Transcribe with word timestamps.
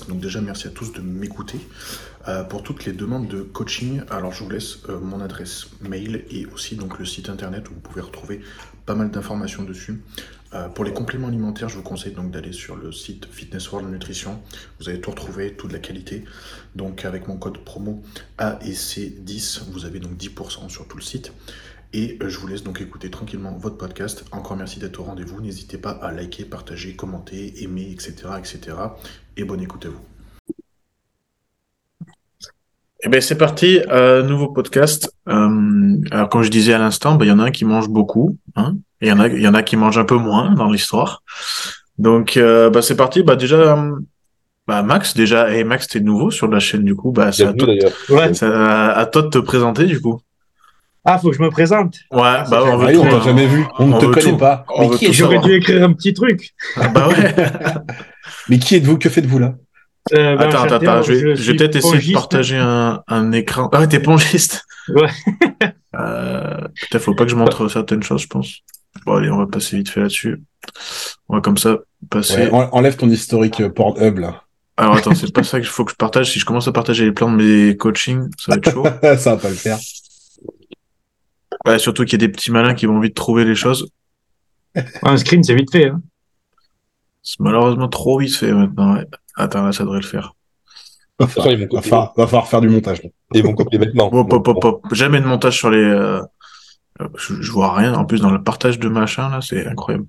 Donc 0.00 0.20
déjà, 0.20 0.40
merci 0.40 0.66
à 0.66 0.70
tous 0.70 0.92
de 0.92 1.00
m'écouter. 1.00 1.58
Euh, 2.28 2.44
pour 2.44 2.62
toutes 2.62 2.84
les 2.84 2.92
demandes 2.92 3.28
de 3.28 3.42
coaching, 3.42 4.02
alors 4.10 4.32
je 4.32 4.44
vous 4.44 4.50
laisse 4.50 4.78
euh, 4.88 5.00
mon 5.00 5.20
adresse 5.20 5.66
mail 5.80 6.24
et 6.30 6.46
aussi 6.46 6.76
donc 6.76 6.98
le 6.98 7.04
site 7.04 7.28
internet 7.28 7.68
où 7.68 7.74
vous 7.74 7.80
pouvez 7.80 8.00
retrouver 8.00 8.40
pas 8.86 8.94
mal 8.94 9.10
d'informations 9.10 9.64
dessus. 9.64 10.02
Euh, 10.54 10.68
pour 10.68 10.84
les 10.84 10.92
compléments 10.92 11.28
alimentaires, 11.28 11.68
je 11.68 11.76
vous 11.76 11.82
conseille 11.82 12.12
donc 12.12 12.30
d'aller 12.30 12.52
sur 12.52 12.76
le 12.76 12.92
site 12.92 13.26
Fitness 13.30 13.70
World 13.72 13.90
Nutrition. 13.90 14.40
Vous 14.78 14.88
allez 14.88 15.00
tout 15.00 15.10
retrouver, 15.10 15.54
toute 15.54 15.72
la 15.72 15.78
qualité. 15.78 16.24
Donc 16.76 17.04
avec 17.04 17.26
mon 17.26 17.36
code 17.36 17.58
promo 17.58 18.02
AEC10, 18.38 19.70
vous 19.70 19.84
avez 19.84 19.98
donc 19.98 20.12
10% 20.12 20.68
sur 20.68 20.86
tout 20.86 20.96
le 20.96 21.02
site. 21.02 21.32
Et 21.94 22.18
je 22.26 22.38
vous 22.38 22.46
laisse 22.46 22.62
donc 22.62 22.80
écouter 22.80 23.10
tranquillement 23.10 23.52
votre 23.52 23.76
podcast. 23.76 24.24
Encore 24.32 24.56
merci 24.56 24.80
d'être 24.80 24.98
au 25.00 25.04
rendez-vous. 25.04 25.42
N'hésitez 25.42 25.76
pas 25.76 25.90
à 25.90 26.10
liker, 26.10 26.46
partager, 26.46 26.96
commenter, 26.96 27.62
aimer, 27.62 27.90
etc. 27.90 28.14
etc. 28.38 28.76
Et 29.36 29.44
bonne 29.44 29.60
écoute 29.62 29.86
à 29.86 29.88
vous. 29.88 30.00
Eh 33.04 33.08
bien, 33.08 33.20
c'est 33.20 33.36
parti, 33.38 33.80
euh, 33.90 34.22
nouveau 34.22 34.48
podcast. 34.48 35.12
Euh, 35.28 35.96
alors, 36.12 36.28
comme 36.28 36.42
je 36.42 36.50
disais 36.50 36.72
à 36.72 36.78
l'instant, 36.78 37.16
ben, 37.16 37.24
il 37.24 37.28
y 37.28 37.32
en 37.32 37.40
a 37.40 37.44
un 37.44 37.50
qui 37.50 37.64
mange 37.64 37.88
beaucoup, 37.88 38.36
hein, 38.54 38.76
et 39.00 39.06
il 39.06 39.08
y 39.08 39.12
en 39.12 39.18
a, 39.18 39.26
il 39.26 39.40
y 39.42 39.48
en 39.48 39.54
a 39.54 39.62
qui 39.64 39.76
mangent 39.76 39.98
un 39.98 40.04
peu 40.04 40.14
moins 40.16 40.52
dans 40.54 40.70
l'histoire. 40.70 41.22
Donc, 41.98 42.36
euh, 42.36 42.70
bah, 42.70 42.80
c'est 42.80 42.94
parti. 42.96 43.24
Bah, 43.24 43.34
déjà, 43.34 43.76
bah, 44.68 44.82
Max, 44.84 45.14
déjà, 45.14 45.52
et 45.52 45.64
Max, 45.64 45.88
t'es 45.88 45.98
nouveau 45.98 46.30
sur 46.30 46.46
la 46.46 46.60
chaîne, 46.60 46.84
du 46.84 46.94
coup, 46.94 47.10
bah, 47.10 47.32
c'est 47.32 47.44
à, 47.46 47.52
toi- 47.54 47.74
Ouais. 48.10 48.44
à- 48.44 48.92
à 48.92 49.06
toi 49.06 49.22
de 49.22 49.28
te 49.28 49.38
présenter, 49.38 49.84
du 49.86 50.00
coup. 50.00 50.20
Ah, 51.04 51.18
faut 51.18 51.30
que 51.30 51.36
je 51.36 51.42
me 51.42 51.50
présente. 51.50 51.96
Ouais, 52.12 52.20
bah, 52.48 52.62
on 52.66 52.76
veut 52.76 52.86
Ah, 52.90 52.92
tout, 52.92 53.00
on 53.00 53.10
t'a 53.10 53.20
jamais 53.20 53.46
vu, 53.48 53.64
on 53.80 53.86
ne 53.88 53.98
te 53.98 54.06
connaît 54.06 54.30
tout. 54.30 54.36
pas. 54.36 54.64
On 54.76 54.88
Mais 54.90 54.96
qui, 54.96 55.12
J'aurais 55.12 55.40
dû 55.40 55.54
écrire 55.54 55.82
un 55.82 55.92
petit 55.92 56.14
truc. 56.14 56.50
Ah, 56.76 56.86
bah 56.86 57.08
ouais. 57.08 57.34
mais 58.48 58.58
qui 58.58 58.76
êtes-vous? 58.76 58.98
Que 58.98 59.08
faites-vous 59.08 59.38
là? 59.38 59.54
Euh, 60.12 60.36
ben, 60.36 60.48
Attends, 60.48 60.62
attends, 60.64 60.74
attends, 60.76 61.02
je 61.02 61.12
vais, 61.12 61.18
je 61.20 61.26
vais 61.28 61.36
suis 61.36 61.56
peut-être 61.56 61.76
essayer 61.76 62.08
de 62.08 62.12
partager 62.12 62.56
un, 62.56 63.02
un 63.06 63.32
écran. 63.32 63.68
Ah, 63.72 63.80
ouais, 63.80 63.88
t'es 63.88 64.00
pongiste? 64.00 64.64
Ouais. 64.88 65.08
Euh, 65.94 66.58
peut-être 66.90 66.98
faut 66.98 67.14
pas 67.14 67.22
que 67.24 67.30
je 67.30 67.36
montre 67.36 67.68
certaines 67.68 68.02
choses, 68.02 68.22
je 68.22 68.26
pense. 68.26 68.62
Bon, 69.06 69.14
allez, 69.14 69.30
on 69.30 69.38
va 69.38 69.46
passer 69.46 69.76
vite 69.76 69.88
fait 69.88 70.00
là-dessus. 70.00 70.42
On 71.28 71.36
va 71.36 71.40
comme 71.40 71.56
ça 71.56 71.78
passer. 72.10 72.48
Ouais, 72.48 72.66
Enlève 72.72 72.96
ton 72.96 73.08
historique 73.08 73.60
euh, 73.60 73.68
Pornhub 73.68 74.18
là. 74.18 74.42
Alors 74.76 74.96
attends, 74.96 75.14
c'est 75.14 75.32
pas 75.32 75.44
ça 75.44 75.60
qu'il 75.60 75.68
faut 75.68 75.84
que 75.84 75.92
je 75.92 75.96
partage. 75.96 76.32
Si 76.32 76.40
je 76.40 76.44
commence 76.44 76.66
à 76.66 76.72
partager 76.72 77.04
les 77.04 77.12
plans 77.12 77.30
de 77.30 77.36
mes 77.36 77.76
coachings, 77.76 78.28
ça 78.38 78.52
va 78.52 78.56
être 78.56 78.72
chaud. 78.72 78.84
Ça 79.18 79.34
va 79.34 79.36
pas 79.36 79.50
le 79.50 79.54
faire. 79.54 79.78
Ouais, 81.64 81.78
surtout 81.78 82.04
qu'il 82.04 82.20
y 82.20 82.24
a 82.24 82.26
des 82.26 82.32
petits 82.32 82.50
malins 82.50 82.74
qui 82.74 82.86
vont 82.86 82.98
vite 82.98 83.14
trouver 83.14 83.44
les 83.44 83.54
choses. 83.54 83.86
Un 85.02 85.16
screen, 85.16 85.44
c'est 85.44 85.54
vite 85.54 85.70
fait. 85.70 85.90
Hein. 85.90 86.00
C'est 87.22 87.40
malheureusement 87.40 87.88
trop 87.88 88.18
vite 88.18 88.34
fait 88.34 88.52
maintenant. 88.52 88.94
ouais. 88.94 89.06
Attends, 89.36 89.62
là, 89.64 89.72
ça 89.72 89.84
devrait 89.84 90.00
le 90.00 90.06
faire. 90.06 90.34
Va 91.18 91.26
falloir, 91.26 91.46
va 91.76 91.82
falloir- 91.82 92.14
va 92.16 92.26
falloir 92.26 92.48
faire 92.48 92.60
du 92.60 92.68
montage. 92.68 93.00
Ils 93.34 93.42
vont 93.42 93.54
copier 93.54 93.78
maintenant. 93.78 94.10
Hop, 94.12 94.32
hop, 94.32 94.48
hop, 94.48 94.64
hop. 94.64 94.94
Jamais 94.94 95.20
de 95.20 95.26
montage 95.26 95.56
sur 95.56 95.70
les. 95.70 95.78
euh, 95.82 96.20
euh, 97.00 97.08
Je, 97.16 97.40
je 97.40 97.52
vois 97.52 97.74
rien. 97.74 97.94
En 97.94 98.04
plus, 98.04 98.20
dans 98.20 98.30
le 98.30 98.42
partage 98.42 98.78
de 98.78 98.88
machin, 98.88 99.28
là, 99.30 99.40
c'est 99.40 99.66
incroyable. 99.66 100.06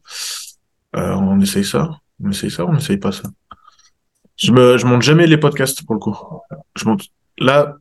Euh, 0.95 1.13
on 1.15 1.39
essaye 1.39 1.63
ça. 1.65 1.99
On 2.23 2.31
essaye 2.31 2.49
ça. 2.51 2.65
On 2.65 2.75
essaye 2.75 2.97
pas 2.97 3.11
ça. 3.11 3.29
Je 4.35 4.51
me, 4.51 4.77
je 4.77 4.85
monte 4.87 5.03
jamais 5.03 5.27
les 5.27 5.37
podcasts 5.37 5.85
pour 5.85 5.93
le 5.95 5.99
coup. 5.99 6.17
Je 6.75 6.85
monte. 6.85 7.03
Là, 7.37 7.75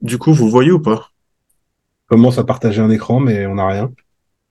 du 0.00 0.18
coup, 0.18 0.32
vous 0.32 0.48
voyez 0.48 0.70
ou 0.70 0.80
pas? 0.80 1.10
Commence 2.06 2.38
à 2.38 2.44
partager 2.44 2.80
un 2.80 2.90
écran, 2.90 3.18
mais 3.18 3.46
on 3.46 3.56
n'a 3.56 3.66
rien. 3.66 3.90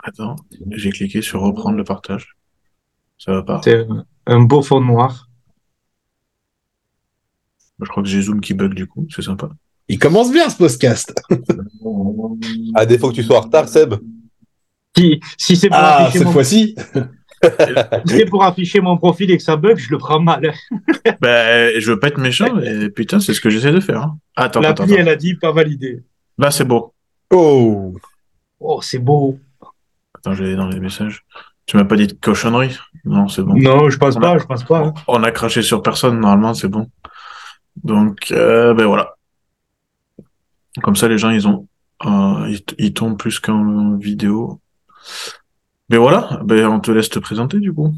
Attends, 0.04 0.36
j'ai 0.72 0.92
cliqué 0.92 1.22
sur 1.22 1.42
reprendre 1.42 1.78
le 1.78 1.84
partage. 1.86 2.36
Ça 3.18 3.32
va 3.32 3.44
pas. 3.44 3.62
Un 4.28 4.42
beau 4.42 4.62
fond 4.62 4.82
noir. 4.82 5.30
Je 7.82 7.86
crois 7.90 8.04
que 8.04 8.10
j'ai 8.10 8.22
Zoom 8.22 8.42
qui 8.42 8.54
bug 8.54 8.74
du 8.74 8.88
coup. 8.88 9.06
C'est 9.14 9.22
sympa. 9.22 9.50
Il 9.88 10.00
commence 10.00 10.32
bien 10.32 10.50
ce 10.50 10.58
podcast. 10.58 11.14
À 12.76 12.86
défaut 12.86 13.10
que 13.10 13.16
tu 13.16 13.24
sois 13.24 13.38
en 13.38 13.42
retard, 13.42 13.68
Seb. 13.70 13.96
Si, 14.98 15.20
si 15.38 15.56
c'est 15.56 15.68
pour, 15.68 15.78
Ah, 15.78 15.98
afficher 16.06 16.18
cette 16.20 16.28
mon... 16.28 16.34
fois-ci. 16.34 16.76
si 18.08 18.18
c'est 18.18 18.26
pour 18.26 18.44
afficher 18.44 18.82
mon 18.82 18.98
profil 18.98 19.30
et 19.32 19.38
que 19.38 19.44
ça 19.44 19.56
bug, 19.58 19.78
je 19.78 19.90
le 19.92 19.98
prends 19.98 20.20
mal. 20.20 20.54
Ben, 21.22 21.80
je 21.80 21.92
veux 21.92 22.00
pas 22.00 22.08
être 22.08 22.20
méchant, 22.20 22.54
mais 22.56 22.90
putain, 22.90 23.20
c'est 23.20 23.34
ce 23.34 23.42
que 23.42 23.50
j'essaie 23.50 23.72
de 23.72 23.80
faire. 23.80 24.02
hein. 24.02 24.18
Attends, 24.36 24.62
attends, 24.62 24.84
L'appli, 24.84 24.94
attends. 24.96 25.02
elle 25.02 25.10
a 25.10 25.16
dit 25.16 25.36
pas 25.36 25.52
validé. 25.52 26.04
Là, 26.38 26.50
c'est 26.52 26.66
beau. 26.66 26.94
Oh. 27.32 27.96
Oh, 28.60 28.82
c'est 28.82 29.00
beau. 29.00 29.40
Attends, 30.16 30.34
je 30.34 30.42
vais 30.44 30.50
aller 30.50 30.58
dans 30.58 30.68
les 30.68 30.80
messages. 30.80 31.24
Tu 31.66 31.78
m'as 31.78 31.86
pas 31.86 31.96
dit 31.96 32.08
de 32.08 32.14
cochonnerie? 32.14 32.78
Non, 33.06 33.28
c'est 33.28 33.42
bon. 33.42 33.56
Non, 33.56 33.90
je 33.90 33.98
pense 33.98 34.16
On 34.18 34.20
pas, 34.22 34.32
a- 34.34 34.38
je 34.38 34.46
pense 34.46 34.64
pas. 34.64 34.80
hein. 34.80 34.94
On 35.08 35.24
a 35.24 35.32
craché 35.32 35.62
sur 35.62 35.82
personne, 35.82 36.20
normalement, 36.20 36.54
c'est 36.54 36.68
bon. 36.68 36.90
Donc, 37.84 38.32
euh, 38.32 38.74
ben 38.74 38.86
voilà. 38.86 39.16
Comme 40.84 40.96
ça, 40.96 41.08
les 41.08 41.18
gens, 41.18 41.30
ils 41.32 41.48
ont, 41.48 41.68
euh, 42.06 42.48
ils, 42.50 42.62
ils 42.78 42.94
tombent 42.94 43.18
plus 43.18 43.40
qu'en 43.40 43.96
vidéo. 43.98 44.60
Ben 45.90 46.00
voilà, 46.00 46.40
ben 46.44 46.68
on 46.68 46.80
te 46.80 46.92
laisse 46.92 47.10
te 47.10 47.20
présenter 47.20 47.60
du 47.60 47.72
coup. 47.74 47.94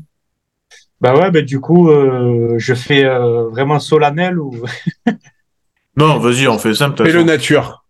Bah 1.00 1.16
ouais, 1.16 1.32
bah 1.32 1.42
du 1.42 1.60
coup, 1.60 1.90
euh, 1.90 2.56
je 2.58 2.74
fais 2.74 3.06
euh, 3.06 3.48
vraiment 3.50 3.80
solennel 3.80 4.40
ou? 4.40 4.52
Non, 5.96 6.20
vas-y, 6.20 6.48
on 6.48 6.60
fait 6.60 6.74
simple. 6.74 7.04
Fais 7.06 7.12
le 7.14 7.24
nature. 7.24 7.86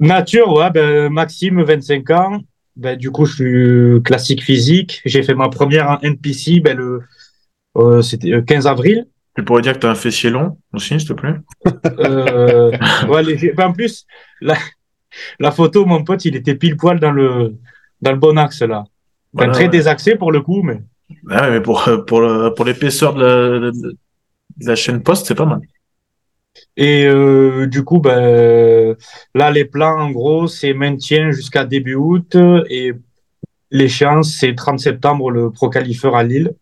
nature, 0.00 0.52
ouais, 0.52 0.70
ben 0.70 1.12
Maxime, 1.12 1.62
25 1.62 2.10
ans. 2.10 2.40
Ben, 2.76 2.96
du 2.96 3.10
coup, 3.10 3.24
je 3.26 3.34
suis 3.34 4.02
classique 4.02 4.42
physique. 4.42 5.02
J'ai 5.04 5.22
fait 5.22 5.34
ma 5.34 5.48
première 5.48 5.90
en 5.90 5.98
NPC, 6.00 6.60
ben, 6.60 6.76
le, 6.76 7.02
euh, 7.76 8.02
c'était 8.02 8.28
le 8.28 8.42
15 8.42 8.66
avril. 8.66 9.06
Tu 9.36 9.44
pourrais 9.44 9.62
dire 9.62 9.74
que 9.74 9.78
t'as 9.78 9.90
un 9.90 9.94
fessier 9.94 10.30
long 10.30 10.58
aussi, 10.72 10.98
s'il 10.98 11.08
te 11.08 11.12
plaît. 11.14 11.34
Euh, 11.98 12.70
ouais, 13.08 13.22
les- 13.22 13.52
ben, 13.52 13.68
en 13.68 13.72
plus, 13.72 14.06
la, 14.40 14.56
la 15.40 15.50
photo, 15.50 15.84
mon 15.86 16.04
pote, 16.04 16.24
il 16.24 16.36
était 16.36 16.54
pile 16.54 16.76
poil 16.76 16.98
dans 17.00 17.12
le, 17.12 17.54
dans 18.00 18.12
le 18.12 18.18
bon 18.18 18.36
axe, 18.38 18.62
là. 18.62 18.84
Enfin, 19.34 19.46
Voilà, 19.46 19.52
très 19.52 19.64
ouais. 19.64 19.70
désaxé 19.70 20.16
pour 20.16 20.32
le 20.32 20.40
coup, 20.40 20.62
mais. 20.62 20.80
Ah 21.30 21.42
ouais, 21.42 21.50
mais 21.52 21.60
pour, 21.60 21.88
pour, 22.06 22.20
le- 22.20 22.52
pour 22.54 22.64
l'épaisseur 22.64 23.14
de 23.14 23.22
la, 23.24 23.70
de 23.70 23.96
la 24.66 24.74
chaîne 24.76 25.02
post, 25.02 25.26
c'est 25.26 25.34
pas 25.34 25.46
mal. 25.46 25.60
Et 26.76 27.06
euh, 27.06 27.66
du 27.66 27.84
coup, 27.84 28.00
ben, 28.00 28.96
là, 29.34 29.50
les 29.50 29.64
plans, 29.64 30.00
en 30.00 30.10
gros, 30.10 30.46
c'est 30.46 30.74
maintien 30.74 31.30
jusqu'à 31.30 31.64
début 31.64 31.94
août 31.94 32.36
et 32.68 32.92
l'échéance, 33.70 34.36
c'est 34.38 34.54
30 34.54 34.78
septembre, 34.78 35.30
le 35.30 35.50
Pro 35.50 35.70
Qualifier 35.70 36.10
à 36.14 36.22
Lille. 36.22 36.54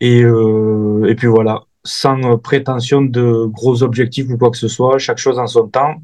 Et, 0.00 0.22
euh, 0.22 1.06
et 1.08 1.14
puis 1.14 1.26
voilà, 1.26 1.64
sans 1.84 2.38
prétention 2.38 3.02
de 3.02 3.46
gros 3.46 3.82
objectifs 3.82 4.28
ou 4.28 4.36
quoi 4.36 4.50
que 4.50 4.58
ce 4.58 4.68
soit, 4.68 4.98
chaque 4.98 5.18
chose 5.18 5.38
en 5.38 5.46
son 5.46 5.68
temps. 5.68 5.96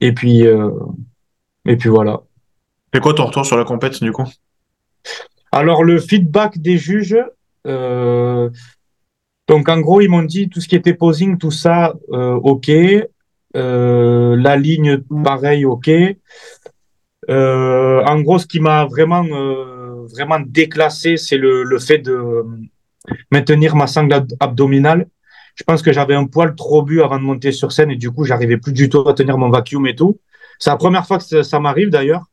Et 0.00 0.12
puis, 0.12 0.46
euh, 0.46 0.70
et 1.66 1.76
puis 1.76 1.88
voilà. 1.88 2.22
C'est 2.92 3.00
quoi 3.00 3.14
ton 3.14 3.26
retour 3.26 3.46
sur 3.46 3.56
la 3.56 3.64
compète 3.64 4.02
du 4.02 4.12
coup? 4.12 4.26
Alors, 5.52 5.84
le 5.84 6.00
feedback 6.00 6.58
des 6.58 6.78
juges, 6.78 7.16
euh, 7.66 8.50
donc 9.52 9.68
en 9.68 9.80
gros, 9.80 10.00
ils 10.00 10.08
m'ont 10.08 10.22
dit 10.22 10.48
tout 10.48 10.62
ce 10.62 10.66
qui 10.66 10.76
était 10.76 10.94
posing, 10.94 11.36
tout 11.36 11.50
ça, 11.50 11.92
euh, 12.12 12.32
ok. 12.52 12.70
Euh, 13.54 14.34
la 14.34 14.56
ligne, 14.56 14.96
pareil, 15.22 15.66
ok. 15.66 15.90
Euh, 17.28 18.02
en 18.12 18.18
gros, 18.22 18.38
ce 18.38 18.46
qui 18.46 18.60
m'a 18.60 18.86
vraiment, 18.86 19.22
vraiment 20.14 20.40
déclassé, 20.40 21.18
c'est 21.18 21.36
le, 21.36 21.64
le 21.64 21.78
fait 21.78 21.98
de 21.98 22.16
maintenir 23.30 23.76
ma 23.76 23.86
sangle 23.86 24.14
ab- 24.14 24.32
abdominale. 24.40 25.06
Je 25.54 25.64
pense 25.64 25.82
que 25.82 25.92
j'avais 25.92 26.14
un 26.14 26.24
poil 26.24 26.54
trop 26.54 26.80
bu 26.82 27.02
avant 27.02 27.18
de 27.18 27.24
monter 27.24 27.52
sur 27.52 27.72
scène 27.72 27.90
et 27.90 27.96
du 27.96 28.10
coup, 28.10 28.24
j'arrivais 28.24 28.56
plus 28.56 28.72
du 28.72 28.88
tout 28.88 29.06
à 29.06 29.12
tenir 29.12 29.36
mon 29.36 29.50
vacuum 29.50 29.86
et 29.86 29.94
tout. 29.94 30.18
C'est 30.58 30.70
la 30.70 30.78
première 30.78 31.06
fois 31.06 31.18
que 31.18 31.42
ça, 31.42 31.60
m'arrive 31.60 31.90
d'ailleurs. 31.90 32.24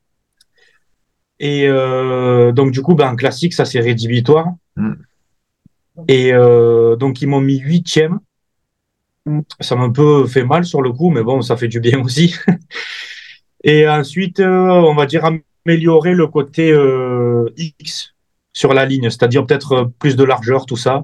Et 1.41 1.67
donc, 2.53 2.71
du 2.71 2.81
coup, 2.81 2.95
ben, 2.95 3.09
en 3.09 3.17
classique, 3.17 3.53
ça 3.53 3.65
c'est 3.65 3.81
rédhibitoire. 3.81 4.47
Mm. 4.77 4.93
Et 6.07 6.33
euh, 6.33 6.95
donc, 6.95 7.21
ils 7.21 7.27
m'ont 7.27 7.41
mis 7.41 7.57
huitième. 7.57 8.19
Ça 9.59 9.75
m'a 9.75 9.83
un 9.83 9.91
peu 9.91 10.25
fait 10.25 10.43
mal 10.43 10.65
sur 10.65 10.81
le 10.81 10.91
coup, 10.91 11.09
mais 11.09 11.23
bon, 11.23 11.41
ça 11.41 11.57
fait 11.57 11.67
du 11.67 11.79
bien 11.79 12.01
aussi. 12.01 12.35
Et 13.63 13.87
ensuite, 13.87 14.39
euh, 14.39 14.69
on 14.69 14.95
va 14.95 15.05
dire 15.05 15.29
améliorer 15.65 16.13
le 16.13 16.27
côté 16.27 16.71
euh, 16.71 17.49
X 17.57 18.15
sur 18.53 18.73
la 18.73 18.85
ligne, 18.85 19.09
c'est-à-dire 19.09 19.45
peut-être 19.45 19.91
plus 19.99 20.15
de 20.15 20.23
largeur, 20.23 20.65
tout 20.65 20.77
ça. 20.77 21.03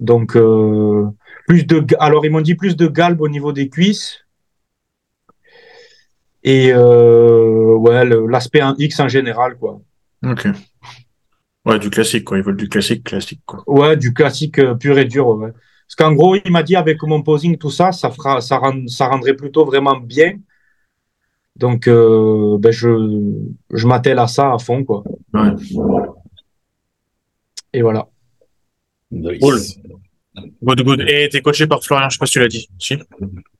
Donc, 0.00 0.36
euh, 0.36 1.06
plus 1.46 1.64
de. 1.64 1.84
Alors, 1.98 2.24
ils 2.26 2.32
m'ont 2.32 2.40
dit 2.40 2.54
plus 2.54 2.76
de 2.76 2.86
galbe 2.86 3.20
au 3.20 3.28
niveau 3.28 3.52
des 3.52 3.68
cuisses. 3.68 4.24
Et 6.42 6.72
euh, 6.72 7.74
ouais, 7.76 8.04
l'aspect 8.28 8.62
en 8.62 8.74
X 8.78 8.98
en 9.00 9.08
général, 9.08 9.56
quoi. 9.56 9.80
Ok. 10.24 10.48
Ouais, 11.70 11.78
du 11.78 11.90
classique, 11.90 12.24
quoi. 12.24 12.38
Ils 12.38 12.44
veulent 12.44 12.56
du 12.56 12.68
classique, 12.68 13.04
classique, 13.04 13.40
quoi. 13.46 13.62
Ouais, 13.66 13.96
du 13.96 14.12
classique 14.12 14.58
euh, 14.58 14.74
pur 14.74 14.98
et 14.98 15.04
dur. 15.04 15.28
Ouais. 15.28 15.50
Parce 15.52 15.96
qu'en 15.96 16.14
gros, 16.14 16.36
il 16.36 16.50
m'a 16.52 16.62
dit 16.62 16.76
avec 16.76 17.02
mon 17.02 17.22
posing, 17.22 17.56
tout 17.58 17.70
ça, 17.70 17.92
ça, 17.92 18.10
fera, 18.10 18.40
ça, 18.40 18.58
rend- 18.58 18.86
ça 18.88 19.06
rendrait 19.08 19.34
plutôt 19.34 19.64
vraiment 19.64 19.96
bien. 19.96 20.34
Donc, 21.56 21.88
euh, 21.88 22.56
ben 22.58 22.72
je, 22.72 22.88
je 23.72 23.86
m'attelle 23.86 24.18
à 24.18 24.26
ça 24.26 24.52
à 24.54 24.58
fond, 24.58 24.84
quoi. 24.84 25.02
Ouais. 25.34 25.50
Et 27.72 27.82
voilà. 27.82 28.06
Nice. 29.10 29.40
Cool. 29.40 29.58
Good, 30.62 30.82
good. 30.84 31.00
Et 31.08 31.28
t'es 31.28 31.42
coaché 31.42 31.66
par 31.66 31.82
Florian, 31.82 32.08
je 32.08 32.14
sais 32.14 32.18
pas 32.18 32.26
si 32.26 32.32
tu 32.32 32.40
l'as 32.40 32.48
dit. 32.48 32.68
Si. 32.78 32.96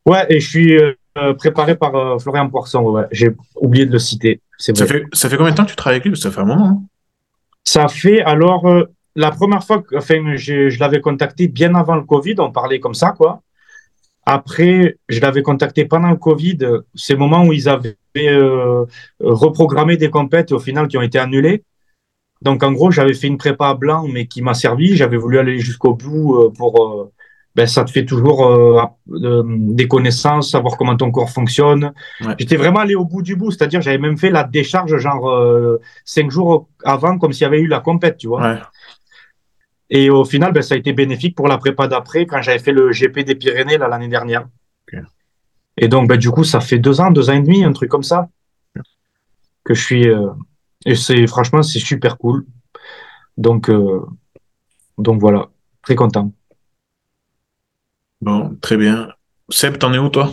Ouais, 0.07 0.25
et 0.31 0.41
je 0.41 0.49
suis 0.49 0.79
euh, 0.79 1.35
préparé 1.35 1.77
par 1.77 1.95
euh, 1.95 2.19
Florian 2.19 2.49
Poisson. 2.49 2.81
Ouais. 2.83 3.05
J'ai 3.11 3.31
oublié 3.57 3.87
de 3.87 3.93
le 3.93 3.99
citer. 3.99 4.41
C'est 4.57 4.77
Ça 4.77 4.87
fait, 4.87 5.05
ça 5.13 5.29
fait 5.29 5.37
combien 5.37 5.53
de 5.53 5.57
temps 5.57 5.65
que 5.65 5.71
tu 5.71 5.77
travailles 5.77 5.97
avec 5.97 6.05
lui? 6.05 6.13
Parce 6.13 6.23
que 6.23 6.29
ça 6.29 6.35
fait 6.35 6.41
un 6.41 6.45
moment. 6.45 6.67
hein 6.67 6.83
Ça 7.65 7.89
fait 7.89 8.23
alors 8.23 8.67
euh, 8.67 8.85
la 9.17 9.31
première 9.31 9.65
fois 9.65 9.83
que 9.83 9.97
enfin, 9.97 10.37
je 10.37 10.79
l'avais 10.79 11.01
contacté 11.01 11.49
bien 11.49 11.75
avant 11.75 11.97
le 11.97 12.03
Covid, 12.03 12.37
on 12.39 12.53
parlait 12.53 12.81
comme 12.81 12.95
ça, 12.95 13.13
quoi. 13.13 13.43
Après, 14.27 14.97
je 15.09 15.21
l'avais 15.21 15.43
contacté 15.43 15.85
pendant 15.87 16.11
le 16.11 16.17
Covid, 16.17 16.59
euh, 16.63 16.81
c'est 16.95 17.15
le 17.15 17.19
moment 17.19 17.45
où 17.45 17.53
ils 17.53 17.69
avaient 17.69 17.97
euh, 18.17 18.85
reprogrammé 19.21 19.97
des 19.97 20.11
compètes 20.11 20.53
au 20.53 20.59
final 20.59 20.89
qui 20.89 20.99
ont 20.99 21.03
été 21.03 21.19
annulées. 21.19 21.65
Donc 22.43 22.63
en 22.63 22.73
gros, 22.73 22.91
j'avais 22.91 23.15
fait 23.15 23.27
une 23.27 23.39
prépa 23.39 23.69
à 23.69 23.75
blanc, 23.75 24.07
mais 24.09 24.27
qui 24.27 24.43
m'a 24.43 24.55
servi. 24.55 24.97
J'avais 24.97 25.17
voulu 25.17 25.39
aller 25.39 25.59
jusqu'au 25.59 25.95
bout 25.95 26.37
euh, 26.37 26.51
pour. 26.51 27.11
Ben, 27.57 27.67
ça 27.67 27.85
te 27.85 27.91
fait 27.91 28.05
toujours 28.05 28.47
euh, 28.47 28.81
euh, 29.11 29.43
des 29.45 29.89
connaissances, 29.89 30.53
savoir 30.53 30.77
comment 30.77 30.97
ton 30.97 31.11
corps 31.11 31.31
fonctionne. 31.31 31.93
Ouais. 32.21 32.35
J'étais 32.39 32.57
vraiment 32.57 32.81
allé 32.81 32.95
au 32.95 33.05
bout 33.05 33.23
du 33.23 33.35
bout, 33.35 33.51
c'est-à-dire 33.51 33.81
j'avais 33.81 33.99
même 33.99 34.19
fait 34.19 34.31
la 34.31 34.45
décharge 34.45 34.97
genre 34.99 35.29
euh, 35.29 35.81
cinq 36.05 36.31
jours 36.31 36.69
avant, 36.85 37.19
comme 37.19 37.33
s'il 37.33 37.43
y 37.43 37.47
avait 37.47 37.61
eu 37.61 37.67
la 37.67 37.81
compète, 37.81 38.19
tu 38.19 38.29
vois. 38.29 38.43
Ouais. 38.43 38.59
Et 39.91 40.11
au 40.11 40.25
final, 40.25 40.53
ben, 40.53 40.63
ça 40.63 40.75
a 40.75 40.79
été 40.79 40.93
bénéfique 40.93 41.35
pour 41.35 41.49
la 41.49 41.59
prépa 41.59 41.89
d'après 41.89 42.25
quand 42.25 42.41
j'avais 42.41 42.61
fait 42.61 42.73
le 42.73 42.93
GP 42.93 43.21
des 43.21 43.35
Pyrénées 43.35 43.79
l'année 43.79 44.09
dernière. 44.09 44.47
Et 45.77 45.89
donc, 45.89 46.09
ben, 46.09 46.17
du 46.17 46.31
coup, 46.31 46.45
ça 46.45 46.61
fait 46.61 46.79
deux 46.79 47.01
ans, 47.01 47.11
deux 47.11 47.31
ans 47.31 47.35
et 47.35 47.41
demi, 47.41 47.65
un 47.65 47.73
truc 47.73 47.91
comme 47.91 48.05
ça, 48.05 48.29
que 49.65 49.75
je 49.75 49.83
suis. 49.83 50.07
et 50.87 50.95
c'est 50.95 51.27
franchement, 51.27 51.63
c'est 51.63 51.81
super 51.81 52.19
cool. 52.19 52.45
Donc, 53.37 53.71
donc 54.99 55.21
voilà, 55.21 55.49
très 55.83 55.97
content. 55.97 56.31
Bon, 58.21 58.57
très 58.61 58.77
bien. 58.77 59.09
Seb, 59.51 59.79
t'en 59.79 59.93
es 59.93 59.99
où 59.99 60.09
toi? 60.09 60.33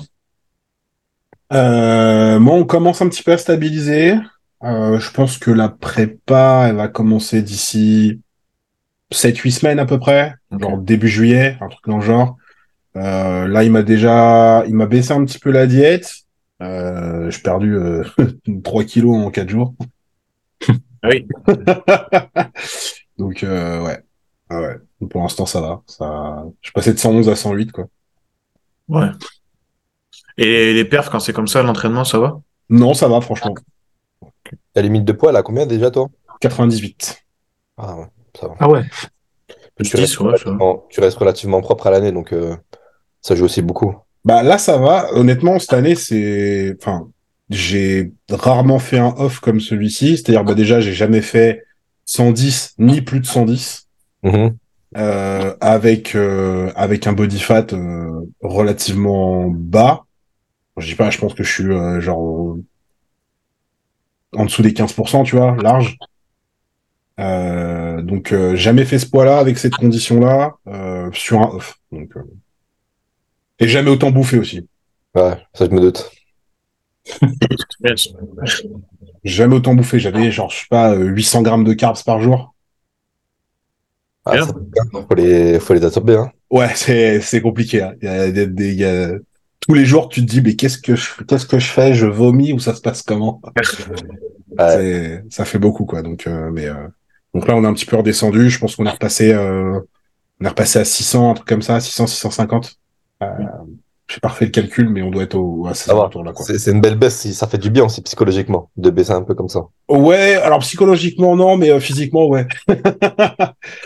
Euh, 1.53 2.39
moi, 2.39 2.55
on 2.55 2.65
commence 2.65 3.01
un 3.01 3.09
petit 3.09 3.23
peu 3.23 3.31
à 3.33 3.37
stabiliser. 3.37 4.15
Euh, 4.63 4.99
je 4.99 5.11
pense 5.11 5.37
que 5.37 5.51
la 5.51 5.69
prépa, 5.69 6.65
elle 6.69 6.75
va 6.75 6.87
commencer 6.87 7.41
d'ici 7.41 8.21
7-8 9.11 9.51
semaines 9.51 9.79
à 9.79 9.85
peu 9.85 9.99
près, 9.99 10.33
genre 10.59 10.77
début 10.77 11.07
juillet, 11.07 11.57
un 11.61 11.69
truc 11.69 11.85
dans 11.87 11.97
le 11.97 12.03
genre. 12.05 12.37
Euh, 12.97 13.47
là, 13.47 13.63
il 13.63 13.71
m'a 13.71 13.83
déjà, 13.83 14.63
il 14.67 14.75
m'a 14.75 14.87
baissé 14.87 15.13
un 15.13 15.25
petit 15.25 15.39
peu 15.39 15.51
la 15.51 15.67
diète. 15.67 16.13
Euh, 16.63 17.31
j'ai 17.31 17.41
perdu 17.41 17.75
euh, 17.75 18.03
3 18.63 18.83
kilos 18.85 19.15
en 19.17 19.31
4 19.31 19.49
jours. 19.49 19.75
Ah 21.03 21.09
oui. 21.09 21.27
Donc, 23.17 23.43
euh, 23.43 23.83
ouais. 23.83 24.03
Ah 24.49 24.61
ouais. 24.61 24.75
Pour 25.09 25.21
l'instant, 25.21 25.45
ça 25.45 25.61
va. 25.61 25.81
Ça... 25.87 26.43
Je 26.61 26.67
suis 26.67 26.73
passé 26.73 26.93
de 26.93 26.99
111 26.99 27.29
à 27.29 27.35
108, 27.35 27.71
quoi. 27.71 27.87
Ouais. 28.87 29.07
Et 30.37 30.73
les 30.73 30.85
perfs, 30.85 31.09
quand 31.09 31.19
c'est 31.19 31.33
comme 31.33 31.47
ça, 31.47 31.63
l'entraînement, 31.63 32.03
ça 32.03 32.19
va? 32.19 32.39
Non, 32.69 32.93
ça 32.93 33.07
va, 33.07 33.21
franchement. 33.21 33.55
Ta 34.73 34.81
limite 34.81 35.03
de 35.05 35.11
poids, 35.11 35.31
là, 35.31 35.41
combien 35.43 35.65
déjà, 35.65 35.91
toi? 35.91 36.07
98. 36.41 37.23
Ah 37.77 37.97
ouais, 37.97 38.05
ça 38.39 38.47
va. 38.47 38.55
Ah 38.59 38.69
ouais, 38.69 38.83
Tu 39.77 39.83
10, 39.83 39.95
restes, 39.95 39.99
ouais, 39.99 40.05
ça 40.09 40.19
va. 40.19 40.29
relativement, 40.29 40.85
tu 40.89 40.99
restes 40.99 41.17
relativement 41.17 41.61
propre 41.61 41.87
à 41.87 41.91
l'année, 41.91 42.11
donc 42.11 42.33
euh, 42.33 42.55
ça 43.21 43.35
joue 43.35 43.45
aussi 43.45 43.61
beaucoup. 43.61 43.95
Bah 44.25 44.43
là, 44.43 44.57
ça 44.57 44.77
va. 44.77 45.11
Honnêtement, 45.13 45.59
cette 45.59 45.73
année, 45.73 45.95
c'est, 45.95 46.75
enfin, 46.79 47.09
j'ai 47.49 48.11
rarement 48.29 48.79
fait 48.79 48.99
un 48.99 49.13
off 49.17 49.39
comme 49.39 49.59
celui-ci. 49.59 50.17
C'est-à-dire, 50.17 50.43
bah 50.43 50.53
déjà, 50.53 50.79
j'ai 50.79 50.93
jamais 50.93 51.21
fait 51.21 51.63
110 52.05 52.75
ni 52.77 53.01
plus 53.01 53.19
de 53.19 53.25
110 53.25 53.86
Mhm. 54.23 54.57
euh, 54.97 55.55
avec 55.61 56.15
euh, 56.15 56.71
avec 56.75 57.07
un 57.07 57.13
body 57.13 57.39
fat 57.39 57.67
euh, 57.73 58.25
relativement 58.41 59.47
bas. 59.49 60.05
Je 60.77 60.87
dis 60.87 60.95
pas, 60.95 61.09
je 61.11 61.19
pense 61.19 61.33
que 61.35 61.43
je 61.43 61.51
suis 61.53 61.65
euh, 61.71 62.01
genre 62.01 62.53
euh, 62.55 62.63
en 64.33 64.45
dessous 64.45 64.61
des 64.61 64.73
15%, 64.73 65.23
tu 65.23 65.35
vois, 65.35 65.55
large. 65.57 65.97
Euh, 67.19 68.01
donc 68.03 68.31
euh, 68.31 68.55
jamais 68.55 68.85
fait 68.85 68.99
ce 68.99 69.09
poids-là 69.09 69.39
avec 69.39 69.57
cette 69.57 69.73
condition-là 69.75 70.55
euh, 70.67 71.09
sur 71.13 71.41
un 71.41 71.49
off. 71.55 71.79
Donc, 71.91 72.15
euh, 72.15 72.21
Et 73.59 73.67
jamais 73.67 73.89
autant 73.91 74.09
bouffé 74.11 74.37
aussi. 74.39 74.67
Ouais, 75.15 75.37
ça 75.53 75.65
je 75.65 75.71
me 75.71 75.79
doute. 75.79 76.09
Jamais 79.23 79.55
autant 79.55 79.73
bouffé. 79.73 79.99
J'avais 79.99 80.31
genre, 80.31 80.49
je 80.49 80.61
sais 80.61 80.67
pas, 80.69 80.93
euh, 80.93 81.05
800 81.05 81.41
grammes 81.41 81.63
de 81.63 81.73
carbs 81.73 82.03
par 82.05 82.21
jour. 82.21 82.53
Ah, 84.29 84.33
Bien. 84.35 84.45
ça- 84.45 84.53
faut 85.09 85.15
les, 85.15 85.59
faut 85.59 85.73
les 85.73 85.83
absorber, 85.85 86.15
hein. 86.15 86.31
Ouais, 86.49 86.69
c'est 86.75 87.19
c'est 87.21 87.41
compliqué. 87.41 87.81
hein. 87.81 87.93
Il 88.01 88.05
y 88.07 88.11
a 88.11 88.31
des- 88.31 88.47
des- 88.47 88.69
il 88.73 88.79
y 88.79 88.85
a- 88.85 89.11
Tous 89.67 89.73
les 89.73 89.85
jours, 89.85 90.07
tu 90.07 90.21
te 90.21 90.25
dis, 90.29 90.41
mais 90.41 90.55
qu'est-ce 90.55 90.77
que 90.77 90.95
je, 90.95 91.23
qu'est-ce 91.27 91.45
que 91.45 91.59
je 91.59 91.67
fais? 91.67 91.93
Je 91.93 92.05
vomis 92.05 92.53
ou 92.53 92.59
ça 92.59 92.73
se 92.73 92.79
passe 92.81 93.01
comment? 93.01 93.41
Ouais. 94.57 95.23
Ça 95.29 95.45
fait 95.45 95.59
beaucoup, 95.59 95.85
quoi. 95.85 96.01
Donc, 96.01 96.25
euh, 96.27 96.49
mais, 96.51 96.67
euh, 96.67 96.87
donc 97.33 97.47
là, 97.47 97.55
on 97.55 97.63
est 97.63 97.67
un 97.67 97.73
petit 97.73 97.85
peu 97.85 97.95
redescendu. 97.97 98.49
Je 98.49 98.59
pense 98.59 98.75
qu'on 98.75 98.85
est 98.85 98.89
repassé, 98.91 99.33
euh, 99.33 99.79
on 100.41 100.45
est 100.45 100.49
repassé 100.49 100.79
à 100.79 100.85
600, 100.85 101.31
un 101.31 101.33
truc 101.33 101.47
comme 101.47 101.61
ça, 101.61 101.79
600, 101.79 102.07
650. 102.07 102.75
Euh, 103.23 103.27
j'ai 104.09 104.19
pas 104.21 104.29
refait 104.29 104.45
le 104.45 104.51
calcul, 104.51 104.89
mais 104.89 105.01
on 105.01 105.09
doit 105.11 105.23
être 105.23 105.35
au, 105.35 105.67
à 105.67 105.73
ces 105.73 105.91
alentours 105.91 106.23
là, 106.23 106.31
quoi. 106.31 106.45
C'est 106.45 106.71
une 106.71 106.79
belle 106.81 106.95
baisse, 106.95 107.17
si- 107.17 107.33
ça 107.33 107.45
fait 107.47 107.57
du 107.57 107.69
bien 107.69 107.83
aussi 107.85 108.01
psychologiquement 108.01 108.69
de 108.77 108.89
baisser 108.89 109.11
un 109.11 109.21
peu 109.23 109.35
comme 109.35 109.49
ça. 109.49 109.61
Ouais, 109.89 110.35
alors 110.35 110.59
psychologiquement, 110.59 111.35
non, 111.35 111.57
mais 111.57 111.71
euh, 111.71 111.79
physiquement, 111.79 112.27
ouais. 112.27 112.47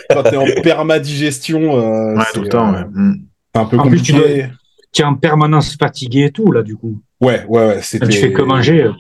Quand 0.10 0.24
t'es 0.24 0.38
en 0.38 0.46
permadigestion, 0.64 1.78
euh, 1.80 2.16
Ouais, 2.18 2.24
tout 2.34 2.42
le 2.42 2.50
temps, 2.50 2.74
euh, 2.74 2.78
ouais. 2.82 2.86
Mm. 2.94 3.16
un 3.56 3.66
peu 3.66 3.78
En 3.80 3.88
plus, 3.88 4.02
tu 4.02 4.14
es 5.02 5.06
en 5.06 5.16
permanence 5.16 5.76
fatigué 5.78 6.26
et 6.26 6.32
tout, 6.32 6.52
là, 6.52 6.64
du 6.64 6.76
coup. 6.76 7.02
Ouais, 7.22 7.46
ouais, 7.48 7.66
ouais. 7.68 7.80
C'était... 7.82 8.08
Tu 8.08 8.20
fais 8.20 8.34
que 8.34 8.42
manger. 8.42 8.84
euh. 8.84 8.92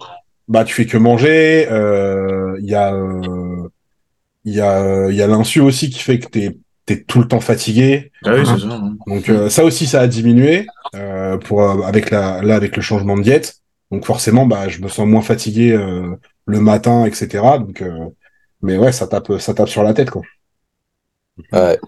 Bah, 0.47 0.63
tu 0.63 0.74
fais 0.74 0.85
que 0.85 0.97
manger. 0.97 1.67
euh, 1.69 2.57
Il 2.62 2.69
y 2.69 2.75
a, 2.75 2.94
euh, 2.94 3.67
il 4.45 4.53
y 4.56 4.62
a, 4.62 5.07
il 5.09 5.15
y 5.15 5.21
a 5.21 5.27
l'insu 5.27 5.59
aussi 5.59 5.89
qui 5.89 6.00
fait 6.00 6.17
que 6.19 6.27
t'es, 6.27 6.57
t'es 6.95 7.03
tout 7.03 7.19
le 7.19 7.27
temps 7.27 7.39
fatigué. 7.39 8.12
Ah 8.25 8.33
oui, 8.36 8.45
c'est 8.45 8.60
ça. 8.67 8.74
hein. 8.74 8.95
Donc 9.07 9.29
euh, 9.29 9.50
ça 9.50 9.63
aussi, 9.63 9.88
ça 9.88 10.01
a 10.01 10.07
diminué 10.07 10.67
euh, 10.95 11.38
pour 11.38 11.62
euh, 11.62 11.81
avec 11.83 12.10
la, 12.12 12.41
là 12.41 12.55
avec 12.55 12.75
le 12.75 12.81
changement 12.81 13.17
de 13.17 13.24
diète. 13.24 13.57
Donc 13.91 14.05
forcément, 14.05 14.45
bah, 14.45 14.67
je 14.69 14.79
me 14.81 14.88
sens 14.88 15.05
moins 15.07 15.21
fatigué 15.21 15.71
euh, 15.74 16.15
le 16.45 16.60
matin, 16.60 17.05
etc. 17.05 17.27
Donc, 17.60 17.81
euh, 17.81 18.05
mais 18.62 18.77
ouais, 18.77 18.91
ça 18.91 19.07
tape, 19.07 19.38
ça 19.39 19.53
tape 19.53 19.69
sur 19.69 19.83
la 19.83 19.93
tête, 19.93 20.10
quoi. 20.12 20.21
Ouais. 21.51 21.79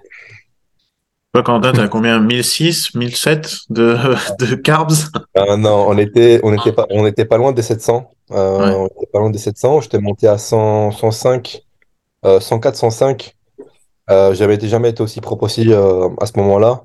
Toi, 1.34 1.42
Quentin, 1.44 1.72
t'as 1.74 1.88
combien? 1.88 2.20
1006, 2.20 2.94
1007 2.94 3.62
de, 3.70 3.98
de 4.40 4.56
carbs? 4.56 4.94
Ah, 5.36 5.58
non, 5.58 5.86
on 5.90 5.98
était, 5.98 6.40
on 6.44 6.54
était 6.54 6.72
pas, 6.72 6.86
on 6.92 7.08
était 7.08 7.26
pas 7.26 7.38
loin 7.38 7.52
des 7.52 7.62
700. 7.64 8.12
Euh, 8.32 8.60
Ouais. 8.60 8.76
On 8.76 8.86
était 8.88 9.10
pas 9.12 9.20
loin 9.20 9.30
des 9.32 9.40
700. 9.40 9.82
J'étais 9.82 10.00
monté 10.00 10.28
à 10.28 10.38
100, 10.38 10.92
105, 10.92 11.62
euh, 12.26 12.40
104, 12.40 12.76
105. 12.76 13.36
Euh, 14.10 14.34
j'avais 14.34 14.56
été- 14.56 14.68
jamais 14.68 14.90
été 14.90 15.02
aussi 15.02 15.22
propre 15.22 15.44
aussi 15.44 15.72
euh, 15.72 16.10
à 16.20 16.26
ce 16.26 16.34
moment-là. 16.38 16.84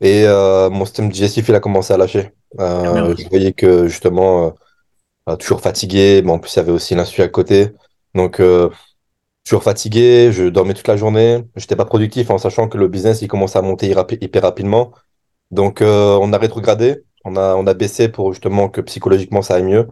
Et 0.00 0.24
euh, 0.26 0.68
mon 0.70 0.84
système 0.84 1.08
digestif, 1.10 1.48
il 1.48 1.54
a 1.54 1.60
commencé 1.60 1.92
à 1.94 1.96
lâcher. 1.96 2.32
Euh, 2.60 2.92
Merde. 2.94 3.18
je 3.18 3.28
voyais 3.28 3.52
que 3.52 3.86
justement, 3.88 4.54
euh, 5.28 5.36
toujours 5.36 5.60
fatigué. 5.60 6.22
Mais 6.24 6.32
en 6.32 6.38
plus, 6.38 6.54
il 6.54 6.58
y 6.58 6.60
avait 6.60 6.72
aussi 6.72 6.94
l'insu 6.94 7.22
à 7.22 7.28
côté. 7.28 7.70
Donc, 8.14 8.40
euh, 8.40 8.70
toujours 9.44 9.62
fatigué. 9.62 10.30
Je 10.32 10.44
dormais 10.44 10.74
toute 10.74 10.88
la 10.88 10.96
journée. 10.96 11.44
J'étais 11.56 11.76
pas 11.76 11.84
productif 11.84 12.30
en 12.30 12.38
sachant 12.38 12.68
que 12.68 12.78
le 12.78 12.88
business, 12.88 13.22
il 13.22 13.28
commençait 13.28 13.58
à 13.58 13.62
monter 13.62 13.88
hyper 14.20 14.42
rapidement. 14.42 14.92
Donc, 15.50 15.80
euh, 15.82 16.18
on 16.20 16.32
a 16.32 16.38
rétrogradé, 16.38 17.04
on 17.24 17.36
a, 17.36 17.54
on 17.54 17.66
a 17.66 17.74
baissé 17.74 18.08
pour 18.08 18.32
justement 18.32 18.68
que 18.68 18.80
psychologiquement 18.80 19.42
ça 19.42 19.54
aille 19.56 19.64
mieux 19.64 19.88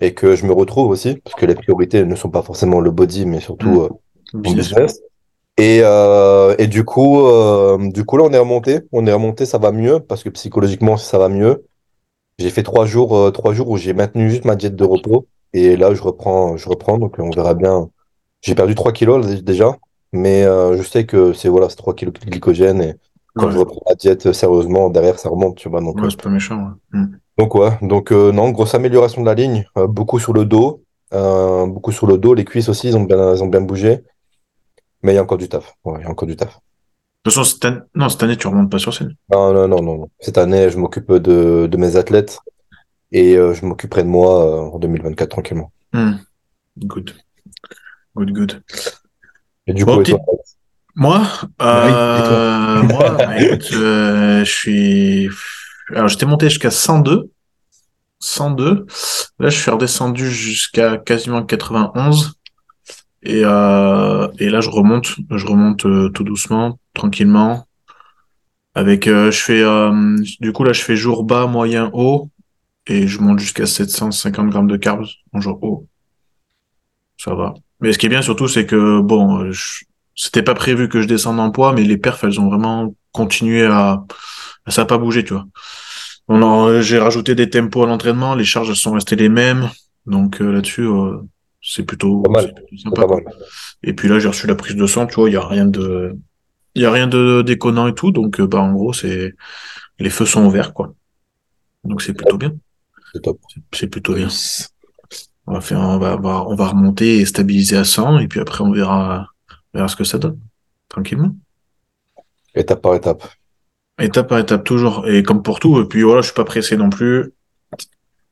et 0.00 0.14
que 0.14 0.36
je 0.36 0.46
me 0.46 0.52
retrouve 0.52 0.90
aussi, 0.90 1.16
parce 1.16 1.34
que 1.34 1.46
les 1.46 1.54
priorités 1.54 2.04
ne 2.04 2.14
sont 2.14 2.30
pas 2.30 2.42
forcément 2.42 2.80
le 2.80 2.90
body, 2.90 3.26
mais 3.26 3.40
surtout 3.40 3.80
euh, 3.82 3.88
mon 4.44 4.52
Business. 4.52 4.68
business. 4.68 5.00
Et, 5.58 5.80
euh, 5.82 6.54
et 6.58 6.68
du 6.68 6.84
coup, 6.84 7.20
euh, 7.26 7.78
du 7.90 8.04
coup, 8.04 8.16
là, 8.16 8.24
on 8.24 8.32
est 8.32 8.38
remonté, 8.38 8.80
on 8.92 9.06
est 9.06 9.12
remonté, 9.12 9.44
ça 9.44 9.58
va 9.58 9.72
mieux, 9.72 9.98
parce 9.98 10.22
que 10.22 10.28
psychologiquement, 10.28 10.96
ça 10.96 11.18
va 11.18 11.28
mieux. 11.28 11.64
J'ai 12.38 12.50
fait 12.50 12.62
trois 12.62 12.86
jours, 12.86 13.16
euh, 13.16 13.30
trois 13.32 13.52
jours 13.52 13.68
où 13.68 13.76
j'ai 13.76 13.92
maintenu 13.92 14.30
juste 14.30 14.44
ma 14.44 14.54
diète 14.54 14.76
de 14.76 14.84
repos, 14.84 15.26
et 15.52 15.76
là, 15.76 15.94
je 15.94 16.02
reprends, 16.02 16.56
je 16.56 16.68
reprends, 16.68 16.98
donc 16.98 17.16
on 17.18 17.30
verra 17.30 17.54
bien. 17.54 17.90
J'ai 18.40 18.54
perdu 18.54 18.76
3 18.76 18.92
kilos 18.92 19.26
déjà, 19.42 19.76
mais 20.12 20.44
je 20.44 20.82
sais 20.84 21.04
que 21.06 21.32
c'est 21.32 21.48
voilà, 21.48 21.68
c'est 21.68 21.74
3 21.76 21.94
kilos 21.94 22.14
de 22.14 22.20
glycogène, 22.30 22.80
et 22.80 22.94
quand 23.34 23.46
Ouais. 23.46 23.52
je 23.52 23.58
reprends 23.58 23.82
la 23.88 23.96
diète 23.96 24.32
sérieusement, 24.32 24.90
derrière, 24.90 25.18
ça 25.18 25.28
remonte, 25.28 25.56
tu 25.56 25.68
vois. 25.68 25.80
Donc, 25.80 26.00
Ouais, 26.00 26.08
c'est 26.08 26.22
pas 26.22 26.28
méchant. 26.28 26.76
ouais. 26.92 27.00
Mm. 27.00 27.18
donc 27.36 27.54
ouais, 27.56 27.70
donc 27.82 28.12
non, 28.12 28.50
grosse 28.50 28.76
amélioration 28.76 29.22
de 29.22 29.26
la 29.26 29.34
ligne, 29.34 29.64
beaucoup 29.88 30.20
sur 30.20 30.32
le 30.32 30.44
dos, 30.44 30.82
beaucoup 31.10 31.90
sur 31.90 32.06
le 32.06 32.16
dos, 32.16 32.34
les 32.34 32.44
cuisses 32.44 32.68
aussi, 32.68 32.88
ils 32.88 32.96
ont 32.96 33.02
bien, 33.02 33.34
ils 33.34 33.42
ont 33.42 33.48
bien 33.48 33.60
bougé, 33.60 34.04
mais 35.02 35.12
il 35.12 35.14
y 35.16 35.18
a 35.18 35.22
encore 35.22 35.38
du 35.38 35.48
taf, 35.48 35.74
ouais, 35.84 36.00
il 36.00 36.04
y 36.04 36.06
a 36.06 36.10
encore 36.10 36.26
du 36.28 36.36
taf. 36.36 36.54
De 36.54 37.30
toute 37.30 37.34
façon, 37.34 37.44
cette 37.44 37.64
année, 37.64 37.80
non, 37.94 38.08
cette 38.08 38.22
année, 38.22 38.36
tu 38.36 38.46
remontes 38.46 38.70
pas 38.70 38.78
sur 38.78 38.94
scène. 38.94 39.14
Non, 39.32 39.52
non, 39.52 39.68
non, 39.68 39.82
non. 39.82 40.10
Cette 40.20 40.38
année, 40.38 40.70
je 40.70 40.78
m'occupe 40.78 41.12
de, 41.12 41.66
de 41.66 41.76
mes 41.76 41.96
athlètes 41.96 42.38
et 43.12 43.36
euh, 43.36 43.54
je 43.54 43.66
m'occuperai 43.66 44.02
de 44.04 44.08
moi 44.08 44.46
euh, 44.46 44.70
en 44.74 44.78
2024 44.78 45.28
tranquillement. 45.30 45.72
Mm. 45.92 46.12
Good. 46.78 47.14
Good, 48.16 48.32
good. 48.32 48.62
Et 49.66 49.74
du 49.74 49.84
Bon, 49.84 49.96
coup, 49.96 50.02
petit- 50.02 50.12
toi, 50.12 50.20
Moi, 50.94 51.22
et 51.60 51.62
euh, 51.62 52.82
moi, 52.82 53.10
bah, 53.10 53.40
écoute, 53.40 53.72
euh, 53.74 54.44
je 54.44 54.50
suis. 54.50 55.28
Alors, 55.94 56.08
j'étais 56.08 56.26
monté 56.26 56.48
jusqu'à 56.48 56.70
102. 56.70 57.30
102. 58.20 58.86
Là, 59.38 59.48
je 59.48 59.58
suis 59.60 59.70
redescendu 59.70 60.30
jusqu'à 60.30 60.96
quasiment 60.98 61.42
91. 61.44 62.34
Et, 63.28 63.42
euh, 63.44 64.26
et 64.40 64.50
là, 64.50 64.60
je 64.60 64.70
remonte. 64.70 65.14
Je 65.30 65.46
remonte 65.46 65.86
euh, 65.86 66.08
tout 66.10 66.24
doucement, 66.24 66.80
tranquillement. 66.94 67.66
Avec, 68.74 69.06
euh, 69.08 69.30
je 69.30 69.38
fais, 69.40 69.62
du 70.40 70.52
coup, 70.52 70.64
là, 70.64 70.72
je 70.72 70.82
fais 70.82 70.96
jour 70.96 71.24
bas, 71.24 71.46
moyen, 71.46 71.90
haut. 71.92 72.30
Et 72.88 73.06
je 73.08 73.20
monte 73.20 73.38
jusqu'à 73.40 73.66
750 73.66 74.50
grammes 74.50 74.68
de 74.68 74.76
carbs 74.76 75.06
en 75.32 75.40
jour 75.40 75.58
haut. 75.62 75.86
Ça 77.16 77.34
va. 77.34 77.54
Mais 77.80 77.92
ce 77.92 77.98
qui 77.98 78.06
est 78.06 78.08
bien 78.08 78.22
surtout, 78.22 78.48
c'est 78.48 78.66
que, 78.66 79.00
bon, 79.00 79.50
je- 79.52 79.84
c'était 80.14 80.42
pas 80.42 80.54
prévu 80.54 80.88
que 80.88 81.00
je 81.00 81.06
descende 81.06 81.38
en 81.40 81.50
poids, 81.50 81.72
mais 81.72 81.84
les 81.84 81.96
perfs, 81.96 82.24
elles 82.24 82.40
ont 82.40 82.48
vraiment 82.48 82.94
continué 83.12 83.64
à, 83.66 84.04
ça 84.68 84.82
a 84.82 84.84
pas 84.86 84.98
bougé, 84.98 85.24
tu 85.24 85.34
vois. 85.34 85.46
On 86.28 86.42
en- 86.42 86.82
j'ai 86.82 86.98
rajouté 86.98 87.34
des 87.34 87.50
tempos 87.50 87.84
à 87.84 87.86
l'entraînement, 87.86 88.34
les 88.34 88.44
charges 88.44 88.74
sont 88.74 88.92
restées 88.92 89.16
les 89.16 89.28
mêmes. 89.28 89.70
Donc 90.06 90.40
euh, 90.42 90.52
là-dessus, 90.52 90.86
c'est 91.60 91.82
plutôt, 91.84 92.22
Pas 92.22 92.30
mal. 92.30 92.54
plutôt 92.54 92.76
sympa. 92.82 93.02
pas 93.02 93.06
quoi. 93.08 93.20
mal. 93.22 93.34
Et 93.82 93.92
puis 93.92 94.08
là, 94.08 94.18
j'ai 94.18 94.28
reçu 94.28 94.46
la 94.46 94.54
prise 94.54 94.76
de 94.76 94.86
sang, 94.86 95.06
tu 95.06 95.16
vois, 95.16 95.28
il 95.28 95.32
y 95.32 95.36
a 95.36 95.46
rien 95.46 95.66
de, 95.66 96.16
il 96.74 96.82
y 96.82 96.84
a 96.86 96.90
rien 96.92 97.06
de 97.06 97.42
déconnant 97.42 97.86
et 97.88 97.94
tout. 97.94 98.12
Donc, 98.12 98.40
euh, 98.40 98.46
bah, 98.46 98.60
en 98.60 98.72
gros, 98.72 98.92
c'est, 98.92 99.34
les 99.98 100.10
feux 100.10 100.26
sont 100.26 100.44
ouverts, 100.46 100.72
quoi. 100.72 100.94
Donc 101.84 102.02
c'est 102.02 102.12
plutôt 102.12 102.36
bien. 102.38 102.54
C'est 103.12 103.22
top. 103.22 103.38
C'est 103.72 103.86
plutôt 103.86 104.14
bien. 104.14 104.28
On 105.46 105.54
va 105.54 105.60
faire, 105.60 105.80
on 105.80 105.98
va, 105.98 106.16
on 106.16 106.20
va, 106.20 106.44
on 106.46 106.54
va 106.54 106.68
remonter 106.68 107.18
et 107.18 107.24
stabiliser 107.24 107.76
à 107.76 107.84
100, 107.84 108.18
et 108.18 108.28
puis 108.28 108.40
après, 108.40 108.62
on 108.62 108.70
verra, 108.70 109.28
on 109.72 109.78
verra 109.78 109.88
ce 109.88 109.96
que 109.96 110.04
ça 110.04 110.18
donne. 110.18 110.38
Tranquillement. 110.88 111.34
Étape 112.54 112.82
par 112.82 112.94
étape. 112.94 113.26
Étape 114.00 114.28
par 114.28 114.38
étape, 114.38 114.64
toujours. 114.64 115.08
Et 115.08 115.22
comme 115.22 115.42
pour 115.42 115.58
tout, 115.60 115.80
et 115.80 115.86
puis 115.86 116.02
voilà, 116.02 116.20
je 116.20 116.26
suis 116.26 116.34
pas 116.34 116.44
pressé 116.44 116.76
non 116.76 116.90
plus. 116.90 117.32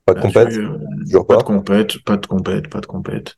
Pas 0.06 0.14
de 0.14 0.20
compète, 0.20 0.56
euh, 0.56 0.78
toujours 1.04 1.26
Pas 1.26 1.34
pas. 1.34 1.40
de 1.40 1.46
compète, 1.46 1.98
pas 2.04 2.16
de 2.16 2.26
compète, 2.26 2.68
pas 2.68 2.80
de 2.80 2.86
compète. 2.86 3.36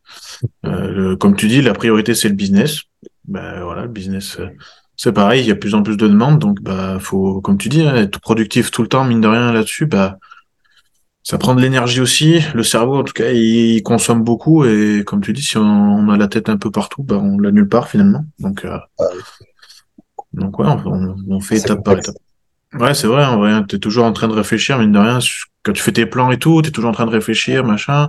Euh, 0.66 0.88
le- 0.90 1.16
comme 1.16 1.34
tu 1.34 1.48
dis, 1.48 1.62
la 1.62 1.72
priorité 1.72 2.14
c'est 2.14 2.28
le 2.28 2.34
business. 2.34 2.82
Ben 3.26 3.62
voilà, 3.62 3.82
le 3.82 3.88
business, 3.88 4.38
euh, 4.38 4.48
c'est 4.96 5.12
pareil, 5.12 5.42
il 5.42 5.48
y 5.48 5.50
a 5.50 5.54
de 5.54 5.58
plus 5.58 5.74
en 5.74 5.82
plus 5.82 5.96
de 5.96 6.06
demandes, 6.06 6.38
donc 6.38 6.60
bah 6.60 6.98
faut, 7.00 7.40
comme 7.40 7.56
tu 7.58 7.68
dis, 7.68 7.82
hein, 7.82 7.96
être 7.96 8.20
productif 8.20 8.70
tout 8.70 8.82
le 8.82 8.88
temps, 8.88 9.04
mine 9.04 9.20
de 9.20 9.28
rien 9.28 9.52
là-dessus, 9.52 9.86
bah 9.86 10.18
ça 11.22 11.36
prend 11.38 11.54
de 11.54 11.60
l'énergie 11.60 12.00
aussi. 12.00 12.40
Le 12.54 12.62
cerveau, 12.62 12.96
en 12.96 13.04
tout 13.04 13.12
cas, 13.12 13.30
il, 13.32 13.82
consomme 13.82 14.22
beaucoup 14.22 14.64
et 14.64 15.02
comme 15.06 15.20
tu 15.20 15.32
dis, 15.32 15.42
si 15.42 15.56
on, 15.58 15.62
on 15.62 16.08
a 16.08 16.16
la 16.16 16.28
tête 16.28 16.48
un 16.48 16.56
peu 16.56 16.70
partout, 16.70 17.02
bah 17.02 17.18
on 17.22 17.38
l'a 17.38 17.50
nulle 17.50 17.68
part 17.68 17.88
finalement. 17.88 18.24
Donc 18.38 18.64
euh, 18.64 18.78
Ah 18.98 19.04
donc 20.32 20.58
ouais, 20.58 20.66
on, 20.86 21.16
on 21.28 21.40
fait 21.40 21.56
étape 21.56 21.84
par 21.84 21.98
étape. 21.98 22.14
Ouais, 22.74 22.92
c'est 22.94 23.06
vrai, 23.06 23.24
en 23.24 23.38
vrai, 23.38 23.52
t'es 23.66 23.78
toujours 23.78 24.04
en 24.04 24.12
train 24.12 24.28
de 24.28 24.34
réfléchir, 24.34 24.78
mine 24.78 24.92
de 24.92 24.98
rien, 24.98 25.18
quand 25.62 25.72
tu 25.72 25.82
fais 25.82 25.92
tes 25.92 26.06
plans 26.06 26.30
et 26.30 26.38
tout, 26.38 26.62
t'es 26.62 26.70
toujours 26.70 26.90
en 26.90 26.94
train 26.94 27.06
de 27.06 27.10
réfléchir, 27.10 27.64
machin. 27.64 28.08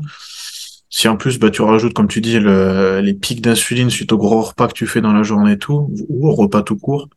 Si 0.90 1.08
en 1.08 1.18
plus, 1.18 1.38
bah, 1.40 1.52
tu 1.52 1.62
rajoutes, 1.62 1.94
comme 1.94 2.08
tu 2.08 2.22
dis, 2.22 2.40
le, 2.40 3.00
les 3.02 3.14
pics 3.14 3.42
d'insuline 3.42 3.90
suite 3.90 4.12
au 4.12 4.18
gros 4.18 4.42
repas 4.42 4.68
que 4.68 4.74
tu 4.74 4.88
fais 4.88 5.02
dans 5.02 5.14
la 5.14 5.24
journée 5.24 5.54
et 5.54 5.58
tout, 5.58 5.94
ou 6.08 6.28
au 6.28 6.34
repas 6.34 6.64
tout 6.64 6.78
court, 6.78 7.10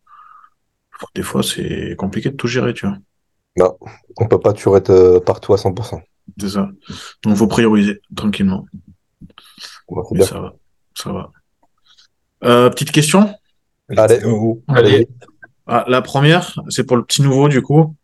des 1.14 1.22
fois, 1.22 1.42
c'est 1.42 1.96
compliqué 1.96 2.30
de 2.30 2.36
tout 2.36 2.46
gérer, 2.46 2.74
tu 2.74 2.86
vois. 2.86 2.96
Non, 3.56 3.76
on 4.18 4.28
peut 4.28 4.40
pas 4.40 4.52
toujours 4.52 4.76
être 4.76 4.90
euh, 4.90 5.20
partout 5.20 5.52
à 5.52 5.56
100%. 5.56 6.00
C'est 6.38 6.48
ça. 6.50 6.70
Donc, 7.22 7.36
faut 7.36 7.46
prioriser, 7.46 8.00
tranquillement. 8.14 8.66
Ouais, 9.88 10.02
bien. 10.12 10.24
ça 10.24 10.40
va. 10.40 10.54
Ça 10.94 11.12
va. 11.12 11.30
Euh, 12.44 12.70
petite 12.70 12.92
question. 12.92 13.34
Allez. 13.96 14.20
Allez. 14.68 15.08
Ah, 15.66 15.84
la 15.88 16.02
première, 16.02 16.58
c'est 16.68 16.84
pour 16.84 16.96
le 16.96 17.04
petit 17.04 17.22
nouveau, 17.22 17.48
du 17.48 17.62
coup. 17.62 17.94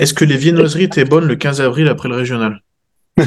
Est-ce 0.00 0.14
que 0.14 0.24
les 0.24 0.38
viennoiseries 0.38 0.84
étaient 0.84 1.04
bonnes 1.04 1.26
le 1.26 1.36
15 1.36 1.60
avril 1.60 1.86
après 1.86 2.08
le 2.08 2.16
régional? 2.16 2.62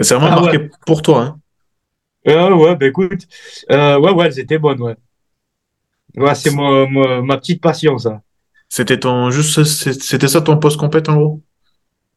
C'est 0.00 0.14
vraiment 0.14 0.36
Ah 0.38 0.40
marqué 0.40 0.70
pour 0.86 1.02
toi, 1.02 1.20
hein. 1.22 1.38
Euh, 2.26 2.54
ouais, 2.54 2.74
bah 2.74 2.86
écoute, 2.86 3.28
euh, 3.70 3.98
ouais, 3.98 4.10
ouais, 4.12 4.26
elles 4.26 4.38
étaient 4.38 4.58
bonnes, 4.58 4.80
ouais. 4.80 4.96
Ouais, 6.16 6.34
c'est 6.34 6.54
ma, 6.54 6.86
ma, 6.86 7.20
ma 7.20 7.36
petite 7.36 7.60
passion, 7.60 7.98
ça. 7.98 8.22
C'était 8.70 8.98
ton, 8.98 9.30
juste, 9.30 9.62
c'était 9.64 10.28
ça 10.28 10.40
ton 10.40 10.56
post 10.56 10.78
compète, 10.78 11.10
en 11.10 11.16
gros? 11.16 11.42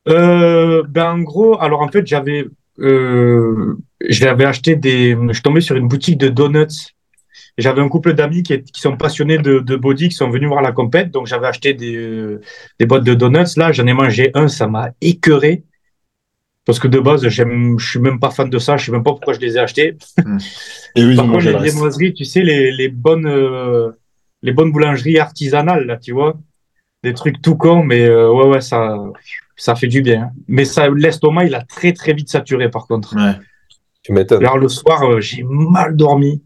Euh, 0.08 0.82
ben 0.88 1.12
en 1.12 1.20
gros, 1.20 1.60
alors 1.60 1.82
en 1.82 1.90
fait, 1.90 2.08
j'avais 2.08 2.46
euh, 2.80 3.76
j'avais 4.08 4.46
acheté 4.46 4.76
des. 4.78 5.18
Je 5.28 5.34
suis 5.34 5.42
tombé 5.44 5.60
sur 5.60 5.76
une 5.76 5.90
boutique 5.90 6.18
de 6.18 6.30
donuts. 6.30 6.96
J'avais 7.58 7.82
un 7.82 7.90
couple 7.90 8.14
d'amis 8.14 8.44
qui, 8.44 8.62
sont 8.74 8.96
passionnés 8.98 9.40
de, 9.40 9.60
de 9.60 9.76
body, 9.76 10.10
qui 10.10 10.16
sont 10.16 10.30
venus 10.30 10.48
voir 10.48 10.62
la 10.62 10.72
compète. 10.72 11.10
Donc 11.12 11.26
j'avais 11.26 11.48
acheté 11.48 11.74
des, 11.74 11.96
euh, 11.96 12.40
des 12.80 12.86
boîtes 12.86 13.04
de 13.04 13.16
donuts. 13.16 13.58
Là, 13.58 13.72
j'en 13.72 13.88
ai 13.88 13.94
mangé 13.94 14.30
un, 14.36 14.48
ça 14.48 14.68
m'a 14.68 14.92
écœuré. 15.02 15.64
Parce 16.66 16.80
que 16.80 16.88
de 16.88 17.00
base, 17.00 17.28
je 17.28 17.78
suis 17.80 18.00
même 18.00 18.20
pas 18.20 18.30
fan 18.30 18.50
de 18.50 18.60
ça. 18.60 18.78
Je 18.78 18.86
sais 18.86 18.92
même 18.92 19.02
pas 19.04 19.12
pourquoi 19.12 19.34
je 19.34 19.40
les 19.40 19.56
ai 19.56 19.60
achetés. 19.60 19.98
Et 20.96 21.02
eux, 21.02 21.12
ils 21.12 21.16
Par 21.16 21.26
ont 21.26 21.30
contre, 21.30 21.46
mangé 21.46 21.54
les 21.54 21.60
viennoiseries, 21.60 22.14
tu 22.14 22.26
sais, 22.26 22.42
les, 22.42 22.72
les 22.72 22.90
bonnes, 22.90 23.26
euh, 23.26 23.92
les 24.44 24.52
bonnes 24.52 24.72
boulangeries 24.72 25.18
artisanales, 25.18 25.86
là, 25.86 25.98
tu 25.98 26.12
vois. 26.12 26.38
Des 27.04 27.14
trucs 27.14 27.42
tout 27.42 27.56
cons, 27.56 27.84
mais 27.84 28.02
euh, 28.02 28.30
ouais, 28.32 28.48
ouais, 28.50 28.62
ça, 28.62 28.98
ça 29.56 29.76
fait 29.76 29.88
du 29.88 30.02
bien. 30.02 30.24
hein. 30.24 30.32
Mais 30.48 30.66
ça, 30.66 30.90
l'estomac, 30.90 31.46
il 31.46 31.56
a 31.56 31.62
très, 31.64 31.94
très 31.94 32.14
vite 32.14 32.30
saturé, 32.30 32.70
par 32.70 32.86
contre. 32.86 33.16
Ouais. 33.16 33.36
Tu 34.04 34.12
m'étonnes. 34.12 34.44
Alors, 34.44 34.58
le 34.58 34.68
soir, 34.68 35.04
euh, 35.04 35.22
j'ai 35.22 35.44
mal 35.44 35.96
dormi. 35.96 36.44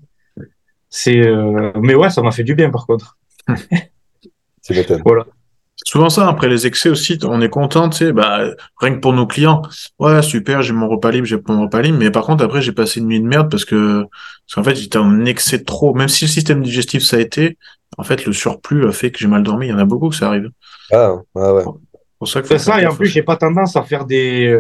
C'est, 0.92 1.26
euh, 1.26 1.72
mais 1.82 1.96
ouais, 1.96 2.10
ça 2.10 2.22
m'a 2.22 2.32
fait 2.32 2.44
du 2.44 2.54
bien, 2.54 2.70
par 2.70 2.86
contre. 2.86 3.18
Tu 4.64 4.74
m'étonnes. 4.74 5.02
Souvent 5.84 6.10
ça, 6.10 6.28
après 6.28 6.48
les 6.48 6.68
excès 6.68 6.90
aussi, 6.90 7.18
on 7.24 7.42
est 7.42 7.50
content, 7.50 7.90
tu 7.90 7.98
sais, 7.98 8.14
bah, 8.14 8.42
rien 8.78 8.94
que 8.94 9.00
pour 9.00 9.14
nos 9.14 9.26
clients. 9.26 9.64
Ouais, 9.98 10.22
super, 10.22 10.62
j'ai 10.62 10.74
mon 10.74 10.88
repas 10.88 11.10
libre, 11.10 11.26
j'ai 11.26 11.38
mon 11.48 11.64
repas 11.64 11.82
libre, 11.82 11.98
mais 11.98 12.12
par 12.12 12.24
contre, 12.26 12.44
après, 12.44 12.62
j'ai 12.62 12.72
passé 12.72 13.00
une 13.00 13.08
nuit 13.08 13.20
de 13.20 13.26
merde 13.26 13.50
parce 13.50 13.66
que, 13.66 14.04
parce 14.04 14.54
qu'en 14.54 14.64
fait, 14.64 14.76
j'étais 14.76 15.00
en 15.00 15.26
excès 15.26 15.58
de 15.58 15.64
trop. 15.64 15.96
Même 15.96 16.08
si 16.08 16.26
le 16.26 16.30
système 16.30 16.62
digestif, 16.62 17.04
ça 17.04 17.18
a 17.18 17.20
été, 17.20 17.58
en 17.98 18.04
fait, 18.04 18.26
le 18.28 18.34
surplus 18.34 18.88
a 18.88 18.92
fait 18.92 19.10
que 19.10 19.18
j'ai 19.18 19.28
mal 19.28 19.42
dormi. 19.42 19.68
Il 19.68 19.70
y 19.72 19.74
en 19.74 19.80
a 19.80 19.86
beaucoup 19.86 20.10
que 20.10 20.16
ça 20.16 20.28
arrive. 20.28 20.50
Ah, 20.92 21.16
ouais, 21.34 21.52
ouais. 21.52 21.64
C'est 21.64 22.18
pour 22.20 22.28
ça 22.28 22.44
C'est 22.60 22.84
et 22.84 22.86
en 22.86 22.96
plus, 22.96 23.08
j'ai 23.08 23.24
pas 23.24 23.38
tendance 23.38 23.76
à 23.76 23.82
faire 23.82 24.06
des. 24.06 24.60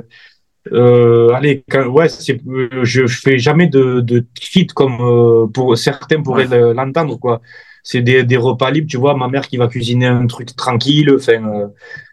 Euh, 0.72 1.30
allez, 1.30 1.64
quand- 1.70 1.88
ouais, 1.88 2.08
c'est, 2.08 2.40
euh, 2.48 2.70
je, 2.84 3.08
je 3.08 3.20
fais 3.20 3.40
jamais 3.40 3.68
de, 3.68 4.00
de 4.02 4.26
cheat 4.40 4.74
comme 4.74 4.98
euh, 5.02 5.48
pour 5.48 5.76
certains 5.78 6.22
pourraient 6.22 6.46
le- 6.48 6.74
l'entendre, 6.74 7.18
quoi. 7.18 7.42
C'est 7.84 8.02
des, 8.02 8.24
des 8.24 8.38
repas 8.38 8.70
libres, 8.70 8.88
tu 8.88 8.98
vois, 8.98 9.18
ma 9.18 9.28
mère 9.28 9.48
qui 9.48 9.58
va 9.58 9.68
cuisiner 9.68 10.06
un 10.06 10.28
truc 10.28 10.56
tranquille, 10.56 11.12
enfin, 11.16 11.44
euh, 11.44 11.68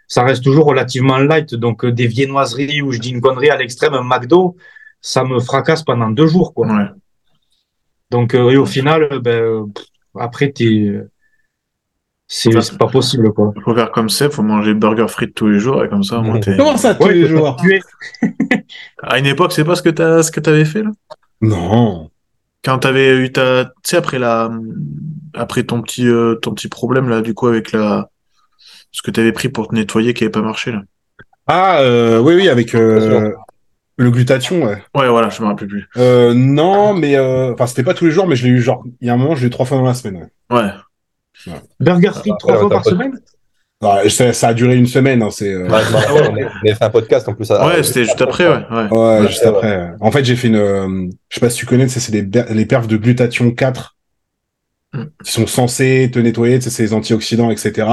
ça 0.06 0.22
reste 0.22 0.42
toujours 0.42 0.64
relativement 0.64 1.18
light. 1.18 1.54
Donc, 1.54 1.84
des 1.84 2.06
viennoiseries 2.06 2.80
ou 2.80 2.90
je 2.92 2.98
dis 2.98 3.10
une 3.10 3.20
connerie 3.20 3.50
à 3.50 3.56
l'extrême, 3.58 3.92
un 3.92 4.02
McDo, 4.02 4.56
ça 5.02 5.24
me 5.24 5.40
fracasse 5.40 5.82
pendant 5.82 6.10
deux 6.10 6.26
jours, 6.26 6.54
quoi. 6.54 6.66
Ouais. 6.68 6.88
Donc, 8.10 8.34
et 8.34 8.56
au 8.56 8.64
final, 8.64 9.20
ben, 9.20 9.66
après, 10.18 10.50
t'es, 10.50 10.98
c'est, 12.28 12.60
c'est 12.60 12.78
pas 12.78 12.86
possible, 12.86 13.32
quoi. 13.32 13.52
Il 13.56 13.62
faut 13.62 13.74
faire 13.74 13.90
comme 13.90 14.10
ça, 14.10 14.28
faut 14.30 14.42
manger 14.42 14.74
burger 14.74 15.08
frites 15.08 15.34
tous 15.34 15.48
les 15.48 15.58
jours, 15.58 15.82
et 15.84 15.88
comme 15.88 16.02
ça, 16.02 16.18
au 16.18 16.22
moins, 16.22 16.38
t'es- 16.38 16.56
Comment 16.56 16.76
ça, 16.76 16.94
tous 16.94 17.04
Ouais, 17.06 17.14
les 17.14 17.26
jours. 17.26 17.56
À 19.02 19.18
une 19.18 19.26
époque, 19.26 19.52
c'est 19.52 19.64
pas 19.64 19.74
ce 19.74 19.82
que 19.82 19.88
t'as, 19.88 20.22
ce 20.22 20.30
que 20.30 20.40
t'avais 20.40 20.64
fait, 20.66 20.82
là? 20.82 20.90
Non. 21.40 22.10
Quand 22.64 22.80
t'avais 22.80 23.16
eu 23.16 23.32
ta, 23.32 23.64
tu 23.66 23.70
sais, 23.84 23.96
après 23.96 24.18
la, 24.18 24.50
après 25.34 25.62
ton 25.62 25.80
petit, 25.80 26.06
euh, 26.06 26.34
ton 26.34 26.52
petit 26.52 26.68
problème, 26.68 27.08
là, 27.08 27.22
du 27.22 27.32
coup, 27.32 27.46
avec 27.46 27.72
la, 27.72 28.10
ce 28.92 29.00
que 29.02 29.10
t'avais 29.10 29.32
pris 29.32 29.48
pour 29.48 29.68
te 29.68 29.74
nettoyer 29.74 30.12
qui 30.12 30.24
avait 30.24 30.30
pas 30.30 30.42
marché, 30.42 30.72
là. 30.72 30.82
Ah, 31.46 31.80
euh, 31.80 32.18
oui, 32.18 32.34
oui, 32.34 32.48
avec 32.50 32.74
euh, 32.74 33.32
le 33.96 34.10
glutathion, 34.10 34.64
ouais. 34.66 34.82
Ouais, 34.94 35.08
voilà, 35.08 35.30
je 35.30 35.40
me 35.40 35.46
rappelle 35.46 35.68
plus. 35.68 35.88
Euh, 35.96 36.34
non, 36.34 36.92
mais 36.92 37.16
euh, 37.16 37.54
enfin, 37.54 37.66
c'était 37.66 37.84
pas 37.84 37.94
tous 37.94 38.04
les 38.04 38.10
jours, 38.10 38.26
mais 38.26 38.36
je 38.36 38.44
l'ai 38.46 38.52
eu 38.52 38.60
genre, 38.60 38.84
il 39.00 39.06
y 39.06 39.10
a 39.10 39.14
un 39.14 39.16
moment, 39.16 39.34
je 39.34 39.40
l'ai 39.42 39.46
eu 39.46 39.50
trois 39.50 39.64
fois 39.64 39.78
dans 39.78 39.84
la 39.84 39.94
semaine. 39.94 40.28
Ouais. 40.50 40.56
Ouais. 40.58 40.70
Burger 41.80 42.10
frites 42.14 42.34
trois 42.38 42.54
ouais, 42.54 42.60
fois 42.60 42.70
par 42.70 42.84
semaine? 42.84 43.18
Ça, 44.08 44.32
ça 44.32 44.48
a 44.48 44.54
duré 44.54 44.74
une 44.76 44.86
semaine, 44.88 45.22
hein, 45.22 45.30
c'est. 45.30 45.52
euh, 45.52 45.68
Ouais, 45.68 46.74
un 46.80 46.90
podcast 46.90 47.28
en 47.28 47.34
plus. 47.34 47.48
à- 47.52 47.64
Ouais, 47.66 47.82
c'était 47.84 48.04
juste 48.04 48.20
après, 48.20 48.48
ouais. 48.48 48.64
ouais. 48.70 48.88
Ouais, 48.90 49.20
Ouais, 49.20 49.28
juste 49.28 49.42
ouais. 49.42 49.48
après. 49.48 49.90
En 50.00 50.10
fait, 50.10 50.24
j'ai 50.24 50.34
fait 50.34 50.48
une, 50.48 50.56
euh, 50.56 51.06
je 51.28 51.34
sais 51.34 51.40
pas 51.40 51.48
si 51.50 51.58
tu 51.58 51.66
connais, 51.66 51.86
c'est 51.86 52.22
ber- 52.22 52.46
les 52.52 52.66
perfs 52.66 52.88
de 52.88 52.96
glutathion 52.96 53.50
4 53.52 53.94
Mm. 54.94 55.02
qui 55.22 55.30
sont 55.32 55.46
censés 55.46 56.10
te 56.12 56.18
nettoyer, 56.18 56.60
c'est 56.62 56.82
les 56.82 56.92
antioxydants, 56.94 57.50
etc. 57.50 57.86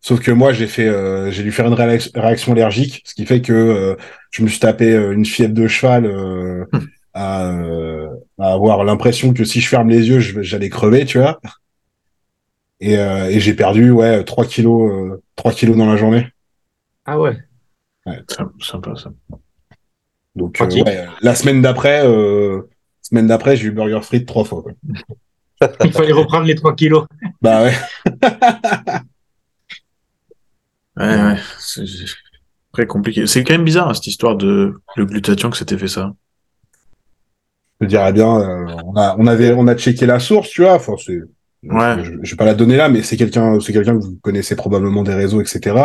Sauf 0.00 0.18
que 0.20 0.32
moi, 0.32 0.52
j'ai 0.52 0.66
fait, 0.66 0.88
euh, 0.88 1.30
j'ai 1.30 1.44
dû 1.44 1.52
faire 1.52 1.66
une 1.68 1.74
réac- 1.74 2.10
réaction 2.14 2.50
allergique, 2.52 3.00
ce 3.06 3.14
qui 3.14 3.24
fait 3.26 3.40
que 3.40 3.52
euh, 3.52 3.94
je 4.32 4.42
me 4.42 4.48
suis 4.48 4.58
tapé 4.58 4.92
euh, 4.92 5.12
une 5.12 5.24
fièvre 5.24 5.54
de 5.54 5.66
cheval 5.68 6.04
euh, 6.04 6.64
Mm. 6.72 6.78
à, 7.14 7.46
euh, 7.52 8.08
à 8.40 8.52
avoir 8.52 8.82
l'impression 8.84 9.32
que 9.32 9.44
si 9.44 9.60
je 9.60 9.68
ferme 9.68 9.88
les 9.88 10.08
yeux, 10.08 10.18
je- 10.18 10.42
j'allais 10.42 10.68
crever, 10.68 11.04
tu 11.06 11.18
vois. 11.18 11.40
Et, 12.84 12.98
euh, 12.98 13.30
et 13.30 13.38
j'ai 13.38 13.54
perdu, 13.54 13.92
ouais, 13.92 14.24
3 14.24 14.44
kilos, 14.44 14.90
euh, 14.90 15.22
3 15.36 15.52
kilos 15.52 15.76
dans 15.76 15.86
la 15.86 15.96
journée. 15.96 16.26
Ah 17.04 17.20
ouais. 17.20 17.38
C'est 18.04 18.42
sympa, 18.60 18.96
ça. 18.96 19.12
Donc, 20.34 20.60
euh, 20.60 20.66
ouais, 20.66 21.06
la 21.20 21.36
semaine 21.36 21.62
d'après, 21.62 22.04
euh, 22.04 22.62
semaine 23.00 23.28
d'après, 23.28 23.56
j'ai 23.56 23.68
eu 23.68 23.70
burger 23.70 24.00
frites 24.02 24.26
trois 24.26 24.44
fois. 24.44 24.62
Quoi. 24.62 24.72
Il 25.84 25.92
fallait 25.92 26.12
reprendre 26.12 26.44
les 26.44 26.56
3 26.56 26.74
kilos. 26.74 27.06
Bah 27.40 27.62
ouais. 27.62 27.74
Ouais, 30.94 31.06
ouais. 31.06 31.38
C'est 31.58 31.84
très 32.70 32.86
compliqué. 32.86 33.26
C'est 33.26 33.44
quand 33.44 33.54
même 33.54 33.64
bizarre, 33.64 33.88
hein, 33.88 33.94
cette 33.94 34.08
histoire 34.08 34.36
de 34.36 34.74
le 34.94 35.06
glutathion 35.06 35.48
que 35.48 35.56
c'était 35.56 35.78
fait 35.78 35.88
ça. 35.88 36.12
Je 37.80 37.86
dirais 37.86 38.12
bien, 38.12 38.36
euh, 38.38 38.76
on 38.84 38.94
a, 38.96 39.16
on 39.18 39.26
avait, 39.26 39.52
on 39.52 39.66
a 39.68 39.74
checké 39.74 40.04
la 40.04 40.20
source, 40.20 40.50
tu 40.50 40.60
vois. 40.60 40.74
Enfin, 40.74 40.92
c'est, 41.02 41.18
Ouais. 41.64 42.02
je, 42.04 42.12
je 42.22 42.30
vais 42.32 42.36
pas 42.36 42.44
la 42.44 42.54
donner 42.54 42.76
là, 42.76 42.88
mais 42.88 43.02
c'est 43.02 43.16
quelqu'un, 43.16 43.60
c'est 43.60 43.72
quelqu'un 43.72 43.96
que 43.98 44.02
vous 44.04 44.16
connaissez 44.22 44.56
probablement 44.56 45.02
des 45.02 45.14
réseaux, 45.14 45.40
etc. 45.40 45.76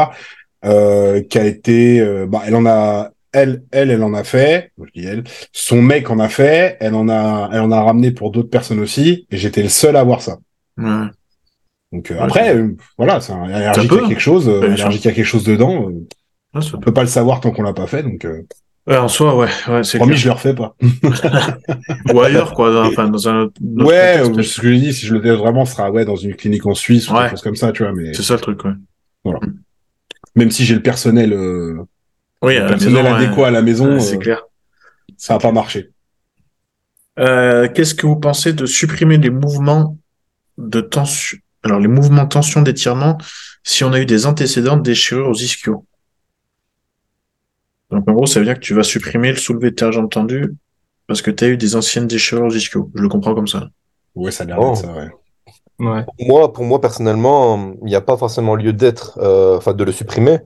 Euh, 0.65 1.22
qui 1.22 1.38
a 1.38 1.46
été, 1.46 2.00
euh, 2.01 2.25
bah, 2.27 2.41
elle 2.48 2.55
en 2.55 2.65
a, 2.65 3.12
elle, 3.31 3.63
elle, 3.72 3.91
elle 3.91 4.01
en 4.03 4.13
a 4.15 4.24
fait. 4.24 4.72
Je 4.84 5.00
dis 5.01 5.05
elle. 5.07 5.24
Son 5.51 5.81
mec 5.81 6.10
en 6.10 6.17
a 6.19 6.29
fait. 6.29 6.77
Elle 6.79 6.96
en 6.96 7.07
a, 7.10 7.50
elle 7.53 7.60
en 7.62 7.72
a 7.72 7.81
ramené 7.84 8.12
pour 8.12 8.31
d'autres 8.31 8.50
personnes 8.50 8.79
aussi. 8.79 9.27
Et 9.29 9.38
j'étais 9.38 9.62
le 9.62 9.69
seul 9.69 9.96
à 9.96 10.03
voir 10.03 10.22
ça. 10.22 10.38
Ouais. 10.77 11.05
Donc 11.93 12.10
euh, 12.12 12.15
Ouais, 12.15 12.22
après, 12.22 12.55
euh, 12.55 12.75
voilà, 12.98 13.22
c'est 13.22 13.34
un 13.34 13.43
allergique 13.43 13.91
à 13.93 14.07
quelque 14.07 14.19
chose, 14.19 14.50
euh, 14.50 14.62
allergique 14.63 15.05
à 15.05 15.12
quelque 15.12 15.25
chose 15.25 15.43
dedans. 15.43 15.89
euh, 15.89 16.07
on 16.53 16.60
peut- 16.60 16.79
peut 16.86 16.93
pas 16.93 17.01
le 17.01 17.07
savoir 17.07 17.39
tant 17.39 17.51
qu'on 17.51 17.62
l'a 17.63 17.74
pas 17.74 17.86
fait. 17.88 18.01
Donc, 18.01 18.25
euh, 18.25 18.41
Ouais, 18.88 18.98
en 18.98 19.10
soi, 19.10 19.36
ouais, 19.36 19.50
ouais, 19.67 19.84
c'est 19.84 19.98
promis, 19.98 20.13
clair. 20.13 20.22
je 20.22 20.27
le 20.27 20.34
refais 20.34 20.56
pas. 20.56 20.75
Ou 22.13 22.22
ailleurs, 22.22 22.53
quoi, 22.53 22.72
dans, 22.74 22.86
enfin, 22.88 23.10
dans 23.10 23.27
un 23.27 23.41
autre, 23.41 23.53
autre 23.62 23.86
Ouais, 23.86 24.20
contexte. 24.24 24.51
ce 24.53 24.62
que 24.62 24.70
je 24.72 24.75
dis, 24.77 24.94
si 24.94 25.06
je 25.06 25.13
le 25.13 25.22
teste 25.22 25.36
vraiment, 25.39 25.65
ce 25.65 25.74
sera 25.74 25.91
ouais 25.91 26.06
dans 26.06 26.15
une 26.15 26.36
clinique 26.36 26.65
en 26.65 26.74
Suisse 26.74 27.10
ou 27.10 27.13
Ouais. 27.13 27.20
quelque 27.24 27.32
chose 27.32 27.41
comme 27.41 27.56
ça, 27.58 27.72
tu 27.74 27.84
vois. 27.84 27.91
Mais 27.91 28.13
C'est 28.13 28.24
ça 28.24 28.36
le 28.36 28.39
truc, 28.39 28.62
ouais. 28.63 29.34
même 30.36 30.51
si 30.51 30.63
j'ai 30.63 30.75
le 30.75 30.82
personnel, 30.82 31.34
euh, 31.34 31.75
Oui, 32.41 32.53
le 32.56 32.62
à 32.62 32.63
la 32.63 32.70
personnel 32.70 33.03
maison, 33.03 33.15
ouais. 33.17 33.25
adéquat 33.25 33.48
à 33.48 33.51
la 33.51 33.62
maison, 33.62 33.94
Ouais, 33.94 34.00
c'est 34.00 34.15
euh, 34.15 34.20
clair. 34.20 34.41
ça 35.17 35.34
va 35.34 35.39
pas 35.39 35.51
marcher. 35.51 35.89
Euh, 37.20 37.67
qu'est-ce 37.67 37.96
que 37.96 38.06
vous 38.08 38.15
pensez 38.17 38.53
de 38.53 38.65
supprimer 38.65 39.17
les 39.17 39.32
mouvements 39.32 39.98
de 40.58 40.79
tension, 40.82 41.38
alors 41.63 41.79
les 41.79 41.88
mouvements 41.88 42.25
tension 42.27 42.62
d'étirement 42.62 43.17
si 43.63 43.84
on 43.84 43.91
a 43.91 44.00
eu 44.00 44.06
des 44.06 44.25
antécédents 44.27 44.77
de 44.77 44.84
déchirure 44.84 45.27
aux 45.27 45.34
ischios? 45.36 45.86
Donc 47.91 48.08
en 48.10 48.13
gros, 48.13 48.25
ça 48.25 48.39
veut 48.39 48.46
dire 48.46 48.56
que 48.56 48.60
tu 48.60 48.74
vas 48.74 48.84
supprimer 48.84 49.32
le 49.32 49.38
soulevé 49.38 49.72
de 49.72 49.75
terre 49.75 49.91
jambes 49.91 50.10
tendues 50.10 50.56
parce 51.08 51.22
que 51.22 51.32
tu 51.32 51.44
as 51.46 51.48
eu 51.48 51.58
des 51.58 51.75
anciennes 51.75 52.08
déchirures 52.08 52.53
ischios. 52.56 52.91
Je 52.96 53.01
le 53.01 53.10
comprends 53.10 53.34
comme 53.36 53.48
ça. 53.48 53.70
Ouais, 54.15 54.32
ça 54.32 54.44
a 54.44 54.48
l'air 54.48 54.58
Oh. 54.60 54.72
d'être 54.74 54.82
ça, 54.82 54.94
ouais. 54.94 55.10
Ouais. 55.79 56.06
Moi, 56.20 56.51
pour 56.53 56.65
moi, 56.65 56.82
personnellement, 56.82 57.74
il 57.82 57.86
n'y 57.88 57.96
a 57.96 58.01
pas 58.01 58.17
forcément 58.17 58.56
lieu 58.56 58.74
d'être, 58.74 59.20
euh, 59.22 59.58
enfin, 59.58 59.74
de 59.74 59.84
le 59.84 59.91
supprimer. 59.91 60.39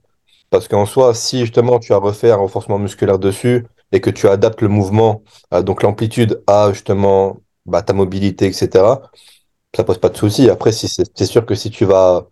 Parce 0.49 0.67
qu'en 0.67 0.85
soi, 0.85 1.13
si 1.13 1.39
justement 1.41 1.79
tu 1.79 1.93
as 1.93 1.97
refait 1.97 2.31
un 2.31 2.35
renforcement 2.35 2.77
musculaire 2.79 3.17
dessus 3.19 3.65
et 3.93 4.01
que 4.01 4.09
tu 4.09 4.27
adaptes 4.27 4.61
le 4.61 4.67
mouvement, 4.67 5.23
euh, 5.53 5.61
donc 5.63 5.83
l'amplitude 5.83 6.43
à 6.47 6.71
justement 6.73 7.37
bah, 7.65 7.81
ta 7.81 7.93
mobilité, 7.93 8.47
etc., 8.47 9.01
ça 9.75 9.83
pose 9.85 9.97
pas 9.99 10.09
de 10.09 10.17
souci. 10.17 10.49
Après, 10.49 10.71
si 10.73 10.87
c'est 10.89 11.05
c'est 11.15 11.25
sûr 11.25 11.45
que 11.45 11.55
si 11.55 11.69
tu 11.71 11.85
vas 11.85 12.27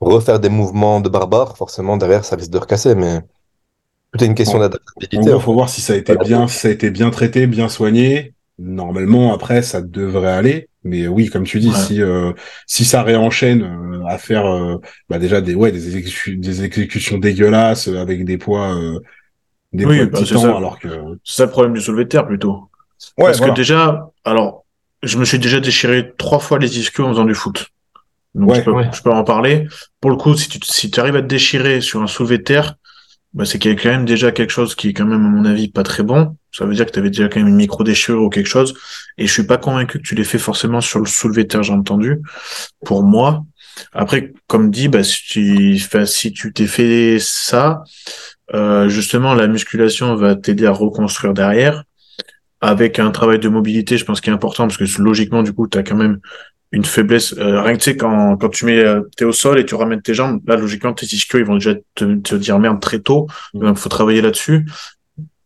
refaire 0.00 0.40
des 0.40 0.48
mouvements 0.48 1.00
de 1.00 1.08
barbare, 1.08 1.56
forcément 1.56 1.96
derrière 1.96 2.24
ça 2.24 2.36
risque 2.36 2.50
de 2.50 2.58
recasser, 2.58 2.94
mais 2.96 3.20
tout 4.12 4.24
est 4.24 4.26
une 4.26 4.34
question 4.34 4.58
d'adaptabilité. 4.58 5.16
gros, 5.16 5.34
en 5.34 5.40
faut 5.40 5.54
voir 5.54 5.68
si 5.68 5.80
ça 5.80 5.94
a 5.94 5.96
été 5.96 6.16
bien, 6.16 6.46
si 6.48 6.58
ça 6.58 6.68
a 6.68 6.70
été 6.70 6.90
bien 6.90 7.10
traité, 7.10 7.46
bien 7.46 7.68
soigné. 7.68 8.34
Normalement, 8.58 9.32
après, 9.34 9.62
ça 9.62 9.80
devrait 9.80 10.32
aller. 10.32 10.68
Mais 10.84 11.06
oui, 11.08 11.28
comme 11.28 11.44
tu 11.44 11.60
dis, 11.60 11.68
Ouais. 11.68 11.74
si 11.74 12.02
euh, 12.02 12.32
si 12.66 12.84
ça 12.84 13.02
réenchaîne 13.02 13.62
euh, 13.62 14.04
à 14.06 14.18
faire 14.18 14.46
euh, 14.46 14.78
bah 15.08 15.18
déjà 15.18 15.40
des 15.40 15.54
ouais 15.54 15.70
des, 15.72 15.96
exécu- 15.96 16.36
des 16.38 16.64
exécutions 16.64 17.18
dégueulasses 17.18 17.88
euh, 17.88 17.98
avec 17.98 18.24
des 18.24 18.36
poids 18.36 18.74
euh, 18.76 18.98
des 19.72 19.86
Oui, 19.86 19.96
poids 19.98 20.06
de 20.06 20.10
bah, 20.10 20.40
ça. 20.40 20.56
alors 20.56 20.78
que 20.80 20.88
C'est 21.24 21.36
ça 21.36 21.44
le 21.46 21.50
problème 21.50 21.72
du 21.74 21.80
soulevé 21.80 22.04
de 22.04 22.08
terre 22.08 22.26
plutôt. 22.26 22.68
ouais, 23.18 23.24
Parce 23.26 23.38
voilà. 23.38 23.52
que 23.52 23.56
déjà, 23.56 24.10
alors, 24.24 24.64
je 25.02 25.18
me 25.18 25.24
suis 25.24 25.38
déjà 25.38 25.60
déchiré 25.60 26.12
trois 26.18 26.40
fois 26.40 26.58
les 26.58 26.78
ischios 26.78 27.06
en 27.06 27.10
faisant 27.10 27.24
du 27.24 27.34
foot. 27.34 27.68
Donc 28.34 28.50
Ouais. 28.50 28.56
je, 28.58 28.62
peux, 28.64 28.72
Ouais. 28.72 28.90
je 28.92 29.02
peux 29.02 29.10
en 29.12 29.24
parler. 29.24 29.68
Pour 30.00 30.10
le 30.10 30.16
coup, 30.16 30.34
si 30.36 30.48
tu 30.48 30.58
si 30.64 30.90
tu 30.90 30.98
arrives 31.00 31.16
à 31.16 31.22
te 31.22 31.26
déchirer 31.28 31.80
sur 31.80 32.02
un 32.02 32.06
soulevé 32.06 32.38
de 32.38 32.42
terre, 32.44 32.74
bah, 33.34 33.44
c'est 33.46 33.58
qu'il 33.58 33.70
y 33.70 33.74
a 33.74 33.76
quand 33.80 33.88
même 33.88 34.04
déjà 34.04 34.30
quelque 34.30 34.50
chose 34.50 34.74
qui 34.74 34.88
est 34.88 34.92
quand 34.92 35.06
même, 35.06 35.24
à 35.24 35.28
mon 35.28 35.44
avis, 35.44 35.68
pas 35.68 35.82
très 35.82 36.02
bon. 36.02 36.36
Ça 36.52 36.66
veut 36.66 36.74
dire 36.74 36.84
que 36.84 36.90
tu 36.90 36.98
avais 36.98 37.10
déjà 37.10 37.28
quand 37.28 37.40
même 37.40 37.48
une 37.48 37.56
micro-déchirure 37.56 38.22
ou 38.22 38.28
quelque 38.28 38.48
chose. 38.48 38.74
Et 39.16 39.26
je 39.26 39.32
suis 39.32 39.46
pas 39.46 39.56
convaincu 39.56 39.98
que 39.98 40.02
tu 40.02 40.14
l'aies 40.14 40.24
fait 40.24 40.38
forcément 40.38 40.80
sur 40.80 40.98
le 40.98 41.06
soulevé 41.06 41.44
de 41.44 41.48
terre, 41.48 41.62
j'ai 41.62 41.72
entendu. 41.72 42.20
Pour 42.84 43.02
moi. 43.02 43.44
Après, 43.92 44.34
comme 44.48 44.70
dit, 44.70 44.88
bah, 44.88 45.02
si 45.02 45.22
tu, 45.24 45.78
si 46.04 46.32
tu 46.32 46.52
t'es 46.52 46.66
fait 46.66 47.16
ça, 47.18 47.84
euh, 48.54 48.88
justement, 48.88 49.34
la 49.34 49.46
musculation 49.46 50.14
va 50.14 50.36
t'aider 50.36 50.66
à 50.66 50.72
reconstruire 50.72 51.32
derrière 51.32 51.84
avec 52.60 52.98
un 52.98 53.10
travail 53.10 53.40
de 53.40 53.48
mobilité, 53.48 53.98
je 53.98 54.04
pense 54.04 54.20
qui 54.20 54.30
est 54.30 54.32
important 54.32 54.68
parce 54.68 54.76
que 54.76 54.84
logiquement, 55.02 55.42
du 55.42 55.52
coup, 55.52 55.66
tu 55.66 55.78
as 55.78 55.82
quand 55.82 55.96
même 55.96 56.20
une 56.72 56.84
faiblesse. 56.84 57.34
Euh, 57.38 57.60
rien 57.60 57.74
que 57.74 57.78
tu 57.78 57.90
sais, 57.90 57.96
quand, 57.96 58.36
quand 58.38 58.48
tu 58.48 58.64
mets, 58.64 58.82
euh, 58.82 59.02
t'es 59.16 59.24
au 59.24 59.32
sol 59.32 59.58
et 59.58 59.66
tu 59.66 59.74
ramènes 59.74 60.00
tes 60.00 60.14
jambes, 60.14 60.40
là, 60.46 60.56
logiquement, 60.56 60.92
tes 60.94 61.06
ischios, 61.06 61.38
ils 61.38 61.44
vont 61.44 61.54
déjà 61.54 61.74
te, 61.94 62.16
te 62.16 62.34
dire 62.34 62.58
merde 62.58 62.80
très 62.80 62.98
tôt. 62.98 63.28
Donc, 63.54 63.76
faut 63.76 63.90
travailler 63.90 64.22
là-dessus. 64.22 64.66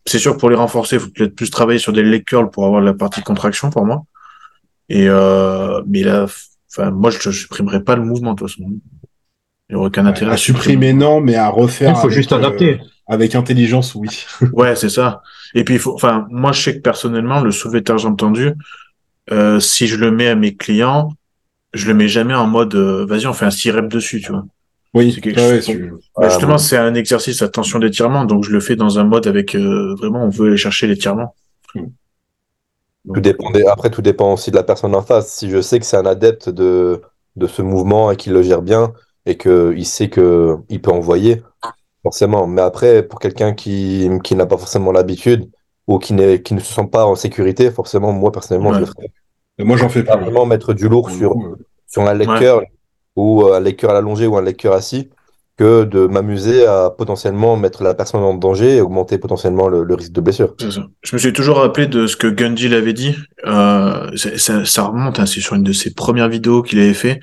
C'est 0.05 0.19
sûr 0.19 0.33
que 0.33 0.39
pour 0.39 0.49
les 0.49 0.55
renforcer, 0.55 0.95
il 0.95 1.01
faut 1.01 1.09
peut-être 1.09 1.35
plus 1.35 1.51
travailler 1.51 1.79
sur 1.79 1.91
des 1.91 2.01
leg 2.01 2.23
curls 2.23 2.49
pour 2.49 2.65
avoir 2.65 2.81
la 2.81 2.93
partie 2.93 3.21
contraction 3.21 3.69
pour 3.69 3.85
moi. 3.85 4.03
Et 4.87 5.09
euh, 5.09 5.81
mais 5.85 6.01
là, 6.01 6.27
enfin, 6.71 6.91
moi, 6.91 7.11
je 7.11 7.27
ne 7.27 7.33
supprimerai 7.33 7.83
pas 7.83 7.97
le 7.97 8.03
mouvement 8.03 8.33
de 8.33 8.39
toute 8.39 8.49
façon. 8.49 8.63
Il 9.69 9.73
n'y 9.73 9.75
aurait 9.75 9.87
aucun 9.87 10.05
intérêt 10.05 10.31
à 10.31 10.37
supprimer 10.37 10.93
non, 10.93 11.19
mais 11.19 11.35
à 11.35 11.49
refaire. 11.49 11.93
Il 11.97 12.01
faut 12.01 12.09
juste 12.09 12.31
euh, 12.31 12.37
adapter. 12.37 12.79
avec 13.05 13.35
intelligence, 13.35 13.95
oui. 13.95 14.07
Ouais, 14.53 14.77
c'est 14.77 14.89
ça. 14.89 15.21
Et 15.53 15.65
puis, 15.65 15.73
il 15.73 15.79
faut, 15.79 15.93
enfin, 15.93 16.25
moi, 16.29 16.53
je 16.53 16.61
sais 16.61 16.75
que 16.77 16.81
personnellement, 16.81 17.41
le 17.41 17.51
soulevé 17.51 17.79
de 17.79 17.83
terre 17.83 17.97
jambes 17.97 18.17
tendues, 18.17 18.53
euh, 19.31 19.59
si 19.59 19.87
je 19.87 19.97
le 19.97 20.11
mets 20.11 20.27
à 20.29 20.35
mes 20.35 20.55
clients, 20.55 21.09
je 21.73 21.87
le 21.87 21.93
mets 21.93 22.07
jamais 22.07 22.33
en 22.35 22.47
mode, 22.47 22.75
euh, 22.75 23.05
vas-y, 23.05 23.27
on 23.27 23.33
fait 23.33 23.45
un 23.45 23.51
six 23.51 23.71
reps 23.71 23.89
dessus, 23.89 24.21
tu 24.21 24.31
vois. 24.31 24.45
Oui, 24.93 25.11
C'est 25.13 25.21
quelque 25.21 25.39
ouais, 25.39 25.47
ouais, 25.47 25.57
chose- 25.57 25.65
tu- 25.65 25.89
Bah, 25.91 25.99
Ah, 26.23 26.29
justement, 26.29 26.57
c'est 26.57 26.77
un 26.77 26.95
exercice 26.95 27.41
à 27.41 27.49
tension 27.49 27.79
d'étirement, 27.79 28.25
donc 28.25 28.43
je 28.45 28.51
le 28.51 28.59
fais 28.59 28.75
dans 28.75 28.99
un 28.99 29.03
mode 29.03 29.27
avec, 29.27 29.55
euh, 29.55 29.95
vraiment, 29.95 30.23
on 30.25 30.29
veut 30.29 30.47
aller 30.47 30.57
chercher 30.57 30.87
l'étirement. 30.87 31.35
Tout 33.13 33.21
dépend 33.21 33.51
des- 33.51 33.65
Après, 33.65 33.89
tout 33.89 34.01
dépend 34.01 34.33
aussi 34.33 34.51
de 34.51 34.55
la 34.55 34.63
personne 34.63 34.95
en 34.95 35.01
face. 35.01 35.31
Si 35.33 35.49
je 35.49 35.61
sais 35.61 35.79
que 35.79 35.85
c'est 35.85 35.97
un 35.97 36.05
adepte 36.05 36.49
de, 36.49 37.01
de 37.35 37.47
ce 37.47 37.61
mouvement 37.61 38.11
et 38.11 38.17
qu'il 38.17 38.33
le 38.33 38.41
gère 38.43 38.61
bien 38.61 38.93
et 39.25 39.37
qu'il 39.37 39.85
sait 39.85 40.09
qu'il 40.09 40.81
peut 40.81 40.91
envoyer, 40.91 41.41
forcément. 42.03 42.47
Mais 42.47 42.61
après, 42.61 43.03
pour 43.03 43.19
quelqu'un 43.19 43.53
qui, 43.53 44.09
qui 44.23 44.35
n'a 44.35 44.45
pas 44.47 44.57
forcément 44.57 44.91
l'habitude 44.91 45.49
ou 45.87 45.99
qui, 45.99 46.13
qui 46.43 46.53
ne 46.53 46.59
se 46.59 46.73
sent 46.73 46.87
pas 46.91 47.05
en 47.05 47.15
sécurité, 47.15 47.71
forcément, 47.71 48.11
moi, 48.11 48.31
personnellement, 48.31 48.73
je 48.73 48.79
le 48.81 48.85
ferai. 48.85 49.11
Moi, 49.59 49.77
j'en 49.77 49.89
fais 49.89 50.03
Pas 50.03 50.17
plus. 50.17 50.25
vraiment 50.25 50.45
mettre 50.45 50.73
du 50.73 50.87
lourd 50.87 51.09
sur, 51.09 51.31
coup, 51.31 51.45
euh, 51.45 51.55
sur 51.87 52.03
un 52.03 52.19
Ouais. 52.19 52.39
curl 52.39 52.65
ou 53.15 53.43
euh, 53.43 53.55
un 53.57 53.59
leg 53.59 53.75
curl 53.75 53.95
allongé 53.95 54.27
ou 54.27 54.37
un 54.37 54.53
curl 54.53 54.75
assis 54.75 55.09
que 55.57 55.85
de 55.85 56.05
m'amuser 56.05 56.67
à 56.67 56.91
potentiellement 56.95 57.57
mettre 57.57 57.81
la 57.81 57.95
personne 57.95 58.21
en 58.21 58.35
danger 58.35 58.75
et 58.75 58.81
augmenter 58.81 59.17
potentiellement 59.17 59.67
le, 59.67 59.83
le 59.83 59.95
risque 59.95 60.11
de 60.11 60.21
blessure. 60.21 60.53
Je 60.59 61.15
me 61.15 61.17
suis 61.17 61.33
toujours 61.33 61.57
rappelé 61.57 61.87
de 61.87 62.05
ce 62.05 62.15
que 62.15 62.27
Gundy 62.27 62.67
l'avait 62.69 62.93
dit. 62.93 63.15
Euh, 63.45 64.11
ça 64.15 64.83
remonte, 64.83 65.19
hein, 65.19 65.25
c'est 65.25 65.39
sur 65.39 65.55
une 65.55 65.63
de 65.63 65.73
ses 65.73 65.95
premières 65.95 66.29
vidéos 66.29 66.61
qu'il 66.61 66.77
avait 66.79 66.93
fait, 66.93 67.19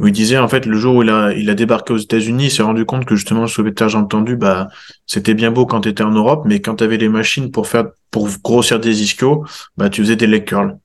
où 0.00 0.06
il 0.08 0.12
disait 0.12 0.38
en 0.38 0.48
fait 0.48 0.66
le 0.66 0.76
jour 0.76 0.96
où 0.96 1.02
il 1.02 1.10
a, 1.10 1.32
il 1.32 1.48
a 1.50 1.54
débarqué 1.54 1.92
aux 1.92 1.98
États-Unis, 1.98 2.46
il 2.46 2.50
s'est 2.50 2.62
rendu 2.62 2.84
compte 2.84 3.04
que 3.04 3.14
justement 3.16 3.46
le 3.58 3.74
terre 3.74 3.88
jambes 3.88 4.08
tendues, 4.08 4.36
bah 4.36 4.68
c'était 5.06 5.34
bien 5.34 5.50
beau 5.50 5.66
quand 5.66 5.82
tu 5.82 5.88
étais 5.90 6.02
en 6.02 6.10
Europe, 6.10 6.42
mais 6.46 6.60
quand 6.60 6.76
tu 6.76 6.84
avais 6.84 6.96
les 6.96 7.08
machines 7.08 7.50
pour 7.50 7.66
faire 7.68 7.86
pour 8.10 8.28
grossir 8.42 8.80
des 8.80 9.02
ischios, 9.02 9.44
bah 9.76 9.90
tu 9.90 10.02
faisais 10.02 10.16
des 10.16 10.26
leg 10.26 10.44
curls. 10.44 10.78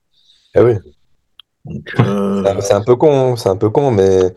Ah 0.56 0.63
oui. 0.63 0.74
Euh, 2.00 2.43
C'est 2.62 2.74
un- 2.74 2.82
peu 2.82 2.96
con, 2.96 3.36
c'est 3.36 3.50
un 3.50 3.58
peu 3.58 3.70
con, 3.70 3.91
mais 3.91 4.34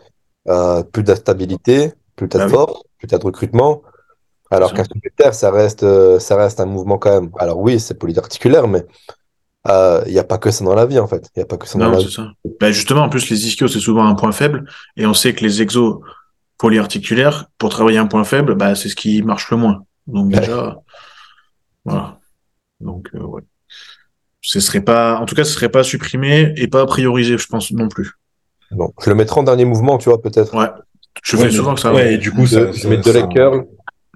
euh, 0.49 0.83
plus 0.83 1.03
de 1.03 1.15
stabilité, 1.15 1.93
plus 2.17 2.29
t'as 2.29 2.39
Bah 2.39 2.45
de 2.47 2.51
oui. 2.51 2.55
force, 2.55 2.83
plus 2.99 3.09
t'as 3.09 3.19
de 3.19 3.25
recrutement. 3.25 3.83
Alors 4.51 4.75
qu'un 4.75 4.85
ça 5.33 5.51
reste, 5.51 5.85
euh, 5.85 6.19
ça 6.19 6.37
reste 6.37 6.61
un 6.61 6.67
mouvement 6.67 6.99
quand 6.99 7.21
même. 7.21 7.31
Alors 7.39 7.59
oui, 7.59 7.79
c'est 7.81 7.95
polyarticulaire, 7.99 8.69
mais 8.69 8.85
euh, 9.69 10.03
il 10.07 10.13
n'y 10.13 10.19
a 10.19 10.25
pas 10.25 10.39
que 10.39 10.51
ça 10.51 10.65
dans 10.65 10.75
la 10.75 10.87
vie 10.87 10.99
en 10.99 11.07
fait. 11.07 11.29
Il 11.37 11.39
n'y 11.39 11.43
a 11.43 11.47
pas 11.47 11.57
que 11.57 11.67
ça 11.69 11.79
dans 11.79 11.87
non, 11.87 11.91
la 11.93 11.99
c'est 11.99 12.07
vie. 12.07 12.13
ça. 12.15 12.29
Bah 12.61 12.73
justement, 12.73 13.03
en 13.03 13.09
plus 13.09 13.29
les 13.31 13.47
ischios 13.47 13.69
c'est 13.69 13.81
souvent 13.81 14.05
un 14.07 14.15
point 14.15 14.33
faible, 14.33 14.65
et 14.97 15.07
on 15.07 15.15
sait 15.15 15.35
que 15.35 15.43
les 15.45 15.61
exos 15.63 15.99
polyarticulaires, 16.59 17.47
pour 17.59 17.71
travailler 17.71 17.99
un 17.99 18.07
point 18.07 18.25
faible, 18.25 18.55
bah 18.55 18.75
c'est 18.75 18.89
ce 18.89 18.97
qui 18.97 19.23
marche 19.23 19.51
le 19.51 19.57
moins. 19.57 19.85
Donc 20.07 20.33
Ouais. 20.33 20.41
déjà, 20.41 20.77
voilà. 21.85 22.19
Donc 22.81 23.09
euh, 23.15 23.21
ouais. 23.21 23.43
Ce 24.43 24.59
serait 24.61 24.81
pas, 24.81 25.19
en 25.19 25.27
tout 25.27 25.35
cas, 25.35 25.45
ce 25.45 25.53
serait 25.53 25.69
pas 25.69 25.83
supprimé 25.85 26.55
et 26.57 26.67
pas 26.67 26.87
priorisé, 26.87 27.37
je 27.37 27.47
pense 27.47 27.71
non 27.73 27.89
plus. 27.89 28.13
Bon, 28.71 28.93
je 29.03 29.11
le 29.11 29.15
mettrai 29.17 29.41
en 29.41 29.43
dernier 29.43 29.65
mouvement, 29.67 29.99
tu 29.99 30.09
vois, 30.09 30.21
peut-être. 30.23 30.55
Ouais. 30.57 30.69
Je 31.23 31.37
Ouais, 31.37 31.45
fais 31.45 31.51
souvent 31.51 31.75
que 31.75 31.81
ça. 31.81 31.93
Ouais, 31.93 32.15
et 32.15 32.19
du 32.19 32.31
coup, 32.31 32.43
De- 32.43 32.47
ça, 32.47 32.73
je 32.73 32.89
mets 32.89 32.97
deux 32.97 33.13
ça- 33.13 33.21
leg 33.21 33.29
curls, 33.31 33.67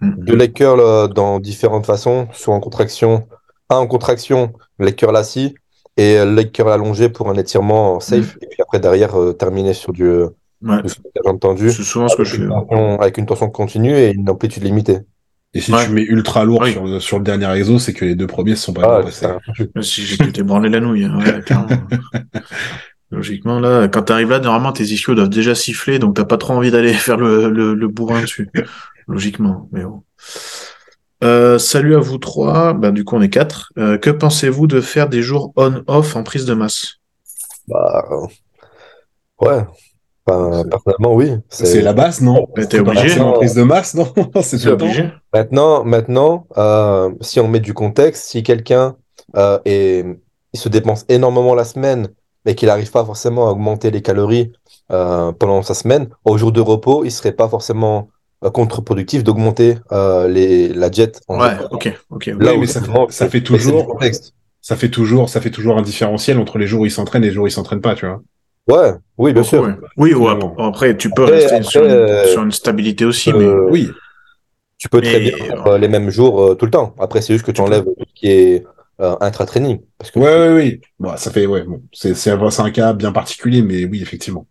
Mm. 0.00 0.24
deux 0.24 0.36
leg 0.36 0.52
curls 0.54 0.80
euh, 0.80 1.06
dans 1.08 1.38
différentes 1.40 1.86
façons, 1.86 2.28
soit 2.32 2.54
en 2.54 2.60
contraction, 2.60 3.28
un 3.68 3.76
en 3.76 3.86
contraction, 3.86 4.52
leg 4.78 4.94
curl 4.96 5.16
assis, 5.16 5.54
et 5.96 6.18
euh, 6.18 6.24
leg 6.34 6.50
curl 6.52 6.70
allongé 6.70 7.08
pour 7.08 7.28
un 7.30 7.34
étirement 7.36 8.00
safe, 8.00 8.36
et 8.42 8.46
puis 8.46 8.62
après 8.62 8.80
derrière 8.80 9.18
euh, 9.20 9.32
terminer 9.32 9.74
sur 9.74 9.92
du, 9.92 10.04
euh, 10.04 10.28
Ouais. 10.62 10.82
du. 10.82 11.70
C'est 11.70 11.82
souvent 11.82 12.08
ce 12.08 12.16
que 12.16 12.24
je 12.24 12.36
fais. 12.36 12.46
tension, 12.46 13.00
avec 13.00 13.18
une 13.18 13.26
tension 13.26 13.50
continue 13.50 13.94
et 13.94 14.12
une 14.12 14.28
amplitude 14.30 14.62
limitée. 14.64 15.00
Et 15.52 15.60
si 15.60 15.72
Ouais. 15.72 15.84
tu 15.86 15.92
mets 15.92 16.02
ultra 16.02 16.44
lourd 16.44 16.66
sur, 16.66 17.00
sur 17.02 17.18
le 17.18 17.24
dernier 17.24 17.52
exo, 17.56 17.78
c'est 17.78 17.92
que 17.92 18.04
les 18.04 18.14
deux 18.16 18.26
premiers 18.26 18.56
se 18.56 18.64
sont 18.64 18.72
pas 18.72 19.00
Ah, 19.00 19.02
passés. 19.02 19.26
Si 19.82 20.02
j'ai 20.04 20.16
la 20.16 20.80
nouille, 20.80 21.04
hein, 21.04 21.18
ouais, 21.18 21.40
clairement. 21.42 21.68
Logiquement, 23.10 23.60
là, 23.60 23.86
quand 23.86 24.02
t'arrives 24.02 24.30
là, 24.30 24.40
normalement, 24.40 24.72
tes 24.72 24.84
ischios 24.84 25.14
doivent 25.14 25.28
déjà 25.28 25.54
siffler, 25.54 25.98
donc 25.98 26.16
t'as 26.16 26.24
pas 26.24 26.38
trop 26.38 26.54
envie 26.54 26.70
d'aller 26.70 26.92
faire 26.94 27.16
le, 27.16 27.48
le, 27.50 27.74
le 27.74 27.88
bourrin 27.88 28.22
dessus. 28.22 28.50
Logiquement, 29.06 29.68
mais 29.70 29.84
bon. 29.84 30.02
Euh, 31.22 31.58
salut 31.58 31.94
à 31.94 31.98
vous 32.00 32.18
trois. 32.18 32.72
Bah, 32.74 32.90
du 32.90 33.04
coup, 33.04 33.16
on 33.16 33.22
est 33.22 33.30
quatre. 33.30 33.72
Euh, 33.78 33.98
que 33.98 34.10
pensez-vous 34.10 34.66
de 34.66 34.80
faire 34.80 35.08
des 35.08 35.22
jours 35.22 35.52
on-off 35.56 36.16
en 36.16 36.22
prise 36.22 36.44
de 36.44 36.54
masse? 36.54 36.96
Bah, 37.68 38.04
ouais. 39.40 39.64
Enfin, 40.26 40.64
personnellement, 40.68 41.14
oui. 41.14 41.32
C'est 41.50 41.82
la 41.82 41.92
base, 41.92 42.20
non? 42.20 42.46
Mais 42.56 42.66
t'es 42.66 42.78
obligé. 42.80 43.20
en 43.20 43.32
prise 43.32 43.54
de 43.54 43.62
masse, 43.62 43.94
non? 43.94 44.12
C'est 44.42 44.66
obligé. 44.66 45.10
Maintenant, 45.32 45.84
maintenant 45.84 46.46
euh, 46.56 47.10
si 47.20 47.40
on 47.40 47.48
met 47.48 47.60
du 47.60 47.74
contexte, 47.74 48.24
si 48.30 48.42
quelqu'un 48.42 48.96
euh, 49.36 49.58
est- 49.64 50.04
il 50.52 50.60
se 50.60 50.68
dépense 50.68 51.04
énormément 51.08 51.54
la 51.54 51.64
semaine, 51.64 52.08
mais 52.46 52.54
qu'il 52.54 52.68
n'arrive 52.68 52.90
pas 52.90 53.04
forcément 53.04 53.48
à 53.48 53.50
augmenter 53.50 53.90
les 53.90 54.02
calories 54.02 54.52
euh, 54.92 55.32
pendant 55.32 55.62
sa 55.62 55.74
semaine, 55.74 56.08
au 56.24 56.38
jour 56.38 56.52
de 56.52 56.60
repos, 56.60 57.04
il 57.04 57.10
serait 57.10 57.32
pas 57.32 57.48
forcément 57.48 58.08
contre-productif 58.50 59.24
d'augmenter 59.24 59.76
euh, 59.92 60.28
les, 60.28 60.68
la 60.68 60.90
jet 60.90 61.20
en 61.28 61.40
Ouais, 61.40 61.56
ok, 61.70 61.92
ok. 62.10 62.26
Là 62.26 62.52
Oui, 62.52 62.58
mais 62.60 62.66
ça 62.66 62.80
fait- 62.80 62.90
ça 63.10 63.28
toujours-. 63.40 63.98
Ça 64.60 64.76
fait 64.76 64.88
toujours, 64.88 65.28
ça 65.28 65.40
fait 65.42 65.50
toujours 65.50 65.76
un 65.76 65.82
différentiel 65.82 66.38
entre 66.38 66.56
les 66.56 66.66
jours 66.66 66.80
où 66.82 66.86
il 66.86 66.90
s'entraîne 66.90 67.22
et 67.22 67.26
les 67.26 67.32
jours 67.32 67.44
où 67.44 67.46
il 67.48 67.50
s'entraîne 67.50 67.82
pas, 67.82 67.94
tu 67.94 68.06
vois. 68.06 68.22
Ouais, 68.66 68.92
oui, 69.18 69.34
bien 69.34 69.42
Beaucoup, 69.42 69.56
sûr. 69.56 69.62
ouais. 69.62 69.74
Oui, 69.98 70.14
ou 70.14 70.22
Vraiment. 70.24 70.54
ap- 70.54 70.60
après, 70.74 70.96
tu 70.96 71.10
peux 71.10 71.24
Après- 71.24 71.34
rester 71.36 71.56
après, 71.56 71.68
sur, 71.70 71.84
une, 71.84 71.90
euh, 71.90 72.24
sur 72.28 72.42
une 72.42 72.50
stabilité 72.52 73.04
aussi, 73.04 73.30
Euh, 73.30 73.36
mais 73.66 73.70
Oui, 73.70 73.90
Tu 74.78 74.88
peux 74.88 75.00
très 75.02 75.18
Mais- 75.20 75.30
bien 75.30 75.36
faire 75.36 75.66
euh, 75.66 75.78
les 75.78 75.88
mêmes 75.88 76.10
jours 76.10 76.42
euh, 76.42 76.54
tout 76.54 76.64
le 76.64 76.70
temps. 76.70 76.94
Après, 76.98 77.20
c'est 77.22 77.32
juste 77.34 77.44
que 77.44 77.52
tu 77.52 77.60
enlèves 77.60 77.84
tout 77.84 77.94
ce 78.06 78.14
qui 78.14 78.28
est 78.30 78.64
euh, 79.00 79.16
intra-training. 79.20 79.80
Parce 79.98 80.10
que 80.10 80.18
ouais, 80.18 80.24
ouais, 80.26 80.52
oui. 80.54 80.80
Bon, 80.98 81.16
ça 81.16 81.30
fait, 81.30 81.46
ouais, 81.46 81.62
bon, 81.62 81.82
c'est, 81.92 82.14
un 82.62 82.70
cas 82.70 82.92
bien 82.92 83.12
particulier, 83.12 83.60
mais 83.62 83.84
oui, 83.84 84.00
effectivement. 84.02 84.46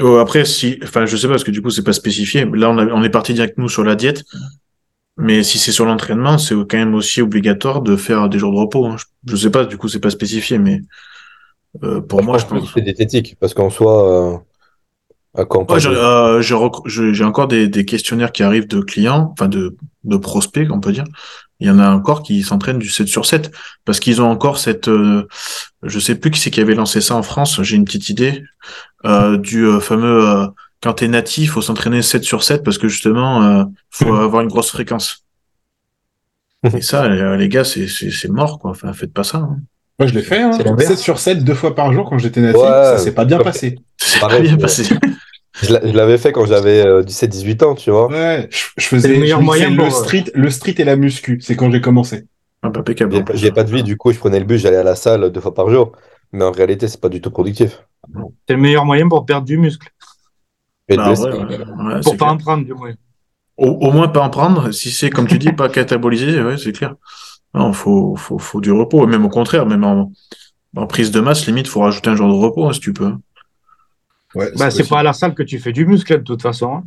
Oh, 0.00 0.16
après, 0.16 0.44
si, 0.44 0.78
enfin, 0.82 1.04
je 1.06 1.16
sais 1.16 1.26
pas 1.26 1.34
parce 1.34 1.44
que 1.44 1.50
du 1.50 1.60
coup, 1.62 1.70
c'est 1.70 1.84
pas 1.84 1.92
spécifié. 1.92 2.44
Là, 2.54 2.70
on, 2.70 2.78
a- 2.78 2.86
on 2.86 3.02
est 3.02 3.10
parti 3.10 3.34
direct 3.34 3.58
nous 3.58 3.68
sur 3.68 3.84
la 3.84 3.94
diète, 3.94 4.24
mais 5.16 5.42
si 5.42 5.58
c'est 5.58 5.72
sur 5.72 5.86
l'entraînement, 5.86 6.38
c'est 6.38 6.54
quand 6.54 6.78
même 6.78 6.94
aussi 6.94 7.22
obligatoire 7.22 7.82
de 7.82 7.96
faire 7.96 8.28
des 8.28 8.38
jours 8.38 8.52
de 8.52 8.58
repos. 8.58 8.86
hein. 8.86 8.96
Je, 8.98 9.04
je 9.32 9.36
sais 9.36 9.50
pas, 9.50 9.64
du 9.66 9.78
coup, 9.78 9.88
c'est 9.88 10.00
pas 10.00 10.10
spécifié, 10.10 10.58
mais 10.58 10.82
euh, 11.84 12.00
pour 12.00 12.22
moi, 12.22 12.38
je 12.38 12.46
pense. 12.46 12.72
c'est 12.74 12.82
diététique. 12.82 13.36
Parce 13.40 13.54
qu'en 13.54 13.70
soi, 13.70 14.34
euh, 14.34 14.38
euh, 15.38 15.44
quand 15.46 15.70
Ouais, 15.72 15.78
euh, 15.86 16.42
j'ai 16.42 17.24
encore 17.24 17.48
des, 17.48 17.68
des 17.68 17.84
questionnaires 17.84 18.32
qui 18.32 18.42
arrivent 18.42 18.68
de 18.68 18.80
clients, 18.80 19.30
enfin 19.32 19.48
de, 19.48 19.76
de 20.04 20.16
prospects, 20.16 20.68
on 20.70 20.80
peut 20.80 20.92
dire. 20.92 21.04
Il 21.62 21.68
y 21.68 21.70
en 21.70 21.78
a 21.78 21.88
encore 21.90 22.24
qui 22.24 22.42
s'entraînent 22.42 22.80
du 22.80 22.88
7 22.88 23.06
sur 23.06 23.24
7 23.24 23.52
parce 23.84 24.00
qu'ils 24.00 24.20
ont 24.20 24.28
encore 24.28 24.58
cette, 24.58 24.88
euh, 24.88 25.28
je 25.84 25.98
sais 26.00 26.16
plus 26.16 26.32
qui 26.32 26.40
c'est 26.40 26.50
qui 26.50 26.60
avait 26.60 26.74
lancé 26.74 27.00
ça 27.00 27.14
en 27.14 27.22
France, 27.22 27.62
j'ai 27.62 27.76
une 27.76 27.84
petite 27.84 28.08
idée, 28.08 28.42
euh, 29.04 29.38
du 29.38 29.64
euh, 29.64 29.78
fameux 29.78 30.28
euh, 30.28 30.46
quand 30.82 30.94
t'es 30.94 31.06
natif, 31.06 31.52
faut 31.52 31.62
s'entraîner 31.62 32.02
7 32.02 32.24
sur 32.24 32.42
7 32.42 32.64
parce 32.64 32.78
que 32.78 32.88
justement, 32.88 33.42
euh, 33.44 33.64
faut 33.90 34.12
avoir 34.16 34.42
une 34.42 34.48
grosse 34.48 34.70
fréquence. 34.70 35.24
Et 36.76 36.80
ça, 36.82 37.04
euh, 37.04 37.36
les 37.36 37.48
gars, 37.48 37.62
c'est 37.64 37.86
c'est 37.86 38.10
c'est 38.10 38.28
mort 38.28 38.58
quoi. 38.58 38.72
Enfin, 38.72 38.92
faites 38.92 39.12
pas 39.12 39.22
ça. 39.24 39.38
Hein. 39.38 39.58
Moi, 40.00 40.08
je 40.08 40.14
l'ai 40.14 40.22
fait, 40.22 40.42
hein. 40.42 40.50
C'est 40.56 40.64
l'inverse. 40.64 40.88
7 40.90 40.98
sur 40.98 41.18
7, 41.20 41.44
deux 41.44 41.54
fois 41.54 41.74
par 41.76 41.92
jour 41.92 42.10
quand 42.10 42.18
j'étais 42.18 42.40
natif, 42.40 42.60
Ouais. 42.60 42.68
ça 42.68 42.98
s'est 42.98 43.14
pas 43.14 43.24
bien 43.24 43.38
passé. 43.38 43.78
C'est 43.98 44.18
pas 44.20 44.40
bien 44.40 44.56
passé. 44.56 44.88
Je 45.60 45.72
l'a- 45.72 45.80
je 45.86 45.92
l'avais 45.92 46.16
fait 46.18 46.32
quand 46.32 46.46
j'avais 46.46 46.84
euh, 46.86 47.02
17-18 47.02 47.62
ans, 47.62 47.74
tu 47.74 47.90
vois. 47.90 48.08
Ouais, 48.08 48.48
je, 48.50 48.86
faisais 48.86 49.08
le 49.08 49.18
meilleur 49.18 49.42
moyen 49.42 49.70
le 49.70 49.84
euh, 49.84 49.90
street, 49.90 50.24
le 50.34 50.50
street 50.50 50.74
et 50.78 50.84
la 50.84 50.96
muscu. 50.96 51.38
C'est 51.42 51.56
quand 51.56 51.70
j'ai 51.70 51.80
commencé. 51.80 52.26
Ah, 52.62 52.70
bah, 52.70 52.80
impeccable. 52.80 53.24
J'ai 53.34 53.50
pas 53.52 53.64
de 53.64 53.70
vie, 53.70 53.82
du 53.82 53.96
coup, 53.96 54.12
je 54.12 54.18
prenais 54.18 54.38
le 54.38 54.46
bus, 54.46 54.60
j'allais 54.62 54.76
à 54.78 54.82
la 54.82 54.94
salle 54.94 55.30
deux 55.30 55.40
fois 55.40 55.52
par 55.54 55.68
jour. 55.68 55.92
Mais 56.32 56.44
en 56.44 56.52
réalité, 56.52 56.88
c'est 56.88 57.00
pas 57.00 57.10
du 57.10 57.20
tout 57.20 57.30
productif. 57.30 57.84
C'est 58.48 58.54
le 58.54 58.60
meilleur 58.60 58.86
moyen 58.86 59.08
pour 59.08 59.26
perdre 59.26 59.46
du 59.46 59.58
muscle. 59.58 59.88
Ah, 60.96 61.08
blesser. 61.08 61.22
ouais, 61.24 61.32
ouais, 61.32 61.58
ouais, 61.58 62.00
Pour 62.00 62.12
c'est 62.12 62.16
pas 62.16 62.26
clair. 62.26 62.32
en 62.32 62.38
prendre, 62.38 62.64
du 62.64 62.72
moins. 62.74 62.92
Au, 63.56 63.66
au 63.68 63.92
moins 63.92 64.08
pas 64.08 64.22
en 64.22 64.30
prendre. 64.30 64.70
Si 64.72 64.90
c'est 64.90 65.10
comme 65.10 65.26
tu 65.26 65.38
dis, 65.38 65.52
pas 65.52 65.68
cataboliser, 65.68 66.42
ouais, 66.42 66.56
c'est 66.56 66.72
clair. 66.72 66.94
Non, 67.54 67.72
faut, 67.72 68.16
faut, 68.16 68.38
faut 68.38 68.60
du 68.60 68.72
repos. 68.72 69.06
Même 69.06 69.24
au 69.24 69.28
contraire, 69.28 69.66
même 69.66 69.84
en, 69.84 70.12
en 70.76 70.86
prise 70.86 71.10
de 71.10 71.20
masse, 71.20 71.46
limite, 71.46 71.68
faut 71.68 71.80
rajouter 71.80 72.10
un 72.10 72.16
jour 72.16 72.28
de 72.28 72.34
repos, 72.34 72.66
hein, 72.68 72.72
si 72.72 72.80
tu 72.80 72.92
peux. 72.92 73.12
Ouais, 74.34 74.50
Bah, 74.56 74.70
c'est 74.70 74.88
pas 74.88 75.00
à 75.00 75.02
la 75.02 75.12
salle 75.12 75.34
que 75.34 75.42
tu 75.42 75.58
fais 75.58 75.72
du 75.72 75.86
muscle, 75.86 76.18
de 76.18 76.22
toute 76.22 76.42
façon. 76.42 76.72
hein. 76.76 76.84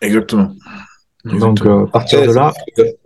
Exactement. 0.00 0.54
Donc, 1.24 1.66
euh, 1.66 1.84
à 1.86 1.90
partir 1.90 2.20
Après, 2.20 2.26
de 2.26 2.32
là, 2.32 2.54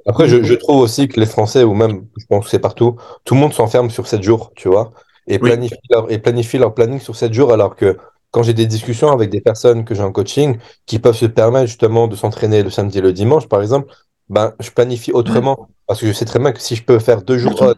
Après, 0.06 0.28
je, 0.28 0.42
je 0.42 0.54
trouve 0.54 0.80
aussi 0.80 1.08
que 1.08 1.18
les 1.20 1.26
Français, 1.26 1.64
ou 1.64 1.74
même, 1.74 2.06
je 2.18 2.26
pense 2.28 2.44
que 2.44 2.50
c'est 2.50 2.58
partout, 2.58 2.96
tout 3.24 3.34
le 3.34 3.40
monde 3.40 3.52
s'enferme 3.52 3.90
sur 3.90 4.06
7 4.06 4.22
jours, 4.22 4.52
tu 4.56 4.68
vois, 4.68 4.92
et 5.26 5.38
Oui. 5.40 5.50
planifie, 5.50 5.76
leur, 5.90 6.10
et 6.10 6.18
planifie 6.18 6.58
leur 6.58 6.74
planning 6.74 7.00
sur 7.00 7.16
7 7.16 7.32
jours, 7.32 7.52
alors 7.52 7.76
que 7.76 7.96
quand 8.30 8.42
j'ai 8.42 8.54
des 8.54 8.66
discussions 8.66 9.10
avec 9.12 9.30
des 9.30 9.40
personnes 9.40 9.84
que 9.84 9.94
j'ai 9.94 10.02
en 10.02 10.12
coaching, 10.12 10.58
qui 10.86 10.98
peuvent 10.98 11.16
se 11.16 11.26
permettre 11.26 11.66
justement 11.66 12.08
de 12.08 12.16
s'entraîner 12.16 12.62
le 12.62 12.70
samedi 12.70 12.98
et 12.98 13.00
le 13.02 13.12
dimanche, 13.12 13.48
par 13.48 13.60
exemple, 13.62 13.92
ben, 14.28 14.54
je 14.60 14.70
planifie 14.70 15.12
autrement. 15.12 15.68
Parce 15.86 16.00
que 16.00 16.06
je 16.06 16.12
sais 16.12 16.24
très 16.24 16.38
bien 16.38 16.52
que 16.52 16.60
si 16.60 16.76
je 16.76 16.84
peux 16.84 16.98
faire 16.98 17.22
deux 17.22 17.38
jours 17.38 17.74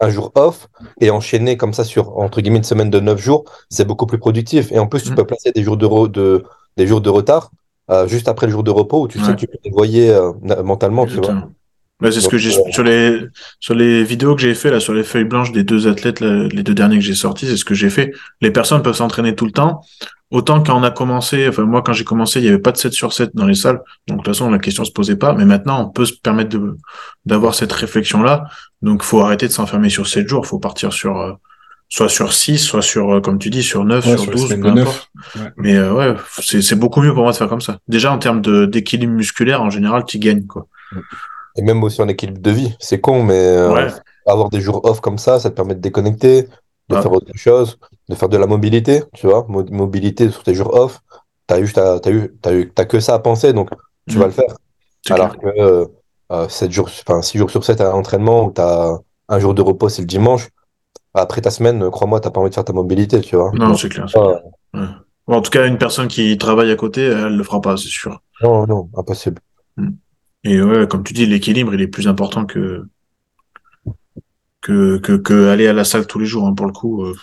un 0.00 0.10
jour 0.10 0.32
off, 0.34 0.68
et 1.00 1.10
enchaîner 1.10 1.56
comme 1.56 1.72
ça 1.72 1.84
sur, 1.84 2.18
entre 2.18 2.40
guillemets, 2.40 2.58
une 2.58 2.64
semaine 2.64 2.90
de 2.90 3.00
9 3.00 3.18
jours, 3.20 3.44
c'est 3.70 3.86
beaucoup 3.86 4.06
plus 4.06 4.18
productif. 4.18 4.70
Et 4.72 4.78
en 4.78 4.86
plus, 4.86 5.02
tu 5.02 5.10
Mm. 5.12 5.14
peux 5.14 5.24
placer 5.26 5.52
des 5.52 5.62
jours 5.62 5.76
de, 5.76 5.86
re- 5.86 6.10
de, 6.10 6.44
des 6.76 6.86
jours 6.86 7.00
de 7.00 7.08
retard, 7.10 7.50
euh, 7.90 8.06
juste 8.06 8.28
après 8.28 8.46
le 8.46 8.52
jour 8.52 8.62
de 8.64 8.70
repos, 8.70 9.02
où 9.02 9.08
tu 9.08 9.18
sais 9.18 9.32
que 9.34 9.40
tu 9.40 9.46
peux 9.46 9.58
te 9.58 9.70
voyer 9.72 10.10
euh, 10.10 10.32
mentalement, 10.62 11.06
tu 11.06 11.14
vois. 11.14 11.48
Bah, 11.98 12.12
c'est 12.12 12.20
ce 12.20 12.28
que 12.28 12.36
j'ai 12.36 12.54
euh, 12.54 12.70
sur 12.72 12.82
les 12.82 13.20
sur 13.58 13.74
les 13.74 14.04
vidéos 14.04 14.34
que 14.36 14.42
j'ai 14.42 14.54
fait 14.54 14.70
là 14.70 14.80
sur 14.80 14.92
les 14.92 15.02
feuilles 15.02 15.24
blanches 15.24 15.50
des 15.52 15.64
deux 15.64 15.88
athlètes 15.88 16.20
là, 16.20 16.46
les 16.48 16.62
deux 16.62 16.74
derniers 16.74 16.98
que 16.98 17.02
j'ai 17.04 17.14
sortis 17.14 17.46
c'est 17.46 17.56
ce 17.56 17.64
que 17.64 17.74
j'ai 17.74 17.88
fait 17.88 18.12
les 18.42 18.50
personnes 18.50 18.82
peuvent 18.82 18.94
s'entraîner 18.94 19.34
tout 19.34 19.46
le 19.46 19.50
temps 19.52 19.80
autant 20.30 20.62
quand 20.62 20.78
on 20.78 20.82
a 20.82 20.90
commencé 20.90 21.48
enfin 21.48 21.64
moi 21.64 21.82
quand 21.82 21.92
j'ai 21.92 22.04
commencé 22.04 22.40
il 22.40 22.44
y 22.46 22.48
avait 22.48 22.58
pas 22.58 22.72
de 22.72 22.76
7 22.76 22.92
sur 22.92 23.12
7 23.12 23.30
dans 23.34 23.46
les 23.46 23.54
salles. 23.54 23.80
Donc 24.08 24.18
de 24.18 24.22
toute 24.24 24.34
façon 24.34 24.50
la 24.50 24.58
question 24.58 24.84
se 24.84 24.90
posait 24.92 25.16
pas. 25.16 25.32
Mais 25.34 25.44
maintenant 25.44 25.82
on 25.86 25.88
peut 25.90 26.04
se 26.04 26.14
permettre 26.14 26.50
de 26.50 26.76
d'avoir 27.24 27.54
cette 27.54 27.72
réflexion 27.72 28.22
là 28.22 28.44
donc 28.82 29.02
faut 29.02 29.20
arrêter 29.20 29.46
de 29.48 29.52
s'enfermer 29.52 29.88
sur 29.88 30.06
7 30.06 30.26
jours. 30.28 30.46
Faut 30.46 30.58
partir 30.58 30.92
sur 30.92 31.16
euh, 31.18 31.32
soit 31.88 32.08
sur 32.08 32.32
6 32.32 32.58
soit 32.58 32.82
sur 32.82 33.14
euh, 33.14 33.20
comme 33.20 33.38
tu 33.38 33.50
dis 33.50 33.62
sur 33.62 33.84
9 33.84 34.04
Ouais, 34.04 34.10
sur 34.16 34.20
sur 34.22 34.30
les 34.32 34.36
12 34.36 34.48
semaines 34.50 34.74
peu 34.74 34.80
importe. 34.80 35.10
9. 35.36 35.44
Ouais. 35.44 35.50
mais 35.56 35.74
euh, 35.76 35.92
ouais 35.94 36.14
c'est 36.40 36.60
c'est 36.62 36.76
beaucoup 36.76 37.00
mieux 37.02 37.14
pour 37.14 37.22
moi 37.22 37.32
de 37.32 37.36
faire 37.36 37.48
comme 37.48 37.60
ça. 37.60 37.78
Déjà 37.88 38.12
en 38.12 38.18
termes 38.18 38.42
d'équilibre 38.68 39.12
musculaire 39.12 39.62
en 39.62 39.70
général 39.70 40.04
tu 40.06 40.18
gagnes 40.18 40.46
quoi. 40.46 40.66
Et 41.58 41.62
même 41.62 41.82
aussi 41.84 42.02
en 42.02 42.08
équilibre 42.08 42.40
de 42.42 42.50
vie. 42.50 42.74
C'est 42.80 43.00
con, 43.00 43.22
mais 43.22 43.38
euh, 43.38 43.72
ouais. 43.72 43.88
avoir 44.26 44.50
des 44.50 44.60
jours 44.60 44.84
off 44.84 45.00
comme 45.00 45.16
ça, 45.18 45.38
ça 45.40 45.48
te 45.50 45.54
permet 45.54 45.74
de 45.74 45.80
déconnecter, 45.80 46.42
de 46.42 46.96
Ah. 46.96 47.00
faire 47.00 47.12
autre 47.12 47.32
chose, 47.34 47.78
de 48.08 48.14
faire 48.14 48.28
de 48.28 48.36
la 48.36 48.46
mobilité, 48.46 49.02
tu 49.14 49.26
vois. 49.26 49.44
Mo- 49.48 49.64
mobilité 49.70 50.30
sur 50.30 50.42
tes 50.42 50.54
jours 50.54 50.74
off, 50.74 51.00
t'as 51.46 51.60
juste 51.60 51.78
à- 51.78 52.00
t'as 52.00 52.10
eu, 52.10 52.32
t'as 52.42 52.54
eu, 52.54 52.70
t'as 52.72 52.84
que 52.84 53.00
ça 53.00 53.14
à 53.14 53.18
penser, 53.18 53.52
donc 53.52 53.70
tu 54.08 54.14
Mhm. 54.16 54.20
vas 54.20 54.26
le 54.26 54.32
faire. 54.32 54.56
Alors 55.10 55.36
clair. 55.36 55.54
que 55.54 55.60
euh, 55.60 55.84
euh, 56.32 56.48
7 56.48 56.72
jours, 56.72 56.88
enfin 57.06 57.22
6 57.22 57.38
jours 57.38 57.50
sur 57.50 57.64
7 57.64 57.80
à 57.80 57.90
l'entraînement, 57.90 58.46
où 58.46 58.50
t'as 58.52 58.98
un 59.28 59.38
jour 59.38 59.54
de 59.54 59.62
repos, 59.62 59.88
c'est 59.88 60.02
le 60.02 60.06
dimanche. 60.06 60.48
Après 61.14 61.40
ta 61.40 61.50
semaine, 61.50 61.90
crois-moi, 61.90 62.20
t'as 62.20 62.30
pas 62.30 62.40
envie 62.40 62.50
de 62.50 62.54
faire 62.54 62.64
ta 62.64 62.72
mobilité, 62.72 63.20
tu 63.20 63.36
vois. 63.36 63.50
Non, 63.54 63.74
c'est 63.74 63.88
clair. 63.88 64.06
c'est 64.08 64.18
clair. 64.18 64.40
Ouais. 64.74 64.86
Bon, 65.26 65.36
en 65.36 65.42
tout 65.42 65.50
cas, 65.50 65.66
une 65.66 65.78
personne 65.78 66.08
qui 66.08 66.36
travaille 66.38 66.70
à 66.70 66.76
côté, 66.76 67.02
elle 67.02 67.36
le 67.36 67.42
fera 67.44 67.60
pas, 67.60 67.76
c'est 67.76 67.88
sûr. 67.88 68.20
non, 68.42 68.66
non, 68.66 68.90
impossible. 68.96 69.40
Et 70.44 70.60
ouais, 70.62 70.86
comme 70.86 71.02
tu 71.02 71.12
dis, 71.14 71.26
l'équilibre, 71.26 71.74
il 71.74 71.80
est 71.80 71.88
plus 71.88 72.06
important 72.06 72.44
que 72.46 72.84
que, 74.60 74.98
que, 74.98 75.12
que 75.16 75.48
aller 75.48 75.66
à 75.68 75.72
la 75.72 75.84
salle 75.84 76.06
tous 76.06 76.18
les 76.18 76.26
jours. 76.26 76.46
hein. 76.46 76.54
Pour 76.54 76.66
le 76.66 76.72
coup, 76.72 77.04
euh, 77.04 77.14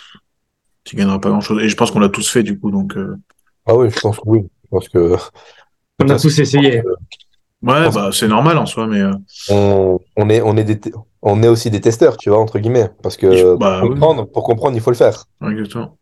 tu 0.83 0.95
gagneras 0.95 1.19
pas 1.19 1.29
grand-chose. 1.29 1.61
Et 1.63 1.69
je 1.69 1.75
pense 1.75 1.91
qu'on 1.91 1.99
l'a 1.99 2.09
tous 2.09 2.29
fait, 2.29 2.43
du 2.43 2.59
coup. 2.59 2.71
Donc, 2.71 2.97
euh, 2.97 3.15
Ah 3.65 3.75
oui, 3.75 3.89
je 3.89 3.99
pense 3.99 4.17
que 4.17 4.23
oui. 4.25 4.41
Je 4.63 4.69
pense 4.69 4.89
que 4.89 5.15
on 5.99 6.09
a 6.09 6.19
tous 6.19 6.39
essayé. 6.39 6.81
ouais, 7.61 7.89
bah, 7.91 8.09
c'est 8.11 8.27
normal 8.27 8.57
en 8.57 8.65
soi, 8.65 8.87
mais 8.87 8.99
euh, 8.99 9.13
on, 9.49 9.99
on 10.17 10.29
est, 10.29 10.41
on 10.41 10.57
est 10.57 10.63
des, 10.63 10.79
on 11.21 11.41
est 11.43 11.47
aussi 11.47 11.69
des 11.69 11.79
testeurs, 11.81 12.17
tu 12.17 12.29
vois, 12.29 12.39
entre 12.39 12.59
guillemets. 12.59 12.89
Parce 13.01 13.15
que 13.15 13.55
bah, 13.55 13.79
pour, 13.79 13.89
oui. 13.89 13.95
comprendre, 13.95 14.25
pour 14.25 14.43
comprendre, 14.43 14.75
il 14.75 14.81
faut 14.81 14.91
le 14.91 14.97
faire. 14.97 15.25
exactement. 15.41 15.97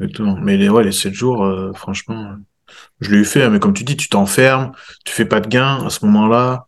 Exactement. 0.00 0.36
Mais 0.40 0.56
les, 0.56 0.68
ouais, 0.68 0.82
les 0.82 0.92
7 0.92 1.12
jours, 1.12 1.44
euh, 1.44 1.72
franchement, 1.74 2.34
je 3.00 3.10
l'ai 3.10 3.18
eu 3.18 3.24
fait, 3.24 3.42
hein, 3.44 3.50
mais 3.50 3.58
comme 3.60 3.74
tu 3.74 3.84
dis, 3.84 3.96
tu 3.96 4.08
t'enfermes, 4.08 4.72
tu 5.04 5.12
fais 5.12 5.26
pas 5.26 5.40
de 5.40 5.48
gains 5.48 5.84
à 5.84 5.90
ce 5.90 6.04
moment-là. 6.06 6.66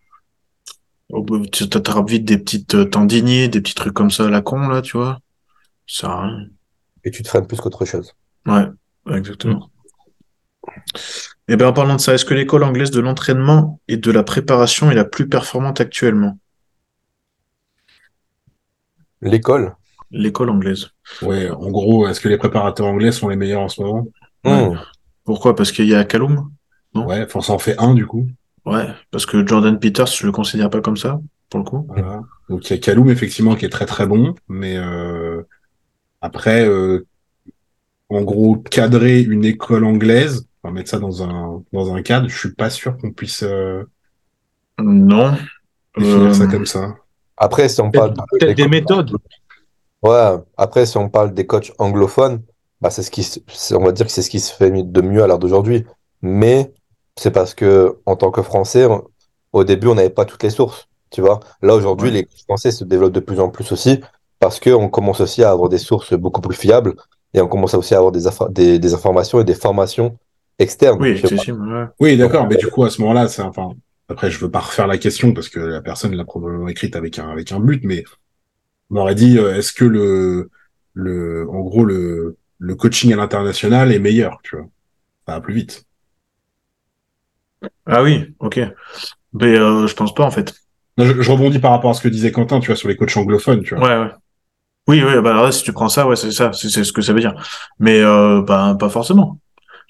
Tu 1.53 1.69
t'attrapes 1.69 2.09
vite 2.09 2.25
des 2.25 2.39
petites 2.39 2.91
tendiniers, 2.91 3.49
des 3.49 3.61
petits 3.61 3.75
trucs 3.75 3.93
comme 3.93 4.11
ça 4.11 4.27
à 4.27 4.31
la 4.31 4.41
con, 4.41 4.69
là, 4.69 4.81
tu 4.83 4.97
vois. 4.97 5.19
Ça 5.87 6.01
sert 6.01 6.11
à 6.11 6.23
rien. 6.23 6.47
Et 7.05 7.11
tu 7.11 7.23
te 7.23 7.29
freines 7.29 7.47
plus 7.47 7.61
qu'autre 7.61 7.85
chose. 7.85 8.15
Ouais, 8.47 8.67
exactement. 9.11 9.71
Et 11.49 11.57
bien, 11.57 11.69
en 11.69 11.73
parlant 11.73 11.97
de 11.97 12.01
ça, 12.01 12.15
est-ce 12.15 12.25
que 12.25 12.35
l'école 12.35 12.63
anglaise 12.63 12.91
de 12.91 13.01
l'entraînement 13.01 13.81
et 13.89 13.97
de 13.97 14.11
la 14.11 14.23
préparation 14.23 14.91
est 14.91 14.95
la 14.95 15.05
plus 15.05 15.29
performante 15.29 15.81
actuellement? 15.81 16.39
L'école? 19.21 19.75
L'école 20.11 20.51
anglaise. 20.51 20.91
Ouais, 21.23 21.51
en 21.51 21.71
gros, 21.71 22.07
est-ce 22.07 22.21
que 22.21 22.29
les 22.29 22.39
préparateurs 22.39 22.87
anglais 22.87 23.13
sont 23.13 23.29
les 23.29 23.37
meilleurs 23.37 23.63
en 23.63 23.69
ce 23.69 23.83
moment? 23.83 24.07
Ouais. 24.45 24.69
Hmm. 24.69 24.79
Pourquoi? 25.25 25.55
Parce 25.57 25.73
qu'il 25.73 25.87
y 25.87 25.95
a 25.95 26.05
Callum? 26.05 26.51
Non? 26.95 27.07
Ouais, 27.07 27.23
enfin, 27.25 27.41
ça 27.41 27.53
en 27.53 27.59
fait 27.59 27.77
un 27.79 27.95
du 27.95 28.07
coup. 28.07 28.29
Ouais, 28.65 28.87
parce 29.11 29.27
que 29.27 29.47
Jordan 29.47 29.79
Peters, 29.79 30.07
je 30.07 30.27
le 30.27 30.33
considère 30.33 30.71
pas 30.71 30.81
comme 30.81 30.97
ça, 30.97 31.21
pour 31.51 31.61
le 31.61 31.65
coup. 31.65 31.87
Voilà. 31.89 32.23
Donc 32.49 32.69
il 32.69 32.75
y 32.75 32.77
a 32.77 32.79
Kaloum 32.79 33.11
effectivement 33.11 33.57
qui 33.57 33.65
est 33.65 33.71
très 33.71 33.87
très 33.87 34.07
bon, 34.07 34.35
mais 34.49 34.77
euh, 34.77 35.43
après, 36.23 36.67
euh, 36.67 37.07
en 38.09 38.23
gros 38.23 38.57
cadrer 38.57 39.21
une 39.21 39.45
école 39.45 39.85
anglaise, 39.85 40.47
on 40.63 40.69
va 40.69 40.75
mettre 40.75 40.91
ça 40.91 40.99
dans 40.99 41.23
un 41.23 41.63
dans 41.73 41.95
un 41.95 42.03
cadre, 42.03 42.29
je 42.29 42.39
suis 42.39 42.53
pas 42.55 42.71
sûr 42.71 42.97
qu'on 42.97 43.11
puisse 43.13 43.43
euh, 43.43 43.85
Non. 44.81 45.35
définir 45.97 46.35
ça 46.35 46.45
Euh, 46.45 46.49
comme 46.49 46.67
ça. 46.67 46.95
Après, 47.37 47.69
si 47.69 47.81
on 47.81 47.91
parle 47.91 48.15
des 48.41 48.69
méthodes. 48.69 49.13
Ouais, 50.03 50.37
après, 50.57 50.87
si 50.87 50.97
on 50.97 51.09
parle 51.09 51.33
des 51.35 51.47
coachs 51.47 51.73
anglophones, 51.79 52.43
bah, 52.81 52.91
c'est 52.91 53.03
ce 53.03 53.11
qui, 53.11 53.27
on 53.75 53.85
va 53.85 53.93
dire 53.93 54.07
que 54.07 54.13
c'est 54.13 54.23
ce 54.23 54.31
qui 54.31 54.41
se 54.41 54.53
fait 54.53 54.71
de 54.71 55.01
mieux 55.01 55.23
à 55.23 55.27
l'heure 55.27 55.39
d'aujourd'hui. 55.39 55.85
Mais 56.23 56.73
c'est 57.17 57.31
parce 57.31 57.55
que, 57.55 57.99
en 58.07 58.17
tant 58.17 58.31
que 58.31 58.43
Français, 58.43 58.87
on- 58.87 59.05
au 59.53 59.65
début, 59.65 59.87
on 59.89 59.95
n'avait 59.95 60.11
pas 60.11 60.25
toutes 60.25 60.43
les 60.43 60.51
sources, 60.51 60.89
tu 61.11 61.21
vois. 61.21 61.41
Là, 61.63 61.75
aujourd'hui, 61.75 62.09
Ouais. 62.09 62.15
les 62.15 62.25
coachs 62.25 62.43
français 62.45 62.71
se 62.73 62.85
développent 62.85 63.13
de 63.13 63.21
plus 63.21 63.39
en 63.41 63.49
plus 63.49 63.71
aussi 63.73 64.01
parce 64.43 64.59
qu'on 64.59 64.89
commence 64.89 65.21
aussi 65.21 65.45
à 65.45 65.53
avoir 65.53 65.69
des 65.69 65.79
sources 65.79 66.15
beaucoup 66.15 66.41
plus 66.41 66.57
fiables 66.57 66.95
et 67.33 67.41
on 67.41 67.47
commence 67.47 67.75
aussi 67.75 67.95
à 67.95 67.99
avoir 67.99 68.11
des, 68.11 68.25
des, 68.51 68.81
des 68.81 68.93
informations 68.93 69.41
et 69.41 69.45
des 69.45 69.55
formations 69.55 70.19
externes. 70.59 71.01
Oui, 71.01 71.13
ouais. 71.13 71.85
Oui, 72.01 72.17
d'accord, 72.17 72.49
mais 72.49 72.57
du 72.57 72.67
coup, 72.67 72.83
à 72.83 72.91
ce 72.91 73.01
moment-là, 73.03 73.29
c'est 73.29 73.43
enfin. 73.43 73.71
Après, 74.09 74.33
je 74.33 74.41
veux 74.41 74.51
pas 74.51 74.59
refaire 74.59 74.89
la 74.89 74.99
question 74.99 75.33
parce 75.33 75.49
que 75.49 75.61
la 75.61 75.81
personne 75.81 76.13
l'a 76.17 76.25
probablement 76.25 76.67
écrite 76.67 76.97
avec 76.97 77.21
un 77.21 77.29
avec 77.29 77.53
un 77.53 77.61
but, 77.61 77.83
mais 77.85 78.03
on 78.91 78.97
m'aurait 78.97 79.15
dit 79.15 79.39
euh, 79.39 79.57
est-ce 79.57 79.73
que 79.73 79.85
le 79.85 80.51
le 80.93 81.49
en 81.49 81.61
gros 81.61 81.85
le 81.85 82.37
le 82.59 82.75
coaching 82.75 83.13
à 83.13 83.17
l'international 83.17 83.93
est 83.93 84.01
meilleur, 84.01 84.41
tu 84.43 84.57
vois? 84.57 84.67
Ça 85.29 85.35
va 85.35 85.41
plus 85.41 85.55
vite. 85.55 85.85
Ah 87.87 88.03
oui, 88.03 88.35
ok. 88.41 88.59
Mais 89.35 89.57
euh, 89.57 89.87
je 89.87 89.95
pense 89.95 90.13
pas 90.13 90.25
en 90.25 90.33
fait. 90.33 90.53
Non, 90.99 91.05
je, 91.05 91.23
je 91.23 91.31
rebondis 91.31 91.61
par 91.61 91.71
rapport 91.71 91.93
à 91.93 91.95
ce 91.95 92.03
que 92.03 92.09
disait 92.09 92.33
Quentin, 92.33 92.59
tu 92.59 92.67
vois, 92.67 92.77
sur 92.77 92.89
les 92.89 92.97
coachs 92.97 93.17
anglophones, 93.17 93.63
tu 93.63 93.77
vois. 93.77 93.85
Ouais, 93.89 94.05
ouais. 94.05 94.13
Oui, 94.89 95.03
oui, 95.05 95.21
bah 95.23 95.31
alors 95.31 95.45
là, 95.45 95.53
si 95.53 95.63
tu 95.63 95.73
prends 95.73 95.89
ça, 95.89 96.07
ouais, 96.09 96.17
c'est 96.17 96.33
ça, 96.33 96.53
c'est 96.53 96.69
ce 96.85 96.93
que 96.93 97.03
ça 97.03 97.13
veut 97.13 97.21
dire. 97.21 97.35
Mais 97.79 98.01
euh, 98.01 98.43
bah, 98.43 98.77
pas 98.79 98.89
forcément. 98.89 99.39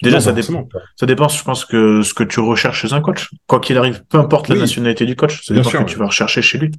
Déjà, 0.01 0.17
Non, 0.17 0.21
ça, 0.21 0.31
dépend, 0.33 0.67
ça 0.95 1.05
dépend, 1.05 1.27
je 1.29 1.43
pense, 1.43 1.65
que 1.65 2.01
ce 2.03 2.13
que 2.13 2.23
tu 2.23 2.39
recherches 2.39 2.81
chez 2.81 2.93
un 2.93 3.01
coach. 3.01 3.29
Quoi 3.47 3.59
qu'il 3.59 3.77
arrive, 3.77 4.03
peu 4.05 4.17
importe 4.19 4.49
la 4.49 4.55
Oui. 4.55 4.61
nationalité 4.61 5.05
du 5.05 5.15
coach, 5.15 5.45
ça 5.45 5.53
Bien 5.53 5.63
dépend 5.63 5.69
sûr, 5.69 5.79
ce 5.79 5.83
que 5.85 5.89
ouais. 5.89 5.93
tu 5.93 5.97
vas 5.99 6.05
rechercher 6.07 6.41
chez 6.41 6.57
lui. 6.59 6.71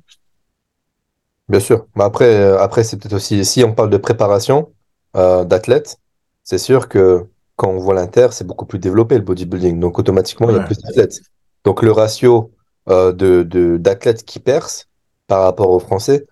Bien 1.48 1.61
sûr. 1.61 1.87
Mais 1.96 2.05
après, 2.05 2.35
euh, 2.35 2.59
après 2.61 2.85
c'est 2.85 2.96
peut-être 2.98 3.14
aussi, 3.14 3.44
si 3.44 3.62
on 3.64 3.74
parle 3.74 3.90
de 3.90 3.96
préparation 3.98 4.72
euh, 5.16 5.44
d'athlètes, 5.44 5.98
c'est 6.42 6.59
sûr 6.59 6.88
que 6.88 7.27
quand 7.57 7.68
on 7.68 7.79
voit 7.79 7.94
l'Inter, 7.94 8.29
c'est 8.33 8.46
beaucoup 8.46 8.66
plus 8.66 8.79
développé 8.79 9.16
le 9.16 9.22
bodybuilding. 9.24 9.79
Donc 9.79 9.98
automatiquement, 9.98 10.48
il 10.50 10.57
y 10.57 10.59
a 10.59 10.62
plus 10.62 10.79
d'athlètes. 10.79 11.20
Donc 11.64 11.83
le 11.83 11.92
ratio 11.92 12.53
euh, 12.88 13.12
de, 13.12 13.42
de, 13.42 13.77
d'athlètes 13.77 14.24
qui 14.24 14.40
percent 14.40 14.87
par 15.27 15.42
rapport 15.42 15.70
aux 15.70 15.79
Français, 15.81 16.27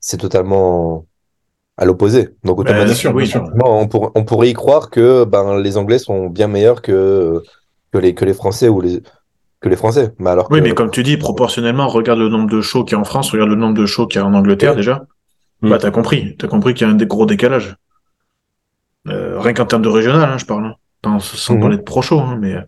c'est 0.00 0.18
totalement 0.18 1.06
à 1.80 1.84
l'opposé. 1.86 2.28
Donc 2.44 2.62
Bah, 2.64 2.86
sûr, 2.94 3.12
sûr. 3.26 3.44
on, 3.64 3.88
pour- 3.88 4.12
on 4.14 4.22
pourrait 4.24 4.50
y 4.50 4.52
croire 4.52 4.90
que 4.90 5.24
ben, 5.24 5.58
les 5.58 5.76
Anglais 5.76 5.98
sont 5.98 6.28
bien 6.28 6.46
meilleurs 6.46 6.82
que, 6.82 7.42
que, 7.92 7.98
les, 7.98 8.14
que 8.14 8.24
les 8.24 8.34
Français 8.34 8.68
ou 8.68 8.80
les, 8.80 9.02
que 9.60 9.68
les 9.68 9.76
Français. 9.76 10.12
Mais 10.18 10.30
alors 10.30 10.46
Oui, 10.50 10.60
mais 10.60 10.72
comme 10.74 10.90
tu 10.90 11.02
dis, 11.02 11.16
proportionnellement, 11.16 11.88
regarde 11.88 12.18
le 12.20 12.28
nombre 12.28 12.50
de 12.50 12.60
shows 12.60 12.84
qu'il 12.84 12.94
y 12.96 12.98
a 12.98 13.00
en 13.00 13.04
France, 13.04 13.30
regarde 13.32 13.48
le 13.50 13.56
nombre 13.56 13.74
de 13.74 13.86
shows 13.86 14.06
qu'il 14.06 14.20
y 14.20 14.22
a 14.22 14.26
en 14.26 14.34
Angleterre 14.34 14.70
Ouais. 14.72 14.76
déjà. 14.76 15.04
Mm. 15.62 15.70
Bah, 15.70 15.78
t'as 15.78 15.90
compris. 15.90 16.36
T'as 16.38 16.48
compris 16.48 16.74
qu'il 16.74 16.86
y 16.86 16.90
a 16.90 16.92
un 16.92 16.96
des 16.96 17.06
gros 17.06 17.26
décalage. 17.26 17.76
Euh, 19.08 19.40
rien 19.40 19.54
qu'en 19.54 19.64
termes 19.66 19.82
de 19.82 19.88
régional, 19.88 20.28
hein, 20.30 20.38
je 20.38 20.44
parle. 20.44 20.66
hein. 20.66 21.18
Sans 21.20 21.54
Mhm. 21.54 21.60
parler 21.60 21.76
de 21.78 21.82
pro 21.82 22.02
show, 22.02 22.20
hein, 22.20 22.36
mais 22.38 22.54
euh, 22.56 22.60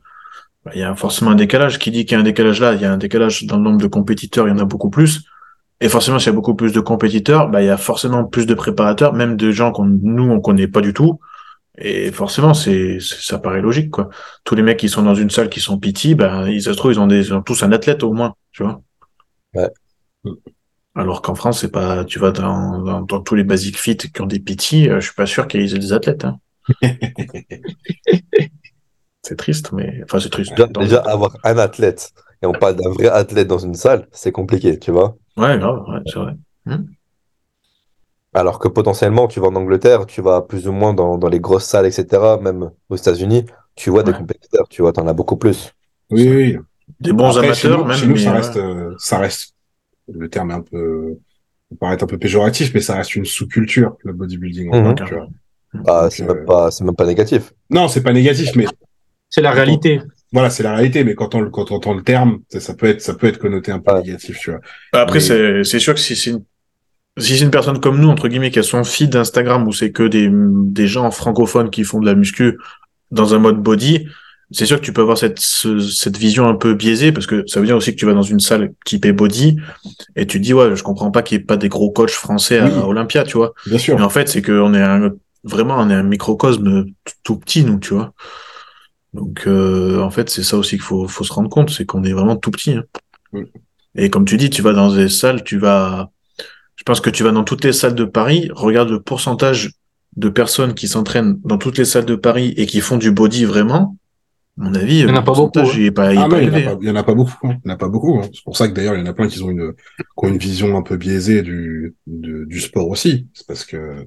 bah, 0.64 0.72
il 0.74 0.80
y 0.80 0.84
a 0.84 0.94
forcément 0.94 1.32
un 1.32 1.34
décalage. 1.34 1.78
Qui 1.78 1.90
dit 1.90 2.06
qu'il 2.06 2.14
y 2.14 2.16
a 2.16 2.20
un 2.20 2.24
décalage 2.24 2.60
là, 2.60 2.72
il 2.72 2.80
y 2.80 2.86
a 2.86 2.92
un 2.92 2.96
décalage 2.96 3.44
dans 3.44 3.56
le 3.58 3.62
nombre 3.62 3.80
de 3.82 3.86
compétiteurs, 3.88 4.48
il 4.48 4.52
y 4.52 4.54
en 4.54 4.58
a 4.58 4.64
beaucoup 4.64 4.88
plus. 4.88 5.24
Et 5.82 5.88
forcément, 5.88 6.20
s'il 6.20 6.28
y 6.28 6.30
a 6.30 6.32
beaucoup 6.32 6.54
plus 6.54 6.72
de 6.72 6.78
compétiteurs, 6.78 7.48
bah, 7.48 7.60
il 7.60 7.66
y 7.66 7.70
a 7.70 7.76
forcément 7.76 8.24
plus 8.24 8.46
de 8.46 8.54
préparateurs, 8.54 9.12
même 9.14 9.36
de 9.36 9.50
gens 9.50 9.72
qu'on, 9.72 9.84
nous, 9.84 10.30
on 10.30 10.40
connaît 10.40 10.68
pas 10.68 10.80
du 10.80 10.94
tout. 10.94 11.18
Et 11.76 12.12
forcément, 12.12 12.54
c'est, 12.54 12.98
ça 13.00 13.40
paraît 13.40 13.60
logique, 13.60 13.90
quoi. 13.90 14.08
Tous 14.44 14.54
les 14.54 14.62
mecs 14.62 14.78
qui 14.78 14.88
sont 14.88 15.02
dans 15.02 15.16
une 15.16 15.30
salle 15.30 15.48
qui 15.48 15.58
sont 15.58 15.80
PT, 15.80 16.14
bah, 16.14 16.48
ils, 16.48 16.62
se 16.62 16.70
trouve, 16.70 16.92
ils 16.92 17.00
ont 17.00 17.08
des, 17.08 17.26
ils 17.26 17.34
ont 17.34 17.42
tous 17.42 17.64
un 17.64 17.72
athlète 17.72 18.04
au 18.04 18.12
moins, 18.12 18.36
tu 18.52 18.62
vois. 18.62 18.80
Ouais. 19.54 19.68
Alors 20.94 21.20
qu'en 21.20 21.34
France, 21.34 21.62
c'est 21.62 21.72
pas, 21.72 22.04
tu 22.04 22.20
vas 22.20 22.30
dans, 22.30 22.78
dans, 22.78 23.00
dans 23.00 23.20
tous 23.20 23.34
les 23.34 23.42
basic 23.42 23.76
fit 23.76 23.96
qui 23.96 24.20
ont 24.20 24.26
des 24.26 24.38
PT, 24.38 24.88
euh, 24.88 25.00
je 25.00 25.06
suis 25.06 25.16
pas 25.16 25.26
sûr 25.26 25.48
qu'ils 25.48 25.74
aient 25.74 25.80
des 25.80 25.92
athlètes, 25.92 26.24
hein. 26.24 26.38
c'est 29.22 29.36
triste, 29.36 29.72
mais, 29.72 30.00
enfin, 30.04 30.20
c'est 30.20 30.30
triste. 30.30 30.52
déjà, 30.78 31.00
avoir 31.00 31.36
un 31.42 31.58
athlète, 31.58 32.12
et 32.40 32.46
on 32.46 32.52
parle 32.52 32.76
d'un 32.76 32.90
vrai 32.90 33.08
athlète 33.08 33.48
dans 33.48 33.58
une 33.58 33.74
salle, 33.74 34.06
c'est 34.12 34.30
compliqué, 34.30 34.78
tu 34.78 34.92
vois. 34.92 35.16
Ouais, 35.36 35.58
grave, 35.58 35.82
ouais, 35.88 36.00
c'est 36.06 36.18
vrai. 36.18 36.34
Alors 38.34 38.58
que 38.58 38.68
potentiellement, 38.68 39.28
tu 39.28 39.40
vas 39.40 39.48
en 39.48 39.56
Angleterre, 39.56 40.06
tu 40.06 40.22
vas 40.22 40.40
plus 40.40 40.66
ou 40.66 40.72
moins 40.72 40.94
dans, 40.94 41.18
dans 41.18 41.28
les 41.28 41.40
grosses 41.40 41.64
salles, 41.66 41.86
etc., 41.86 42.38
même 42.40 42.70
aux 42.88 42.96
États-Unis, 42.96 43.44
tu 43.74 43.90
vois 43.90 44.02
des 44.02 44.12
Ouais. 44.12 44.18
compétiteurs, 44.18 44.68
tu 44.68 44.82
vois, 44.82 44.92
t'en 44.92 45.06
as 45.06 45.12
beaucoup 45.12 45.36
plus. 45.36 45.72
Oui, 46.10 46.28
oui. 46.28 46.56
Des 47.00 47.12
bons 47.12 47.36
Après, 47.36 47.52
chez 47.54 47.68
amateurs, 47.68 47.78
nous, 47.80 47.84
même, 47.84 47.96
chez 47.96 48.06
nous, 48.06 48.14
mais, 48.14 48.20
ça 48.20 48.30
ouais. 48.30 48.36
reste, 48.38 48.56
euh, 48.56 48.94
ça 48.98 49.18
reste, 49.18 49.54
le 50.08 50.28
terme 50.28 50.50
est 50.50 50.54
un 50.54 50.62
peu, 50.62 51.18
peut 51.70 51.76
paraître 51.76 52.04
un 52.04 52.06
peu 52.06 52.18
péjoratif, 52.18 52.72
mais 52.74 52.80
ça 52.80 52.96
reste 52.96 53.14
une 53.16 53.24
sous-culture, 53.24 53.96
le 54.04 54.12
bodybuilding 54.12 54.94
tu 54.94 55.14
vois. 55.14 56.10
C'est 56.10 56.22
euh, 56.22 56.34
même 56.34 56.44
pas, 56.44 56.70
c'est 56.70 56.84
même 56.84 56.96
pas 56.96 57.06
négatif. 57.06 57.52
Non, 57.70 57.88
c'est 57.88 58.02
pas 58.02 58.12
négatif, 58.12 58.54
mais 58.56 58.66
C'est 59.28 59.42
la 59.42 59.52
réalité. 59.52 60.00
Voilà, 60.32 60.50
c'est 60.50 60.62
la 60.62 60.74
réalité, 60.74 61.04
mais 61.04 61.14
quand 61.14 61.34
on, 61.34 61.50
quand 61.50 61.70
on 61.70 61.76
entend 61.76 61.94
le 61.94 62.02
terme, 62.02 62.38
ça, 62.48 62.60
ça 62.60 62.74
peut 62.74 62.86
être, 62.86 63.00
ça 63.02 63.14
peut 63.14 63.26
être 63.26 63.38
connoté 63.38 63.70
un 63.72 63.78
peu 63.80 63.92
Ouais. 63.92 64.02
négatif, 64.02 64.38
tu 64.40 64.50
vois. 64.50 64.60
Après, 64.92 65.18
Mais- 65.18 65.20
c'est, 65.20 65.64
c'est 65.64 65.78
sûr 65.78 65.94
que 65.94 66.00
si 66.00 66.16
c'est 66.16 66.30
une, 66.30 66.42
si 67.18 67.36
c'est 67.36 67.44
une 67.44 67.50
personne 67.50 67.78
comme 67.80 68.00
nous, 68.00 68.08
entre 68.08 68.28
guillemets, 68.28 68.50
qui 68.50 68.58
a 68.58 68.62
son 68.62 68.84
feed 68.84 69.14
Instagram 69.14 69.68
où 69.68 69.72
c'est 69.72 69.92
que 69.92 70.04
des, 70.04 70.28
des 70.32 70.86
gens 70.86 71.10
francophones 71.10 71.68
qui 71.70 71.84
font 71.84 72.00
de 72.00 72.06
la 72.06 72.14
muscu 72.14 72.58
dans 73.10 73.34
un 73.34 73.38
mode 73.38 73.62
body, 73.62 74.06
c'est 74.50 74.64
sûr 74.66 74.78
que 74.80 74.84
tu 74.84 74.92
peux 74.94 75.02
avoir 75.02 75.18
cette, 75.18 75.38
ce- 75.38 75.80
cette 75.80 76.16
vision 76.16 76.46
un 76.48 76.54
peu 76.54 76.74
biaisée 76.74 77.12
parce 77.12 77.26
que 77.26 77.44
ça 77.46 77.60
veut 77.60 77.66
dire 77.66 77.76
aussi 77.76 77.92
que 77.94 77.98
tu 78.00 78.06
vas 78.06 78.14
dans 78.14 78.22
une 78.22 78.40
salle 78.40 78.72
typée 78.86 79.12
body 79.12 79.56
et 80.16 80.26
tu 80.26 80.38
te 80.38 80.42
dis, 80.44 80.54
ouais, 80.54 80.74
je 80.76 80.82
comprends 80.82 81.10
pas 81.10 81.22
qu'il 81.22 81.36
n'y 81.38 81.42
ait 81.42 81.46
pas 81.46 81.56
des 81.58 81.68
gros 81.68 81.90
coachs 81.90 82.10
français 82.10 82.58
à 82.58 82.64
Oui. 82.66 82.72
Olympia, 82.84 83.24
tu 83.24 83.36
vois. 83.36 83.52
Bien 83.66 83.78
sûr. 83.78 83.96
Mais 83.96 84.02
en 84.04 84.10
fait, 84.10 84.28
c'est 84.28 84.40
qu'on 84.42 84.72
est 84.74 84.80
un, 84.82 85.10
vraiment, 85.44 85.76
on 85.78 85.90
est 85.90 85.94
un 85.94 86.02
microcosme 86.02 86.84
tout, 87.04 87.12
tout 87.22 87.36
petit, 87.36 87.64
nous, 87.64 87.78
tu 87.78 87.92
vois. 87.94 88.12
Donc, 89.12 89.44
euh, 89.46 90.00
en 90.00 90.10
fait, 90.10 90.30
c'est 90.30 90.42
ça 90.42 90.56
aussi 90.56 90.70
qu'il 90.76 90.80
faut, 90.82 91.06
faut 91.06 91.24
se 91.24 91.32
rendre 91.32 91.50
compte, 91.50 91.70
c'est 91.70 91.84
qu'on 91.84 92.02
est 92.04 92.12
vraiment 92.12 92.36
tout 92.36 92.50
petit. 92.50 92.72
hein. 92.72 92.84
Mm. 93.32 93.42
Et 93.94 94.10
comme 94.10 94.24
tu 94.24 94.36
dis, 94.38 94.48
tu 94.50 94.62
vas 94.62 94.72
dans 94.72 94.94
des 94.94 95.08
salles, 95.10 95.44
tu 95.44 95.58
vas, 95.58 96.10
je 96.76 96.82
pense 96.84 97.00
que 97.00 97.10
tu 97.10 97.22
vas 97.22 97.30
dans 97.32 97.44
toutes 97.44 97.64
les 97.64 97.72
salles 97.74 97.94
de 97.94 98.04
Paris, 98.04 98.48
regarde 98.54 98.88
le 98.88 99.00
pourcentage 99.02 99.70
de 100.16 100.28
personnes 100.30 100.74
qui 100.74 100.88
s'entraînent 100.88 101.38
dans 101.44 101.58
toutes 101.58 101.76
les 101.78 101.84
salles 101.84 102.06
de 102.06 102.14
Paris 102.14 102.54
et 102.56 102.66
qui 102.66 102.80
font 102.80 102.96
du 102.96 103.10
body 103.10 103.44
vraiment. 103.44 103.96
À 104.60 104.64
mon 104.64 104.74
avis, 104.74 105.00
Il 105.00 105.00
y 105.00 105.04
en 105.06 105.08
a 105.16 105.18
le 105.20 105.24
pas 105.24 105.32
beaucoup, 105.32 105.50
pourcentage, 105.52 105.78
hein. 105.78 105.80
il 105.82 105.98
Ah 105.98 106.12
y 106.14 106.18
en 106.18 106.30
a 106.30 106.40
élevé. 106.42 106.64
pas, 106.64 106.70
hein. 106.72 106.78
il 106.82 106.88
y 106.88 106.90
en 106.90 106.96
a 106.96 107.02
pas 107.02 107.14
beaucoup, 107.14 107.46
hein. 107.48 107.56
Il 107.64 107.68
y 107.68 107.70
en 107.70 107.74
a 107.74 107.78
pas 107.78 107.88
beaucoup, 107.88 108.18
hein. 108.18 108.28
C'est 108.32 108.44
pour 108.44 108.56
ça 108.56 108.68
que 108.68 108.74
d'ailleurs, 108.74 108.94
il 108.94 109.00
y 109.00 109.02
en 109.02 109.06
a 109.06 109.12
plein 109.14 109.28
qui 109.28 109.42
ont 109.42 109.50
une, 109.50 109.72
qui 109.98 110.04
ont 110.16 110.28
une 110.28 110.38
vision 110.38 110.76
un 110.76 110.82
peu 110.82 110.96
biaisée 110.96 111.42
du, 111.42 111.94
de- 112.06 112.44
du 112.44 112.60
sport 112.60 112.88
aussi. 112.88 113.26
C'est 113.34 113.46
parce 113.46 113.64
que 113.64 114.06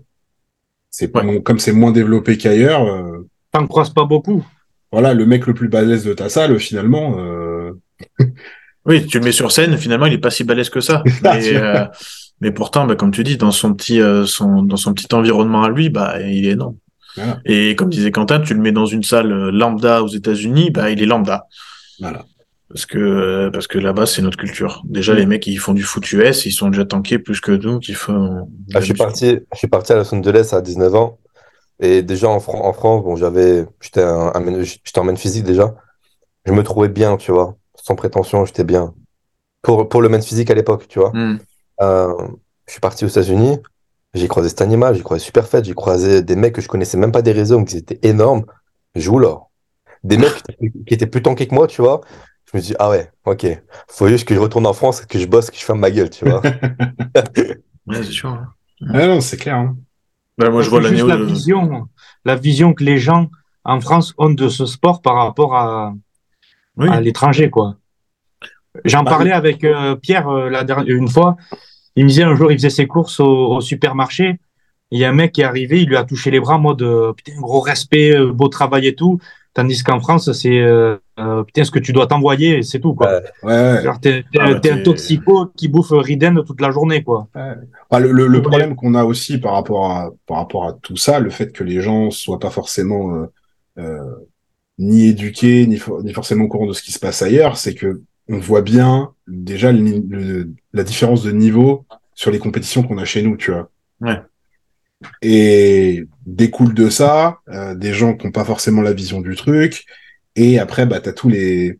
c'est 0.91 1.07
pas 1.09 1.23
Ouais. 1.25 1.41
comme 1.41 1.59
c'est 1.59 1.71
moins 1.73 1.91
développé 1.91 2.37
qu'ailleurs, 2.37 2.83
euh, 2.87 3.27
T'en 3.51 3.65
croises 3.67 3.89
pas 3.91 4.05
beaucoup. 4.05 4.43
Voilà, 4.91 5.13
le 5.13 5.25
mec 5.25 5.47
le 5.47 5.53
plus 5.53 5.67
balèze 5.67 6.05
de 6.05 6.13
ta 6.13 6.29
salle, 6.29 6.57
finalement, 6.59 7.17
euh, 7.19 7.71
Oui, 8.85 9.05
tu 9.07 9.17
le 9.19 9.25
mets 9.25 9.31
sur 9.31 9.51
scène, 9.51 9.77
finalement, 9.77 10.05
il 10.05 10.13
est 10.13 10.19
pas 10.19 10.29
si 10.29 10.43
balèze 10.43 10.69
que 10.69 10.79
ça. 10.79 11.03
Mais, 11.23 11.55
euh, 11.55 11.85
mais 12.41 12.51
pourtant, 12.51 12.85
bah, 12.85 12.95
comme 12.95 13.11
tu 13.11 13.23
dis, 13.23 13.37
dans 13.37 13.51
son 13.51 13.73
petit, 13.73 14.01
euh, 14.01 14.25
son, 14.25 14.61
dans 14.61 14.77
son 14.77 14.93
petit 14.93 15.13
environnement 15.13 15.63
à 15.63 15.69
lui, 15.69 15.89
bah, 15.89 16.21
il 16.21 16.45
est 16.45 16.51
énorme. 16.51 16.75
Voilà. 17.15 17.39
Et 17.45 17.75
comme 17.75 17.89
disait 17.89 18.11
Quentin, 18.11 18.41
tu 18.41 18.53
le 18.53 18.59
mets 18.59 18.73
dans 18.73 18.85
une 18.85 19.03
salle 19.03 19.31
euh, 19.31 19.51
lambda 19.51 20.03
aux 20.03 20.09
États-Unis, 20.09 20.69
bah, 20.69 20.91
il 20.91 21.01
est 21.01 21.05
lambda. 21.05 21.47
voilà. 21.99 22.25
Parce 22.67 22.87
que, 22.87 22.97
euh, 22.97 23.51
parce 23.51 23.67
que 23.67 23.77
là-bas, 23.77 24.05
c'est 24.05 24.21
notre 24.21 24.37
culture. 24.37 24.81
Déjà, 24.85 25.13
les 25.13 25.25
mecs, 25.25 25.47
ils 25.47 25.57
font 25.57 25.73
du 25.73 25.83
foot 25.83 26.11
US, 26.11 26.45
ils 26.45 26.51
sont 26.51 26.69
déjà 26.69 26.83
tankés 26.83 27.19
plus 27.19 27.39
que 27.39 27.51
nous 27.51 27.79
qui 27.79 27.93
font. 27.93 28.49
Ah, 28.73 28.79
je 28.81 28.85
suis 28.85 28.93
parti, 28.95 29.37
je 29.53 29.57
suis 29.57 29.67
parti 29.67 29.93
à 29.93 29.97
Los 29.97 30.13
Angeles 30.13 30.49
à 30.51 30.61
19 30.61 30.93
ans. 30.95 31.19
Et 31.79 32.01
déjà 32.03 32.29
en, 32.29 32.39
Fran- 32.39 32.63
en 32.65 32.73
France, 32.73 33.03
bon, 33.03 33.15
j'avais, 33.15 33.65
j'étais 33.81 34.03
un, 34.03 34.31
un- 34.33 34.63
j'étais 34.63 34.99
en 34.99 35.03
main 35.03 35.15
physique 35.15 35.43
déjà. 35.43 35.75
Je 36.45 36.53
me 36.53 36.63
trouvais 36.63 36.89
bien, 36.89 37.17
tu 37.17 37.31
vois. 37.31 37.57
Sans 37.75 37.95
prétention, 37.95 38.45
j'étais 38.45 38.63
bien. 38.63 38.93
Pour, 39.61 39.89
pour 39.89 40.01
le 40.01 40.09
main 40.09 40.21
physique 40.21 40.51
à 40.51 40.55
l'époque, 40.55 40.87
tu 40.87 40.99
vois. 40.99 41.11
Mm. 41.13 41.37
Euh, 41.81 42.13
je 42.67 42.71
suis 42.73 42.81
parti 42.81 43.05
aux 43.05 43.09
États-Unis. 43.09 43.59
J'ai 44.13 44.27
croisé 44.27 44.49
cet 44.49 44.61
animal, 44.61 44.95
j'ai 44.95 45.03
croisé 45.03 45.23
Superfet, 45.23 45.63
j'ai 45.63 45.73
croisé 45.73 46.21
des 46.23 46.35
mecs 46.35 46.55
que 46.55 46.61
je 46.61 46.67
connaissais 46.69 46.97
même 46.97 47.11
pas 47.11 47.21
des 47.21 47.33
réseaux, 47.33 47.59
mais 47.59 47.65
qui 47.65 47.77
étaient 47.77 47.99
énormes. 48.03 48.45
Joue 48.95 49.19
là. 49.19 49.39
Des 50.03 50.17
mecs 50.17 50.35
qui 50.35 50.43
étaient- 50.53 50.71
qui 50.87 50.93
étaient 50.93 51.07
plus 51.07 51.21
tankés 51.23 51.47
que 51.47 51.55
moi, 51.55 51.67
tu 51.67 51.81
vois. 51.81 52.01
Je 52.51 52.57
me 52.57 52.61
dis, 52.63 52.75
ah 52.79 52.89
ouais, 52.89 53.11
ok. 53.25 53.47
Faut 53.89 54.07
juste 54.07 54.27
que 54.27 54.35
je 54.35 54.39
retourne 54.39 54.67
en 54.67 54.73
France, 54.73 55.05
que 55.05 55.19
je 55.19 55.25
bosse, 55.27 55.51
que 55.51 55.57
je 55.57 55.65
ferme 55.65 55.79
ma 55.79 55.91
gueule, 55.91 56.09
tu 56.11 56.25
vois. 56.25 56.41
Ouais, 57.87 58.03
c'est 58.03 58.11
sûr. 58.11 58.29
hein. 58.29 58.53
Ah 58.93 59.07
non, 59.07 59.21
c'est 59.21 59.37
clair, 59.37 59.55
hein. 59.57 59.77
Moi, 60.37 60.61
je 60.61 60.69
vois 60.69 60.79
C'est 60.79 60.85
l'année 60.85 60.97
juste 60.97 61.07
la 61.09 61.17
vision, 61.17 61.87
la 62.25 62.35
vision 62.35 62.73
que 62.73 62.83
les 62.83 62.97
gens 62.97 63.29
en 63.63 63.79
France 63.79 64.13
ont 64.17 64.29
de 64.29 64.49
ce 64.49 64.65
sport 64.65 65.01
par 65.01 65.15
rapport 65.15 65.55
à, 65.55 65.93
Oui. 66.77 66.87
à 66.89 66.99
l'étranger, 67.01 67.49
quoi. 67.49 67.75
J'en 68.83 69.03
Bah, 69.03 69.11
parlais 69.11 69.31
avec 69.31 69.63
euh, 69.63 69.95
Pierre 69.95 70.27
euh, 70.27 70.49
la 70.49 70.63
dernière, 70.65 70.93
une 70.93 71.07
fois. 71.07 71.37
Il 71.95 72.03
me 72.03 72.09
disait 72.09 72.23
un 72.23 72.35
jour, 72.35 72.51
il 72.51 72.57
faisait 72.57 72.69
ses 72.69 72.87
courses 72.87 73.19
au, 73.21 73.55
au 73.55 73.61
supermarché. 73.61 74.39
Il 74.91 74.99
y 74.99 75.05
a 75.05 75.09
un 75.09 75.13
mec 75.13 75.31
qui 75.31 75.41
est 75.41 75.45
arrivé, 75.45 75.81
il 75.81 75.87
lui 75.87 75.95
a 75.95 76.03
touché 76.03 76.29
les 76.29 76.41
bras 76.41 76.55
en 76.55 76.59
mode 76.59 76.81
euh, 76.81 77.13
putain, 77.13 77.39
gros 77.39 77.61
respect, 77.61 78.13
beau 78.33 78.49
travail 78.49 78.87
et 78.87 78.95
tout. 78.95 79.19
Tandis 79.55 79.81
qu'en 79.83 79.99
France, 80.01 80.31
c'est 80.33 80.59
euh, 80.59 80.97
euh, 81.17 81.43
putain, 81.43 81.63
ce 81.63 81.71
que 81.71 81.79
tu 81.79 81.93
dois 81.93 82.05
t'envoyer, 82.07 82.61
c'est 82.61 82.79
tout, 82.79 82.93
quoi. 82.93 83.07
Ouais, 83.41 83.49
ouais. 83.49 83.83
Genre, 83.83 83.99
t'es, 84.01 84.23
t'es- 84.31 84.39
Ah, 84.39 84.51
bah, 84.53 84.59
t'es 84.59 84.69
un 84.71 84.75
toxico 84.83 85.47
qui 85.55 85.69
bouffe 85.69 85.91
Riden 85.91 86.43
toute 86.45 86.59
la 86.61 86.71
journée, 86.71 87.01
quoi. 87.03 87.29
Ah, 87.33 87.99
le, 87.99 88.11
le, 88.11 88.27
le 88.27 88.41
problème 88.41 88.75
qu'on 88.75 88.93
a 88.95 89.05
aussi 89.05 89.37
par 89.39 89.53
rapport 89.53 89.89
à 89.91 90.11
par 90.27 90.37
rapport 90.37 90.65
à 90.67 90.73
tout 90.73 90.97
ça, 90.97 91.19
le 91.19 91.29
fait 91.29 91.51
que 91.53 91.63
les 91.63 91.79
gens 91.81 92.11
soient 92.11 92.37
pas 92.39 92.49
forcément 92.49 93.15
euh, 93.15 93.25
euh, 93.79 94.15
ni 94.77 95.07
éduqués 95.07 95.65
ni, 95.67 95.77
for- 95.77 96.03
ni 96.03 96.11
forcément 96.13 96.43
au 96.43 96.47
courant 96.49 96.67
de 96.67 96.73
ce 96.73 96.81
qui 96.83 96.91
se 96.91 96.99
passe 96.99 97.21
ailleurs, 97.21 97.55
c'est 97.55 97.73
que 97.75 98.01
on 98.27 98.39
voit 98.39 98.61
bien 98.61 99.11
déjà 99.27 99.71
le 99.71 99.79
ni- 99.79 100.05
le- 100.09 100.49
la 100.73 100.83
différence 100.83 101.23
de 101.23 101.31
niveau 101.31 101.85
sur 102.13 102.29
les 102.29 102.39
compétitions 102.39 102.83
qu'on 102.83 102.97
a 102.97 103.05
chez 103.05 103.21
nous, 103.21 103.37
tu 103.37 103.51
vois. 103.51 103.69
Ouais. 104.01 104.19
Et 105.21 106.07
découle 106.25 106.73
de 106.73 106.89
ça 106.89 107.39
euh, 107.49 107.75
des 107.75 107.93
gens 107.93 108.15
qui 108.15 108.25
n'ont 108.25 108.31
pas 108.31 108.45
forcément 108.45 108.81
la 108.81 108.93
vision 108.93 109.21
du 109.21 109.35
truc. 109.35 109.85
Et 110.35 110.59
après, 110.59 110.85
bah, 110.85 110.99
t'as 110.99 111.13
tous 111.13 111.29
les 111.29 111.79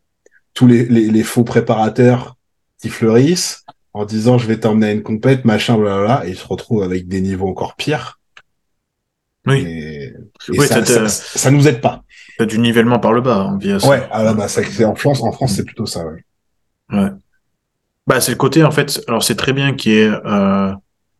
tous 0.54 0.66
les, 0.66 0.86
les, 0.86 1.10
les 1.10 1.22
faux 1.22 1.44
préparateurs 1.44 2.36
qui 2.80 2.88
fleurissent 2.88 3.64
en 3.92 4.04
disant 4.04 4.38
je 4.38 4.46
vais 4.46 4.58
t'emmener 4.58 4.86
à 4.88 4.92
une 4.92 5.02
compète, 5.02 5.44
machin, 5.44 5.76
blablabla, 5.78 6.26
et 6.26 6.30
ils 6.30 6.36
se 6.36 6.46
retrouvent 6.46 6.82
avec 6.82 7.08
des 7.08 7.20
niveaux 7.20 7.48
encore 7.48 7.76
pires. 7.76 8.20
Oui, 9.46 9.64
Et, 9.66 10.04
et 10.04 10.58
Oui, 10.58 10.66
ça, 10.66 10.84
ça, 11.08 11.50
nous 11.50 11.68
aide 11.68 11.80
pas. 11.80 12.02
t'as 12.36 12.46
du 12.46 12.58
nivellement 12.58 12.98
par 12.98 13.12
le 13.12 13.20
bas 13.20 13.36
hein, 13.36 13.58
via 13.58 13.78
ça. 13.78 13.88
Ouais, 13.88 14.06
ah, 14.10 14.22
là, 14.22 14.34
bah, 14.34 14.48
ça, 14.48 14.62
c'est 14.64 14.84
en 14.84 14.94
France, 14.94 15.22
en 15.22 15.32
France, 15.32 15.54
c'est 15.54 15.64
plutôt 15.64 15.86
ça. 15.86 16.04
Ouais. 16.04 16.24
Ouais. 16.92 17.10
Bah, 18.06 18.20
c'est 18.20 18.32
le 18.32 18.36
côté, 18.36 18.64
en 18.64 18.70
fait, 18.70 19.00
alors 19.08 19.22
c'est 19.22 19.36
très 19.36 19.52
bien 19.52 19.74
qu'il 19.74 19.92
y 19.92 19.98
ait, 19.98 20.10
euh, 20.10 20.72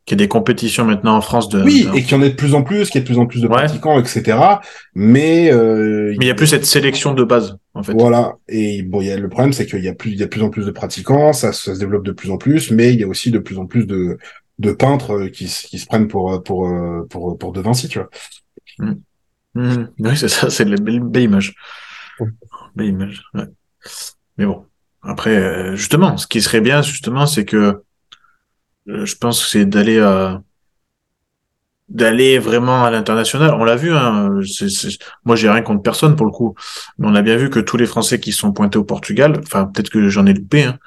qu'il 0.07 0.19
y 0.19 0.23
ait 0.23 0.25
des 0.25 0.29
compétitions 0.29 0.85
maintenant 0.87 1.17
en 1.17 1.21
France 1.21 1.49
de. 1.51 1.63
Oui, 1.63 1.85
de- 1.85 1.97
et 1.99 2.03
qu'il 2.03 2.13
y 2.13 2.15
en 2.15 2.23
ait 2.23 2.31
de 2.31 2.35
plus 2.37 2.55
en 2.55 2.63
plus, 2.63 2.89
qu'il 2.89 2.99
y 2.99 2.99
ait 2.99 3.01
de 3.03 3.07
plus 3.07 3.19
en 3.19 3.27
plus 3.27 3.43
de 3.43 3.49
Ouais. 3.49 3.55
pratiquants, 3.57 3.99
etc. 4.01 4.39
Mais, 4.95 5.53
euh, 5.53 6.15
Mais 6.19 6.27
il 6.27 6.29
y 6.29 6.31
a 6.31 6.35
plus 6.35 6.47
cette 6.47 6.65
sélection 6.65 7.13
de 7.13 7.25
base, 7.25 7.59
en 7.75 7.83
fait. 7.83 7.93
Voilà. 7.93 8.35
Et 8.49 8.83
bon, 8.83 9.01
il 9.03 9.09
y 9.09 9.11
a 9.11 9.19
le 9.19 9.29
problème, 9.29 9.53
c'est 9.53 9.67
qu'il 9.67 9.83
y 9.85 9.89
a 9.89 9.95
plus, 9.95 10.13
il 10.13 10.19
y 10.19 10.23
a 10.23 10.27
de 10.27 10.31
plus 10.31 10.43
en 10.43 10.49
plus 10.51 10.65
de 10.65 10.71
pratiquants, 10.71 11.33
ça, 11.33 11.53
ça 11.53 11.75
se 11.75 11.79
développe 11.81 12.05
de 12.07 12.13
plus 12.13 12.31
en 12.31 12.39
plus, 12.39 12.71
mais 12.71 12.93
il 12.95 13.01
y 13.01 13.05
a 13.05 13.09
aussi 13.09 13.31
de 13.31 13.39
plus 13.41 13.59
en 13.59 13.67
plus 13.67 13.85
de, 13.87 14.17
de 14.59 14.73
peintres 14.73 15.13
euh, 15.15 15.29
qui, 15.29 15.49
se- 15.49 15.67
qui 15.67 15.79
se 15.79 15.87
prennent 15.87 16.09
pour, 16.09 16.33
euh, 16.33 16.39
pour, 16.41 16.69
euh, 16.69 17.07
pour, 17.11 17.37
pour 17.37 17.53
De 17.53 17.61
Vinci, 17.61 17.89
tu 17.89 17.99
vois. 17.99 18.09
Mhm. 18.79 19.91
Oui, 19.99 20.17
c'est 20.17 20.29
ça, 20.29 20.51
c'est 20.51 20.63
une 20.65 20.77
belle, 20.77 21.01
belle 21.01 21.23
image. 21.25 21.55
Belle 22.77 22.87
image, 22.89 23.23
ouais. 23.35 23.45
Mais 24.39 24.47
bon. 24.47 24.65
Après, 25.03 25.77
justement, 25.77 26.17
ce 26.17 26.27
qui 26.27 26.43
serait 26.43 26.61
bien, 26.61 26.83
justement, 26.83 27.27
c'est 27.27 27.45
que 27.45 27.83
je 28.87 29.15
pense 29.17 29.43
que 29.45 29.51
c'est 29.51 29.67
d'aller 29.67 29.99
à 30.01 30.43
d'aller 31.89 32.39
vraiment 32.39 32.85
à 32.85 32.91
l'international. 32.91 33.55
On 33.55 33.65
l'a 33.65 33.77
vu, 33.77 33.93
hein. 33.95 34.31
c'est- 34.47 34.69
c'est- 34.69 34.99
Moi, 35.25 35.37
j'ai 35.37 35.49
rien 35.49 35.63
contre 35.63 35.83
personne 35.83 36.17
pour 36.17 36.27
le 36.27 36.33
coup, 36.33 36.55
mais 36.99 37.07
on 37.09 37.15
a 37.15 37.23
bien 37.23 37.37
vu 37.37 37.49
que 37.49 37.61
tous 37.61 37.77
les 37.77 37.87
Français 37.87 38.19
qui 38.19 38.33
sont 38.33 38.53
pointés 38.53 38.79
au 38.79 38.85
Portugal, 38.85 39.41
enfin, 39.43 39.67
peut-être 39.67 39.91
que 39.91 40.09
j'en 40.09 40.27
ai 40.27 40.33
loupé, 40.35 40.65
hein, 40.65 40.79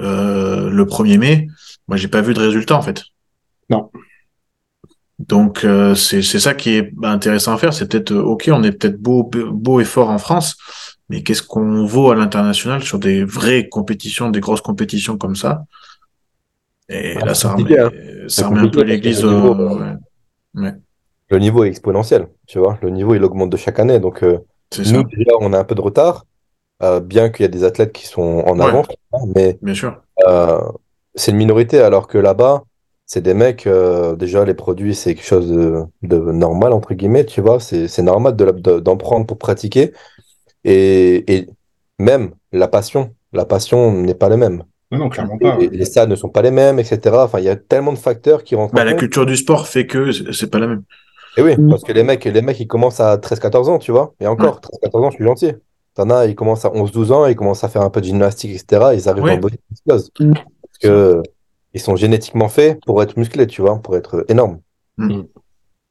euh, 0.00 0.70
le 0.70 0.86
1er 0.86 1.18
mai, 1.18 1.48
moi, 1.88 1.96
j'ai 1.98 2.08
pas 2.08 2.22
vu 2.22 2.34
de 2.34 2.40
résultat 2.40 2.76
en 2.76 2.82
fait. 2.82 3.04
Non. 3.70 3.90
Donc 5.20 5.64
euh, 5.64 5.94
c'est 5.94 6.22
c'est 6.22 6.40
ça 6.40 6.54
qui 6.54 6.70
est 6.70 6.92
intéressant 7.04 7.54
à 7.54 7.58
faire. 7.58 7.72
C'est 7.72 7.88
peut-être 7.88 8.10
euh, 8.12 8.22
ok, 8.22 8.50
on 8.52 8.62
est 8.64 8.72
peut-être 8.72 9.00
beau 9.00 9.22
beau 9.22 9.80
et 9.80 9.84
fort 9.84 10.10
en 10.10 10.18
France, 10.18 10.56
mais 11.08 11.22
qu'est-ce 11.22 11.42
qu'on 11.42 11.86
vaut 11.86 12.10
à 12.10 12.16
l'international 12.16 12.82
sur 12.82 12.98
des 12.98 13.24
vraies 13.24 13.68
compétitions, 13.68 14.30
des 14.30 14.40
grosses 14.40 14.60
compétitions 14.60 15.16
comme 15.16 15.36
ça? 15.36 15.62
Et 16.88 17.14
Ah, 17.20 17.24
là, 17.26 17.34
c'est 17.34 17.42
ça 17.42 17.54
remet, 17.54 17.78
hein. 17.78 17.90
ça 18.28 18.46
un 18.48 18.68
peu 18.68 18.82
l'église. 18.82 19.22
le 19.22 19.30
niveau, 19.30 19.48
au- 19.54 19.60
euh, 19.60 19.96
ouais. 20.54 20.62
Ouais, 20.62 20.74
Le 21.30 21.38
niveau 21.38 21.64
est 21.64 21.68
exponentiel, 21.68 22.28
tu 22.46 22.58
vois. 22.58 22.78
Le 22.82 22.90
niveau, 22.90 23.14
il 23.14 23.24
augmente 23.24 23.50
de 23.50 23.56
chaque 23.56 23.78
année. 23.78 23.98
Donc, 23.98 24.22
euh, 24.22 24.38
nous, 24.86 25.02
déjà, 25.04 25.32
on 25.40 25.52
a 25.52 25.58
un 25.58 25.64
peu 25.64 25.74
de 25.74 25.80
retard, 25.80 26.24
euh, 26.82 27.00
bien 27.00 27.30
qu'il 27.30 27.44
y 27.44 27.46
a 27.46 27.48
des 27.48 27.64
athlètes 27.64 27.92
qui 27.92 28.06
sont 28.06 28.42
en 28.46 28.60
Ouais. 28.60 28.64
avance, 28.64 28.88
mais 29.34 29.58
bien 29.62 29.74
sûr. 29.74 30.02
euh, 30.28 30.60
c'est 31.14 31.32
une 31.32 31.38
minorité, 31.38 31.80
alors 31.80 32.08
que 32.08 32.18
là-bas, 32.18 32.64
c'est 33.06 33.22
des 33.22 33.34
mecs, 33.34 33.66
euh, 33.66 34.16
déjà, 34.16 34.44
les 34.44 34.54
produits, 34.54 34.94
c'est 34.94 35.14
quelque 35.14 35.26
chose 35.26 35.50
de, 35.50 35.82
de 36.02 36.18
normal, 36.18 36.72
entre 36.72 36.94
guillemets, 36.94 37.26
tu 37.26 37.40
vois. 37.40 37.60
C'est, 37.60 37.88
c'est 37.88 38.02
normal 38.02 38.36
de 38.36 38.44
la- 38.44 38.52
de- 38.52 38.80
d'en 38.80 38.96
prendre 38.96 39.26
pour 39.26 39.38
pratiquer. 39.38 39.92
Et, 40.64 41.24
et 41.34 41.48
même 41.98 42.34
la 42.52 42.68
passion, 42.68 43.14
la 43.32 43.44
passion 43.46 43.92
n'est 43.92 44.14
pas 44.14 44.28
la 44.28 44.36
même. 44.36 44.64
Non, 44.90 44.98
non, 44.98 45.08
clairement 45.08 45.38
pas. 45.38 45.56
Les 45.58 45.84
stades 45.84 46.10
ne 46.10 46.16
sont 46.16 46.28
pas 46.28 46.42
les 46.42 46.50
mêmes, 46.50 46.78
etc. 46.78 47.00
Enfin, 47.14 47.38
il 47.38 47.44
y 47.44 47.48
a 47.48 47.56
tellement 47.56 47.92
de 47.92 47.98
facteurs 47.98 48.44
qui 48.44 48.54
rentrent 48.54 48.74
Bah, 48.74 48.82
en 48.82 48.84
la 48.84 48.92
compte. 48.92 49.00
culture 49.00 49.26
du 49.26 49.36
sport 49.36 49.66
fait 49.66 49.86
que 49.86 50.12
c'est 50.32 50.50
pas 50.50 50.58
la 50.58 50.66
même. 50.68 50.82
Et 51.36 51.42
oui, 51.42 51.56
parce 51.68 51.82
que 51.82 51.92
les 51.92 52.04
mecs, 52.04 52.24
les 52.24 52.42
mecs, 52.42 52.60
ils 52.60 52.68
commencent 52.68 53.00
à 53.00 53.16
13-14 53.16 53.68
ans, 53.68 53.78
tu 53.78 53.90
vois. 53.90 54.14
Et 54.20 54.26
encore, 54.26 54.60
13-14 54.60 55.04
ans, 55.04 55.10
je 55.10 55.16
suis 55.16 55.24
gentil. 55.24 55.52
T'en 55.94 56.10
as, 56.10 56.26
ils 56.26 56.34
commencent 56.34 56.64
à 56.64 56.70
11-12 56.70 57.12
ans, 57.12 57.26
ils 57.26 57.34
commencent 57.36 57.64
à 57.64 57.68
faire 57.68 57.82
un 57.82 57.90
peu 57.90 58.00
de 58.00 58.06
gymnastique, 58.06 58.50
etc. 58.52 58.90
Ils 58.94 59.08
arrivent 59.08 59.24
Ouais. 59.24 59.34
le 59.36 59.40
body. 59.40 59.56
Parce 59.86 60.10
que 60.80 61.22
ils 61.72 61.80
sont 61.80 61.96
génétiquement 61.96 62.48
faits 62.48 62.78
pour 62.86 63.02
être 63.02 63.16
musclés, 63.16 63.48
tu 63.48 63.62
vois, 63.62 63.78
pour 63.80 63.96
être 63.96 64.24
énormes. 64.28 64.60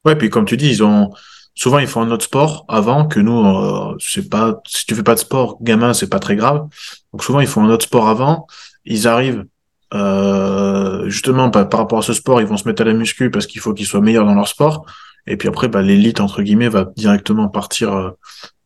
Ouais, 0.05 0.15
puis 0.15 0.29
comme 0.29 0.45
tu 0.45 0.57
dis, 0.57 0.69
ils 0.69 0.83
ont 0.83 1.11
souvent 1.55 1.79
ils 1.79 1.87
font 1.87 2.01
un 2.01 2.11
autre 2.11 2.25
sport 2.25 2.65
avant 2.67 3.05
que 3.07 3.19
nous. 3.19 3.45
Euh, 3.45 3.95
c'est 3.99 4.29
pas 4.29 4.61
si 4.67 4.85
tu 4.85 4.95
fais 4.95 5.03
pas 5.03 5.13
de 5.15 5.19
sport, 5.19 5.57
gamin, 5.61 5.93
c'est 5.93 6.09
pas 6.09 6.19
très 6.19 6.35
grave. 6.35 6.67
Donc 7.13 7.23
souvent 7.23 7.39
ils 7.39 7.47
font 7.47 7.63
un 7.63 7.69
autre 7.69 7.85
sport 7.85 8.07
avant. 8.07 8.47
Ils 8.85 9.07
arrivent 9.07 9.45
euh, 9.93 11.07
justement 11.07 11.49
par, 11.49 11.69
par 11.69 11.81
rapport 11.81 11.99
à 11.99 12.01
ce 12.01 12.13
sport, 12.13 12.41
ils 12.41 12.47
vont 12.47 12.57
se 12.57 12.67
mettre 12.67 12.81
à 12.81 12.85
la 12.85 12.93
muscu 12.93 13.29
parce 13.29 13.45
qu'il 13.45 13.61
faut 13.61 13.73
qu'ils 13.73 13.85
soient 13.85 14.01
meilleurs 14.01 14.25
dans 14.25 14.35
leur 14.35 14.47
sport. 14.47 14.85
Et 15.27 15.37
puis 15.37 15.47
après, 15.47 15.67
bah, 15.67 15.81
l'élite 15.81 16.19
entre 16.19 16.41
guillemets 16.41 16.69
va 16.69 16.91
directement 16.97 17.47
partir 17.47 17.93
euh, 17.93 18.09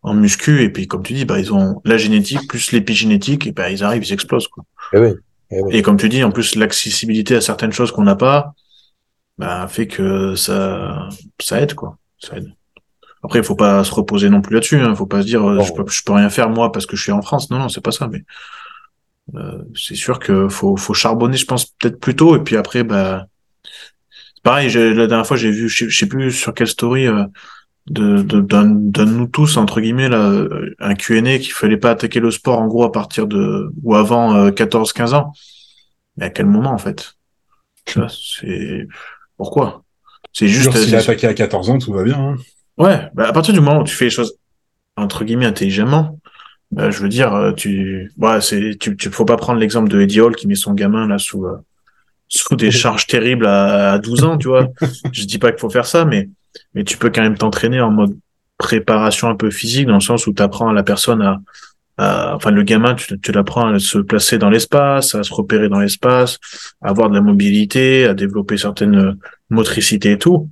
en 0.01 0.13
muscu. 0.13 0.63
Et 0.63 0.69
puis 0.69 0.87
comme 0.87 1.03
tu 1.03 1.13
dis, 1.13 1.25
bah 1.25 1.39
ils 1.39 1.53
ont 1.53 1.81
la 1.85 1.97
génétique 1.97 2.47
plus 2.47 2.71
l'épigénétique 2.71 3.45
et 3.45 3.51
bah 3.51 3.69
ils 3.69 3.83
arrivent, 3.83 4.05
ils 4.05 4.13
explosent 4.13 4.47
quoi. 4.47 4.63
Et 4.93 4.99
oui. 4.99 5.09
Et 5.51 5.61
oui. 5.61 5.75
Et 5.75 5.81
comme 5.81 5.97
tu 5.97 6.09
dis, 6.09 6.23
en 6.23 6.31
plus 6.31 6.55
l'accessibilité 6.55 7.35
à 7.35 7.41
certaines 7.41 7.71
choses 7.71 7.91
qu'on 7.91 8.03
n'a 8.03 8.15
pas, 8.15 8.53
bah, 9.37 9.67
fait 9.67 9.87
que 9.87 10.35
ça, 10.35 11.09
ça 11.39 11.61
aide 11.61 11.73
quoi. 11.73 11.97
Ça 12.19 12.37
aide. 12.37 12.51
Après, 13.23 13.39
il 13.39 13.45
faut 13.45 13.55
pas 13.55 13.83
se 13.83 13.93
reposer 13.93 14.29
non 14.29 14.41
plus 14.41 14.53
là-dessus. 14.53 14.79
Hein. 14.79 14.95
Faut 14.95 15.05
pas 15.05 15.21
se 15.21 15.27
dire 15.27 15.47
euh, 15.47 15.61
je, 15.61 15.73
peux, 15.73 15.83
je 15.89 16.01
peux 16.03 16.13
rien 16.13 16.29
faire 16.29 16.49
moi 16.49 16.71
parce 16.71 16.85
que 16.85 16.95
je 16.95 17.03
suis 17.03 17.11
en 17.11 17.21
France. 17.21 17.49
Non, 17.49 17.59
non, 17.59 17.69
c'est 17.69 17.81
pas 17.81 17.91
ça. 17.91 18.07
Mais 18.07 18.23
c'est 19.75 19.95
sûr 19.95 20.19
que 20.19 20.47
faut, 20.49 20.77
faut 20.77 20.93
charbonner, 20.93 21.37
je 21.37 21.45
pense 21.45 21.65
peut-être 21.65 21.99
plus 21.99 22.15
tôt. 22.15 22.35
Et 22.35 22.39
puis 22.39 22.55
après, 22.57 22.83
bah, 22.83 23.27
pareil. 24.43 24.69
La 24.71 25.07
dernière 25.07 25.27
fois, 25.27 25.37
j'ai 25.37 25.51
vu, 25.51 25.69
je 25.69 25.89
sais, 25.89 26.05
plus 26.07 26.31
sur 26.31 26.53
quelle 26.53 26.67
story 26.67 27.07
euh, 27.07 27.23
de 27.89 28.21
de- 28.21 28.41
d'un 28.41 28.65
nous 29.05 29.27
tous 29.27 29.55
entre 29.57 29.79
guillemets 29.79 30.09
là, 30.09 30.29
euh, 30.29 30.75
un 30.79 30.93
Q&A 30.95 31.37
qu'il 31.39 31.53
fallait 31.53 31.77
pas 31.77 31.91
attaquer 31.91 32.19
le 32.19 32.31
sport 32.31 32.59
en 32.59 32.67
gros 32.67 32.83
à 32.83 32.91
partir 32.91 33.27
de 33.27 33.71
ou 33.83 33.95
avant 33.95 34.35
euh, 34.35 34.51
14-15 34.51 35.13
ans. 35.13 35.31
Mais 36.17 36.25
à 36.25 36.29
quel 36.29 36.47
moment 36.47 36.71
en 36.71 36.77
fait? 36.77 37.13
Tu 37.85 37.99
vois, 37.99 38.09
C'est 38.09 38.87
pourquoi? 39.37 39.83
C'est 40.33 40.47
Juste 40.47 40.71
s'il 40.73 40.95
a 40.95 40.99
c'est- 40.99 41.09
attaqué 41.11 41.27
à 41.27 41.33
14 41.33 41.69
ans, 41.69 41.77
tout 41.77 41.93
va 41.93 42.03
bien. 42.03 42.17
Hein. 42.19 42.35
Ouais, 42.77 43.09
bah 43.15 43.27
à 43.27 43.33
partir 43.33 43.53
du 43.53 43.59
moment 43.61 43.79
où 43.81 43.83
tu 43.85 43.95
fais 43.95 44.05
les 44.05 44.11
choses 44.11 44.35
entre 44.97 45.23
guillemets 45.23 45.45
intelligemment, 45.45 46.19
bah, 46.71 46.89
je 46.89 46.99
veux 47.01 47.09
dire, 47.09 47.33
euh, 47.33 47.51
tu, 47.53 48.11
ouais, 48.17 48.41
c'est, 48.41 48.77
tu, 48.79 48.95
tu 48.97 49.09
faut 49.09 49.25
pas 49.25 49.37
prendre 49.37 49.59
l'exemple 49.59 49.89
de 49.89 50.01
Eddie 50.01 50.19
Hall 50.21 50.35
qui 50.35 50.47
met 50.47 50.55
son 50.55 50.73
gamin 50.73 51.07
là 51.07 51.17
sous 51.17 51.45
euh, 51.45 51.57
sous 52.27 52.55
des 52.55 52.71
charges 52.83 53.07
terribles 53.07 53.45
à, 53.47 53.93
à 53.93 53.99
12 53.99 54.23
ans, 54.23 54.37
tu 54.37 54.47
vois. 54.49 54.67
je 55.11 55.25
dis 55.25 55.39
pas 55.39 55.51
qu'il 55.51 55.59
faut 55.59 55.69
faire 55.69 55.85
ça, 55.85 56.05
mais 56.05 56.29
mais 56.73 56.83
tu 56.83 56.97
peux 56.97 57.09
quand 57.09 57.21
même 57.21 57.37
t'entraîner 57.37 57.79
en 57.81 57.91
mode 57.91 58.17
préparation 58.57 59.29
un 59.29 59.35
peu 59.35 59.51
physique 59.51 59.87
dans 59.87 59.95
le 59.95 59.99
sens 60.01 60.27
où 60.27 60.33
tu 60.33 60.41
apprends 60.41 60.69
à 60.69 60.73
la 60.73 60.83
personne 60.83 61.21
à, 61.21 61.39
à- 61.97 62.35
enfin 62.35 62.51
le 62.51 62.63
gamin, 62.63 62.95
tu, 62.95 63.19
tu 63.19 63.31
l'apprends 63.31 63.73
à 63.73 63.79
se 63.79 63.99
placer 63.99 64.37
dans 64.37 64.49
l'espace, 64.49 65.15
à 65.15 65.23
se 65.23 65.33
repérer 65.33 65.69
dans 65.69 65.79
l'espace, 65.79 66.37
à 66.81 66.89
avoir 66.89 67.09
de 67.09 67.15
la 67.15 67.21
mobilité, 67.21 68.05
à 68.05 68.13
développer 68.13 68.57
certaines 68.57 69.17
motricités 69.49 70.13
et 70.13 70.17
tout. 70.17 70.49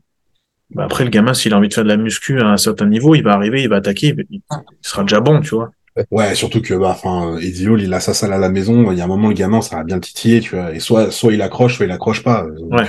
Bah 0.71 0.83
après, 0.85 1.03
le 1.03 1.11
gamin, 1.11 1.33
s'il 1.33 1.53
a 1.53 1.57
envie 1.57 1.69
de 1.69 1.73
faire 1.73 1.83
de 1.83 1.89
la 1.89 1.97
muscu 1.97 2.39
à 2.41 2.47
un 2.47 2.57
certain 2.57 2.87
niveau, 2.87 3.15
il 3.15 3.21
va 3.23 3.33
arriver, 3.33 3.61
il 3.63 3.69
va 3.69 3.77
attaquer, 3.77 4.15
il 4.17 4.25
il 4.29 4.41
sera 4.81 5.03
déjà 5.03 5.19
bon, 5.19 5.41
tu 5.41 5.51
vois. 5.55 5.71
Ouais, 6.11 6.35
surtout 6.35 6.61
que, 6.61 6.73
bah, 6.73 6.89
enfin, 6.89 7.37
Eddie 7.37 7.69
Hall, 7.69 7.81
il 7.81 7.93
a 7.93 8.01
sa 8.01 8.13
salle 8.13 8.33
à 8.33 8.37
la 8.37 8.49
maison. 8.49 8.91
Il 8.91 8.97
y 8.97 9.01
a 9.01 9.05
un 9.05 9.07
moment, 9.07 9.29
le 9.29 9.33
gamin, 9.33 9.61
ça 9.61 9.77
va 9.77 9.83
bien 9.83 9.95
le 9.95 10.01
titiller, 10.01 10.41
tu 10.41 10.55
vois. 10.55 10.73
Et 10.73 10.79
soit, 10.79 11.09
soit 11.09 11.31
il 11.31 11.41
accroche, 11.41 11.77
soit 11.77 11.85
il 11.85 11.91
accroche 11.91 12.21
pas. 12.21 12.45
Ouais. 12.45 12.85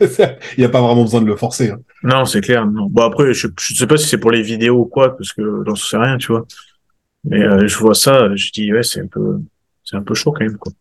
il 0.58 0.60
y 0.60 0.64
a 0.64 0.68
pas 0.68 0.82
vraiment 0.82 1.02
besoin 1.02 1.22
de 1.22 1.26
le 1.26 1.36
forcer. 1.36 1.70
hein. 1.70 1.78
Non, 2.02 2.26
c'est 2.26 2.42
clair. 2.42 2.66
Non. 2.66 2.86
Bon, 2.90 3.02
après, 3.02 3.32
je, 3.32 3.48
je 3.58 3.74
sais 3.74 3.86
pas 3.86 3.96
si 3.96 4.08
c'est 4.08 4.18
pour 4.18 4.30
les 4.30 4.42
vidéos 4.42 4.80
ou 4.80 4.84
quoi, 4.84 5.16
parce 5.16 5.32
que 5.32 5.62
j'en 5.66 5.74
sais 5.74 5.96
rien, 5.96 6.18
tu 6.18 6.32
vois. 6.32 6.46
Mais 7.24 7.42
euh, 7.42 7.66
je 7.66 7.78
vois 7.78 7.94
ça, 7.94 8.34
je 8.34 8.50
dis, 8.52 8.72
ouais, 8.72 8.82
c'est 8.82 9.00
un 9.00 9.06
peu, 9.06 9.40
c'est 9.82 9.96
un 9.96 10.02
peu 10.02 10.14
chaud 10.14 10.32
quand 10.32 10.44
même, 10.44 10.58
quoi. 10.58 10.72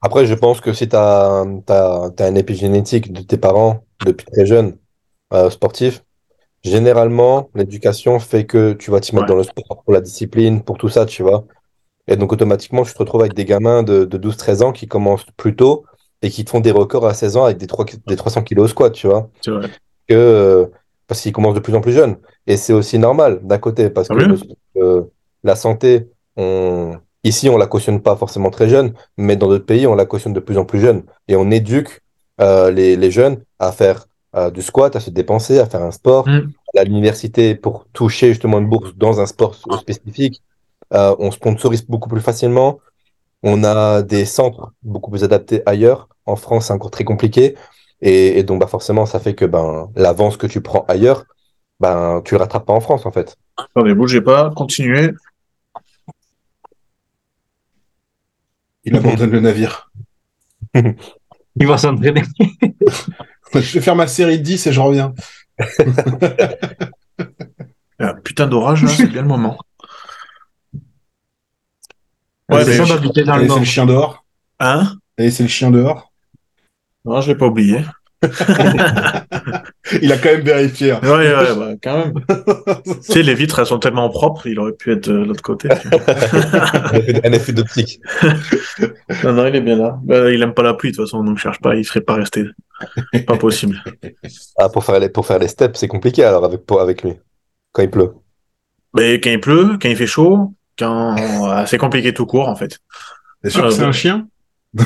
Après, 0.00 0.26
je 0.26 0.34
pense 0.34 0.60
que 0.60 0.72
si 0.72 0.88
tu 0.88 0.96
as, 0.96 1.44
un 1.44 2.34
épigénétique 2.34 3.12
de 3.12 3.22
tes 3.22 3.36
parents 3.36 3.84
depuis 4.04 4.26
très 4.26 4.46
jeune, 4.46 4.76
euh, 5.32 5.50
sportif, 5.50 6.02
généralement, 6.64 7.50
l'éducation 7.54 8.18
fait 8.18 8.44
que 8.46 8.72
tu 8.72 8.90
vas 8.90 9.00
t'y 9.00 9.14
mettre 9.14 9.26
Ouais. 9.26 9.28
dans 9.28 9.36
le 9.36 9.42
sport 9.44 9.82
pour 9.84 9.92
la 9.92 10.00
discipline, 10.00 10.62
pour 10.62 10.78
tout 10.78 10.88
ça, 10.88 11.06
tu 11.06 11.22
vois. 11.22 11.44
Et 12.08 12.16
donc, 12.16 12.32
automatiquement, 12.32 12.84
tu 12.84 12.92
te 12.94 12.98
retrouves 12.98 13.20
avec 13.22 13.34
des 13.34 13.44
gamins 13.44 13.82
de, 13.82 14.04
de 14.04 14.18
12-13 14.18 14.62
ans 14.62 14.72
qui 14.72 14.88
commencent 14.88 15.26
plus 15.36 15.54
tôt 15.56 15.84
et 16.22 16.30
qui 16.30 16.44
te 16.44 16.50
font 16.50 16.60
des 16.60 16.70
records 16.72 17.06
à 17.06 17.14
16 17.14 17.36
ans 17.36 17.44
avec 17.44 17.58
des, 17.58 17.66
3, 17.66 17.84
des 18.06 18.16
300 18.16 18.42
kilos 18.42 18.64
au 18.66 18.68
squat, 18.68 18.92
tu 18.92 19.06
vois. 19.06 19.30
C'est 19.42 19.50
vrai. 19.50 19.68
que 20.08 20.14
euh, 20.14 20.66
parce 21.06 21.20
qu'ils 21.22 21.32
commencent 21.32 21.54
de 21.54 21.60
plus 21.60 21.74
en 21.74 21.80
plus 21.80 21.92
jeunes. 21.92 22.16
Et 22.46 22.56
c'est 22.56 22.72
aussi 22.72 22.98
normal 22.98 23.40
d'un 23.42 23.58
côté, 23.58 23.90
parce 23.90 24.08
Ah 24.10 24.14
que 24.14 24.80
euh, 24.80 25.02
la 25.44 25.54
santé, 25.56 26.08
on... 26.36 26.92
ici, 27.24 27.48
on 27.48 27.56
la 27.58 27.66
cautionne 27.66 28.00
pas 28.02 28.16
forcément 28.16 28.50
très 28.50 28.68
jeune, 28.68 28.94
mais 29.16 29.36
dans 29.36 29.48
d'autres 29.48 29.66
pays, 29.66 29.86
on 29.86 29.94
la 29.94 30.06
cautionne 30.06 30.32
de 30.32 30.40
plus 30.40 30.58
en 30.58 30.64
plus 30.64 30.80
jeune. 30.80 31.02
Et 31.28 31.36
on 31.36 31.50
éduque 31.50 32.02
euh, 32.40 32.70
les, 32.70 32.96
les 32.96 33.10
jeunes 33.10 33.42
à 33.58 33.72
faire 33.72 34.06
euh, 34.36 34.50
du 34.50 34.62
squat, 34.62 34.94
à 34.96 35.00
se 35.00 35.10
dépenser, 35.10 35.58
à 35.58 35.66
faire 35.66 35.82
un 35.82 35.90
sport, 35.90 36.28
Mm. 36.28 36.52
à 36.76 36.84
l'université 36.84 37.54
pour 37.54 37.86
toucher 37.92 38.28
justement 38.28 38.58
une 38.58 38.68
bourse 38.68 38.94
dans 38.96 39.20
un 39.20 39.26
sport 39.26 39.54
spécifique. 39.80 40.42
Euh, 40.94 41.14
on 41.18 41.30
sponsorise 41.30 41.84
beaucoup 41.86 42.08
plus 42.08 42.20
facilement. 42.20 42.78
On 43.42 43.64
a 43.64 44.02
des 44.02 44.24
centres 44.24 44.72
beaucoup 44.82 45.10
plus 45.10 45.24
adaptés 45.24 45.62
ailleurs. 45.66 46.08
En 46.26 46.36
France, 46.36 46.66
c'est 46.66 46.72
encore 46.72 46.90
très 46.90 47.04
compliqué. 47.04 47.56
Et, 48.00 48.38
et 48.38 48.42
donc, 48.42 48.60
bah, 48.60 48.66
forcément, 48.66 49.06
ça 49.06 49.18
fait 49.20 49.34
que 49.34 49.44
ben, 49.44 49.90
l'avance 49.96 50.36
que 50.36 50.46
tu 50.46 50.60
prends 50.60 50.84
ailleurs, 50.88 51.24
ben, 51.80 52.20
tu 52.24 52.34
le 52.34 52.40
rattrapes 52.40 52.66
pas 52.66 52.72
en 52.72 52.80
France, 52.80 53.06
en 53.06 53.12
fait. 53.12 53.36
Attendez, 53.56 53.94
bougez 53.94 54.20
pas, 54.20 54.50
continuez. 54.54 55.12
Il 58.84 58.96
abandonne 58.96 59.30
le 59.30 59.40
navire. 59.40 59.90
Il 60.74 61.66
va 61.66 61.76
s'entraîner. 61.78 62.22
Je 63.54 63.58
vais 63.60 63.80
faire 63.80 63.96
ma 63.96 64.06
série 64.06 64.38
de 64.38 64.42
10 64.44 64.66
et 64.66 64.72
je 64.72 64.80
reviens. 64.80 65.14
Ah, 68.00 68.14
putain 68.14 68.46
d'orage, 68.46 68.86
c'est 68.86 69.08
bien 69.08 69.22
le 69.22 69.26
moment. 69.28 69.58
Ouais, 72.48 72.64
c'est 72.64 72.78
d'habiter 72.86 73.24
dans 73.24 73.36
le 73.36 73.46
nord. 73.46 73.58
le 73.58 73.64
chien 73.64 73.86
dehors. 73.86 74.24
Hein? 74.60 74.92
Allez, 75.18 75.32
c'est 75.32 75.42
le 75.42 75.48
chien 75.48 75.72
dehors. 75.72 76.12
Non, 77.04 77.20
je 77.20 77.26
l'ai 77.32 77.34
pas 77.34 77.46
oublié. 77.46 77.80
Il 80.02 80.12
a 80.12 80.18
quand 80.18 80.28
même 80.30 80.42
vérifié. 80.42 80.92
hein. 80.92 81.00
Ouais, 81.02 81.34
ouais, 81.34 81.56
bah, 81.56 81.72
quand 81.82 81.98
même. 81.98 82.14
tu 82.84 82.92
sais, 83.12 83.22
les 83.24 83.34
vitres, 83.34 83.58
elles 83.58 83.66
sont 83.66 83.78
tellement 83.80 84.08
propres, 84.10 84.46
il 84.46 84.60
aurait 84.60 84.72
pu 84.74 84.92
être 84.92 85.08
de 85.08 85.24
l'autre 85.24 85.42
côté. 85.42 85.68
Un 85.70 87.32
effet 87.32 87.52
d'optique. 87.52 88.00
non, 89.24 89.32
non, 89.32 89.46
il 89.46 89.56
est 89.56 89.60
bien 89.60 89.76
là. 89.76 89.98
Bah, 90.04 90.30
il 90.30 90.40
aime 90.42 90.54
pas 90.54 90.62
la 90.62 90.74
pluie, 90.74 90.92
de 90.92 90.96
toute 90.96 91.06
façon, 91.06 91.24
donc 91.24 91.38
cherche 91.38 91.60
pas, 91.60 91.74
il 91.74 91.84
serait 91.84 92.00
pas 92.00 92.14
resté. 92.14 92.44
Pas 93.26 93.36
possible. 93.36 93.82
Ah, 94.58 94.68
pour 94.68 94.84
faire 94.84 95.00
les, 95.00 95.08
pour 95.08 95.26
faire 95.26 95.38
les 95.38 95.48
steps, 95.48 95.78
c'est 95.78 95.88
compliqué 95.88 96.24
alors 96.24 96.44
avec, 96.44 96.64
pour, 96.66 96.80
avec 96.80 97.02
lui, 97.02 97.14
quand 97.72 97.82
il 97.82 97.90
pleut. 97.90 98.12
Mais 98.94 99.20
quand 99.20 99.30
il 99.30 99.40
pleut, 99.40 99.78
quand 99.80 99.88
il 99.88 99.96
fait 99.96 100.06
chaud, 100.06 100.54
quand 100.78 101.16
ah, 101.48 101.66
c'est 101.66 101.78
compliqué 101.78 102.12
tout 102.14 102.26
court, 102.26 102.48
en 102.48 102.56
fait. 102.56 102.78
T'es 103.42 103.50
sûr 103.50 103.64
Ah, 103.64 103.68
que 103.68 103.74
c'est 103.74 103.80
bah. 103.80 103.88
un 103.88 103.92
chien? 103.92 104.28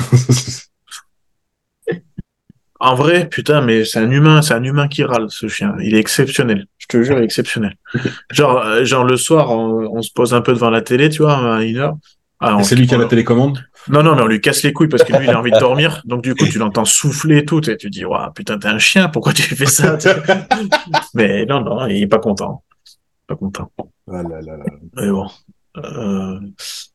En 2.79 2.95
vrai, 2.95 3.29
putain, 3.29 3.61
mais 3.61 3.85
c'est 3.85 3.99
un 3.99 4.11
humain, 4.11 4.41
c'est 4.41 4.53
un 4.55 4.63
humain 4.63 4.89
qui 4.89 5.05
râle, 5.05 5.27
ce 5.29 5.47
chien. 5.47 5.73
Il 5.81 5.95
est 5.95 5.99
exceptionnel. 5.99 6.65
Je 6.79 6.87
te 6.87 7.01
jure, 7.01 7.15
il 7.17 7.21
est 7.21 7.25
exceptionnel. 7.25 7.75
Genre, 8.29 8.57
euh, 8.57 8.83
genre 8.83 9.05
le 9.05 9.15
soir, 9.15 9.51
on, 9.51 9.87
on 9.97 10.01
se 10.01 10.11
pose 10.13 10.33
un 10.33 10.41
peu 10.41 10.51
devant 10.51 10.69
la 10.69 10.81
télé, 10.81 11.07
tu 11.07 11.21
vois, 11.21 11.55
à 11.55 11.63
une 11.63 11.77
heure. 11.77 11.95
Ah, 12.41 12.61
C'est 12.61 12.75
lui 12.75 12.85
qui 12.85 12.93
a 12.93 12.97
la 12.97 13.05
télécommande? 13.05 13.63
Non, 13.89 14.03
non, 14.03 14.15
mais 14.15 14.21
on 14.21 14.27
lui 14.27 14.41
casse 14.41 14.63
les 14.63 14.73
couilles 14.73 14.87
parce 14.87 15.03
que 15.03 15.13
lui, 15.13 15.25
il 15.25 15.31
a 15.31 15.39
envie 15.39 15.51
de 15.51 15.59
dormir. 15.59 16.01
Donc, 16.05 16.21
du 16.23 16.35
coup, 16.35 16.45
tu 16.45 16.57
l'entends 16.57 16.85
souffler 16.85 17.39
et 17.39 17.45
tout. 17.45 17.69
Et 17.69 17.77
tu 17.77 17.89
dis, 17.89 18.05
waouh, 18.05 18.31
putain, 18.31 18.57
t'es 18.57 18.67
un 18.67 18.79
chien, 18.79 19.09
pourquoi 19.09 19.33
tu 19.33 19.41
fais 19.41 19.65
ça? 19.65 19.97
mais 21.13 21.45
non, 21.45 21.61
non, 21.61 21.87
il 21.87 22.03
est 22.03 22.07
pas 22.07 22.19
content. 22.19 22.63
Pas 23.27 23.35
content. 23.35 23.71
Ah 24.11 24.23
là 24.23 24.41
là 24.41 24.57
là. 24.57 24.65
Mais 24.95 25.09
bon. 25.09 25.27
Euh, 25.77 26.39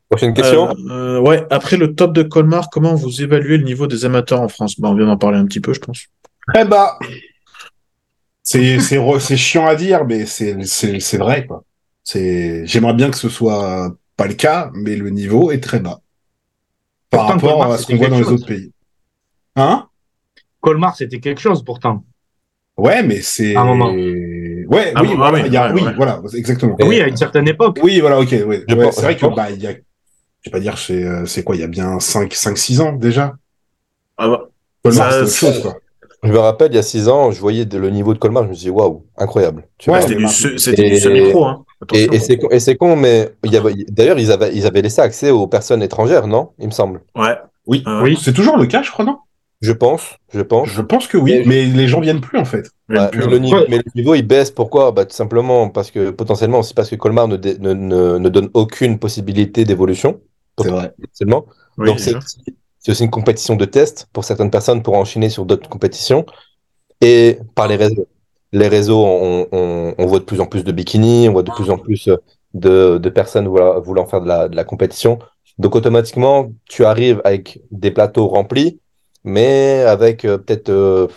Prochaine 0.08 0.34
question. 0.34 0.70
euh, 0.70 0.90
euh, 0.90 1.20
ouais, 1.20 1.46
après 1.50 1.76
le 1.76 1.94
top 1.94 2.12
de 2.12 2.22
Colmar, 2.22 2.70
comment 2.70 2.94
vous 2.94 3.22
évaluez 3.22 3.58
le 3.58 3.64
niveau 3.64 3.86
des 3.86 4.04
amateurs 4.04 4.40
en 4.40 4.48
France? 4.48 4.78
Bah, 4.80 4.88
on 4.88 4.94
vient 4.94 5.06
d'en 5.06 5.16
parler 5.18 5.38
un 5.38 5.46
petit 5.46 5.60
peu, 5.60 5.72
je 5.74 5.80
pense. 5.80 6.06
Très 6.52 6.64
bas. 6.64 6.98
C'est 8.42 8.78
c'est 8.80 9.36
chiant 9.36 9.66
à 9.66 9.74
dire, 9.74 10.06
mais 10.06 10.24
c'est 10.24 10.56
c'est 10.64 11.00
c'est 11.00 11.18
vrai 11.18 11.46
quoi. 11.46 11.64
C'est 12.02 12.66
j'aimerais 12.66 12.94
bien 12.94 13.10
que 13.10 13.18
ce 13.18 13.28
soit 13.28 13.94
pas 14.16 14.26
le 14.26 14.32
cas, 14.32 14.70
mais 14.72 14.96
le 14.96 15.10
niveau 15.10 15.50
est 15.50 15.60
très 15.60 15.80
bas 15.80 16.00
par 17.10 17.20
Pourtant, 17.20 17.34
rapport 17.34 17.50
Colmar, 17.58 17.70
à 17.72 17.78
ce 17.78 17.86
qu'on 17.86 17.96
voit 17.96 18.08
dans 18.08 18.18
les 18.18 18.26
autres 18.28 18.46
pays. 18.46 18.72
Hein? 19.56 19.86
Colmar, 20.60 20.96
c'était 20.96 21.20
quelque 21.20 21.40
chose 21.40 21.64
pourtant. 21.64 22.04
Ouais, 22.76 23.02
mais 23.02 23.20
c'est 23.22 23.56
À 23.56 23.62
un 23.62 23.64
moment. 23.64 23.90
ouais, 23.90 24.92
Ah 24.94 25.02
oui, 25.02 25.08
bon, 25.08 25.16
voilà, 25.16 25.38
ah 25.38 25.42
oui, 25.42 25.42
il 25.46 25.52
y 25.52 25.56
a 25.56 25.66
ouais, 25.68 25.72
oui, 25.74 25.82
ouais. 25.82 25.94
voilà, 25.96 26.22
exactement. 26.34 26.76
Et- 26.78 26.84
Oui, 26.84 27.00
à 27.00 27.08
une 27.08 27.16
certaine 27.16 27.48
époque. 27.48 27.78
Oui, 27.82 28.00
voilà, 28.00 28.20
ok, 28.20 28.30
Ouais, 28.46 28.64
c'est 28.92 29.02
vrai 29.02 29.16
que 29.16 29.20
pense- 29.26 29.34
bah 29.34 29.50
il 29.50 29.60
y 29.62 29.66
a 29.66 29.72
je 29.72 30.50
vais 30.50 30.52
pas 30.52 30.60
dire 30.60 30.78
c'est 30.78 31.02
euh, 31.02 31.26
c'est 31.26 31.42
quoi, 31.42 31.56
il 31.56 31.60
y 31.60 31.64
a 31.64 31.66
bien 31.66 31.98
5 31.98 32.32
5 32.34 32.56
6 32.56 32.80
ans 32.80 32.92
déjà? 32.92 33.34
Ah 34.16 34.28
bah, 34.28 34.48
Colmar, 34.84 35.12
c'est 35.12 35.20
autre 35.22 35.32
chose 35.32 35.62
quoi. 35.62 35.76
Je 36.22 36.32
me 36.32 36.38
rappelle, 36.38 36.72
il 36.72 36.74
y 36.74 36.78
a 36.78 36.82
six 36.82 37.08
ans, 37.08 37.30
je 37.30 37.40
voyais 37.40 37.64
le 37.64 37.90
niveau 37.90 38.12
de 38.12 38.18
Colmar, 38.18 38.42
je 38.44 38.48
me 38.48 38.54
suis 38.54 38.64
dit, 38.64 38.70
waouh, 38.70 39.06
incroyable. 39.16 39.68
Tu 39.78 39.88
Ouais, 39.88 40.00
c'était 40.02 40.16
du, 40.82 40.90
du 40.90 40.98
semi-pro, 40.98 41.44
hein. 41.46 41.64
Et, 41.92 42.58
c'est 42.60 42.76
con, 42.76 42.96
mais 42.96 43.30
d'ailleurs, 43.42 44.18
ils 44.18 44.32
avaient, 44.32 44.50
ils 44.54 44.66
avaient 44.66 44.82
laissé 44.82 45.00
accès 45.00 45.30
aux 45.30 45.46
personnes 45.46 45.82
étrangères, 45.82 46.26
non? 46.26 46.50
Il 46.58 46.66
me 46.66 46.72
semble. 46.72 47.02
Ouais. 47.14 47.36
Oui, 47.66 47.84
Oui. 48.02 48.18
c'est 48.20 48.32
toujours 48.32 48.56
le 48.56 48.66
cas, 48.66 48.82
je 48.82 48.90
crois, 48.90 49.04
non? 49.04 49.18
Je 49.60 49.72
pense, 49.72 50.16
je 50.32 50.40
pense. 50.40 50.68
Je 50.68 50.82
pense 50.82 51.06
que 51.08 51.16
oui, 51.18 51.42
Mais- 51.44 51.44
mais 51.46 51.64
les 51.66 51.88
gens 51.88 52.00
viennent 52.00 52.20
plus 52.20 52.38
en 52.38 52.44
fait. 52.44 52.70
Mais 52.88 52.98
Ouais, 53.00 53.08
plus, 53.08 53.18
mais, 53.20 53.24
hein. 53.26 53.30
le 53.30 53.38
niveau, 53.38 53.56
Ouais. 53.58 53.66
mais 53.68 53.76
le 53.78 53.90
niveau, 53.94 54.14
il 54.14 54.22
baisse. 54.22 54.50
Pourquoi? 54.52 54.92
Bah, 54.92 55.04
tout 55.04 55.14
simplement 55.16 55.68
parce 55.68 55.90
que 55.90 56.10
potentiellement 56.10 56.60
aussi 56.60 56.74
parce 56.74 56.88
que 56.88 56.94
Colmar 56.96 57.26
ne, 57.26 57.36
dé- 57.36 57.58
ne, 57.58 57.72
ne, 57.72 58.18
ne 58.18 58.28
donne 58.28 58.50
aucune 58.54 58.98
possibilité 59.00 59.64
d'évolution. 59.64 60.20
C'est 60.60 60.70
vrai. 60.70 60.94
Oui, 61.76 61.86
Donc 61.86 61.98
c'est 62.00 62.06
déjà. 62.06 62.18
aussi, 62.18 62.38
c'est 62.78 62.92
aussi 62.92 63.04
une 63.04 63.10
compétition 63.10 63.56
de 63.56 63.64
test 63.64 64.06
pour 64.12 64.24
certaines 64.24 64.50
personnes 64.50 64.82
pour 64.82 64.94
enchaîner 64.94 65.28
sur 65.28 65.44
d'autres 65.44 65.68
compétitions. 65.68 66.24
Et 67.00 67.38
par 67.54 67.68
les 67.68 67.76
réseaux. 67.76 68.06
Les 68.52 68.68
réseaux, 68.68 69.04
on, 69.04 69.46
on, 69.52 69.94
on 69.98 70.06
voit 70.06 70.20
de 70.20 70.24
plus 70.24 70.40
en 70.40 70.46
plus 70.46 70.64
de 70.64 70.72
bikinis, 70.72 71.28
on 71.28 71.32
voit 71.32 71.42
de 71.42 71.50
plus 71.50 71.70
en 71.70 71.78
plus 71.78 72.08
de, 72.54 72.98
de 72.98 73.08
personnes 73.10 73.46
voulant, 73.46 73.80
voulant 73.80 74.06
faire 74.06 74.20
de 74.20 74.28
la, 74.28 74.48
de 74.48 74.56
la 74.56 74.64
compétition. 74.64 75.18
Donc 75.58 75.74
automatiquement, 75.74 76.50
tu 76.66 76.84
arrives 76.84 77.20
avec 77.24 77.60
des 77.70 77.90
plateaux 77.90 78.28
remplis, 78.28 78.80
mais 79.24 79.82
avec 79.82 80.24
euh, 80.24 80.38
peut-être 80.38 81.08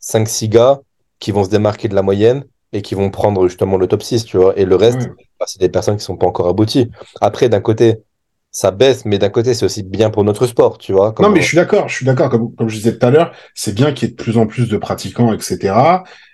5-6 0.00 0.48
gars 0.48 0.80
qui 1.18 1.32
vont 1.32 1.44
se 1.44 1.50
démarquer 1.50 1.88
de 1.88 1.94
la 1.94 2.02
moyenne 2.02 2.44
et 2.72 2.82
qui 2.82 2.94
vont 2.94 3.10
prendre 3.10 3.48
justement 3.48 3.76
le 3.76 3.86
top 3.86 4.02
6, 4.02 4.24
tu 4.24 4.36
vois. 4.36 4.56
Et 4.58 4.64
le 4.64 4.76
reste, 4.76 5.08
bah, 5.40 5.46
c'est 5.46 5.60
des 5.60 5.68
personnes 5.68 5.96
qui 5.96 6.04
sont 6.04 6.16
pas 6.16 6.26
encore 6.26 6.48
abouties. 6.48 6.90
Après, 7.20 7.48
d'un 7.48 7.60
côté, 7.60 7.96
ça 8.50 8.70
baisse, 8.70 9.04
mais 9.04 9.18
d'un 9.18 9.28
côté, 9.28 9.54
c'est 9.54 9.64
aussi 9.64 9.82
bien 9.82 10.10
pour 10.10 10.24
notre 10.24 10.46
sport, 10.46 10.78
tu 10.78 10.92
vois. 10.92 11.14
Non, 11.20 11.30
mais 11.30 11.40
je 11.42 11.46
suis 11.46 11.56
d'accord, 11.56 11.88
je 11.88 11.94
suis 11.96 12.06
d'accord. 12.06 12.30
Comme, 12.30 12.54
comme 12.54 12.68
je 12.68 12.76
disais 12.76 12.98
tout 12.98 13.06
à 13.06 13.10
l'heure, 13.10 13.32
c'est 13.54 13.74
bien 13.74 13.92
qu'il 13.92 14.08
y 14.08 14.10
ait 14.10 14.14
de 14.14 14.22
plus 14.22 14.38
en 14.38 14.46
plus 14.46 14.68
de 14.68 14.76
pratiquants, 14.78 15.32
etc. 15.32 15.74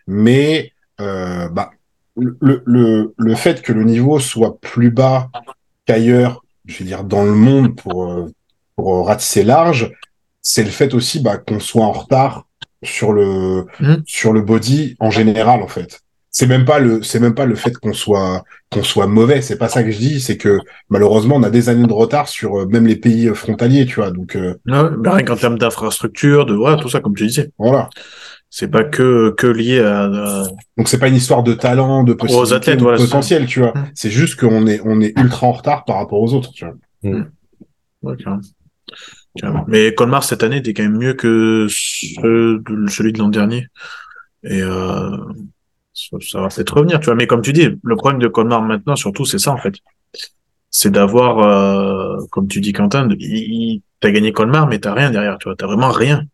Mais 0.07 0.73
euh, 1.01 1.49
bah, 1.49 1.71
le, 2.17 2.63
le, 2.65 3.15
le 3.17 3.35
fait 3.35 3.63
que 3.63 3.73
le 3.73 3.85
niveau 3.85 4.19
soit 4.21 4.59
plus 4.61 4.91
bas 4.91 5.29
qu'ailleurs, 5.87 6.45
je 6.67 6.79
veux 6.79 6.85
dire, 6.85 7.05
dans 7.05 7.25
le 7.25 7.35
monde 7.35 7.77
pour, 7.77 8.05
euh, 8.11 8.33
pour 8.77 9.07
ratisser 9.07 9.43
large, 9.43 9.93
c'est 10.41 10.63
le 10.63 10.71
fait 10.71 10.95
aussi 10.95 11.21
bah, 11.21 11.37
qu'on 11.37 11.61
soit 11.61 11.85
en 11.85 11.93
retard 11.93 12.47
sur 12.83 13.13
le, 13.13 13.67
Mhm. 13.81 14.03
sur 14.07 14.33
le 14.33 14.43
body 14.43 14.97
en 15.01 15.11
général, 15.11 15.63
en 15.63 15.69
fait. 15.69 16.01
C'est 16.37 16.49
même 16.49 16.65
pas 16.65 16.81
le, 16.81 17.01
c'est 17.05 17.21
même 17.21 17.35
pas 17.37 17.47
le 17.47 17.55
fait 17.55 17.77
qu'on 17.77 17.93
soit, 17.93 18.43
qu'on 18.69 18.83
soit 18.83 19.07
mauvais. 19.07 19.41
C'est 19.41 19.57
pas 19.57 19.69
ça 19.69 19.85
que 19.85 19.93
je 19.93 19.99
dis. 19.99 20.21
C'est 20.21 20.37
que 20.37 20.59
malheureusement, 20.89 21.37
on 21.37 21.45
a 21.45 21.49
des 21.51 21.69
années 21.69 21.87
de 21.87 21.93
retard 21.93 22.27
sur 22.27 22.59
euh, 22.59 22.67
même 22.67 22.89
les 22.89 22.97
pays 22.97 23.29
euh, 23.29 23.35
frontaliers, 23.35 23.87
tu 23.87 24.01
vois. 24.01 24.11
Donc, 24.11 24.35
euh, 24.35 24.57
Ouais, 24.67 24.91
mais 24.99 25.11
rien 25.11 25.23
qu'en 25.25 25.37
termes 25.37 25.59
d'infrastructure, 25.59 26.45
de 26.45 26.53
voilà, 26.55 26.77
tout 26.77 26.89
ça, 26.89 26.99
comme 27.01 27.15
tu 27.15 27.25
disais. 27.25 27.53
voilà. 27.57 27.89
C'est 28.51 28.67
pas 28.67 28.83
que, 28.83 29.33
que 29.39 29.47
lié 29.47 29.79
à, 29.79 30.05
à- 30.07 30.47
Donc 30.77 30.89
c'est 30.89 30.99
pas 30.99 31.07
une 31.09 31.15
histoire 31.15 31.45
de 31.45 31.55
talent, 31.55 32.03
de 32.03 32.15
athlètes, 32.53 32.79
de 32.79 32.83
voilà, 32.83 32.99
potentiel, 32.99 33.47
tu 33.47 33.61
vois. 33.61 33.71
Mm. 33.71 33.91
C'est 33.95 34.11
juste 34.11 34.35
qu'on 34.39 34.67
est 34.67 34.81
on 34.85 35.01
est 35.01 35.17
ultra 35.19 35.47
en 35.47 35.53
retard 35.53 35.85
par 35.85 35.97
rapport 35.99 36.21
aux 36.21 36.35
autres, 36.35 36.51
tu 36.53 36.65
vois. 36.65 36.75
Ouais, 38.03 38.17
carrément. 38.17 38.43
Carrément. 39.39 39.65
Mais 39.69 39.95
Colmar, 39.95 40.25
cette 40.25 40.43
année, 40.43 40.57
était 40.59 40.75
quand 40.75 40.83
même 40.83 40.99
mieux 40.99 41.15
que 41.15 41.67
ce- 41.71 42.61
celui 42.89 43.13
de 43.13 43.19
l'an 43.21 43.29
dernier. 43.29 43.67
Et 44.45 44.63
euh, 44.63 45.17
ça, 45.95 46.41
va 46.41 46.49
peut-être 46.49 46.75
revenir, 46.75 47.01
tu 47.01 47.07
vois. 47.07 47.15
Mais 47.15 47.27
comme 47.27 47.43
tu 47.43 47.53
dis, 47.53 47.69
le 47.83 47.97
problème 47.97 48.21
de 48.21 48.29
Colmar 48.29 48.63
maintenant, 48.63 48.97
surtout, 48.97 49.25
c'est 49.25 49.39
ça, 49.39 49.53
en 49.53 49.59
fait. 49.59 49.75
C'est 50.71 50.91
d'avoir, 50.91 51.39
euh, 51.39 52.17
comme 52.31 52.49
tu 52.49 52.61
dis, 52.61 52.73
Quentin, 52.73 53.09
t'as 54.01 54.11
gagné 54.11 54.33
Colmar, 54.33 54.67
mais 54.67 54.81
t'as 54.81 54.93
rien 54.93 55.11
derrière, 55.11 55.39
tu 55.39 55.49
vois. 55.49 55.57
T'as 55.57 55.67
vraiment 55.67 55.91
rien. 55.91 56.25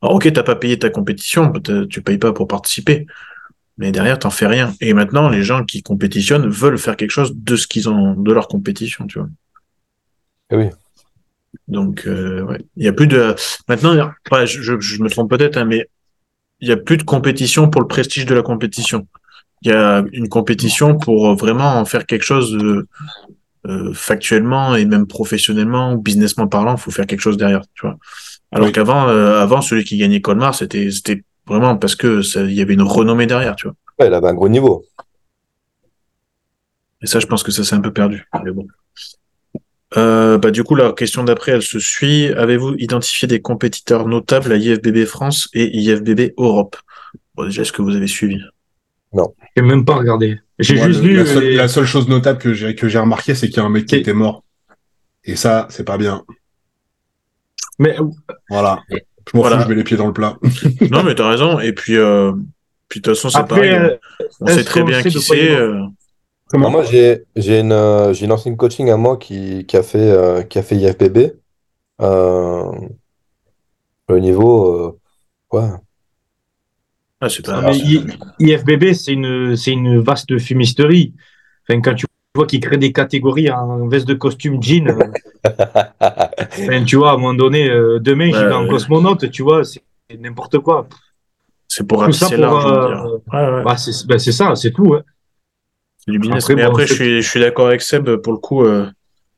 Alors, 0.00 0.14
ok, 0.14 0.32
t'as 0.32 0.44
pas 0.44 0.54
payé 0.54 0.78
ta 0.78 0.90
compétition, 0.90 1.52
tu 1.90 2.02
payes 2.02 2.18
pas 2.18 2.32
pour 2.32 2.46
participer. 2.46 3.06
Mais 3.76 3.92
derrière, 3.92 4.18
t'en 4.18 4.30
fais 4.30 4.46
rien. 4.46 4.72
Et 4.80 4.92
maintenant, 4.92 5.28
les 5.28 5.42
gens 5.42 5.64
qui 5.64 5.82
compétitionnent 5.82 6.48
veulent 6.48 6.78
faire 6.78 6.96
quelque 6.96 7.10
chose 7.10 7.32
de 7.34 7.56
ce 7.56 7.66
qu'ils 7.66 7.88
ont, 7.88 8.14
de 8.14 8.32
leur 8.32 8.48
compétition, 8.48 9.06
tu 9.06 9.18
vois. 9.18 9.28
Eh 10.50 10.56
oui. 10.56 10.66
Donc, 11.66 12.04
euh, 12.06 12.42
ouais. 12.42 12.58
Il 12.76 12.84
y 12.84 12.88
a 12.88 12.92
plus 12.92 13.06
de. 13.06 13.34
Maintenant, 13.68 13.94
ouais, 14.32 14.46
je 14.46 15.02
me 15.02 15.08
trompe 15.08 15.30
peut-être, 15.30 15.56
hein, 15.56 15.64
mais 15.64 15.88
il 16.60 16.68
y 16.68 16.72
a 16.72 16.76
plus 16.76 16.96
de 16.96 17.02
compétition 17.04 17.68
pour 17.68 17.80
le 17.80 17.86
prestige 17.86 18.26
de 18.26 18.34
la 18.34 18.42
compétition. 18.42 19.06
Il 19.62 19.70
y 19.70 19.74
a 19.74 20.04
une 20.12 20.28
compétition 20.28 20.96
pour 20.96 21.34
vraiment 21.36 21.78
en 21.78 21.84
faire 21.84 22.06
quelque 22.06 22.24
chose 22.24 22.52
de, 22.52 22.86
euh, 23.66 23.92
factuellement 23.92 24.76
et 24.76 24.84
même 24.84 25.06
professionnellement 25.06 25.92
ou 25.92 25.98
businessment 25.98 26.46
parlant. 26.48 26.74
Il 26.76 26.80
faut 26.80 26.90
faire 26.90 27.06
quelque 27.06 27.20
chose 27.20 27.36
derrière, 27.36 27.62
tu 27.74 27.86
vois. 27.86 27.96
Alors 28.52 28.66
Oui. 28.68 28.72
qu'avant, 28.72 29.08
euh, 29.08 29.40
avant, 29.40 29.60
celui 29.60 29.84
qui 29.84 29.96
gagnait 29.98 30.20
Colmar, 30.20 30.54
c'était, 30.54 30.90
c'était 30.90 31.22
Vraiment, 31.48 31.78
parce 31.78 31.94
que 31.96 32.20
il 32.46 32.52
y 32.52 32.60
avait 32.60 32.74
une 32.74 32.82
renommée 32.82 33.26
derrière, 33.26 33.56
tu 33.56 33.66
vois. 33.68 33.74
Ouais, 33.98 34.08
il 34.08 34.12
avait 34.12 34.28
un 34.28 34.34
gros 34.34 34.50
niveau. 34.50 34.84
Et 37.00 37.06
ça, 37.06 37.20
je 37.20 37.26
pense 37.26 37.42
que 37.42 37.50
ça 37.50 37.64
s'est 37.64 37.74
un 37.74 37.80
peu 37.80 37.92
perdu. 37.92 38.28
Mais 38.44 38.50
bon. 38.50 38.66
Euh, 39.96 40.36
bah, 40.38 40.50
du 40.50 40.64
coup, 40.64 40.74
la 40.74 40.92
question 40.92 41.24
d'après, 41.24 41.52
elle 41.52 41.62
se 41.62 41.78
suit. 41.78 42.26
Avez-vous 42.28 42.74
identifié 42.78 43.26
des 43.26 43.40
compétiteurs 43.40 44.06
notables 44.06 44.52
à 44.52 44.56
IFBB 44.56 45.06
France 45.06 45.48
et 45.54 45.74
IFBB 45.78 46.34
Europe? 46.36 46.76
Bon, 47.34 47.44
déjà, 47.44 47.62
est-ce 47.62 47.72
que 47.72 47.80
vous 47.82 47.96
avez 47.96 48.06
suivi? 48.06 48.38
J'ai 49.56 49.62
même 49.62 49.84
pas 49.86 49.94
regardé. 49.94 50.38
J'ai 50.58 50.74
Moi, 50.76 50.88
juste 50.88 51.02
le- 51.02 51.08
vu. 51.08 51.16
la, 51.16 51.24
seule, 51.26 51.42
les- 51.44 51.54
la 51.56 51.68
seule 51.68 51.86
chose 51.86 52.08
notable 52.08 52.38
que 52.38 52.52
j'ai 52.52 52.74
que 52.74 52.88
j'ai 52.88 52.98
remarqué, 52.98 53.34
c'est 53.34 53.46
qu'il 53.48 53.56
y 53.56 53.60
a 53.60 53.64
un 53.64 53.70
mec 53.70 53.86
qui 53.86 53.94
Et- 53.94 54.00
était 54.00 54.12
mort. 54.12 54.44
Et 55.24 55.36
ça, 55.36 55.66
c'est 55.70 55.84
pas 55.84 55.96
bien. 55.96 56.24
Mais 57.78 57.96
Voilà. 58.50 58.80
Je 58.90 58.96
m'en 59.36 59.42
Voilà. 59.42 59.58
fous, 59.58 59.64
je 59.64 59.68
mets 59.68 59.74
les 59.76 59.84
pieds 59.84 59.96
dans 59.96 60.06
le 60.06 60.12
plat. 60.12 60.36
Non, 60.90 61.02
mais 61.04 61.14
t'as 61.14 61.28
raison. 61.28 61.60
Et 61.60 61.72
puis, 61.72 61.96
euh, 61.96 62.32
puis 62.88 63.00
de 63.00 63.04
toute 63.04 63.14
façon, 63.16 63.30
c'est 63.30 63.38
après, 63.38 63.70
pareil. 63.70 63.72
euh, 63.72 63.96
On 64.40 64.46
sait 64.48 64.64
très 64.64 64.82
bien 64.82 65.02
qui 65.02 65.20
c'est. 65.20 65.56
Euh, 66.54 66.56
Comment 66.56 66.70
moi, 66.70 66.82
j'ai 66.84 67.24
j'ai 67.36 67.60
une, 67.60 67.72
euh, 67.72 68.12
j'ai 68.12 68.24
une 68.26 68.32
ancienne 68.32 68.56
coaching 68.56 68.90
à 68.90 68.96
moi 68.96 69.16
qui, 69.16 69.66
qui 69.66 69.76
a 69.76 69.82
fait, 69.82 69.98
euh, 70.10 70.42
qui 70.42 70.58
a 70.58 70.62
fait 70.62 70.76
IFBB. 70.76 71.18
Euh, 72.00 72.72
le 74.08 74.18
niveau, 74.20 74.66
euh, 74.88 75.00
ouais. 75.52 75.70
Ah, 77.20 77.28
c'est 77.28 77.44
pas. 77.44 77.62
mais 77.62 77.76
I- 77.76 78.06
IFBB, 78.38 78.92
c'est 78.94 79.12
une, 79.12 79.56
c'est 79.56 79.72
une 79.72 79.98
vaste 79.98 80.38
fumisterie. 80.38 81.14
Enfin, 81.68 81.80
quand 81.80 81.94
tu 81.94 82.06
vois 82.34 82.46
qu'ils 82.46 82.60
créent 82.60 82.78
des 82.78 82.92
catégories 82.92 83.50
en 83.50 83.88
veste 83.88 84.06
de 84.06 84.14
costume 84.14 84.62
jean, 84.62 84.88
euh, 84.88 85.12
enfin, 86.68 86.84
tu 86.84 86.96
vois, 86.96 87.10
à 87.10 87.14
un 87.14 87.16
moment 87.18 87.34
donné, 87.34 87.68
euh, 87.68 87.98
demain, 88.00 88.30
Ouais, 88.30 88.38
vais 88.46 88.54
en 88.54 88.66
cosmonaute, 88.66 89.30
tu 89.30 89.42
vois, 89.42 89.64
c'est 89.64 89.82
n'importe 90.18 90.58
quoi. 90.58 90.88
C'est 91.68 91.86
pour 91.86 92.00
ratisser 92.02 92.36
euh. 92.38 93.18
Bah, 93.64 93.76
c'est 93.76 94.06
ben, 94.06 94.18
c'est 94.18 94.32
ça, 94.32 94.54
c'est 94.56 94.72
tout. 94.72 94.94
hein. 94.94 95.02
C'est 96.08 96.12
du 96.12 96.18
business. 96.18 96.44
Après, 96.44 96.54
mais 96.54 96.64
bon, 96.64 96.70
après, 96.70 96.86
je 96.86 96.94
suis, 96.94 97.22
je 97.22 97.28
suis 97.28 97.40
d'accord 97.40 97.66
avec 97.66 97.82
Seb, 97.82 98.08
pour 98.16 98.32
le 98.32 98.38
coup, 98.38 98.64
euh, 98.64 98.86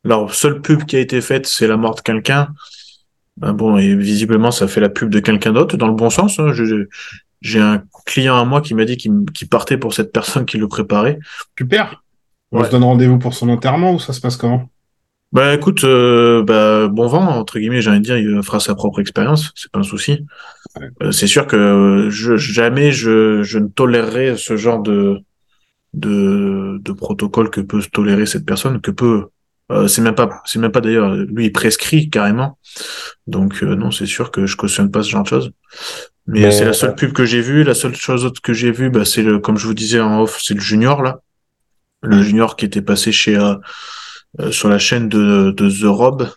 leur 0.04 0.32
seule 0.34 0.60
pub 0.60 0.84
qui 0.84 0.96
a 0.96 1.00
été 1.00 1.20
faite, 1.20 1.46
c'est 1.46 1.66
la 1.66 1.76
mort 1.76 1.96
de 1.96 2.00
quelqu'un. 2.00 2.48
Ben 3.36 3.52
bon, 3.52 3.76
et 3.76 3.94
visiblement, 3.96 4.50
ça 4.52 4.68
fait 4.68 4.80
la 4.80 4.88
pub 4.88 5.10
de 5.10 5.18
quelqu'un 5.18 5.52
d'autre, 5.52 5.76
dans 5.76 5.88
le 5.88 5.94
bon 5.94 6.10
sens. 6.10 6.38
hein. 6.38 6.52
J'ai 7.42 7.60
un 7.60 7.82
client 8.06 8.36
à 8.38 8.44
moi 8.44 8.60
qui 8.60 8.74
m'a 8.74 8.84
dit 8.84 8.96
qu'il 8.98 9.24
qu'il 9.34 9.48
partait 9.48 9.78
pour 9.78 9.94
cette 9.94 10.12
personne 10.12 10.44
qui 10.44 10.58
le 10.58 10.68
préparait. 10.68 11.18
Super. 11.58 12.02
On 12.52 12.60
Ouais. 12.60 12.66
se 12.66 12.70
donne 12.70 12.84
rendez-vous 12.84 13.18
pour 13.18 13.32
son 13.34 13.48
enterrement 13.48 13.94
ou 13.94 13.98
ça 13.98 14.12
se 14.12 14.20
passe 14.20 14.36
comment? 14.36 14.68
Bah 15.32 15.54
écoute, 15.54 15.84
euh, 15.84 16.42
bah, 16.42 16.88
bon 16.88 17.06
vent, 17.06 17.24
entre 17.38 17.58
guillemets, 17.60 17.80
j'ai 17.80 17.90
envie 17.90 18.00
de 18.00 18.04
dire, 18.04 18.18
il 18.18 18.42
fera 18.42 18.58
sa 18.60 18.74
propre 18.74 19.00
expérience, 19.00 19.52
c'est 19.54 19.70
pas 19.70 19.78
un 19.78 19.84
souci. 19.84 20.26
Ouais. 20.78 20.88
Euh, 21.02 21.12
c'est 21.12 21.28
sûr 21.28 21.46
que 21.46 22.08
je, 22.10 22.36
jamais 22.36 22.90
je, 22.90 23.42
je 23.42 23.58
ne 23.60 23.68
tolérerai 23.68 24.36
ce 24.36 24.56
genre 24.56 24.82
de, 24.82 25.20
de, 25.92 26.78
de 26.80 26.92
protocole 26.92 27.50
que 27.50 27.60
peut 27.60 27.82
tolérer 27.92 28.26
cette 28.26 28.46
personne, 28.46 28.80
que 28.80 28.90
peut, 28.90 29.26
euh, 29.72 29.88
c'est 29.88 30.02
même 30.02 30.14
pas, 30.14 30.42
c'est 30.44 30.58
même 30.58 30.72
pas 30.72 30.80
d'ailleurs, 30.80 31.14
lui 31.14 31.46
il 31.46 31.52
prescrit 31.52 32.10
carrément. 32.10 32.58
Donc 33.26 33.62
euh, 33.62 33.74
non, 33.74 33.90
c'est 33.90 34.06
sûr 34.06 34.30
que 34.30 34.46
je 34.46 34.56
cautionne 34.56 34.90
pas 34.90 35.02
ce 35.02 35.10
genre 35.10 35.22
de 35.22 35.28
choses. 35.28 35.52
Mais, 36.26 36.42
Mais, 36.42 36.50
c'est 36.52 36.64
la 36.64 36.70
euh, 36.70 36.74
seule 36.74 36.94
pub 36.94 37.12
que 37.12 37.24
j'ai 37.24 37.40
vue. 37.40 37.64
La 37.64 37.74
seule 37.74 37.96
chose 37.96 38.24
autre 38.24 38.40
que 38.40 38.52
j'ai 38.52 38.70
vue, 38.70 38.90
bah, 38.90 39.04
c'est 39.04 39.22
le, 39.22 39.38
comme 39.38 39.56
je 39.56 39.66
vous 39.66 39.74
disais 39.74 40.00
en 40.00 40.22
off, 40.22 40.38
c'est 40.42 40.54
le 40.54 40.60
junior 40.60 41.02
là, 41.02 41.20
le 42.02 42.22
junior 42.22 42.56
qui 42.56 42.64
était 42.64 42.82
passé 42.82 43.10
chez 43.10 43.36
euh, 43.36 43.54
euh, 44.38 44.52
sur 44.52 44.68
la 44.68 44.78
chaîne 44.78 45.08
de, 45.08 45.50
de 45.50 45.68
The 45.68 45.86
Rob. 45.86 46.28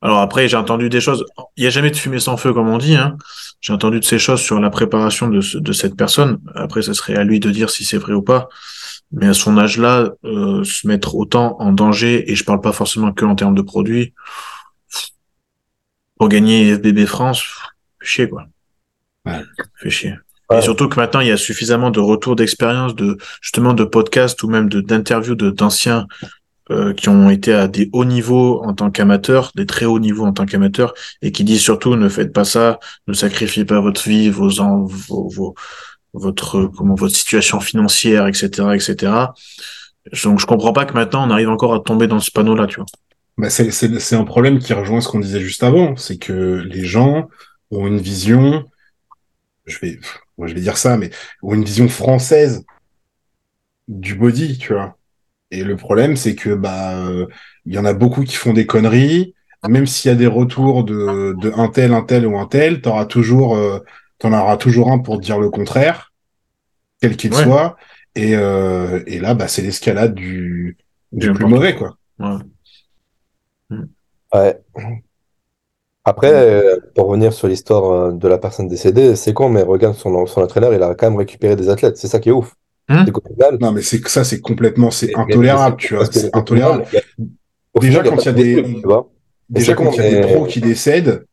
Alors 0.00 0.18
après, 0.20 0.48
j'ai 0.48 0.56
entendu 0.56 0.88
des 0.88 1.00
choses. 1.00 1.24
Il 1.56 1.62
n'y 1.62 1.66
a 1.66 1.70
jamais 1.70 1.90
de 1.90 1.96
fumée 1.96 2.20
sans 2.20 2.36
feu, 2.36 2.52
comme 2.52 2.68
on 2.68 2.78
dit. 2.78 2.94
Hein. 2.94 3.16
J'ai 3.60 3.72
entendu 3.72 3.98
de 3.98 4.04
ces 4.04 4.18
choses 4.18 4.40
sur 4.40 4.60
la 4.60 4.70
préparation 4.70 5.28
de, 5.28 5.40
ce- 5.40 5.58
de 5.58 5.72
cette 5.72 5.96
personne. 5.96 6.38
Après, 6.54 6.82
ça 6.82 6.94
serait 6.94 7.16
à 7.16 7.24
lui 7.24 7.40
de 7.40 7.50
dire 7.50 7.68
si 7.70 7.84
c'est 7.84 7.98
vrai 7.98 8.12
ou 8.12 8.22
pas. 8.22 8.48
Mais 9.10 9.26
à 9.26 9.34
son 9.34 9.58
âge-là, 9.58 10.10
euh, 10.24 10.62
se 10.64 10.86
mettre 10.86 11.16
autant 11.16 11.56
en 11.60 11.72
danger, 11.72 12.30
et 12.30 12.36
je 12.36 12.44
parle 12.44 12.60
pas 12.60 12.72
forcément 12.72 13.12
que 13.12 13.24
en 13.24 13.34
termes 13.34 13.54
de 13.54 13.62
produits, 13.62 14.12
pour 16.16 16.28
gagner 16.28 16.74
FBB 16.74 17.06
France, 17.06 17.42
fait 18.00 18.06
chier 18.06 18.28
quoi. 18.28 18.46
Ouais. 19.26 19.40
Fait 19.80 19.90
chier. 19.90 20.14
Ouais. 20.50 20.58
Et 20.58 20.62
surtout 20.62 20.88
que 20.88 20.96
maintenant, 20.98 21.20
il 21.20 21.28
y 21.28 21.32
a 21.32 21.36
suffisamment 21.36 21.90
de 21.90 22.00
retours 22.00 22.36
d'expérience, 22.36 22.94
de 22.94 23.18
justement 23.40 23.74
de 23.74 23.84
podcasts 23.84 24.42
ou 24.42 24.48
même 24.48 24.68
de 24.68 24.80
d'interviews 24.80 25.34
de 25.34 25.50
d'anciens 25.50 26.06
euh, 26.70 26.92
qui 26.92 27.08
ont 27.08 27.30
été 27.30 27.52
à 27.52 27.68
des 27.68 27.88
hauts 27.92 28.04
niveaux 28.04 28.62
en 28.62 28.74
tant 28.74 28.90
qu'amateurs, 28.90 29.52
des 29.54 29.66
très 29.66 29.86
hauts 29.86 29.98
niveaux 29.98 30.26
en 30.26 30.32
tant 30.32 30.46
qu'amateurs, 30.46 30.94
et 31.22 31.32
qui 31.32 31.44
disent 31.44 31.62
surtout 31.62 31.96
ne 31.96 32.08
faites 32.08 32.32
pas 32.32 32.44
ça, 32.44 32.78
ne 33.06 33.12
sacrifiez 33.14 33.64
pas 33.64 33.80
votre 33.80 34.08
vie, 34.08 34.30
vos, 34.30 34.60
en, 34.60 34.84
vos, 34.84 35.54
votre 36.12 36.66
comment 36.76 36.94
votre 36.94 37.14
situation 37.14 37.60
financière, 37.60 38.26
etc., 38.26 38.68
etc. 38.74 39.12
Donc 40.24 40.40
je 40.40 40.46
comprends 40.46 40.72
pas 40.72 40.84
que 40.84 40.94
maintenant 40.94 41.26
on 41.26 41.30
arrive 41.30 41.48
encore 41.48 41.74
à 41.74 41.80
tomber 41.80 42.06
dans 42.06 42.20
ce 42.20 42.30
panneau-là, 42.30 42.66
tu 42.66 42.76
vois. 42.76 42.86
Bah, 43.38 43.50
c'est, 43.50 44.14
un 44.14 44.24
problème 44.24 44.58
qui 44.58 44.72
rejoint 44.72 45.00
ce 45.00 45.08
qu'on 45.08 45.20
disait 45.20 45.40
juste 45.40 45.62
avant. 45.62 45.96
C'est 45.96 46.18
que 46.18 46.62
les 46.66 46.84
gens 46.84 47.28
ont 47.70 47.86
une 47.86 48.00
vision, 48.00 48.64
je 49.64 49.78
vais, 49.78 50.00
moi 50.36 50.48
je 50.48 50.54
vais 50.54 50.60
dire 50.60 50.76
ça, 50.76 50.96
mais 50.96 51.10
ont 51.42 51.54
une 51.54 51.64
vision 51.64 51.88
française 51.88 52.64
du 53.86 54.16
body, 54.16 54.58
tu 54.58 54.74
vois. 54.74 54.97
Et 55.50 55.64
le 55.64 55.76
problème, 55.76 56.16
c'est 56.16 56.34
que 56.34 56.54
bah 56.54 56.98
euh, 57.06 57.26
il 57.64 57.74
y 57.74 57.78
en 57.78 57.84
a 57.84 57.94
beaucoup 57.94 58.24
qui 58.24 58.36
font 58.36 58.52
des 58.52 58.66
conneries. 58.66 59.34
Même 59.68 59.86
s'il 59.86 60.10
y 60.10 60.14
a 60.14 60.16
des 60.16 60.28
retours 60.28 60.84
de, 60.84 61.34
de 61.40 61.52
un 61.56 61.68
tel, 61.68 61.92
un 61.92 62.02
tel 62.02 62.26
ou 62.26 62.38
un 62.38 62.46
tel, 62.46 62.80
t'auras 62.80 63.06
toujours, 63.06 63.56
euh, 63.56 63.80
t'en 64.18 64.32
auras 64.32 64.56
toujours 64.56 64.92
un 64.92 64.98
pour 65.00 65.16
te 65.16 65.22
dire 65.24 65.38
le 65.40 65.50
contraire, 65.50 66.12
quel 67.00 67.16
qu'il 67.16 67.34
Ouais. 67.34 67.42
soit. 67.42 67.76
Et, 68.14 68.36
euh, 68.36 69.02
et 69.06 69.18
là, 69.18 69.34
bah, 69.34 69.48
c'est 69.48 69.62
l'escalade 69.62 70.14
du, 70.14 70.76
plus 71.18 71.44
mauvais, 71.46 71.74
quoi. 71.74 71.96
quoi. 72.18 72.38
Ouais. 73.70 73.78
Ouais. 74.32 74.62
Après, 76.04 76.32
euh, 76.32 76.76
pour 76.94 77.08
revenir 77.08 77.32
sur 77.32 77.48
l'histoire 77.48 78.12
de 78.12 78.28
la 78.28 78.38
personne 78.38 78.68
décédée, 78.68 79.16
c'est 79.16 79.34
con, 79.34 79.48
mais 79.48 79.62
regarde 79.62 79.94
son, 79.96 80.24
son 80.26 80.40
entraîneur, 80.40 80.72
il 80.72 80.82
a 80.82 80.94
quand 80.94 81.10
même 81.10 81.18
récupéré 81.18 81.56
des 81.56 81.68
athlètes. 81.68 81.96
C'est 81.96 82.08
ça 82.08 82.20
qui 82.20 82.28
est 82.28 82.32
ouf. 82.32 82.54
Final, 82.88 83.58
Non, 83.60 83.72
mais 83.72 83.82
c'est 83.82 84.00
que 84.00 84.10
ça, 84.10 84.24
c'est 84.24 84.40
complètement, 84.40 84.90
c'est 84.90 85.14
intolérable, 85.16 85.76
tu 85.78 85.94
vois, 85.94 86.06
c'est 86.06 86.34
intolérable. 86.36 86.84
a- 86.98 87.00
Déjà, 87.80 88.02
final, 88.02 88.10
quand 88.10 88.22
il 88.22 88.26
y 88.26 88.28
a 88.28 88.32
des-. 88.32 88.62
Déjà, 89.50 89.74
quand 89.74 89.92
il 89.92 89.96
y 89.96 90.00
a 90.00 90.10
des 90.10 90.20
pros 90.20 90.46
qui 90.46 90.60
décèdent, 90.60 91.24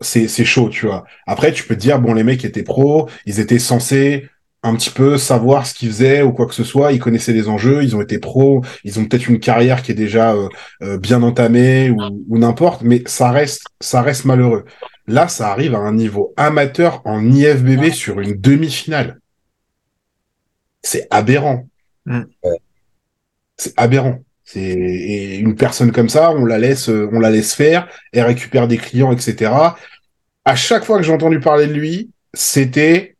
c'est, 0.00 0.28
c'est 0.28 0.44
chaud, 0.44 0.68
tu 0.70 0.86
vois. 0.86 1.04
Après, 1.26 1.52
tu 1.52 1.64
peux 1.64 1.74
te 1.76 1.80
dire, 1.80 2.00
bon, 2.00 2.14
les 2.14 2.24
mecs 2.24 2.44
étaient 2.44 2.62
pros, 2.62 3.08
ils 3.26 3.40
étaient 3.40 3.58
censés 3.58 4.28
un 4.62 4.74
petit 4.76 4.90
peu 4.90 5.18
savoir 5.18 5.66
ce 5.66 5.74
qu'ils 5.74 5.90
faisaient 5.90 6.22
ou 6.22 6.32
quoi 6.32 6.46
que 6.46 6.54
ce 6.54 6.64
soit, 6.64 6.92
ils 6.92 6.98
connaissaient 6.98 7.34
les 7.34 7.48
enjeux, 7.48 7.82
ils 7.84 7.94
ont 7.96 8.00
été 8.02 8.18
pros, 8.18 8.62
ils 8.82 8.98
ont 8.98 9.04
peut-être 9.04 9.28
une 9.28 9.38
carrière 9.38 9.82
qui 9.82 9.92
est 9.92 9.94
déjà 9.94 10.32
euh, 10.34 10.48
euh, 10.82 10.98
bien 10.98 11.22
entamée 11.22 11.90
ou, 11.90 12.24
ou 12.28 12.38
n'importe, 12.38 12.82
mais 12.82 13.02
ça 13.06 13.30
reste, 13.30 13.62
ça 13.80 14.00
reste 14.02 14.24
malheureux. 14.24 14.64
Là, 15.06 15.28
ça 15.28 15.50
arrive 15.52 15.74
à 15.74 15.78
un 15.78 15.92
niveau 15.94 16.32
amateur 16.38 17.02
en 17.04 17.30
IFBB 17.30 17.90
sur 17.92 18.20
une 18.20 18.34
demi-finale. 18.40 19.20
C'est 20.84 21.06
aberrant. 21.10 21.66
Mm. 22.06 22.22
C'est 23.56 23.72
aberrant. 23.76 24.18
C'est 24.44 24.60
et 24.60 25.36
une 25.38 25.56
personne 25.56 25.90
comme 25.90 26.08
ça, 26.10 26.30
on 26.32 26.44
la 26.44 26.58
laisse, 26.58 26.88
euh, 26.90 27.08
on 27.12 27.18
la 27.18 27.30
laisse 27.30 27.54
faire, 27.54 27.88
elle 28.12 28.24
récupère 28.24 28.68
des 28.68 28.76
clients, 28.76 29.10
etc. 29.10 29.50
À 30.44 30.54
chaque 30.54 30.84
fois 30.84 30.98
que 30.98 31.02
j'ai 31.04 31.12
entendu 31.12 31.40
parler 31.40 31.66
de 31.66 31.72
lui, 31.72 32.10
c'était 32.34 33.16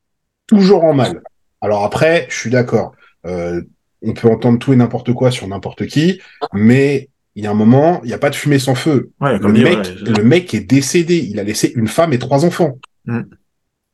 toujours 0.47 0.85
en 0.85 0.93
mal. 0.93 1.23
Alors 1.63 1.85
après, 1.85 2.27
je 2.29 2.37
suis 2.39 2.51
d'accord. 2.51 2.93
Euh, 3.27 3.63
on 4.03 4.13
peut 4.13 4.29
entendre 4.29 4.59
tout 4.59 4.75
et 4.75 4.77
n'importe 4.77 5.15
quoi 5.15 5.31
sur 5.31 5.49
n'importe 5.49 5.87
qui, 5.87 6.21
mais 6.53 7.09
il 7.37 7.45
y 7.45 7.47
a 7.47 7.51
un 7.51 7.55
moment, 7.55 8.01
il 8.05 8.09
n'y 8.09 8.13
a 8.13 8.19
pas 8.19 8.29
de 8.29 8.35
fumée 8.35 8.59
sans 8.59 8.75
feu. 8.75 9.11
Ouais, 9.21 9.33
Le 9.33 9.39
comme 9.39 9.55
dit, 9.55 9.65
mec, 9.65 9.79
ouais, 9.79 9.85
c'est- 9.85 10.19
le 10.19 10.23
mec 10.25 10.53
est 10.53 10.61
décédé. 10.61 11.17
Il 11.17 11.41
a 11.41 11.43
laissé 11.43 11.73
une 11.75 11.89
femme 11.89 12.13
et 12.13 12.19
trois 12.19 12.45
enfants. 12.45 12.79
Mm. 13.07 13.23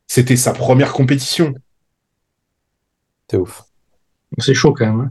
C'était 0.08 0.36
sa 0.36 0.52
première 0.52 0.92
compétition. 0.92 1.54
C'est 3.30 3.36
ouf. 3.36 3.62
C'est 4.38 4.54
chaud 4.54 4.72
quand 4.72 4.86
même. 4.86 5.00
hein. 5.00 5.10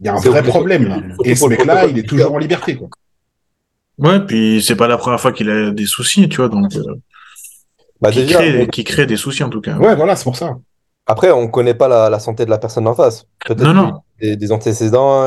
Il 0.00 0.06
y 0.06 0.08
a 0.08 0.14
un 0.14 0.18
C'est 0.18 0.28
vrai 0.28 0.42
problème 0.42 0.86
là. 0.88 1.00
Et 1.24 1.34
ce 1.34 1.46
mec-là, 1.46 1.86
il 1.86 1.98
est 1.98 2.02
toujours 2.08 2.34
en 2.34 2.38
liberté. 2.38 2.76
Quoi. 2.76 2.88
Ouais, 3.98 4.20
puis 4.20 4.62
c'est 4.62 4.76
pas 4.76 4.88
la 4.88 4.96
première 4.98 5.20
fois 5.20 5.32
qu'il 5.32 5.50
a 5.50 5.70
des 5.70 5.86
soucis, 5.86 6.28
tu 6.28 6.36
vois, 6.38 6.48
donc 6.48 6.74
euh, 6.76 6.82
Bah, 8.00 8.10
qui, 8.10 8.20
déjà, 8.20 8.38
crée, 8.38 8.68
qui 8.68 8.84
crée 8.84 9.06
des 9.06 9.16
soucis 9.16 9.42
en 9.42 9.50
tout 9.50 9.60
cas. 9.60 9.76
Ouais, 9.78 9.94
voilà, 9.96 10.16
c'est 10.16 10.24
pour 10.24 10.36
ça. 10.36 10.56
après, 11.06 11.30
on 11.30 11.48
connaît 11.48 11.74
pas 11.74 11.88
la, 11.88 12.08
la 12.10 12.18
santé 12.18 12.44
de 12.44 12.50
la 12.50 12.58
personne 12.58 12.86
en 12.86 12.94
face. 12.94 13.26
Peut-être 13.44 14.00
des, 14.20 14.36
des 14.36 14.52
antécédents, 14.52 15.26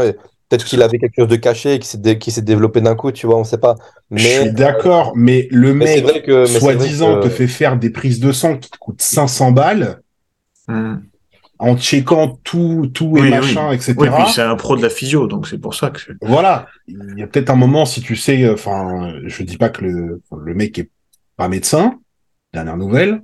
peut-être 0.50 0.66
qu'il 0.66 0.82
avait 0.82 0.98
quelque 0.98 1.16
chose 1.18 1.28
de 1.28 1.36
caché 1.36 1.78
qui 1.80 1.88
s'est 1.88 1.98
dé- 2.00 2.18
qui 2.20 2.32
s'est 2.32 2.42
développé 2.42 2.82
d'un 2.82 2.96
coup, 2.96 3.12
tu 3.12 3.28
vois, 3.28 3.38
on 3.38 3.44
sait 3.44 3.58
pas. 3.60 3.76
Je 4.12 4.24
suis 4.24 4.40
Mais, 4.46 4.52
d'accord, 4.52 5.14
mais 5.16 5.48
le 5.52 5.74
mais 5.74 6.02
mec, 6.02 6.28
mais 6.28 6.46
soi-disant, 6.48 7.20
que- 7.20 7.24
te 7.26 7.30
fait 7.30 7.48
faire 7.48 7.78
des 7.78 7.90
prises 7.92 8.20
de 8.20 8.32
sang 8.32 8.58
qui 8.58 8.70
te 8.72 8.78
coûtent 8.78 9.02
500 9.02 9.52
balles 9.52 10.00
Mm. 10.68 10.96
En 11.60 11.78
checkant 11.78 12.40
tout, 12.44 12.90
tout 12.94 13.18
et 13.18 13.30
machin, 13.30 13.68
oui. 13.70 13.76
etc. 13.76 13.94
Oui, 13.98 14.10
puis 14.10 14.32
c'est 14.34 14.42
un 14.42 14.56
pro 14.56 14.76
de 14.76 14.82
la 14.82 14.90
physio, 14.90 15.28
donc 15.28 15.48
c'est 15.48 15.58
pour 15.60 15.76
ça 15.76 15.90
que. 15.92 16.00
c'est- 16.02 16.14
Voilà. 16.22 16.68
Il 16.88 17.16
y 17.18 17.24
a 17.24 17.28
peut-être 17.28 17.50
un 17.50 17.56
moment, 17.56 17.86
si 17.86 18.02
tu 18.02 18.16
sais, 18.16 18.50
enfin, 18.50 19.14
je 19.26 19.44
dis 19.44 19.58
pas 19.58 19.70
que 19.70 19.86
le, 19.86 20.22
le 20.44 20.54
mec 20.54 20.78
est 20.80 20.90
pas 21.38 21.48
médecin, 21.48 22.00
dernière 22.54 22.78
nouvelle. 22.78 23.22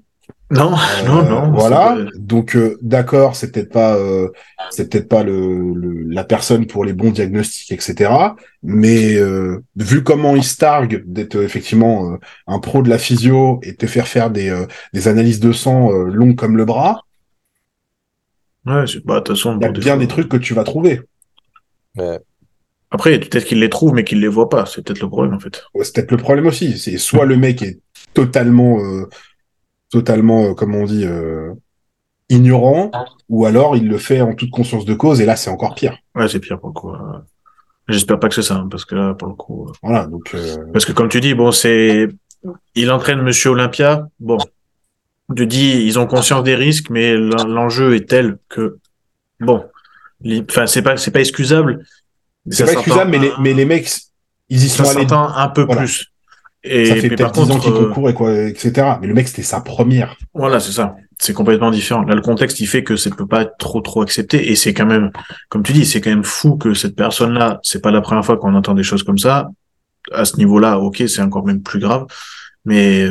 Non, 0.52 0.74
Euh, 0.74 1.06
non, 1.08 1.24
non. 1.30 1.52
Voilà. 1.52 1.98
Donc 2.16 2.56
euh, 2.56 2.78
d'accord, 2.82 3.36
c'est 3.36 3.52
peut-être 3.52 3.72
pas, 3.72 3.96
euh, 3.96 4.30
c'est 4.72 4.90
peut-être 4.90 5.08
pas 5.08 5.22
le, 5.24 5.74
le- 5.74 6.04
la 6.08 6.24
personne 6.24 6.66
pour 6.66 6.86
les 6.86 6.94
bons 6.94 7.12
diagnostics, 7.12 7.72
etc. 7.72 8.12
Mais 8.64 9.16
euh, 9.16 9.64
vu 9.76 10.04
comment 10.04 10.36
il 10.36 10.44
se 10.44 10.58
targue 10.58 11.04
d'être 11.06 11.36
euh, 11.36 11.44
effectivement 11.44 12.14
euh, 12.14 12.18
un 12.48 12.58
pro 12.60 12.82
de 12.82 12.90
la 12.90 12.98
physio 12.98 13.60
et 13.64 13.76
te 13.76 13.86
faire 13.86 14.08
faire 14.08 14.32
des, 14.32 14.50
euh, 14.50 14.66
des 14.94 15.08
analyses 15.08 15.40
de 15.40 15.52
sang 15.52 15.92
euh, 15.92 16.06
longues 16.06 16.36
comme 16.36 16.58
le 16.58 16.66
bras, 16.66 17.02
Ouais, 18.66 18.86
c'est- 18.88 19.04
bah, 19.06 19.16
de 19.16 19.20
toute 19.26 19.36
façon, 19.38 19.58
il 19.60 19.64
y 19.64 19.66
a 19.68 19.72
bien 19.72 19.98
des 19.98 20.08
trucs 20.08 20.30
que 20.30 20.38
tu 20.38 20.54
vas 20.54 20.64
trouver. 20.64 21.02
Ouais. 21.98 22.20
Après, 22.92 23.20
peut-être 23.20 23.46
qu'il 23.46 23.60
les 23.60 23.70
trouve, 23.70 23.94
mais 23.94 24.04
qu'il 24.04 24.20
les 24.20 24.28
voit 24.28 24.50
pas. 24.50 24.66
C'est 24.66 24.84
peut-être 24.84 25.02
le 25.02 25.08
problème, 25.10 25.34
en 25.36 25.40
fait. 25.40 25.64
Ouais, 25.74 25.84
C'est 25.84 25.94
peut-être 25.94 26.12
le 26.12 26.18
problème 26.18 26.48
aussi. 26.48 26.78
C'est 26.78 26.98
soit 26.98 27.26
le 27.26 27.38
mec 27.38 27.62
est 27.62 27.80
totalement, 28.14 28.80
euh, 28.80 29.08
totalement, 29.90 30.46
euh, 30.46 30.54
comment 30.54 30.80
on 30.80 30.86
dit, 30.86 31.06
euh, 31.06 31.54
ignorant, 32.30 32.92
ou 33.28 33.46
alors 33.46 33.76
il 33.76 33.88
le 33.88 33.98
fait 33.98 34.22
en 34.22 34.34
toute 34.36 34.52
conscience 34.52 34.86
de 34.86 34.94
cause, 34.94 35.20
et 35.22 35.26
là 35.26 35.36
c'est 35.36 35.50
encore 35.50 35.74
pire. 35.76 35.98
Ouais, 36.16 36.28
c'est 36.28 36.40
pire 36.40 36.60
pour 36.60 36.70
le 36.70 36.74
coup. 36.74 36.92
J'espère 37.88 38.20
pas 38.20 38.30
que 38.30 38.36
c'est 38.36 38.44
ça, 38.44 38.56
hein, 38.56 38.68
parce 38.70 38.86
que 38.86 38.94
là, 38.94 39.16
pour 39.16 39.28
le 39.28 39.34
coup. 39.34 39.68
euh, 39.68 39.72
Voilà, 39.82 40.06
donc 40.06 40.32
euh, 40.36 40.58
Parce 40.74 40.86
que 40.86 40.92
comme 40.92 41.10
tu 41.10 41.22
dis, 41.22 41.34
bon, 41.34 41.52
c'est, 41.52 42.08
il 42.76 42.92
entraîne 42.92 43.22
Monsieur 43.24 43.50
Olympia. 43.50 44.08
Bon, 44.20 44.38
tu 45.36 45.46
dis, 45.48 45.84
ils 45.86 46.00
ont 46.00 46.08
conscience 46.08 46.44
des 46.44 46.56
risques, 46.56 46.90
mais 46.90 47.16
l'en- 47.16 47.46
l'enjeu 47.46 47.96
est 47.96 48.08
tel 48.10 48.38
que, 48.50 48.78
bon, 49.40 49.66
enfin, 50.50 50.68
c'est 50.68 50.82
pas, 50.82 50.98
c'est 50.98 51.12
pas 51.12 51.20
excusable. 51.20 51.84
c'est 52.50 52.66
pas 52.66 52.74
excusable, 52.74 53.12
mais 53.12 53.20
les, 53.20 53.32
mais 53.40 53.54
les 53.54 53.66
mecs, 53.66 53.90
ils 54.50 54.64
y 54.64 54.70
sont 54.70 54.84
allés. 54.88 55.06
un 55.12 55.48
peu 55.50 55.64
Voilà. 55.64 55.82
plus. 55.82 56.08
Et 56.64 56.88
Ça 56.88 56.96
fait 56.96 57.08
peut-être 57.08 57.32
par 57.34 57.46
10 57.46 57.52
ans 57.52 57.60
qu'il 57.60 57.72
euh, 57.72 57.88
concourt 57.88 58.10
et 58.10 58.14
quoi, 58.14 58.34
etc. 58.38 58.98
Mais 59.00 59.08
le 59.08 59.14
mec, 59.14 59.30
c'était 59.30 59.44
sa 59.44 59.62
première. 59.62 60.18
Voilà, 60.34 60.60
c'est 60.60 60.74
ça. 60.74 60.96
C'est 61.18 61.32
complètement 61.34 61.72
différent. 61.72 62.02
Là, 62.04 62.16
le 62.16 62.22
contexte, 62.22 62.60
il 62.60 62.66
fait 62.68 62.84
que 62.84 62.98
ça 62.98 63.10
peut 63.12 63.28
pas 63.28 63.44
être 63.44 63.54
trop, 63.60 63.80
trop 63.80 64.02
accepté. 64.02 64.52
Et 64.52 64.56
c'est 64.58 64.74
quand 64.74 64.86
même, 64.86 65.10
comme 65.48 65.64
tu 65.64 65.72
dis, 65.72 65.86
c'est 65.86 66.02
quand 66.02 66.10
même 66.10 66.26
fou 66.26 66.58
que 66.58 66.74
cette 66.74 66.96
personne-là, 66.98 67.60
c'est 67.64 67.82
pas 67.82 67.92
la 67.92 68.02
première 68.02 68.26
fois 68.26 68.36
qu'on 68.38 68.56
entend 68.56 68.74
des 68.74 68.84
choses 68.84 69.04
comme 69.04 69.18
ça. 69.18 69.48
À 70.12 70.26
ce 70.26 70.36
niveau-là, 70.36 70.80
ok, 70.80 71.04
c'est 71.08 71.22
encore 71.22 71.46
même 71.46 71.62
plus 71.62 71.80
grave. 71.80 72.08
Mais 72.66 73.06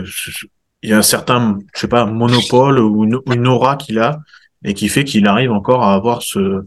il 0.82 0.90
y 0.90 0.92
a 0.92 0.98
un 0.98 1.02
certain, 1.02 1.58
je 1.74 1.80
sais 1.80 1.88
pas, 1.88 2.06
monopole 2.06 2.78
ou 2.78 3.04
une, 3.04 3.18
une 3.32 3.46
aura 3.46 3.76
qu'il 3.76 3.98
a 3.98 4.18
et 4.64 4.74
qui 4.74 4.88
fait 4.88 5.04
qu'il 5.04 5.26
arrive 5.26 5.52
encore 5.52 5.82
à 5.82 5.94
avoir 5.94 6.22
ce, 6.22 6.64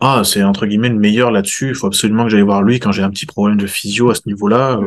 ah, 0.00 0.22
c'est 0.24 0.42
entre 0.42 0.66
guillemets 0.66 0.88
le 0.90 0.98
meilleur 0.98 1.30
là-dessus. 1.30 1.68
Il 1.70 1.74
faut 1.74 1.86
absolument 1.86 2.24
que 2.24 2.30
j'aille 2.30 2.42
voir 2.42 2.62
lui 2.62 2.80
quand 2.80 2.92
j'ai 2.92 3.02
un 3.02 3.10
petit 3.10 3.26
problème 3.26 3.56
de 3.56 3.66
physio 3.66 4.10
à 4.10 4.14
ce 4.14 4.22
niveau-là. 4.26 4.78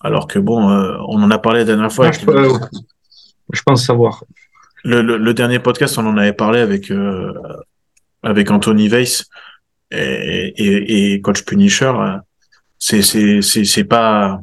Alors 0.00 0.26
que 0.26 0.38
bon, 0.38 0.70
euh, 0.70 0.96
on 1.08 1.22
en 1.22 1.30
a 1.30 1.38
parlé 1.38 1.60
la 1.60 1.64
dernière 1.64 1.92
fois. 1.92 2.10
Je, 2.12 2.20
peux- 2.24 2.48
je 3.52 3.62
pense 3.62 3.84
savoir. 3.84 4.24
Le, 4.84 5.02
le, 5.02 5.16
le 5.16 5.34
dernier 5.34 5.58
podcast, 5.58 5.98
on 5.98 6.06
en 6.06 6.16
avait 6.16 6.32
parlé 6.32 6.60
avec 6.60 6.90
euh, 6.90 7.32
avec 8.22 8.50
Anthony 8.50 8.88
Weiss 8.88 9.24
et, 9.90 10.52
et, 10.56 11.12
et 11.14 11.20
coach 11.20 11.42
Punisher. 11.44 11.92
c'est 12.78 13.02
c'est 13.02 13.40
c'est 13.42 13.84
pas. 13.84 14.40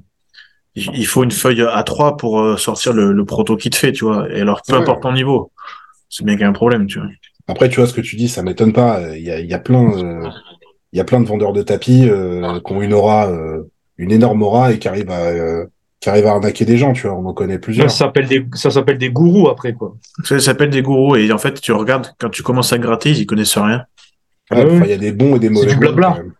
Il 0.76 1.06
faut 1.06 1.24
une 1.24 1.32
feuille 1.32 1.62
A3 1.62 2.18
pour 2.18 2.40
euh, 2.42 2.58
sortir 2.58 2.94
le, 2.94 3.12
le 3.14 3.26
proto 3.26 3.56
qui 3.58 3.70
te 3.70 3.76
fait, 3.76 3.92
tu 3.92 4.06
vois. 4.06 4.28
Et 4.32 4.42
alors, 4.42 4.62
peu 4.68 4.74
Ouais. 4.74 4.80
importe 4.82 5.04
ton 5.04 5.12
niveau, 5.14 5.52
c'est 6.10 6.24
bien 6.26 6.34
qu'il 6.36 6.42
y 6.42 6.46
a 6.46 6.50
un 6.50 6.54
problème, 6.54 6.88
tu 6.88 7.00
vois. 7.00 7.08
Après, 7.48 7.70
tu 7.70 7.80
vois 7.80 7.88
ce 7.88 7.94
que 7.94 8.02
tu 8.02 8.16
dis, 8.16 8.28
ça 8.30 8.42
m'étonne 8.42 8.74
pas. 8.74 9.16
Il 9.16 9.22
y 9.24 9.30
a, 9.32 9.40
il 9.40 9.46
y 9.48 9.54
a 9.54 9.60
plein, 9.60 9.92
euh, 9.98 10.28
il 10.92 10.98
y 10.98 11.00
a 11.00 11.04
plein 11.04 11.20
de 11.20 11.28
vendeurs 11.28 11.54
de 11.54 11.62
tapis 11.62 12.08
euh, 12.10 12.60
qui 12.66 12.74
ont 12.74 12.82
une 12.82 12.94
aura, 12.94 13.28
euh, 13.30 13.70
une 13.98 14.12
énorme 14.12 14.42
aura 14.42 14.72
et 14.72 14.80
qui 14.80 14.88
arrivent 14.88 15.12
à, 15.12 15.20
euh, 15.26 15.66
qui 16.00 16.10
arrivent 16.10 16.26
à 16.28 16.32
arnaquer 16.32 16.66
des 16.66 16.78
gens. 16.78 16.94
Tu 16.94 17.06
vois, 17.08 17.16
on 17.18 17.26
en 17.26 17.34
connaît 17.34 17.54
Ça 17.56 17.60
plusieurs. 17.60 17.92
s'appelle 17.92 18.28
des, 18.28 18.46
ça 18.54 18.72
s'appelle 18.72 18.98
des 18.98 19.10
gourous 19.12 19.50
après, 19.50 19.74
quoi. 19.74 19.96
Ça 20.24 20.40
s'appelle 20.40 20.70
des 20.72 20.82
gourous 20.82 21.18
et 21.18 21.32
en 21.32 21.38
fait, 21.38 21.60
tu 21.62 21.72
regardes 21.74 22.08
quand 22.20 22.30
tu 22.30 22.42
commences 22.42 22.74
à 22.74 22.78
gratter, 22.80 23.12
ils 23.12 23.20
y 23.20 23.26
connaissent 23.28 23.58
rien. 23.58 23.84
Ouais, 24.52 24.58
Ouais. 24.64 24.76
enfin, 24.76 24.86
il 24.86 24.90
y 24.90 24.94
a 24.94 24.98
des 24.98 25.12
bons 25.12 25.36
et 25.36 25.40
des 25.40 25.50
mauvais. 25.50 25.68
du 25.68 25.76
gourous, 25.76 25.94
blabla. 25.94 26.08
quand 26.10 26.18
même. 26.24 26.34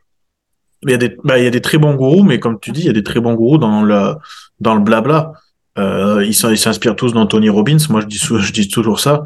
Il 0.86 0.92
y 0.92 0.94
a 0.94 0.98
des, 0.98 1.16
bah, 1.24 1.40
il 1.40 1.44
y 1.44 1.48
a 1.48 1.52
des 1.52 1.62
très 1.62 1.78
bons 1.78 1.96
gourous, 1.96 2.24
mais 2.24 2.40
comme 2.40 2.60
tu 2.60 2.72
dis, 2.72 2.82
il 2.82 2.86
y 2.88 2.90
a 2.90 2.94
des 2.94 3.04
très 3.04 3.20
bons 3.20 3.34
gourous 3.34 3.58
dans 3.58 3.84
le, 3.84 4.16
dans 4.60 4.76
le 4.76 4.82
blabla. 4.82 5.34
Euh, 5.78 6.24
ils 6.26 6.34
s'in- 6.34 6.52
ils 6.52 6.58
s'inspirent 6.58 6.96
tous 6.96 7.14
d'Anthony 7.14 7.50
Robbins. 7.50 7.78
Moi, 7.90 8.02
je 8.02 8.08
dis, 8.08 8.18
je 8.20 8.52
dis 8.52 8.68
toujours 8.68 9.00
ça. 9.00 9.24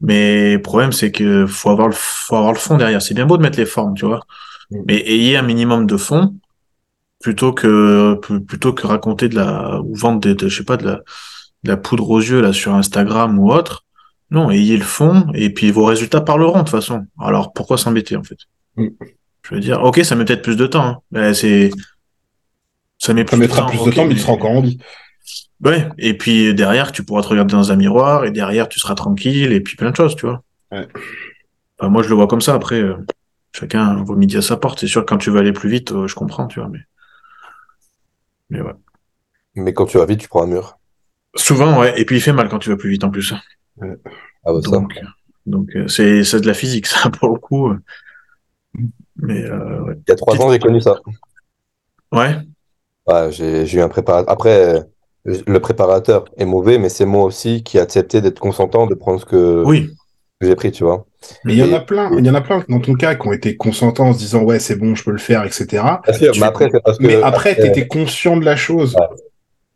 Mais 0.00 0.54
le 0.54 0.62
problème, 0.62 0.92
c'est 0.92 1.10
que 1.10 1.46
faut 1.46 1.70
avoir 1.70 1.88
le, 1.88 1.94
faut 1.96 2.36
avoir 2.36 2.52
le 2.52 2.58
fond 2.58 2.76
derrière. 2.76 3.02
C'est 3.02 3.14
bien 3.14 3.26
beau 3.26 3.36
de 3.36 3.42
mettre 3.42 3.58
les 3.58 3.66
formes, 3.66 3.94
tu 3.94 4.04
vois. 4.04 4.20
Mm. 4.70 4.76
Mais 4.86 5.02
ayez 5.06 5.36
un 5.36 5.42
minimum 5.42 5.86
de 5.86 5.96
fond 5.96 6.34
plutôt 7.20 7.52
que, 7.52 8.14
pl- 8.22 8.44
plutôt 8.44 8.72
que 8.72 8.86
raconter 8.86 9.28
de 9.28 9.34
la, 9.34 9.80
ou 9.80 9.94
vendre 9.96 10.20
des, 10.20 10.34
de, 10.34 10.48
je 10.48 10.56
sais 10.58 10.64
pas, 10.64 10.76
de 10.76 10.84
la, 10.84 10.94
de 11.64 11.68
la 11.68 11.76
poudre 11.76 12.08
aux 12.10 12.20
yeux, 12.20 12.40
là, 12.40 12.52
sur 12.52 12.74
Instagram 12.74 13.38
ou 13.38 13.50
autre. 13.50 13.84
Non, 14.30 14.50
ayez 14.50 14.76
le 14.76 14.84
fond 14.84 15.26
et 15.34 15.52
puis 15.52 15.70
vos 15.72 15.84
résultats 15.86 16.20
parleront, 16.20 16.58
de 16.58 16.62
toute 16.64 16.68
façon. 16.70 17.06
Alors, 17.18 17.52
pourquoi 17.52 17.78
s'embêter, 17.78 18.14
en 18.14 18.22
fait? 18.22 18.38
Je 19.48 19.54
veux 19.54 19.60
dire, 19.60 19.82
ok, 19.82 20.00
ça 20.04 20.14
met 20.14 20.24
peut-être 20.24 20.42
plus 20.42 20.56
de 20.56 20.66
temps. 20.66 20.84
hein. 20.84 20.98
Mais 21.10 21.32
c'est, 21.34 21.70
ça 22.98 23.14
met 23.14 23.22
Ça 23.22 23.26
plus 23.28 23.36
mettra 23.38 23.62
de 23.62 23.66
temps. 23.66 23.82
plus 23.82 23.90
de 23.90 23.96
temps, 23.96 24.04
mais 24.04 24.10
il 24.12 24.16
mais- 24.16 24.20
sera 24.20 24.32
encore 24.32 24.50
en 24.50 24.60
vie. 24.60 24.78
Ouais. 25.64 25.88
Et 25.98 26.16
puis 26.16 26.54
derrière, 26.54 26.92
tu 26.92 27.02
pourras 27.04 27.22
te 27.22 27.28
regarder 27.28 27.52
dans 27.52 27.72
un 27.72 27.76
miroir 27.76 28.24
et 28.24 28.30
derrière, 28.30 28.68
tu 28.68 28.78
seras 28.78 28.94
tranquille 28.94 29.52
et 29.52 29.60
puis 29.60 29.76
plein 29.76 29.90
de 29.90 29.96
choses, 29.96 30.14
tu 30.16 30.26
vois. 30.26 30.42
Ouais. 30.70 30.86
Enfin, 31.78 31.90
moi, 31.90 32.02
je 32.02 32.08
le 32.08 32.14
vois 32.14 32.26
comme 32.28 32.40
ça. 32.40 32.54
Après, 32.54 32.80
euh, 32.80 32.96
chacun 33.52 34.02
vaut 34.04 34.16
midi 34.16 34.36
à 34.36 34.42
sa 34.42 34.56
porte. 34.56 34.80
C'est 34.80 34.86
sûr 34.86 35.00
que 35.02 35.06
quand 35.06 35.18
tu 35.18 35.30
veux 35.30 35.38
aller 35.38 35.52
plus 35.52 35.68
vite, 35.70 35.92
euh, 35.92 36.06
je 36.06 36.14
comprends, 36.14 36.46
tu 36.46 36.60
vois. 36.60 36.68
Mais, 36.68 36.78
mais 38.50 38.60
ouais. 38.60 38.72
Mais 39.56 39.72
quand 39.72 39.86
tu 39.86 39.98
vas 39.98 40.06
vite, 40.06 40.20
tu 40.20 40.28
prends 40.28 40.44
un 40.44 40.46
mur. 40.46 40.78
Souvent, 41.34 41.78
ouais. 41.80 42.00
Et 42.00 42.04
puis 42.04 42.16
il 42.16 42.20
fait 42.20 42.32
mal 42.32 42.48
quand 42.48 42.58
tu 42.58 42.68
vas 42.70 42.76
plus 42.76 42.90
vite 42.90 43.04
en 43.04 43.10
plus. 43.10 43.32
Ah 43.80 43.86
bah 44.44 44.60
ça. 44.62 44.70
Donc, 44.70 44.98
donc 45.46 45.68
euh, 45.76 45.88
c'est 45.88 46.22
c'est 46.24 46.40
de 46.40 46.46
la 46.46 46.54
physique, 46.54 46.86
ça, 46.94 47.10
pour 47.10 47.34
le 47.34 47.40
coup. 47.40 47.72
Mais 49.18 49.44
euh, 49.44 49.82
ouais. 49.82 49.94
Il 50.06 50.10
y 50.10 50.12
a 50.12 50.16
trois 50.16 50.36
ans, 50.40 50.50
j'ai 50.52 50.58
connu 50.58 50.80
ça. 50.80 50.96
Ouais. 52.12 52.36
Ouais, 53.06 53.30
j'ai 53.32 53.76
eu 53.76 53.80
un 53.80 53.88
préparateur. 53.88 54.30
Après, 54.32 54.76
euh, 54.76 54.80
le 55.46 55.60
préparateur 55.60 56.24
est 56.36 56.44
mauvais, 56.44 56.78
mais 56.78 56.88
c'est 56.88 57.04
moi 57.06 57.24
aussi 57.24 57.62
qui 57.62 57.78
ai 57.78 57.80
accepté 57.80 58.20
d'être 58.20 58.38
consentant 58.38 58.86
de 58.86 58.94
prendre 58.94 59.20
ce 59.20 59.24
que, 59.26 59.62
Oui. 59.64 59.90
que 60.40 60.46
j'ai 60.46 60.54
pris, 60.54 60.72
tu 60.72 60.84
vois. 60.84 61.06
Mais 61.44 61.54
il 61.54 61.58
y 61.58 61.62
en 61.64 61.74
a 61.76 61.80
plein, 61.80 62.16
il 62.16 62.24
y 62.24 62.30
en 62.30 62.34
a 62.34 62.40
plein 62.40 62.64
dans 62.68 62.80
ton 62.80 62.94
cas 62.94 63.14
qui 63.16 63.26
ont 63.26 63.32
été 63.32 63.56
consentants 63.56 64.08
en 64.08 64.12
se 64.12 64.18
disant 64.18 64.42
ouais 64.44 64.60
c'est 64.60 64.76
bon, 64.76 64.94
je 64.94 65.02
peux 65.02 65.10
le 65.10 65.18
faire, 65.18 65.42
etc. 65.44 65.66
Bien 66.04 66.14
sûr, 66.14 66.32
Tu- 66.32 66.40
mais 66.40 66.46
après, 66.46 66.68
parce 66.84 66.98
que. 66.98 67.06
Mais 67.06 67.20
après, 67.22 67.56
tu 67.56 67.66
étais 67.66 67.88
conscient 67.88 68.36
de 68.36 68.44
la 68.44 68.54
chose. 68.56 68.94
Ouais. 68.94 69.06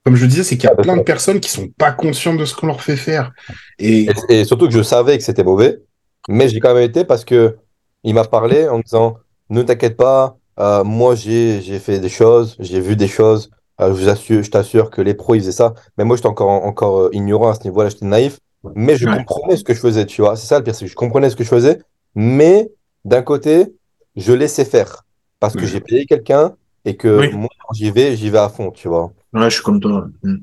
Comme 0.05 0.15
je 0.17 0.27
disais, 0.27 0.43
c'est 0.45 0.57
qu'il 0.57 0.69
y 0.69 0.73
a 0.73 0.77
plein 0.77 0.97
de 0.97 1.03
personnes 1.03 1.41
qui 1.41 1.51
sont 1.51 1.69
pas 1.79 1.93
conscientes 1.93 2.37
de 2.39 2.45
ce 2.45 2.55
qu'on 2.55 2.67
leur 2.69 2.81
fait 2.81 2.97
faire. 2.97 3.33
Et 3.79 4.07
Et, 4.29 4.41
et 4.41 4.45
surtout 4.45 4.67
que 4.69 4.75
je 4.75 4.83
savais 4.83 5.17
que 5.19 5.25
c'était 5.25 5.45
mauvais, 5.45 5.81
mais 6.29 6.49
j'ai 6.49 6.61
quand 6.61 6.75
même 6.75 6.83
été 6.85 7.05
parce 7.05 7.25
que 7.25 7.57
il 8.05 8.15
m'a 8.15 8.25
parlé 8.25 8.69
en 8.69 8.79
me 8.79 8.83
disant 8.83 9.17
ne 9.53 9.63
t'inquiète 9.63 9.97
pas, 9.97 10.37
euh, 10.61 10.85
moi 10.85 11.15
j'ai 11.15 11.61
fait 11.79 12.01
des 12.01 12.09
choses, 12.09 12.57
j'ai 12.59 12.81
vu 12.81 12.97
des 12.97 13.09
choses, 13.09 13.51
euh, 13.81 13.95
je 13.95 14.51
t'assure 14.51 14.91
que 14.91 15.01
les 15.03 15.15
pros 15.15 15.35
ils 15.37 15.41
faisaient 15.41 15.53
ça, 15.53 15.75
mais 15.99 16.05
moi 16.05 16.17
j'étais 16.17 16.29
encore 16.29 16.51
encore 16.51 17.01
euh, 17.03 17.11
ignorant 17.13 17.51
à 17.51 17.55
ce 17.55 17.65
niveau-là, 17.65 17.89
j'étais 17.91 18.07
naïf, 18.07 18.39
mais 18.75 18.97
je 18.97 19.07
Ouais. 19.09 19.17
comprenais 19.25 19.57
ce 19.57 19.65
que 19.65 19.75
je 19.75 19.81
faisais, 19.81 20.07
tu 20.07 20.23
vois, 20.23 20.37
c'est 20.37 20.47
ça 20.47 20.59
le 20.59 20.65
pire, 20.65 20.75
c'est 20.75 20.87
que 20.87 20.91
je 20.91 20.97
comprenais 20.97 21.31
ce 21.31 21.37
que 21.37 21.45
je 21.45 21.49
faisais, 21.49 21.81
mais 22.15 22.71
d'un 23.05 23.23
côté 23.23 23.75
je 24.17 24.33
laissais 24.33 24.65
faire 24.65 25.05
parce 25.41 25.55
que 25.55 25.67
j'ai 25.67 25.81
payé 25.81 26.07
quelqu'un 26.07 26.55
et 26.85 26.97
que 26.97 27.21
Oui. 27.21 27.33
moi 27.33 27.49
quand 27.67 27.75
j'y 27.75 27.91
vais, 27.91 28.17
j'y 28.17 28.31
vais 28.31 28.39
à 28.39 28.49
fond, 28.49 28.71
tu 28.71 28.89
vois. 28.89 29.13
Ouais, 29.33 29.51
je 29.51 29.55
suis 29.57 29.63
comme 29.63 29.81
toi. 29.81 30.07
Mm. 30.23 30.37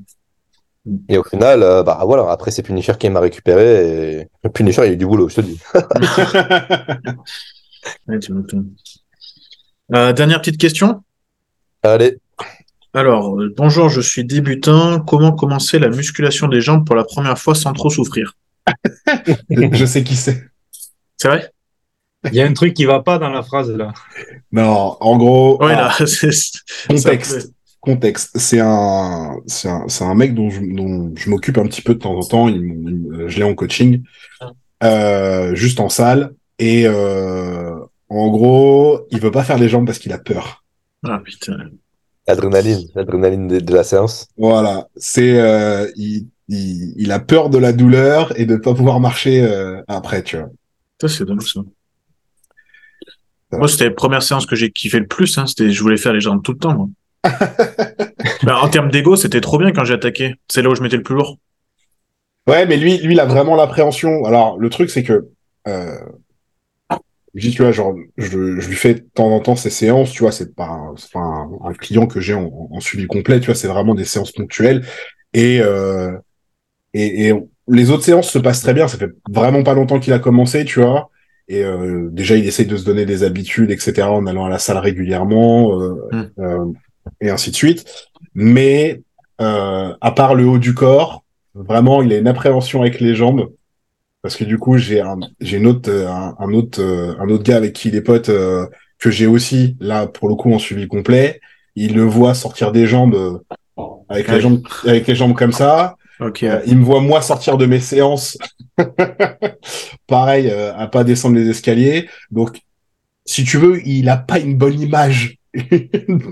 Et 1.10 1.18
au 1.18 1.24
final, 1.24 1.62
euh, 1.62 1.82
bah 1.82 2.00
voilà, 2.04 2.30
après 2.30 2.50
c'est 2.50 2.62
Punisher 2.62 2.94
qui 2.98 3.10
m'a 3.10 3.20
récupéré 3.20 4.20
et 4.44 4.48
Punisher 4.48 4.82
il 4.86 4.90
a 4.90 4.92
eu 4.92 4.96
du 4.96 5.06
boulot, 5.06 5.28
je 5.28 5.36
te 5.36 5.40
dis. 5.42 5.58
Ouais, 8.06 8.18
tu. 8.18 8.32
Euh, 9.92 10.12
dernière 10.12 10.40
petite 10.40 10.60
question. 10.60 11.02
Allez. 11.82 12.18
Alors, 12.94 13.40
euh, 13.40 13.52
bonjour, 13.56 13.88
je 13.88 14.00
suis 14.00 14.24
débutant. 14.24 15.00
Comment 15.00 15.32
commencer 15.32 15.78
la 15.78 15.88
musculation 15.88 16.48
des 16.48 16.60
jambes 16.60 16.86
pour 16.86 16.94
la 16.94 17.04
première 17.04 17.38
fois 17.38 17.54
sans 17.54 17.72
trop 17.72 17.90
souffrir? 17.90 18.36
Je 19.50 19.84
sais 19.84 20.04
qui 20.04 20.16
c'est. 20.16 20.44
C'est 21.16 21.28
vrai? 21.28 21.50
Il 22.26 22.34
y 22.34 22.40
a 22.40 22.46
un 22.46 22.52
truc 22.52 22.74
qui 22.74 22.84
va 22.84 23.00
pas 23.00 23.18
dans 23.18 23.30
la 23.30 23.42
phrase, 23.42 23.70
là. 23.70 23.92
Non, 24.52 24.96
en 25.00 25.16
gros, 25.16 25.62
Ouais, 25.62 25.72
ah, 25.74 25.92
là, 25.98 26.06
contexte. 26.88 27.52
Contexte. 27.80 28.38
C'est 28.38 28.60
un, 28.60 29.36
c'est 29.46 29.68
un, 29.68 29.88
c'est 29.88 30.04
un 30.04 30.14
mec 30.14 30.34
dont 30.34 30.50
je, 30.50 30.60
dont 30.60 31.12
je 31.16 31.30
m'occupe 31.30 31.56
un 31.58 31.66
petit 31.66 31.82
peu 31.82 31.94
de 31.94 32.00
temps 32.00 32.14
en 32.14 32.22
temps. 32.22 32.48
Il, 32.48 32.56
il 32.56 33.24
je 33.26 33.38
l'ai 33.38 33.44
en 33.44 33.54
coaching, 33.54 34.02
euh, 34.82 35.54
juste 35.54 35.80
en 35.80 35.88
salle. 35.88 36.34
Et 36.58 36.86
euh, 36.86 37.74
en 38.10 38.28
gros, 38.28 39.06
il 39.10 39.20
veut 39.20 39.30
pas 39.30 39.44
faire 39.44 39.58
les 39.58 39.68
jambes 39.68 39.86
parce 39.86 39.98
qu'il 39.98 40.12
a 40.12 40.18
peur. 40.18 40.64
Ah 41.04 41.20
putain. 41.24 41.56
L'adrénaline, 42.26 42.86
l'adrénaline 42.94 43.48
de, 43.48 43.60
de 43.60 43.74
la 43.74 43.84
séance. 43.84 44.28
Voilà, 44.36 44.86
c'est 44.96 45.40
euh, 45.40 45.90
il, 45.96 46.26
il, 46.48 46.92
il 46.96 47.12
a 47.12 47.20
peur 47.20 47.48
de 47.48 47.58
la 47.58 47.72
douleur 47.72 48.38
et 48.38 48.44
de 48.44 48.56
pas 48.56 48.74
pouvoir 48.74 49.00
marcher 49.00 49.42
euh, 49.42 49.80
après, 49.88 50.22
tu 50.22 50.36
vois. 50.36 50.50
Ça, 51.00 51.08
c'est 51.08 51.24
dingue, 51.24 51.40
ça. 51.40 51.60
Moi, 53.52 53.68
c'était 53.68 53.86
la 53.86 53.90
première 53.92 54.22
séance 54.22 54.46
que 54.46 54.54
j'ai 54.54 54.70
kiffé 54.70 54.98
le 54.98 55.06
plus. 55.06 55.38
Hein. 55.38 55.46
C'était, 55.46 55.70
je 55.70 55.82
voulais 55.82 55.96
faire 55.96 56.12
les 56.12 56.20
jambes 56.20 56.42
tout 56.42 56.52
le 56.52 56.58
temps, 56.58 56.74
moi. 56.74 56.88
Ben, 58.42 58.54
en 58.54 58.68
termes 58.68 58.90
d'ego, 58.90 59.16
c'était 59.16 59.40
trop 59.40 59.58
bien 59.58 59.72
quand 59.72 59.84
j'ai 59.84 59.94
attaqué. 59.94 60.34
C'est 60.48 60.62
là 60.62 60.70
où 60.70 60.74
je 60.74 60.82
mettais 60.82 60.96
le 60.96 61.02
plus 61.02 61.14
lourd. 61.14 61.38
Ouais, 62.46 62.66
mais 62.66 62.76
lui, 62.76 62.98
lui, 62.98 63.14
il 63.14 63.20
a 63.20 63.26
vraiment 63.26 63.54
l'appréhension. 63.54 64.24
Alors, 64.24 64.58
le 64.58 64.70
truc, 64.70 64.90
c'est 64.90 65.02
que, 65.02 65.28
euh, 65.68 65.98
je 67.34 67.48
dis, 67.48 67.54
tu 67.54 67.62
vois, 67.62 67.72
genre, 67.72 67.94
je, 68.16 68.60
je 68.60 68.68
lui 68.68 68.74
fais 68.76 68.94
de 68.94 69.04
temps 69.14 69.30
en 69.30 69.40
temps 69.40 69.56
ces 69.56 69.70
séances, 69.70 70.10
tu 70.12 70.22
vois, 70.22 70.32
c'est 70.32 70.54
pas, 70.54 70.92
pas 71.12 71.20
un, 71.20 71.50
un 71.64 71.72
client 71.74 72.06
que 72.06 72.20
j'ai 72.20 72.34
en, 72.34 72.50
en 72.70 72.80
suivi 72.80 73.06
complet, 73.06 73.38
tu 73.40 73.46
vois, 73.46 73.54
c'est 73.54 73.68
vraiment 73.68 73.94
des 73.94 74.04
séances 74.04 74.32
ponctuelles. 74.32 74.84
Et, 75.32 75.60
euh, 75.60 76.12
et, 76.94 77.28
et 77.28 77.34
les 77.68 77.90
autres 77.90 78.02
séances 78.04 78.30
se 78.30 78.38
passent 78.38 78.62
très 78.62 78.74
bien. 78.74 78.88
Ça 78.88 78.98
fait 78.98 79.10
vraiment 79.30 79.62
pas 79.62 79.74
longtemps 79.74 80.00
qu'il 80.00 80.12
a 80.12 80.18
commencé, 80.18 80.64
tu 80.64 80.80
vois. 80.80 81.10
Et 81.46 81.64
euh, 81.64 82.08
déjà, 82.10 82.36
il 82.36 82.46
essaye 82.46 82.66
de 82.66 82.76
se 82.76 82.84
donner 82.84 83.06
des 83.06 83.22
habitudes, 83.22 83.70
etc., 83.70 84.08
en 84.08 84.26
allant 84.26 84.46
à 84.46 84.50
la 84.50 84.58
salle 84.58 84.78
régulièrement, 84.78 85.80
euh, 85.80 85.94
Mm. 86.12 86.24
euh, 86.40 86.64
et 87.20 87.30
ainsi 87.30 87.50
de 87.50 87.56
suite. 87.56 87.84
Mais 88.34 89.02
euh, 89.40 89.94
à 90.00 90.10
part 90.12 90.34
le 90.34 90.44
haut 90.46 90.58
du 90.58 90.74
corps, 90.74 91.24
vraiment, 91.54 92.02
il 92.02 92.12
a 92.12 92.18
une 92.18 92.28
appréhension 92.28 92.82
avec 92.82 93.00
les 93.00 93.14
jambes. 93.14 93.50
Parce 94.22 94.36
que 94.36 94.44
du 94.44 94.58
coup, 94.58 94.76
j'ai 94.76 95.00
un, 95.00 95.18
j'ai 95.40 95.56
une 95.56 95.66
autre, 95.66 95.90
euh, 95.90 96.08
un, 96.08 96.34
un 96.38 96.52
autre, 96.52 96.80
euh, 96.82 97.14
un 97.20 97.28
autre 97.28 97.42
gars 97.44 97.56
avec 97.56 97.72
qui 97.72 97.88
il 97.88 97.96
est 97.96 98.02
pote 98.02 98.28
euh, 98.28 98.66
que 98.98 99.10
j'ai 99.10 99.26
aussi 99.26 99.76
là 99.80 100.06
pour 100.06 100.28
le 100.28 100.34
coup 100.34 100.52
en 100.52 100.58
suivi 100.58 100.86
complet. 100.88 101.40
Il 101.74 101.94
le 101.94 102.02
voit 102.02 102.34
sortir 102.34 102.70
des 102.72 102.86
jambes 102.86 103.14
euh, 103.14 103.82
avec 104.08 104.28
les 104.28 104.40
jambes, 104.40 104.60
avec 104.84 105.06
les 105.06 105.14
jambes 105.14 105.34
comme 105.34 105.52
ça. 105.52 105.96
Ok. 106.20 106.42
Euh, 106.42 106.60
il 106.66 106.76
me 106.76 106.84
voit 106.84 107.00
moi 107.00 107.22
sortir 107.22 107.56
de 107.56 107.64
mes 107.64 107.80
séances, 107.80 108.36
pareil, 110.06 110.48
euh, 110.50 110.74
à 110.76 110.86
pas 110.86 111.04
descendre 111.04 111.36
les 111.36 111.48
escaliers. 111.48 112.08
Donc, 112.30 112.60
si 113.24 113.44
tu 113.44 113.56
veux, 113.56 113.80
il 113.86 114.08
a 114.10 114.16
pas 114.18 114.38
une 114.38 114.56
bonne 114.56 114.78
image 114.80 115.38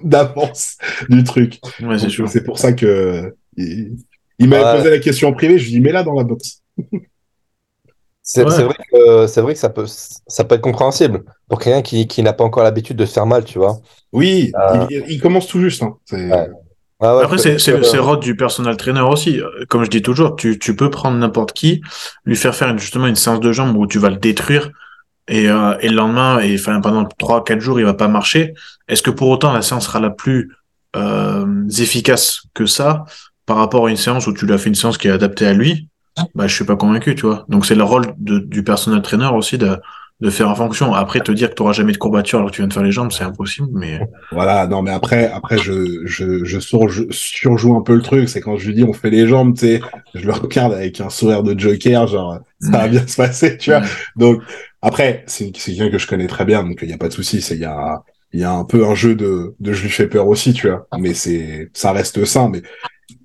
d'avance 0.05 0.77
du 1.09 1.25
truc. 1.25 1.59
Ouais, 1.81 1.97
c'est 1.99 2.45
pour 2.45 2.59
ça 2.59 2.73
que 2.73 3.35
il, 3.57 3.97
il 4.39 4.49
m'avait 4.49 4.65
Ouais. 4.65 4.77
posé 4.77 4.91
la 4.91 4.99
question 4.99 5.29
en 5.29 5.33
privé. 5.33 5.59
Je 5.59 5.65
lui 5.65 5.71
dis 5.73 5.81
mets 5.81 5.93
là 5.93 6.03
dans 6.03 6.15
la 6.15 6.25
box. 6.25 6.63
C'est 8.31 8.45
Ouais. 8.45 8.63
vrai 8.63 8.75
que, 8.93 9.27
c'est 9.27 9.41
vrai 9.41 9.55
que 9.55 9.59
ça 9.59 9.71
peut, 9.71 9.87
ça 9.87 10.45
peut 10.45 10.55
être 10.57 10.61
compréhensible 10.61 11.23
pour 11.49 11.59
quelqu'un 11.59 11.81
qui, 11.81 12.07
qui 12.07 12.23
n'a 12.23 12.35
pas 12.35 12.45
encore 12.45 12.63
l'habitude 12.63 12.99
de 12.99 13.07
se 13.07 13.13
faire 13.15 13.25
mal, 13.25 13.43
tu 13.43 13.59
vois. 13.59 13.79
Oui, 14.13 14.53
Euh. 14.61 14.87
il, 14.91 15.03
il 15.09 15.19
commence 15.21 15.47
tout 15.47 15.61
juste. 15.61 15.83
Hein. 15.83 15.95
C'est- 16.05 16.31
Ouais. 16.31 16.47
Ah 17.01 17.17
ouais, 17.17 17.25
Après, 17.25 17.39
c'est 17.39 17.59
c'est 17.59 17.71
le 17.73 17.83
euh, 17.87 18.03
rôle 18.03 18.21
du 18.21 18.37
personal 18.37 18.77
trainer 18.77 19.01
aussi. 19.01 19.41
Comme 19.71 19.83
je 19.85 19.89
dis 19.89 20.03
toujours, 20.03 20.37
tu, 20.37 20.59
tu 20.59 20.77
peux 20.77 20.91
prendre 20.91 21.17
n'importe 21.17 21.53
qui, 21.55 21.81
lui 22.27 22.37
faire 22.37 22.55
faire 22.55 22.69
une- 22.69 22.79
justement 22.79 23.07
une 23.07 23.17
séance 23.17 23.41
de 23.41 23.51
jambes 23.53 23.75
où 23.79 23.87
tu 23.87 23.99
vas 23.99 24.11
le 24.11 24.17
détruire 24.17 24.71
et, 25.29 25.49
euh, 25.49 25.79
et 25.81 25.89
le 25.89 25.95
lendemain, 25.97 26.41
et 26.41 26.55
enfin 26.59 26.81
pendant 26.83 27.07
trois 27.07 27.45
quatre 27.45 27.61
jours, 27.61 27.79
il 27.81 27.87
va 27.87 27.95
pas 27.95 28.09
marcher. 28.09 28.53
Est-ce 28.89 29.03
que 29.03 29.11
pour 29.11 29.29
autant 29.31 29.53
la 29.55 29.63
séance 29.63 29.87
sera 29.87 30.01
la 30.01 30.11
plus 30.11 30.53
euh, 30.97 31.67
efficace 31.79 32.43
que 32.53 32.67
ça 32.67 33.05
par 33.47 33.57
rapport 33.57 33.87
à 33.87 33.91
une 33.91 33.97
séance 33.97 34.27
où 34.27 34.35
tu 34.35 34.45
lui 34.45 34.53
as 34.53 34.59
fait 34.59 34.69
une 34.69 34.75
séance 34.75 34.99
qui 34.99 35.09
est 35.09 35.13
adaptée 35.13 35.47
à 35.47 35.55
lui? 35.55 35.89
Bah, 36.35 36.47
je 36.47 36.55
suis 36.55 36.65
pas 36.65 36.77
convaincu, 36.77 37.15
tu 37.15 37.27
vois. 37.27 37.45
Donc 37.49 37.67
c'est 37.67 37.75
le 37.75 37.85
rôle 37.85 38.15
de, 38.19 38.39
du 38.39 38.63
personal 38.65 39.03
trainer 39.03 39.29
aussi 39.33 39.59
de 39.59 39.79
de 40.21 40.31
faire 40.31 40.49
en 40.51 40.57
fonction. 40.57 40.95
Après, 40.95 41.21
te 41.21 41.31
dire 41.31 41.51
que 41.51 41.55
tu 41.55 41.63
auras 41.63 41.73
jamais 41.73 41.93
de 41.93 41.99
courbature 41.99 42.41
alors 42.41 42.51
que 42.51 42.57
tu 42.57 42.61
viens 42.63 42.67
de 42.69 42.73
faire 42.73 42.83
les 42.83 42.91
jambes, 42.91 43.13
c'est 43.13 43.23
impossible. 43.23 43.69
Mais 43.73 44.01
Voilà, 44.33 44.67
non, 44.67 44.83
mais 44.83 44.91
après, 44.91 45.31
après, 45.31 45.59
je, 45.59 46.05
je, 46.07 46.45
je, 46.45 46.59
sur- 46.59 46.89
je 46.89 47.05
surjoue 47.11 47.77
un 47.77 47.83
peu 47.83 47.95
le 47.95 48.03
truc. 48.03 48.29
C'est 48.29 48.41
quand 48.41 48.57
je 48.57 48.67
lui 48.69 48.75
dis 48.75 48.85
on 48.85 48.93
fait 48.93 49.11
les 49.11 49.29
jambes, 49.29 49.55
tu 49.55 49.61
sais, 49.61 49.81
je 50.15 50.27
le 50.27 50.33
regarde 50.33 50.73
avec 50.75 51.01
un 51.01 51.09
sourire 51.09 51.43
de 51.45 51.59
Joker, 51.59 52.07
genre 52.09 52.41
ça 52.59 52.79
va 52.79 52.89
bien 52.89 53.07
se 53.07 53.17
passer, 53.17 53.57
tu 53.57 53.71
vois. 53.71 53.83
Donc 54.17 54.43
après, 54.83 55.25
c'est 55.27 55.57
c'est 55.57 55.73
quelqu'un 55.75 55.91
que 55.93 55.99
je 55.99 56.07
connais 56.07 56.27
très 56.27 56.45
bien, 56.45 56.63
donc 56.65 56.81
il 56.83 56.91
y 56.91 56.93
a 56.93 56.99
pas 56.99 57.09
de 57.09 57.13
souci. 57.15 57.41
C'est 57.41 57.55
il 57.55 57.61
y 57.61 57.65
a 57.65 58.03
il 58.33 58.41
y 58.41 58.45
a 58.45 58.53
un 58.53 58.65
peu 58.65 58.85
un 58.87 58.95
jeu 58.95 59.15
de 59.15 59.55
de 59.61 59.73
je 59.73 59.83
lui 59.85 59.91
fais 59.91 60.09
peur 60.09 60.27
aussi, 60.29 60.53
tu 60.53 60.69
vois. 60.69 60.89
Mais 60.99 61.15
c'est 61.15 61.71
ça 61.75 61.93
reste 61.93 62.25
sain. 62.25 62.51
Mais 62.51 62.63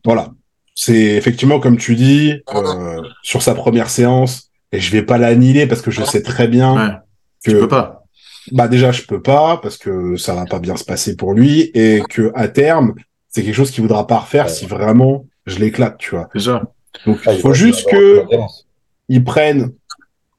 voilà, 0.05 0.29
c'est 0.75 1.15
effectivement 1.15 1.59
comme 1.59 1.77
tu 1.77 1.95
dis 1.95 2.41
euh, 2.53 3.01
sur 3.21 3.41
sa 3.41 3.55
première 3.55 3.89
séance. 3.89 4.49
Et 4.71 4.79
je 4.79 4.91
vais 4.91 5.03
pas 5.03 5.17
l'annihiler 5.19 5.67
parce 5.67 5.81
que 5.81 5.91
je 5.91 6.03
sais 6.03 6.23
très 6.23 6.47
bien 6.47 6.73
ouais, 6.75 6.93
que 7.45 7.51
tu 7.51 7.57
peux 7.59 7.67
pas. 7.67 8.05
bah 8.51 8.67
déjà 8.67 8.91
je 8.91 9.03
peux 9.03 9.21
pas 9.21 9.57
parce 9.57 9.77
que 9.77 10.15
ça 10.17 10.33
va 10.33 10.45
pas 10.45 10.57
bien 10.59 10.75
se 10.77 10.83
passer 10.83 11.15
pour 11.15 11.33
lui 11.33 11.69
et 11.75 12.01
que 12.09 12.31
à 12.33 12.47
terme 12.47 12.95
c'est 13.29 13.43
quelque 13.43 13.53
chose 13.53 13.69
qu'il 13.69 13.83
voudra 13.83 14.07
pas 14.07 14.17
refaire 14.19 14.49
si 14.49 14.65
vraiment 14.65 15.25
je 15.45 15.59
l'éclate 15.59 15.97
tu 15.99 16.11
vois 16.15 16.27
C'est 16.33 16.39
ça. 16.41 16.63
donc 17.05 17.19
ah, 17.27 17.33
il 17.33 17.37
il 17.37 17.41
faut 17.41 17.53
juste 17.53 17.87
que 17.87 18.23
il 19.09 19.23
prenne 19.23 19.73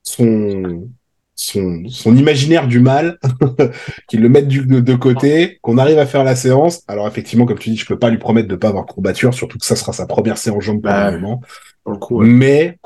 son 0.02 0.88
son 1.36 1.82
son 1.88 2.16
imaginaire 2.16 2.66
du 2.68 2.78
mal 2.80 3.18
qu'il 4.08 4.20
le 4.20 4.28
mette 4.28 4.46
du, 4.48 4.64
de, 4.66 4.80
de 4.80 4.94
côté 4.94 5.58
qu'on 5.62 5.78
arrive 5.78 5.98
à 5.98 6.06
faire 6.06 6.22
la 6.24 6.36
séance 6.36 6.82
alors 6.88 7.08
effectivement 7.08 7.44
comme 7.44 7.58
tu 7.58 7.70
dis 7.70 7.76
je 7.76 7.86
peux 7.86 7.98
pas 7.98 8.10
lui 8.10 8.18
promettre 8.18 8.48
de 8.48 8.56
pas 8.56 8.68
avoir 8.68 8.86
de 8.86 8.90
courbature 8.92 9.34
surtout 9.34 9.58
que 9.58 9.66
ça 9.66 9.74
sera 9.76 9.92
sa 9.92 10.06
première 10.06 10.38
séance 10.38 10.62
jambe 10.62 10.80
Bah, 10.80 10.92
probablement 10.92 11.40
Pour 11.82 11.92
le 11.92 11.98
coup, 11.98 12.18
ouais. 12.20 12.26
mais 12.26 12.78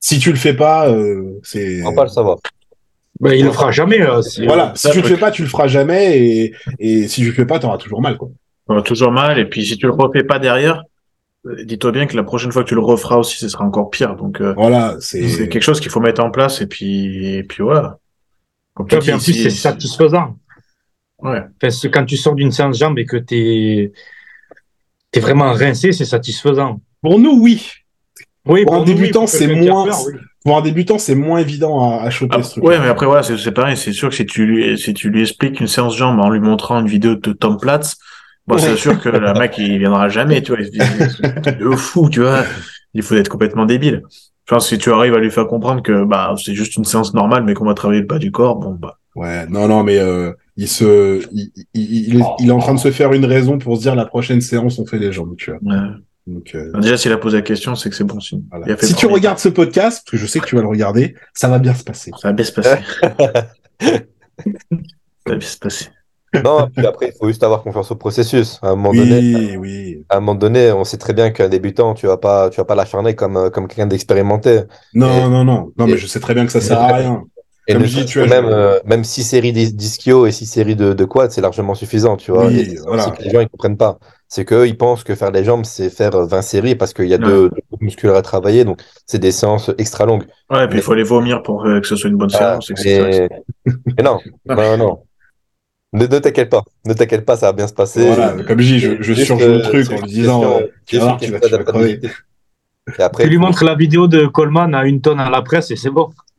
si 0.00 0.18
tu 0.18 0.30
le 0.30 0.36
fais 0.36 0.54
pas 0.54 0.88
euh, 0.88 1.40
c'est 1.42 1.82
On 1.82 1.90
va 1.90 1.96
pas 1.96 2.02
le 2.04 2.08
savoir. 2.10 2.38
Ben, 3.20 3.32
il 3.32 3.44
le 3.44 3.52
fera 3.52 3.70
jamais. 3.70 4.00
euh, 4.00 4.22
c'est- 4.22 4.44
voilà 4.44 4.72
si 4.76 4.90
tu 4.90 5.00
le 5.00 5.08
fais 5.08 5.16
pas 5.16 5.30
tu 5.30 5.42
le 5.42 5.48
feras 5.48 5.66
jamais 5.66 6.18
et 6.18 6.52
et 6.78 7.08
si 7.08 7.20
tu 7.22 7.28
le 7.28 7.32
fais 7.32 7.46
pas 7.46 7.58
t'auras 7.58 7.78
toujours 7.78 8.00
mal 8.00 8.16
quoi 8.16 8.30
toujours 8.84 9.12
mal. 9.12 9.38
Et 9.38 9.44
puis, 9.44 9.64
si 9.66 9.76
tu 9.76 9.84
le 9.86 9.92
refais 9.92 10.24
pas 10.24 10.38
derrière, 10.38 10.78
euh, 10.78 10.82
dis-toi 11.64 11.92
bien 11.92 12.06
que 12.06 12.16
la 12.16 12.22
prochaine 12.22 12.52
fois 12.52 12.62
que 12.64 12.68
tu 12.68 12.74
le 12.74 12.80
referas 12.80 13.18
aussi, 13.18 13.38
ce 13.38 13.48
sera 13.48 13.64
encore 13.64 13.90
pire. 13.90 14.16
Donc, 14.16 14.40
euh, 14.40 14.54
Voilà, 14.56 14.96
c'est 15.00 15.48
quelque 15.48 15.62
chose 15.62 15.80
qu'il 15.80 15.90
faut 15.90 16.00
mettre 16.00 16.22
en 16.22 16.30
place. 16.30 16.60
Et 16.60 16.66
puis, 16.66 17.34
et 17.36 17.42
puis 17.42 17.62
voilà. 17.62 17.98
Comme 18.74 18.86
Tu 18.86 18.90
tu 18.90 18.96
vois, 18.96 19.02
puis 19.04 19.12
en 19.12 19.18
dis, 19.18 19.24
plus, 19.24 19.32
si- 19.34 19.42
c'est 19.42 19.50
satisfaisant. 19.50 20.36
Ouais. 21.22 21.42
Enfin, 21.62 21.88
quand 21.92 22.04
tu 22.04 22.16
sors 22.16 22.34
d'une 22.34 22.50
séance 22.50 22.78
jambes 22.78 22.98
et 22.98 23.06
que 23.06 23.16
t'es 23.16 23.92
es 25.12 25.20
vraiment 25.20 25.52
rincé, 25.52 25.92
c'est 25.92 26.04
satisfaisant. 26.04 26.80
pour 27.00 27.18
nous 27.18 27.38
oui. 27.40 27.70
Oui, 28.46 28.64
Pour 28.64 28.74
un 28.74 28.78
nous, 28.80 28.84
débutant, 28.84 29.26
c'est 29.26 29.46
moins- 29.46 29.86
peur, 29.86 29.98
oui. 30.06 30.14
Pour 30.44 30.58
un 30.58 30.60
débutant, 30.60 30.98
c'est 30.98 31.14
moins 31.14 31.38
évident 31.38 31.98
à, 31.98 32.02
à 32.02 32.10
choper 32.10 32.36
Ah, 32.38 32.42
ce 32.42 32.50
truc. 32.50 32.64
ouais, 32.64 32.78
mais 32.78 32.88
après, 32.88 33.06
voilà, 33.06 33.22
c'est 33.22 33.52
pareil. 33.52 33.76
C'est 33.78 33.92
sûr 33.94 34.10
que 34.10 34.14
si 34.14 34.26
tu 34.26 34.44
lui, 34.44 34.76
si 34.76 34.92
tu 34.92 35.08
lui 35.08 35.22
expliques 35.22 35.60
une 35.60 35.66
séance 35.68 35.96
jambes 35.96 36.20
en 36.20 36.28
lui 36.28 36.40
montrant 36.40 36.78
une 36.80 36.86
vidéo 36.86 37.14
de 37.14 37.32
Tom 37.32 37.56
Platz, 37.58 37.96
bon, 38.46 38.58
c'est 38.58 38.76
sûr 38.76 39.00
que 39.00 39.08
le 39.08 39.32
mec, 39.38 39.54
il 39.58 39.78
viendra 39.78 40.08
jamais, 40.08 40.42
tu 40.42 40.52
vois. 40.52 40.60
Il 40.60 40.66
se 40.66 40.70
dit, 40.70 41.58
de 41.58 41.70
fou, 41.76 42.08
tu 42.10 42.20
vois. 42.20 42.44
Il 42.94 43.02
faut 43.02 43.14
être 43.16 43.28
complètement 43.28 43.66
débile. 43.66 44.02
Je 44.46 44.54
pense 44.54 44.64
que 44.68 44.76
si 44.76 44.78
tu 44.78 44.92
arrives 44.92 45.14
à 45.14 45.18
lui 45.18 45.30
faire 45.30 45.46
comprendre 45.46 45.82
que, 45.82 46.04
bah, 46.04 46.34
c'est 46.42 46.54
juste 46.54 46.76
une 46.76 46.84
séance 46.84 47.14
normale, 47.14 47.44
mais 47.44 47.54
qu'on 47.54 47.64
va 47.64 47.74
travailler 47.74 48.00
le 48.02 48.06
bas 48.06 48.18
du 48.18 48.30
corps, 48.30 48.56
bon, 48.56 48.72
bah, 48.74 48.98
Ouais, 49.16 49.46
non, 49.46 49.68
non, 49.68 49.84
mais 49.84 49.98
euh, 49.98 50.32
il 50.56 50.66
se, 50.68 51.24
il, 51.32 51.50
il, 51.72 52.08
il 52.08 52.20
est, 52.20 52.24
il 52.40 52.48
est 52.48 52.52
en 52.52 52.58
train 52.58 52.74
de 52.74 52.80
se 52.80 52.90
faire 52.90 53.12
une 53.12 53.24
raison 53.24 53.58
pour 53.58 53.76
se 53.76 53.82
dire 53.82 53.94
la 53.94 54.06
prochaine 54.06 54.40
séance 54.40 54.78
on 54.80 54.86
fait 54.86 54.98
les 54.98 55.12
jambes, 55.12 55.36
tu 55.36 55.52
vois. 55.52 55.60
ouais. 55.62 55.88
Donc, 56.26 56.52
euh, 56.54 56.72
Déjà, 56.80 56.96
s'il 56.96 57.12
a 57.12 57.16
posé 57.18 57.36
la 57.36 57.42
question, 57.42 57.74
c'est 57.74 57.90
que 57.90 57.96
c'est 57.96 58.02
bon 58.04 58.18
signe. 58.18 58.42
voilà. 58.50 58.76
Si 58.80 58.94
tu 58.94 59.06
regardes 59.06 59.38
ce 59.38 59.48
podcast, 59.50 60.02
parce 60.04 60.10
que 60.10 60.16
je 60.16 60.26
sais 60.26 60.40
que 60.40 60.46
tu 60.46 60.56
vas 60.56 60.62
le 60.62 60.68
regarder, 60.68 61.14
ça 61.34 61.48
va 61.48 61.58
bien 61.58 61.74
se 61.74 61.84
passer. 61.84 62.10
pas. 62.10 62.16
Ça 62.18 62.28
va 62.28 62.32
bien 62.32 62.44
se 62.44 62.52
passer. 62.52 62.78
ça 63.80 63.90
va 65.26 65.36
bien 65.36 65.48
se 65.48 65.58
passer. 65.58 65.86
Non, 66.42 66.68
puis 66.74 66.86
après, 66.86 67.08
il 67.08 67.12
faut 67.18 67.28
juste 67.28 67.42
avoir 67.42 67.62
confiance 67.62 67.90
au 67.90 67.96
processus. 67.96 68.58
À 68.62 68.68
un 68.70 68.76
moment 68.76 68.92
donné, 68.92 69.18
Oui, 69.18 69.56
oui. 69.56 70.04
à 70.08 70.16
un 70.16 70.20
moment 70.20 70.34
donné, 70.34 70.72
on 70.72 70.84
sait 70.84 70.96
très 70.98 71.12
bien 71.12 71.30
qu'un 71.30 71.48
débutant, 71.48 71.94
tu 71.94 72.06
vas 72.06 72.16
pas, 72.16 72.50
tu 72.50 72.56
vas 72.56 72.64
pas 72.64 72.74
l'acharner 72.74 73.14
comme, 73.14 73.36
euh, 73.36 73.50
comme 73.50 73.68
quelqu'un 73.68 73.86
d'expérimenté. 73.86 74.62
Non, 74.94 75.08
Et- 75.16 75.20
non, 75.28 75.44
non, 75.44 75.72
non, 75.78 75.86
mais 75.86 75.92
et- 75.92 75.98
je 75.98 76.06
sais 76.06 76.20
très 76.20 76.34
bien 76.34 76.46
que 76.46 76.52
ça 76.52 76.60
sert 76.60 76.80
à 76.80 76.92
rien. 76.94 77.22
Et 77.66 77.72
Comme 77.72 77.84
je 77.86 78.00
dis, 78.00 78.04
tu 78.04 78.18
vois, 78.18 78.28
même, 78.28 78.44
euh, 78.44 78.78
même 78.84 79.04
six 79.04 79.22
séries 79.22 79.52
d'is- 79.54 79.72
d'ischio 79.72 80.26
et 80.26 80.32
six 80.32 80.44
séries 80.44 80.76
de, 80.76 80.92
de 80.92 81.04
quad, 81.06 81.30
c'est 81.30 81.40
largement 81.40 81.74
suffisant, 81.74 82.18
tu 82.18 82.30
vois. 82.30 82.46
Oui, 82.48 82.76
voilà. 82.86 83.10
que 83.10 83.22
les 83.22 83.30
gens, 83.30 83.40
ils 83.40 83.48
comprennent 83.48 83.78
pas. 83.78 83.98
C'est 84.28 84.44
qu'eux, 84.44 84.66
ils 84.68 84.76
pensent 84.76 85.02
que 85.02 85.14
faire 85.14 85.30
les 85.30 85.44
jambes, 85.44 85.64
c'est 85.64 85.88
faire 85.88 86.14
euh, 86.14 86.26
20 86.26 86.42
séries 86.42 86.74
parce 86.74 86.92
qu'il 86.92 87.06
y 87.06 87.14
a 87.14 87.16
Ouais. 87.18 87.24
deux, 87.24 87.48
deux 87.48 87.56
groupes 87.70 87.80
musculaires 87.80 88.16
à 88.16 88.22
travailler. 88.22 88.64
Donc, 88.66 88.82
c'est 89.06 89.18
des 89.18 89.32
séances 89.32 89.70
extra 89.78 90.04
longues. 90.04 90.24
Ouais, 90.50 90.64
et 90.64 90.68
puis 90.68 90.78
il 90.78 90.82
faut 90.82 90.92
les 90.94 91.04
vomir 91.04 91.42
pour 91.42 91.64
euh, 91.64 91.80
que 91.80 91.86
ce 91.86 91.96
soit 91.96 92.10
une 92.10 92.16
bonne 92.16 92.28
Ah, 92.34 92.60
séance, 92.60 92.70
etc. 92.70 93.28
non, 94.02 94.18
non, 94.46 94.76
non. 94.76 95.02
Ne, 95.94 96.06
ne 96.06 96.18
t'inquiète 96.18 96.50
pas. 96.50 96.62
Ne 96.84 96.92
t'inquiète 96.92 97.24
pas, 97.24 97.36
ça 97.36 97.46
va 97.46 97.52
bien 97.52 97.68
se 97.68 97.72
passer. 97.72 98.04
Voilà, 98.04 98.34
comme 98.42 98.58
je 98.60 98.66
dis, 98.74 98.80
je, 98.80 99.00
je 99.00 99.14
surjoue 99.14 99.46
le 99.46 99.58
euh, 99.58 99.62
truc 99.62 99.90
en 99.92 100.00
lui 100.00 100.10
disant, 100.10 100.40
question- 100.40 100.60
euh, 100.60 100.66
tu 100.86 100.98
vas 100.98 101.16
tu 101.16 101.30
vas. 101.30 101.86
Et 102.98 103.02
après, 103.02 103.22
Tu 103.24 103.30
lui 103.30 103.38
montres 103.38 103.64
la 103.64 103.76
vidéo 103.76 104.08
de 104.08 104.26
Coleman 104.26 104.74
à 104.74 104.84
une 104.84 105.00
tonne 105.00 105.20
à 105.20 105.30
la 105.30 105.40
presse 105.40 105.70
et 105.70 105.76
c'est 105.76 105.90
bon. 105.90 106.10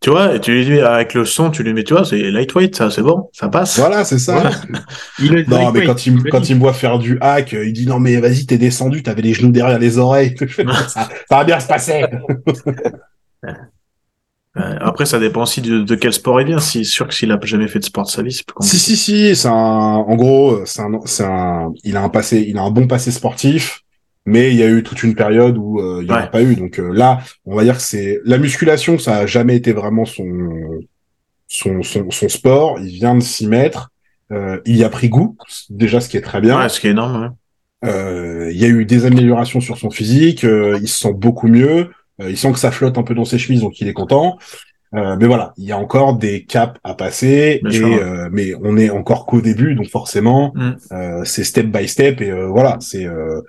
tu 0.00 0.10
vois, 0.10 0.38
tu 0.40 0.52
lui 0.52 0.64
dis, 0.64 0.80
avec 0.80 1.14
le 1.14 1.24
son, 1.24 1.50
tu 1.50 1.62
lui 1.62 1.72
mets, 1.72 1.84
tu 1.84 1.94
vois, 1.94 2.04
c'est 2.04 2.18
lightweight, 2.18 2.74
ça, 2.74 2.90
c'est 2.90 3.00
bon, 3.02 3.30
ça 3.32 3.48
passe. 3.48 3.78
Voilà, 3.78 4.04
c'est 4.04 4.18
ça. 4.18 4.32
Voilà. 4.34 4.50
Il 5.20 5.36
est 5.36 5.48
Non, 5.48 5.70
mais 5.70 5.86
quand 5.86 6.04
il, 6.06 6.22
quand 6.24 6.50
il 6.50 6.56
me 6.56 6.60
voit 6.60 6.74
faire 6.74 6.98
du 6.98 7.16
hack, 7.20 7.54
euh, 7.54 7.64
il 7.64 7.72
dit 7.72 7.86
non, 7.86 7.98
mais 8.00 8.16
vas-y, 8.16 8.44
t'es 8.44 8.58
descendu, 8.58 9.02
t'avais 9.04 9.22
les 9.22 9.32
genoux 9.34 9.52
derrière 9.52 9.78
les 9.78 9.98
oreilles. 9.98 10.34
Ça 10.88 11.08
va 11.30 11.44
bien 11.44 11.60
se 11.60 11.68
passer. 11.68 12.04
Après, 14.56 15.04
ça 15.06 15.18
dépend 15.18 15.42
aussi 15.42 15.60
de, 15.60 15.80
de 15.82 15.94
quel 15.94 16.12
sport 16.12 16.40
il 16.40 16.46
vient. 16.46 16.60
Si, 16.60 16.84
sûr 16.84 17.06
que 17.06 17.14
s'il 17.14 17.30
a 17.30 17.38
jamais 17.42 17.68
fait 17.68 17.78
de 17.78 17.84
sport 17.84 18.04
de 18.04 18.10
sa 18.10 18.22
vie, 18.22 18.32
c'est 18.32 18.46
plus 18.46 18.54
Si, 18.60 18.76
compliqué. 18.76 18.78
si, 18.78 18.96
si, 18.96 19.36
c'est 19.36 19.48
un, 19.48 19.52
en 19.52 20.14
gros, 20.16 20.64
c'est 20.64 20.80
un, 20.80 20.90
c'est 21.04 21.24
un, 21.24 21.72
il 21.84 21.96
a 21.96 22.02
un 22.02 22.08
passé, 22.08 22.44
il 22.48 22.56
a 22.56 22.62
un 22.62 22.70
bon 22.70 22.86
passé 22.86 23.10
sportif, 23.10 23.82
mais 24.24 24.50
il 24.52 24.56
y 24.56 24.62
a 24.62 24.68
eu 24.68 24.82
toute 24.82 25.02
une 25.02 25.14
période 25.14 25.56
où 25.58 25.80
euh, 25.80 25.98
il 26.02 26.06
n'y 26.06 26.12
en 26.12 26.16
a 26.16 26.26
pas 26.26 26.42
eu. 26.42 26.56
Donc 26.56 26.78
euh, 26.80 26.90
là, 26.92 27.20
on 27.44 27.54
va 27.54 27.64
dire 27.64 27.76
que 27.76 27.82
c'est, 27.82 28.20
la 28.24 28.38
musculation, 28.38 28.98
ça 28.98 29.18
a 29.18 29.26
jamais 29.26 29.56
été 29.56 29.72
vraiment 29.72 30.04
son, 30.06 30.24
son, 31.48 31.82
son, 31.82 32.10
son 32.10 32.28
sport. 32.28 32.78
Il 32.80 32.88
vient 32.88 33.14
de 33.14 33.22
s'y 33.22 33.46
mettre. 33.46 33.90
Euh, 34.32 34.60
il 34.64 34.76
y 34.76 34.82
a 34.82 34.88
pris 34.88 35.08
goût, 35.08 35.36
déjà, 35.70 36.00
ce 36.00 36.08
qui 36.08 36.16
est 36.16 36.22
très 36.22 36.40
bien. 36.40 36.58
Ouais, 36.58 36.68
ce 36.68 36.80
qui 36.80 36.88
est 36.88 36.90
énorme, 36.90 37.22
ouais. 37.22 37.28
Euh, 37.88 38.50
Il 38.50 38.58
y 38.58 38.64
a 38.64 38.68
eu 38.68 38.84
des 38.84 39.04
améliorations 39.04 39.60
sur 39.60 39.78
son 39.78 39.90
physique, 39.90 40.42
euh, 40.44 40.78
il 40.82 40.88
se 40.88 40.98
sent 40.98 41.12
beaucoup 41.14 41.46
mieux, 41.46 41.90
il 42.20 42.36
sent 42.36 42.52
que 42.52 42.58
ça 42.58 42.70
flotte 42.70 42.96
un 42.98 43.02
peu 43.02 43.14
dans 43.14 43.24
ses 43.24 43.38
chemises, 43.38 43.60
donc 43.60 43.80
il 43.80 43.88
est 43.88 43.92
content. 43.92 44.38
Euh, 44.94 45.16
mais 45.18 45.26
voilà, 45.26 45.52
il 45.58 45.64
y 45.64 45.72
a 45.72 45.78
encore 45.78 46.16
des 46.16 46.44
caps 46.44 46.78
à 46.84 46.94
passer, 46.94 47.60
et, 47.70 47.82
euh, 47.82 48.28
mais 48.32 48.54
on 48.62 48.76
est 48.78 48.88
encore 48.88 49.26
qu'au 49.26 49.40
début, 49.40 49.74
donc 49.74 49.88
forcément, 49.88 50.52
Mm. 50.54 50.70
euh, 50.92 51.24
c'est 51.24 51.44
step 51.44 51.66
by 51.66 51.88
step, 51.88 52.20
et 52.20 52.30
euh, 52.30 52.46
voilà, 52.46 52.78
c'est 52.80 53.04
euh, 53.04 53.42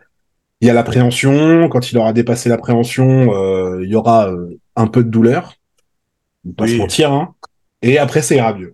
il 0.62 0.68
y 0.68 0.72
a 0.72 0.74
l'appréhension. 0.74 1.70
Quand 1.70 1.92
il 1.92 1.98
aura 2.00 2.12
dépassé 2.12 2.50
l'appréhension, 2.50 3.32
euh, 3.34 3.82
il 3.84 3.90
y 3.90 3.96
aura 3.96 4.30
euh, 4.32 4.58
un 4.76 4.88
peu 4.88 5.04
de 5.04 5.10
douleur, 5.10 5.54
on 6.46 6.54
pas 6.54 6.64
Oui. 6.66 6.72
se 6.72 6.78
mentir, 6.78 7.12
hein. 7.14 7.36
Et 7.84 8.00
après, 8.00 8.24
ça 8.24 8.34
ira 8.34 8.56
mieux. 8.56 8.74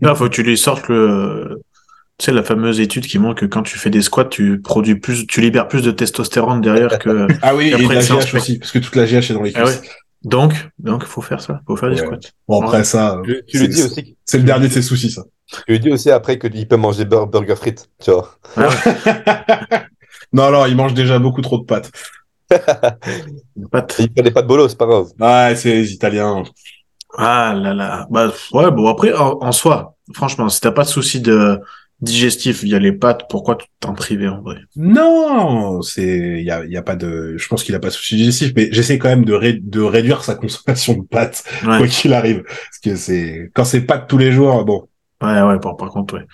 Là, 0.00 0.14
faut 0.14 0.24
que 0.26 0.34
tu 0.34 0.44
lui 0.44 0.56
sortes 0.56 0.88
le, 0.88 1.60
tu 2.18 2.26
sais, 2.26 2.32
la 2.32 2.42
fameuse 2.44 2.80
étude 2.80 3.06
qui 3.06 3.18
montre 3.18 3.40
que 3.40 3.46
quand 3.46 3.62
tu 3.62 3.78
fais 3.78 3.90
des 3.90 4.02
squats, 4.02 4.24
tu 4.26 4.60
produis 4.60 4.94
plus, 4.94 5.26
tu 5.26 5.40
libères 5.40 5.66
plus 5.68 5.82
de 5.82 5.90
testostérone 5.90 6.60
derrière 6.60 6.98
que, 6.98 7.26
Ah 7.42 7.54
oui, 7.54 7.72
Et 7.76 7.76
de 7.76 7.92
la 7.92 8.00
GH 8.00 8.34
aussi, 8.34 8.58
parce 8.58 8.70
que 8.72 8.78
toute 8.78 8.94
la 8.96 9.04
GH 9.06 9.30
est 9.30 9.34
dans 9.34 9.42
les 9.42 9.52
ah 9.54 9.62
cuisses. 9.62 9.80
ouais. 9.80 9.88
Donc, 10.22 10.52
donc, 10.78 11.04
faut 11.04 11.20
faire 11.20 11.40
ça, 11.40 11.60
faut 11.66 11.76
faire 11.76 11.90
des 11.90 11.96
squats. 11.96 12.18
Bon, 12.48 12.62
après 12.62 12.84
ça, 12.84 13.20
Tu, 13.48 13.58
lui 13.58 13.68
dis 13.68 13.82
aussi, 13.82 14.16
c'est 14.24 14.38
le 14.38 14.44
dernier 14.44 14.68
de 14.68 14.72
ses 14.72 14.80
soucis, 14.82 15.10
ça. 15.10 15.22
tu 15.66 15.72
lui 15.72 15.80
dis 15.80 15.90
aussi 15.90 16.10
après 16.10 16.38
qu'il 16.38 16.66
peut 16.66 16.76
manger 16.76 17.04
bur- 17.04 17.26
burger 17.26 17.56
frites, 17.56 17.90
tu 18.02 18.10
vois. 18.10 18.30
Ah 18.56 18.68
ouais. 18.68 18.74
non, 20.32 20.50
non, 20.50 20.66
il 20.66 20.76
mange 20.76 20.94
déjà 20.94 21.18
beaucoup 21.18 21.42
trop 21.42 21.58
de 21.58 21.64
pâtes. 21.64 21.90
Pas 23.70 23.86
Il 23.98 24.08
fait 24.16 24.22
des 24.22 24.30
pâtes 24.30 24.46
bolo, 24.46 24.68
c'est 24.68 24.78
pas 24.78 24.86
grave. 24.86 25.08
Ouais, 25.18 25.56
c'est 25.56 25.74
les 25.74 25.92
Italiens. 25.92 26.42
Ah 27.16 27.54
là 27.56 27.74
là. 27.74 28.06
Bah, 28.10 28.32
ouais, 28.52 28.70
bon, 28.70 28.88
après, 28.88 29.12
en, 29.14 29.38
en 29.40 29.52
soi, 29.52 29.96
franchement, 30.14 30.48
si 30.48 30.60
t'as 30.60 30.72
pas 30.72 30.84
de 30.84 30.88
souci 30.88 31.20
de 31.20 31.58
digestif 32.04 32.62
via 32.64 32.78
les 32.78 32.92
pâtes, 32.92 33.22
pourquoi 33.28 33.58
t'en 33.80 33.94
priver 33.94 34.28
en 34.28 34.40
vrai? 34.42 34.58
Non, 34.76 35.82
c'est, 35.82 36.06
il 36.40 36.44
y 36.44 36.50
a, 36.50 36.64
y 36.64 36.76
a 36.76 36.82
pas 36.82 36.96
de, 36.96 37.36
je 37.36 37.48
pense 37.48 37.62
qu'il 37.64 37.74
a 37.74 37.80
pas 37.80 37.88
de 37.88 37.92
souci 37.92 38.16
digestif, 38.16 38.52
mais 38.56 38.68
j'essaie 38.72 38.98
quand 38.98 39.08
même 39.08 39.24
de, 39.24 39.32
ré- 39.34 39.60
de 39.62 39.80
réduire 39.80 40.24
sa 40.24 40.34
consommation 40.34 40.94
de 40.94 41.06
pâtes, 41.06 41.44
Ouais, 41.62 41.78
quoi 41.78 41.86
qu'il 41.86 42.12
arrive. 42.12 42.42
Parce 42.44 42.78
que 42.82 42.96
c'est, 42.96 43.50
quand 43.54 43.64
c'est 43.64 43.82
pâtes 43.82 44.08
tous 44.08 44.18
les 44.18 44.32
jours, 44.32 44.64
bon. 44.64 44.88
ouais, 45.22 45.42
ouais, 45.42 45.58
bon, 45.58 45.74
par 45.74 45.90
contre, 45.90 46.14
ouais. 46.14 46.26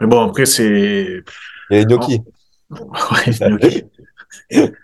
Mais 0.00 0.06
bon, 0.06 0.28
après, 0.28 0.46
c'est, 0.46 1.22
Il 1.68 1.74
y 1.74 1.76
a 1.76 1.80
les 1.80 1.86
gnocchis. 1.86 2.20
ouais, 2.70 3.34
gnocchi. 3.40 3.84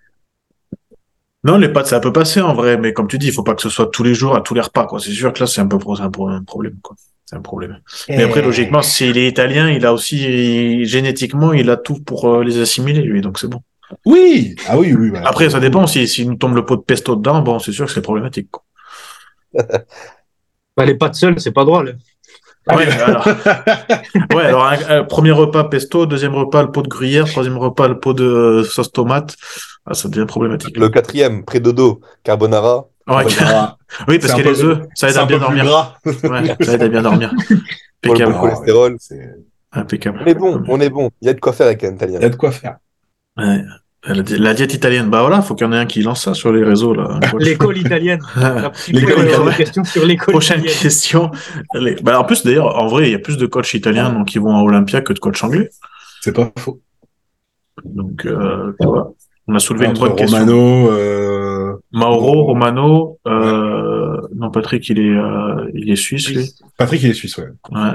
Non, 1.42 1.56
les 1.56 1.70
pâtes, 1.70 1.86
ça 1.86 2.00
peut 2.00 2.12
passer 2.12 2.40
en 2.42 2.52
vrai, 2.54 2.76
mais 2.76 2.92
comme 2.92 3.08
tu 3.08 3.18
dis, 3.18 3.28
il 3.28 3.32
faut 3.32 3.42
pas 3.42 3.54
que 3.54 3.62
ce 3.62 3.70
soit 3.70 3.86
tous 3.90 4.02
les 4.02 4.12
jours, 4.14 4.36
à 4.36 4.42
tous 4.42 4.54
les 4.54 4.60
repas, 4.60 4.86
quoi. 4.86 5.00
C'est 5.00 5.10
sûr 5.12 5.32
que 5.32 5.40
là, 5.40 5.46
c'est 5.46 5.60
un 5.62 5.66
peu 5.66 5.78
pro- 5.78 5.98
un, 6.00 6.10
pro- 6.10 6.28
un 6.28 6.44
problème, 6.44 6.76
quoi. 6.82 6.96
C'est 7.24 7.36
un 7.36 7.40
problème. 7.40 7.78
Mais 8.08 8.24
après, 8.24 8.42
logiquement, 8.42 8.82
s'il 8.82 9.16
est 9.16 9.28
italien, 9.28 9.70
il 9.70 9.86
a 9.86 9.94
aussi, 9.94 10.84
génétiquement, 10.84 11.52
il 11.52 11.70
a 11.70 11.76
tout 11.76 12.00
pour 12.02 12.28
euh, 12.28 12.44
les 12.44 12.60
assimiler, 12.60 13.02
lui, 13.02 13.20
donc 13.22 13.38
c'est 13.38 13.48
bon. 13.48 13.60
Oui, 14.04 14.54
ah 14.68 14.78
oui, 14.78 14.92
oui. 14.92 15.10
bah. 15.10 15.22
Après, 15.24 15.48
ça 15.48 15.60
dépend, 15.60 15.86
si, 15.86 16.06
s'il 16.06 16.28
nous 16.28 16.36
tombe 16.36 16.54
le 16.56 16.64
pot 16.66 16.76
de 16.76 16.82
pesto 16.82 17.16
dedans, 17.16 17.40
bon, 17.40 17.58
c'est 17.58 17.72
sûr 17.72 17.86
que 17.86 17.92
c'est 17.92 18.02
problématique, 18.02 18.50
quoi. 18.50 18.64
Bah, 20.76 20.84
les 20.86 20.94
pâtes 20.94 21.14
seules, 21.14 21.40
c'est 21.40 21.52
pas 21.52 21.64
drôle. 21.64 21.98
Ouais, 22.68 22.86
alors, 22.88 23.26
ouais, 24.34 24.44
alors 24.44 24.64
un, 24.66 24.98
un 25.00 25.04
premier 25.04 25.30
repas 25.32 25.64
pesto, 25.64 26.06
deuxième 26.06 26.34
repas 26.34 26.62
le 26.62 26.70
pot 26.70 26.82
de 26.82 26.88
gruyère, 26.88 27.26
troisième 27.26 27.56
repas 27.58 27.88
le 27.88 27.98
pot 27.98 28.12
de 28.12 28.24
euh, 28.24 28.64
sauce 28.64 28.92
tomate, 28.92 29.36
ah, 29.86 29.94
ça 29.94 30.08
devient 30.08 30.26
problématique. 30.26 30.76
Le 30.76 30.88
quatrième, 30.88 31.44
pré-dodo, 31.44 32.00
carbonara. 32.22 32.86
Ouais, 33.08 33.24
oui, 34.08 34.18
parce 34.18 34.34
que 34.34 34.40
un 34.40 34.42
peu- 34.42 34.50
les 34.50 34.62
œufs, 34.64 34.78
ça 34.94 35.08
aide 35.10 35.16
à 35.16 35.24
bien 35.24 35.38
dormir. 35.38 35.96
Ouais, 36.04 36.54
ça 36.60 36.74
aide 36.74 36.82
à 36.82 36.88
bien 36.88 37.02
dormir. 37.02 37.32
Pour 38.02 38.14
le 38.14 38.32
cholestérol. 38.40 38.96
C'est- 39.00 39.36
Impeccable. 39.72 40.20
On 40.22 40.26
est 40.26 40.34
bon, 40.34 40.62
on 40.68 40.80
est 40.80 40.90
bon. 40.90 41.10
Il 41.22 41.26
y 41.26 41.28
a 41.30 41.34
de 41.34 41.38
quoi 41.40 41.52
faire 41.52 41.66
avec 41.66 41.84
un 41.84 41.88
Il 41.88 41.92
y 41.92 41.94
italien. 41.94 42.20
a 42.20 42.28
de 42.28 42.34
quoi 42.36 42.50
faire. 42.50 42.76
Ouais. 43.36 43.62
La, 44.06 44.22
di- 44.22 44.38
la 44.38 44.54
diète 44.54 44.72
italienne, 44.72 45.10
bah 45.10 45.20
voilà, 45.20 45.42
faut 45.42 45.54
qu'il 45.54 45.66
y 45.66 45.68
en 45.68 45.72
ait 45.74 45.76
un 45.78 45.84
qui 45.84 46.00
lance 46.02 46.22
ça 46.24 46.32
sur 46.32 46.52
les 46.52 46.64
réseaux, 46.64 46.94
là. 46.94 47.20
L'école 47.38 47.76
italienne. 47.76 48.20
L'école 48.88 49.26
italienne. 49.28 49.54
question 49.56 49.84
sur 49.84 50.06
l'école 50.06 50.32
Prochaine 50.32 50.60
italienne. 50.60 50.80
question. 50.80 51.30
Allez. 51.74 51.96
Bah, 52.02 52.18
en 52.18 52.24
plus, 52.24 52.42
d'ailleurs, 52.44 52.76
en 52.82 52.86
vrai, 52.86 53.08
il 53.08 53.12
y 53.12 53.14
a 53.14 53.18
plus 53.18 53.36
de 53.36 53.44
coachs 53.46 53.74
italiens 53.74 54.10
donc, 54.10 54.28
qui 54.28 54.38
vont 54.38 54.56
à 54.56 54.62
Olympia 54.62 55.02
que 55.02 55.12
de 55.12 55.18
coachs 55.18 55.44
anglais. 55.44 55.68
C'est 56.22 56.34
pas 56.34 56.50
faux. 56.58 56.80
Donc, 57.84 58.24
euh, 58.24 58.72
tu 58.80 58.86
vois, 58.86 59.12
on 59.46 59.54
a 59.54 59.58
soulevé 59.58 59.86
une 59.86 59.92
bonne 59.92 60.14
question. 60.16 60.38
Romano, 60.38 60.90
euh, 60.92 61.72
Mauro, 61.92 62.44
Romano, 62.44 63.18
euh, 63.26 64.16
non, 64.34 64.50
Patrick, 64.50 64.88
il 64.88 64.98
est, 64.98 65.10
euh, 65.14 65.70
il 65.74 65.90
est 65.90 65.96
suisse, 65.96 66.30
lui. 66.30 66.50
Patrick, 66.78 67.02
il 67.02 67.10
est 67.10 67.14
suisse, 67.14 67.36
ouais. 67.36 67.48
Ouais. 67.70 67.92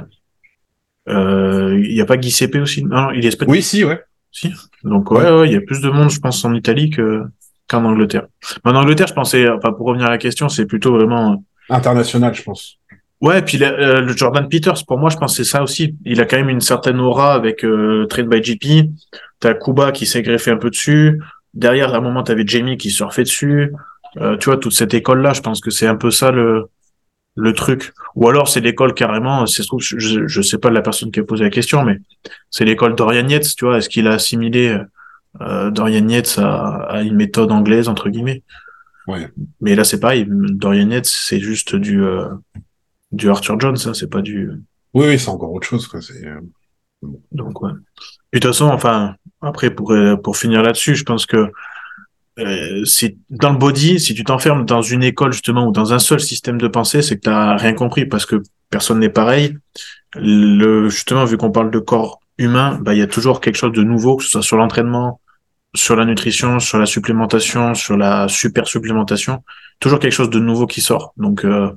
Euh, 1.10 1.80
il 1.84 1.94
n'y 1.94 2.02
a 2.02 2.06
pas 2.06 2.18
Guy 2.18 2.32
Cépé 2.32 2.60
aussi? 2.60 2.84
Non, 2.84 3.12
il 3.12 3.26
est 3.26 3.30
espagnol. 3.30 3.56
Oui, 3.56 3.62
si, 3.64 3.84
ouais. 3.84 4.00
Si. 4.36 4.52
Donc, 4.84 5.12
ouais, 5.12 5.32
ouais, 5.32 5.48
il 5.48 5.54
y 5.54 5.56
a 5.56 5.62
plus 5.62 5.80
de 5.80 5.90
monde, 5.90 6.10
je 6.10 6.20
pense, 6.20 6.44
en 6.44 6.54
Italie 6.54 6.90
que, 6.90 7.24
qu'en 7.70 7.86
Angleterre. 7.86 8.28
Mais 8.64 8.72
en 8.72 8.76
Angleterre, 8.76 9.08
je 9.08 9.14
pensais, 9.14 9.48
enfin, 9.50 9.72
pour 9.72 9.88
revenir 9.88 10.08
à 10.08 10.10
la 10.10 10.18
question, 10.18 10.50
c'est 10.50 10.66
plutôt 10.66 10.92
vraiment, 10.92 11.42
International, 11.70 12.34
je 12.34 12.44
pense. 12.44 12.78
Ouais, 13.22 13.42
puis 13.42 13.58
le, 13.58 13.66
euh, 13.66 14.02
le 14.02 14.16
Jordan 14.16 14.48
Peters, 14.48 14.86
pour 14.86 15.00
moi, 15.00 15.10
je 15.10 15.18
pense 15.18 15.38
que 15.38 15.44
c'est 15.44 15.50
ça 15.50 15.64
aussi. 15.64 15.96
Il 16.06 16.20
a 16.22 16.26
quand 16.26 16.38
même 16.38 16.50
une 16.50 16.62
certaine 16.62 17.00
aura 17.00 17.34
avec 17.34 17.64
euh, 17.64 18.06
Trade 18.08 18.28
by 18.28 18.42
GP. 18.42 18.90
T'as 19.40 19.54
Kuba 19.54 19.92
qui 19.92 20.06
s'est 20.06 20.22
greffé 20.22 20.52
un 20.52 20.58
peu 20.58 20.70
dessus. 20.70 21.22
Derrière, 21.54 21.94
à 21.94 21.98
un 21.98 22.02
moment, 22.02 22.24
t'avais 22.24 22.46
Jamie 22.46 22.78
qui 22.78 22.90
surfait 22.90 23.24
dessus. 23.24 23.72
Euh, 24.18 24.38
tu 24.38 24.50
vois, 24.50 24.58
toute 24.58 24.74
cette 24.74 24.94
école-là, 24.94 25.34
je 25.34 25.42
pense 25.42 25.62
que 25.62 25.72
c'est 25.72 25.88
un 25.88 25.96
peu 25.96 26.12
ça 26.12 26.32
le 26.32 26.66
le 27.36 27.54
truc. 27.54 27.94
Ou 28.16 28.30
alors, 28.30 28.48
c'est 28.48 28.62
l'école 28.62 28.94
carrément. 28.94 29.46
C'est 29.46 29.64
je, 29.80 30.28
je, 30.28 30.42
sais 30.42 30.58
pas 30.58 30.70
la 30.70 30.82
personne 30.82 31.12
qui 31.12 31.20
a 31.20 31.24
posé 31.24 31.44
la 31.44 31.50
question, 31.50 31.84
mais 31.84 32.00
c'est 32.50 32.66
l'école 32.66 32.96
Dorian 32.96 33.28
Yates. 33.28 33.56
Tu 33.56 33.66
vois, 33.66 33.78
est-ce 33.78 33.90
qu'il 33.90 34.08
a 34.08 34.14
assimilé 34.14 34.78
euh, 35.42 35.72
Dorian 35.72 36.08
Yates 36.08 36.36
à, 36.38 36.84
à 36.84 37.02
une 37.02 37.16
méthode 37.16 37.52
anglaise 37.52 37.90
entre 37.90 38.10
guillemets? 38.10 38.44
Ouais. 39.08 39.30
Mais 39.62 39.76
là, 39.76 39.84
c'est 39.84 40.00
pareil. 40.00 40.26
Dorian 40.28 40.90
Yates, 40.90 41.06
c'est 41.06 41.40
juste 41.40 41.76
du 41.76 42.04
euh, 42.04 42.28
du 43.16 43.30
Arthur 43.30 43.60
Jones, 43.60 43.78
ça, 43.78 43.94
c'est 43.94 44.10
pas 44.10 44.22
du. 44.22 44.52
Oui, 44.94 45.08
oui, 45.08 45.20
c'est 45.20 45.30
encore 45.30 45.52
autre 45.52 45.68
chose, 45.68 45.88
quoi. 45.88 46.02
C'est, 46.02 46.26
euh, 46.26 46.40
Donc, 47.32 47.62
ouais. 47.62 47.72
Puis, 48.32 48.40
de 48.40 48.48
toute 48.48 48.54
façon, 48.54 48.66
enfin, 48.66 49.16
après, 49.42 49.70
pour, 49.70 49.92
euh, 49.92 50.16
pour 50.16 50.38
finir 50.38 50.62
là-dessus, 50.62 50.96
je 50.96 51.04
pense 51.04 51.26
que 51.26 51.52
euh, 52.40 52.84
si, 52.86 53.18
dans 53.30 53.52
le 53.52 53.58
body, 53.58 54.00
si 54.00 54.14
tu 54.14 54.24
t'enfermes 54.24 54.66
dans 54.66 54.82
une 54.82 55.04
école, 55.04 55.32
justement, 55.32 55.68
ou 55.68 55.72
dans 55.72 55.94
un 55.94 56.00
seul 56.00 56.20
système 56.20 56.58
de 56.58 56.68
pensée, 56.68 57.02
c'est 57.02 57.16
que 57.16 57.22
t'as 57.22 57.56
rien 57.56 57.74
compris 57.74 58.06
parce 58.06 58.26
que 58.26 58.42
personne 58.70 59.00
n'est 59.00 59.10
pareil. 59.10 59.58
Le, 60.16 60.90
justement, 60.90 61.26
vu 61.26 61.38
qu'on 61.38 61.52
parle 61.52 61.72
de 61.72 61.80
corps 61.80 62.20
humain, 62.38 62.78
bah, 62.82 62.94
il 62.94 63.00
y 63.00 63.02
a 63.04 63.08
toujours 63.08 63.40
quelque 63.42 63.56
chose 63.56 63.72
de 63.72 63.84
nouveau, 63.84 64.18
que 64.18 64.24
ce 64.24 64.30
soit 64.30 64.42
sur 64.42 64.58
l'entraînement, 64.58 65.22
sur 65.76 65.96
la 65.96 66.06
nutrition, 66.06 66.60
sur 66.60 66.78
la 66.78 66.86
supplémentation, 66.86 67.74
sur 67.74 67.98
la 67.98 68.28
super 68.28 68.68
supplémentation, 68.68 69.44
toujours 69.80 70.00
quelque 70.00 70.14
chose 70.14 70.30
de 70.30 70.40
nouveau 70.40 70.68
qui 70.68 70.82
sort. 70.82 71.14
Donc, 71.18 71.46
euh, 71.46 71.72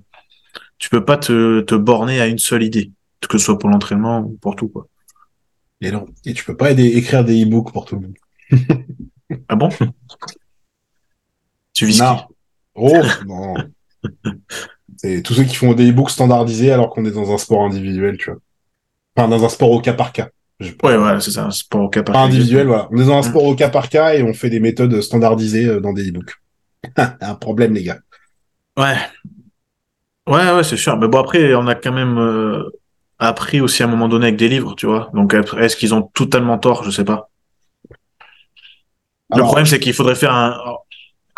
tu 0.78 0.88
peux 0.90 1.04
pas 1.04 1.16
te, 1.16 1.60
te 1.60 1.74
borner 1.74 2.20
à 2.20 2.26
une 2.26 2.38
seule 2.38 2.62
idée, 2.62 2.92
que 3.28 3.38
ce 3.38 3.44
soit 3.46 3.58
pour 3.58 3.70
l'entraînement 3.70 4.20
ou 4.20 4.38
pour 4.40 4.56
tout, 4.56 4.68
quoi. 4.68 4.86
Et 5.80 5.90
non. 5.92 6.06
Et 6.24 6.34
tu 6.34 6.44
peux 6.44 6.56
pas 6.56 6.72
aider- 6.72 6.96
écrire 6.96 7.24
des 7.24 7.44
e-books 7.44 7.72
pour 7.72 7.84
tout 7.84 7.96
le 7.96 8.02
monde. 8.02 8.14
Ah 9.48 9.56
bon? 9.56 9.68
Tu 11.78 11.86
vis 11.86 12.00
Non. 12.00 12.16
Oh, 12.74 12.92
non. 13.24 13.54
C'est 14.96 15.22
tous 15.22 15.34
ceux 15.34 15.44
qui 15.44 15.54
font 15.54 15.74
des 15.74 15.90
e-books 15.92 16.10
standardisés 16.10 16.72
alors 16.72 16.90
qu'on 16.90 17.04
est 17.04 17.12
dans 17.12 17.32
un 17.32 17.38
sport 17.38 17.62
individuel, 17.64 18.16
tu 18.18 18.32
vois. 18.32 18.40
Enfin, 19.16 19.28
dans 19.28 19.44
un 19.44 19.48
sport 19.48 19.70
au 19.70 19.80
cas 19.80 19.92
par 19.92 20.10
cas. 20.12 20.28
Je- 20.58 20.72
Ouais, 20.82 20.96
ouais, 20.96 21.20
c'est 21.20 21.30
ça, 21.30 21.44
un 21.46 21.52
sport 21.52 21.82
au 21.82 21.88
cas 21.88 22.02
par 22.02 22.16
cas. 22.16 22.20
individuel, 22.22 22.66
voilà. 22.66 22.88
On 22.90 22.96
est 22.96 23.04
dans 23.04 23.16
un 23.16 23.20
Mm. 23.20 23.30
sport 23.30 23.44
au 23.44 23.54
cas 23.54 23.68
par 23.68 23.88
cas 23.88 24.14
et 24.14 24.24
on 24.24 24.34
fait 24.34 24.50
des 24.50 24.58
méthodes 24.58 25.00
standardisées 25.00 25.66
euh, 25.66 25.80
dans 25.80 25.92
des 25.92 26.08
e-books. 26.10 26.32
un 27.20 27.34
problème, 27.36 27.74
les 27.74 27.84
gars. 27.84 28.00
Ouais. 28.76 28.96
Ouais, 30.28 30.52
ouais, 30.52 30.64
c'est 30.64 30.76
sûr. 30.76 30.96
Mais 30.98 31.06
bon, 31.06 31.20
après, 31.20 31.54
on 31.54 31.68
a 31.68 31.76
quand 31.76 31.92
même 31.92 32.18
euh, 32.18 32.64
appris 33.20 33.60
aussi 33.60 33.84
à 33.84 33.86
un 33.86 33.88
moment 33.88 34.08
donné 34.08 34.24
avec 34.26 34.36
des 34.36 34.48
livres, 34.48 34.74
tu 34.74 34.86
vois. 34.86 35.10
Donc, 35.14 35.32
est-ce 35.32 35.76
qu'ils 35.76 35.94
ont 35.94 36.02
totalement 36.02 36.58
tort? 36.58 36.82
Je 36.82 36.90
sais 36.90 37.04
pas. 37.04 37.30
Le 39.30 39.36
Alors, 39.36 39.46
problème, 39.46 39.66
c'est 39.66 39.78
qu'il 39.78 39.92
faudrait 39.92 40.16
faire 40.16 40.34
un, 40.34 40.58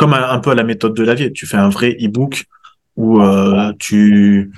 comme 0.01 0.15
un, 0.15 0.31
un 0.31 0.39
peu 0.41 0.51
à 0.51 0.55
la 0.55 0.65
méthode 0.65 0.95
de 0.95 1.05
Lavier. 1.05 1.33
Tu 1.33 1.47
fais 1.47 1.57
un 1.59 1.69
vrai 1.69 1.97
e-book 2.01 2.47
où 2.97 3.21
euh, 3.23 3.73
tu, 3.79 4.53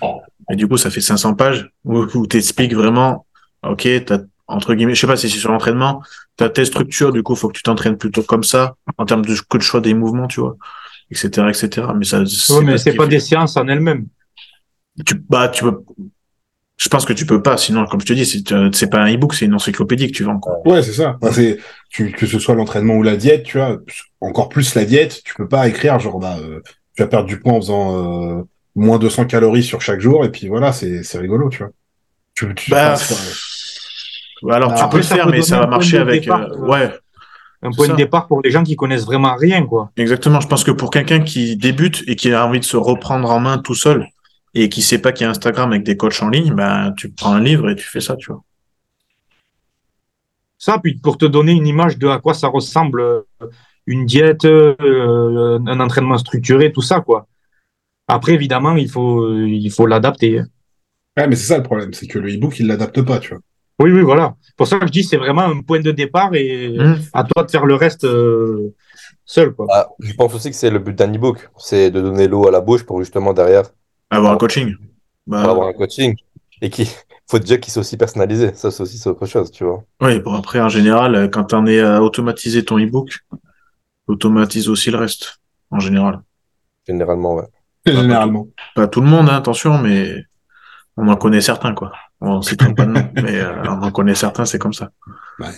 et 0.50 0.56
du 0.56 0.68
coup, 0.68 0.76
ça 0.78 0.90
fait 0.90 1.00
500 1.00 1.34
pages 1.34 1.70
où, 1.84 1.98
où 2.14 2.26
t'expliques 2.26 2.74
vraiment, 2.74 3.26
ok, 3.62 3.88
t'as 4.06 4.18
entre 4.48 4.74
guillemets, 4.74 4.94
je 4.94 5.00
sais 5.00 5.06
pas 5.06 5.16
si 5.16 5.30
c'est 5.30 5.38
sur 5.38 5.50
l'entraînement, 5.52 6.02
t'as 6.36 6.50
telle 6.50 6.66
structure, 6.66 7.12
du 7.12 7.22
coup, 7.22 7.34
faut 7.36 7.48
que 7.48 7.56
tu 7.56 7.62
t'entraînes 7.62 7.96
plutôt 7.96 8.22
comme 8.22 8.42
ça 8.44 8.76
en 8.98 9.06
termes 9.06 9.24
de 9.24 9.34
que 9.48 9.58
de 9.58 9.62
choix 9.62 9.80
des 9.80 9.94
mouvements, 9.94 10.28
tu 10.28 10.40
vois, 10.40 10.56
etc., 11.10 11.48
etc. 11.50 11.94
Mais 11.96 12.04
ça, 12.04 12.20
Ouais, 12.20 12.62
mais 12.64 12.76
ce 12.78 12.84
c'est 12.84 12.94
pas 12.94 13.04
fait- 13.04 13.10
des 13.10 13.20
séances 13.20 13.56
en 13.56 13.66
elles-mêmes. 13.68 14.06
tu, 15.06 15.14
bah, 15.28 15.48
tu 15.48 15.64
peux, 15.64 15.82
je 16.82 16.88
pense 16.88 17.04
que 17.04 17.12
tu 17.12 17.26
peux 17.26 17.40
pas, 17.40 17.56
sinon, 17.56 17.86
comme 17.86 18.00
je 18.00 18.06
te 18.06 18.12
dis, 18.12 18.26
c'est, 18.26 18.50
euh, 18.50 18.68
c'est 18.72 18.90
pas 18.90 18.98
un 18.98 19.14
e-book, 19.14 19.34
c'est 19.34 19.44
une 19.44 19.54
encyclopédie 19.54 20.08
que 20.08 20.16
tu 20.16 20.24
vends, 20.24 20.40
quoi. 20.40 20.54
Ouais, 20.66 20.82
c'est 20.82 20.92
ça. 20.92 21.16
Enfin, 21.22 21.32
c'est 21.32 21.58
tu, 21.90 22.10
que 22.10 22.26
ce 22.26 22.40
soit 22.40 22.56
l'entraînement 22.56 22.94
ou 22.94 23.04
la 23.04 23.14
diète, 23.16 23.44
tu 23.44 23.58
vois, 23.58 23.78
encore 24.20 24.48
plus 24.48 24.74
la 24.74 24.84
diète, 24.84 25.22
tu 25.24 25.32
peux 25.34 25.46
pas 25.46 25.68
écrire 25.68 26.00
genre 26.00 26.18
bah 26.18 26.38
euh, 26.40 26.60
tu 26.96 27.02
vas 27.04 27.08
perdre 27.08 27.28
du 27.28 27.38
poids 27.38 27.52
en 27.52 27.60
faisant 27.60 28.38
euh, 28.40 28.42
moins 28.74 28.98
200 28.98 29.26
calories 29.26 29.62
sur 29.62 29.80
chaque 29.80 30.00
jour 30.00 30.24
et 30.24 30.30
puis 30.32 30.48
voilà, 30.48 30.72
c'est 30.72 31.04
c'est 31.04 31.18
rigolo, 31.18 31.50
tu 31.50 31.58
vois. 31.58 31.70
Tu, 32.34 32.52
tu 32.56 32.72
Bah, 32.72 32.94
enfin, 32.94 33.14
c'est- 33.14 34.50
alors, 34.52 34.74
tu 34.74 34.80
Après, 34.82 34.88
peux 34.90 34.96
le 34.96 35.02
faire, 35.04 35.28
mais 35.28 35.42
ça 35.42 35.60
va 35.60 35.66
marcher 35.68 35.98
avec, 35.98 36.22
départ, 36.22 36.40
euh, 36.40 36.56
euh. 36.56 36.66
ouais. 36.68 36.90
un 37.62 37.70
point 37.70 37.86
ça. 37.86 37.92
de 37.92 37.96
départ 37.96 38.26
pour 38.26 38.40
les 38.42 38.50
gens 38.50 38.64
qui 38.64 38.74
connaissent 38.74 39.04
vraiment 39.06 39.36
rien, 39.36 39.64
quoi. 39.64 39.92
Exactement. 39.96 40.40
Je 40.40 40.48
pense 40.48 40.64
que 40.64 40.72
pour 40.72 40.90
quelqu'un 40.90 41.20
qui 41.20 41.56
débute 41.56 42.02
et 42.08 42.16
qui 42.16 42.32
a 42.32 42.44
envie 42.44 42.58
de 42.58 42.64
se 42.64 42.76
reprendre 42.76 43.30
en 43.30 43.38
main 43.38 43.58
tout 43.58 43.76
seul 43.76 44.08
et 44.54 44.68
qui 44.68 44.82
sait 44.82 44.98
pas 44.98 45.12
qu'il 45.12 45.24
y 45.24 45.26
a 45.26 45.30
Instagram 45.30 45.70
avec 45.70 45.84
des 45.84 45.96
coachs 45.96 46.22
en 46.22 46.28
ligne, 46.28 46.54
ben, 46.54 46.92
tu 46.96 47.10
prends 47.10 47.32
un 47.32 47.40
livre 47.40 47.70
et 47.70 47.76
tu 47.76 47.84
fais 47.84 48.00
ça, 48.00 48.16
tu 48.16 48.30
vois. 48.30 48.42
Ça, 50.58 50.78
puis 50.78 50.94
pour 50.94 51.18
te 51.18 51.24
donner 51.24 51.52
une 51.52 51.66
image 51.66 51.98
de 51.98 52.06
à 52.06 52.18
quoi 52.18 52.34
ça 52.34 52.48
ressemble 52.48 53.00
euh, 53.00 53.22
une 53.86 54.06
diète, 54.06 54.44
euh, 54.44 55.58
un 55.66 55.80
entraînement 55.80 56.18
structuré, 56.18 56.70
tout 56.72 56.82
ça, 56.82 57.00
quoi. 57.00 57.26
Après, 58.06 58.32
évidemment, 58.32 58.76
il 58.76 58.88
faut, 58.88 59.36
il 59.36 59.70
faut 59.70 59.86
l'adapter. 59.86 60.42
Ouais, 61.16 61.26
mais 61.26 61.36
c'est 61.36 61.46
ça 61.46 61.56
le 61.56 61.62
problème, 61.62 61.92
c'est 61.92 62.06
que 62.06 62.18
le 62.18 62.32
e-book, 62.32 62.58
il 62.60 62.66
l'adapte 62.66 63.02
pas, 63.02 63.18
tu 63.18 63.30
vois. 63.30 63.40
Oui, 63.80 63.90
oui, 63.90 64.02
voilà. 64.02 64.36
Pour 64.56 64.68
ça 64.68 64.78
que 64.78 64.86
je 64.86 64.92
dis, 64.92 65.02
c'est 65.02 65.16
vraiment 65.16 65.42
un 65.42 65.60
point 65.62 65.80
de 65.80 65.90
départ 65.90 66.34
et 66.34 66.76
Mmh. 66.78 66.96
à 67.12 67.24
toi 67.24 67.42
de 67.42 67.50
faire 67.50 67.66
le 67.66 67.74
reste 67.74 68.04
euh, 68.04 68.74
seul, 69.24 69.52
quoi. 69.52 69.66
Ah, 69.70 69.88
je 69.98 70.12
pense 70.14 70.34
aussi 70.34 70.50
que 70.50 70.56
c'est 70.56 70.70
le 70.70 70.78
but 70.78 70.96
d'un 70.96 71.12
e-book, 71.12 71.50
c'est 71.58 71.90
de 71.90 72.00
donner 72.00 72.28
l'eau 72.28 72.46
à 72.46 72.50
la 72.50 72.60
bouche 72.60 72.84
pour 72.84 73.00
justement 73.00 73.32
derrière 73.32 73.64
Avoir 74.12 74.32
un 74.32 74.36
coaching. 74.36 74.74
Bah, 75.26 75.42
avoir 75.42 75.68
un 75.68 75.72
coaching. 75.72 76.14
Et 76.60 76.70
qui 76.70 76.88
faut 77.30 77.38
déjà 77.38 77.56
qu'il 77.58 77.72
soit 77.72 77.80
aussi 77.80 77.96
personnalisé. 77.96 78.52
Ça, 78.54 78.70
c'est 78.70 78.82
aussi 78.82 78.98
c'est 78.98 79.08
autre 79.08 79.26
chose, 79.26 79.50
tu 79.50 79.64
vois. 79.64 79.82
Oui, 80.00 80.18
bon, 80.20 80.34
après, 80.34 80.60
en 80.60 80.68
général, 80.68 81.14
euh, 81.14 81.28
quand 81.28 81.44
t'en 81.44 81.66
es 81.66 81.80
à 81.80 82.02
automatiser 82.02 82.64
ton 82.64 82.78
e-book, 82.78 83.20
automatise 84.06 84.68
aussi 84.68 84.90
le 84.90 84.98
reste, 84.98 85.40
en 85.70 85.78
général. 85.78 86.20
Généralement, 86.86 87.36
ouais. 87.36 87.46
Généralement. 87.86 88.46
Pas 88.74 88.86
tout 88.86 89.00
le 89.00 89.08
monde, 89.08 89.28
hein, 89.28 89.36
attention, 89.36 89.78
mais 89.78 90.24
on 90.96 91.08
en 91.08 91.16
connaît 91.16 91.40
certains, 91.40 91.74
quoi. 91.74 91.92
On 92.20 92.42
citera 92.42 92.72
pas 92.74 92.84
de 92.84 92.92
nom, 92.92 93.08
mais 93.14 93.40
euh, 93.40 93.62
on 93.64 93.82
en 93.82 93.90
connaît 93.90 94.14
certains, 94.14 94.44
c'est 94.44 94.58
comme 94.58 94.72
ça. 94.74 94.90
Ouais. 95.40 95.48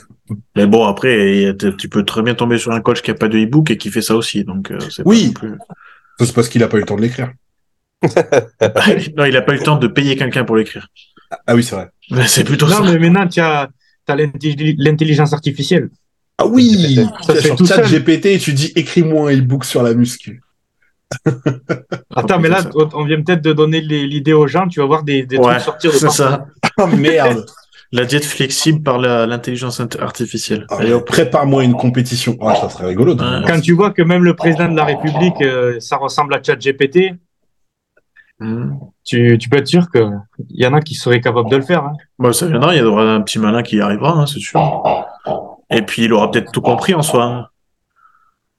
Mais 0.57 0.67
bon, 0.67 0.87
après, 0.87 1.55
tu 1.79 1.89
peux 1.89 2.05
très 2.05 2.23
bien 2.23 2.35
tomber 2.35 2.57
sur 2.57 2.73
un 2.73 2.81
coach 2.81 3.03
qui 3.03 3.11
a 3.11 3.15
pas 3.15 3.29
de 3.29 3.39
e-book 3.39 3.71
et 3.71 3.77
qui 3.77 3.91
fait 3.91 4.01
ça 4.01 4.15
aussi, 4.17 4.45
donc 4.45 4.71
euh, 4.71 4.79
c'est 4.89 5.03
Oui. 5.05 5.35
pas 5.35 5.47
non 5.47 5.53
plus... 5.57 5.59
Ça, 6.21 6.27
c'est 6.27 6.35
parce 6.35 6.49
qu'il 6.49 6.63
a 6.63 6.69
pas 6.69 6.77
eu 6.77 6.81
le 6.81 6.87
temps 6.87 6.97
de 6.97 7.03
l'écrire. 7.03 7.33
non, 9.17 9.25
il 9.25 9.37
a 9.37 9.43
pas 9.43 9.55
eu 9.55 9.59
le 9.59 9.63
temps 9.63 9.77
de 9.79 9.87
payer 9.87 10.17
quelqu'un 10.17 10.45
pour 10.45 10.57
l'écrire. 10.57 10.89
Ah 11.47 11.55
oui, 11.55 11.63
c'est 11.65 11.75
vrai. 11.77 11.89
Mais 12.11 12.27
C'est 12.27 12.45
plutôt 12.45 12.67
Non, 12.67 12.85
ça. 12.85 12.93
mais 12.93 12.99
maintenant, 12.99 13.27
tu 13.27 13.41
as, 13.41 13.69
l'intelli- 14.09 14.77
l'intelligence 14.79 15.33
artificielle. 15.33 15.89
Ah 16.39 16.47
oui 16.47 16.99
Ça 17.23 17.35
fait 17.35 17.41
sur 17.49 17.57
tout 17.57 17.67
chat 17.67 17.77
seul. 17.87 18.01
GPT 18.01 18.27
et 18.27 18.39
tu 18.39 18.53
dis 18.53 18.73
écris-moi 18.75 19.31
un 19.31 19.37
e-book 19.39 19.65
sur 19.65 19.83
la 19.83 19.95
muscu. 19.95 20.43
Attends, 22.15 22.41
mais 22.41 22.49
là, 22.49 22.63
ça. 22.63 22.71
on 22.95 23.05
vient 23.05 23.23
peut-être 23.23 23.43
de 23.43 23.53
donner 23.53 23.81
l'idée 23.81 24.33
aux 24.33 24.47
gens. 24.47 24.67
Tu 24.69 24.81
vas 24.81 24.87
voir 24.87 25.03
des, 25.05 25.25
des 25.25 25.39
Ouais, 25.39 25.53
trucs 25.53 25.61
sortir 25.65 25.93
de 25.93 25.97
c'est 25.97 26.11
ça. 26.11 26.47
Ah 26.77 26.87
merde 26.87 27.47
La 27.93 28.05
diète 28.05 28.25
flexible 28.25 28.83
par 28.83 28.99
l'intelligence 28.99 29.79
int- 29.81 30.01
artificielle. 30.01 30.67
Ah. 30.71 30.79
Prépare-moi 31.07 31.63
une 31.63 31.75
compétition. 31.77 32.37
Ah, 32.41 32.57
ça 32.61 32.69
serait 32.69 32.87
rigolo. 32.89 33.15
Ouais. 33.15 33.43
Quand 33.47 33.61
tu 33.61 33.73
vois 33.73 33.93
que 33.93 34.03
même 34.03 34.25
le 34.25 34.35
président 34.35 34.69
de 34.69 34.77
la 34.77 34.85
République, 34.85 35.41
euh, 35.43 35.79
ça 35.79 35.97
ressemble 35.97 36.35
à 36.35 36.43
ChatGPT, 36.43 37.15
Mmh. 38.41 38.75
tu, 39.05 39.39
tu 39.39 39.49
peux 39.49 39.59
être 39.59 39.69
sûr 39.69 39.89
qu'il 39.91 40.11
y 40.51 40.67
en 40.67 40.75
a 40.75 40.81
qui 40.81 40.95
seraient 40.97 41.21
capables 41.21 41.49
de 41.51 41.57
le 41.57 41.63
faire. 41.63 41.85
hein. 41.85 41.93
Bon, 42.19 42.33
ça 42.33 42.47
viendra, 42.49 42.75
il 42.75 42.81
y 42.81 42.83
aura 42.83 43.15
un 43.15 43.21
petit 43.21 43.39
malin 43.39 43.63
qui 43.63 43.77
y 43.77 43.81
arrivera, 43.81 44.11
hein, 44.13 44.27
c'est 44.27 44.41
sûr. 44.41 44.61
Et 45.71 45.83
puis 45.83 46.05
il 46.05 46.13
aura 46.13 46.31
peut-être 46.31 46.51
tout 46.53 46.61
compris 46.61 46.95
en 46.95 47.03
soi. 47.03 47.25
hein. 47.25 47.47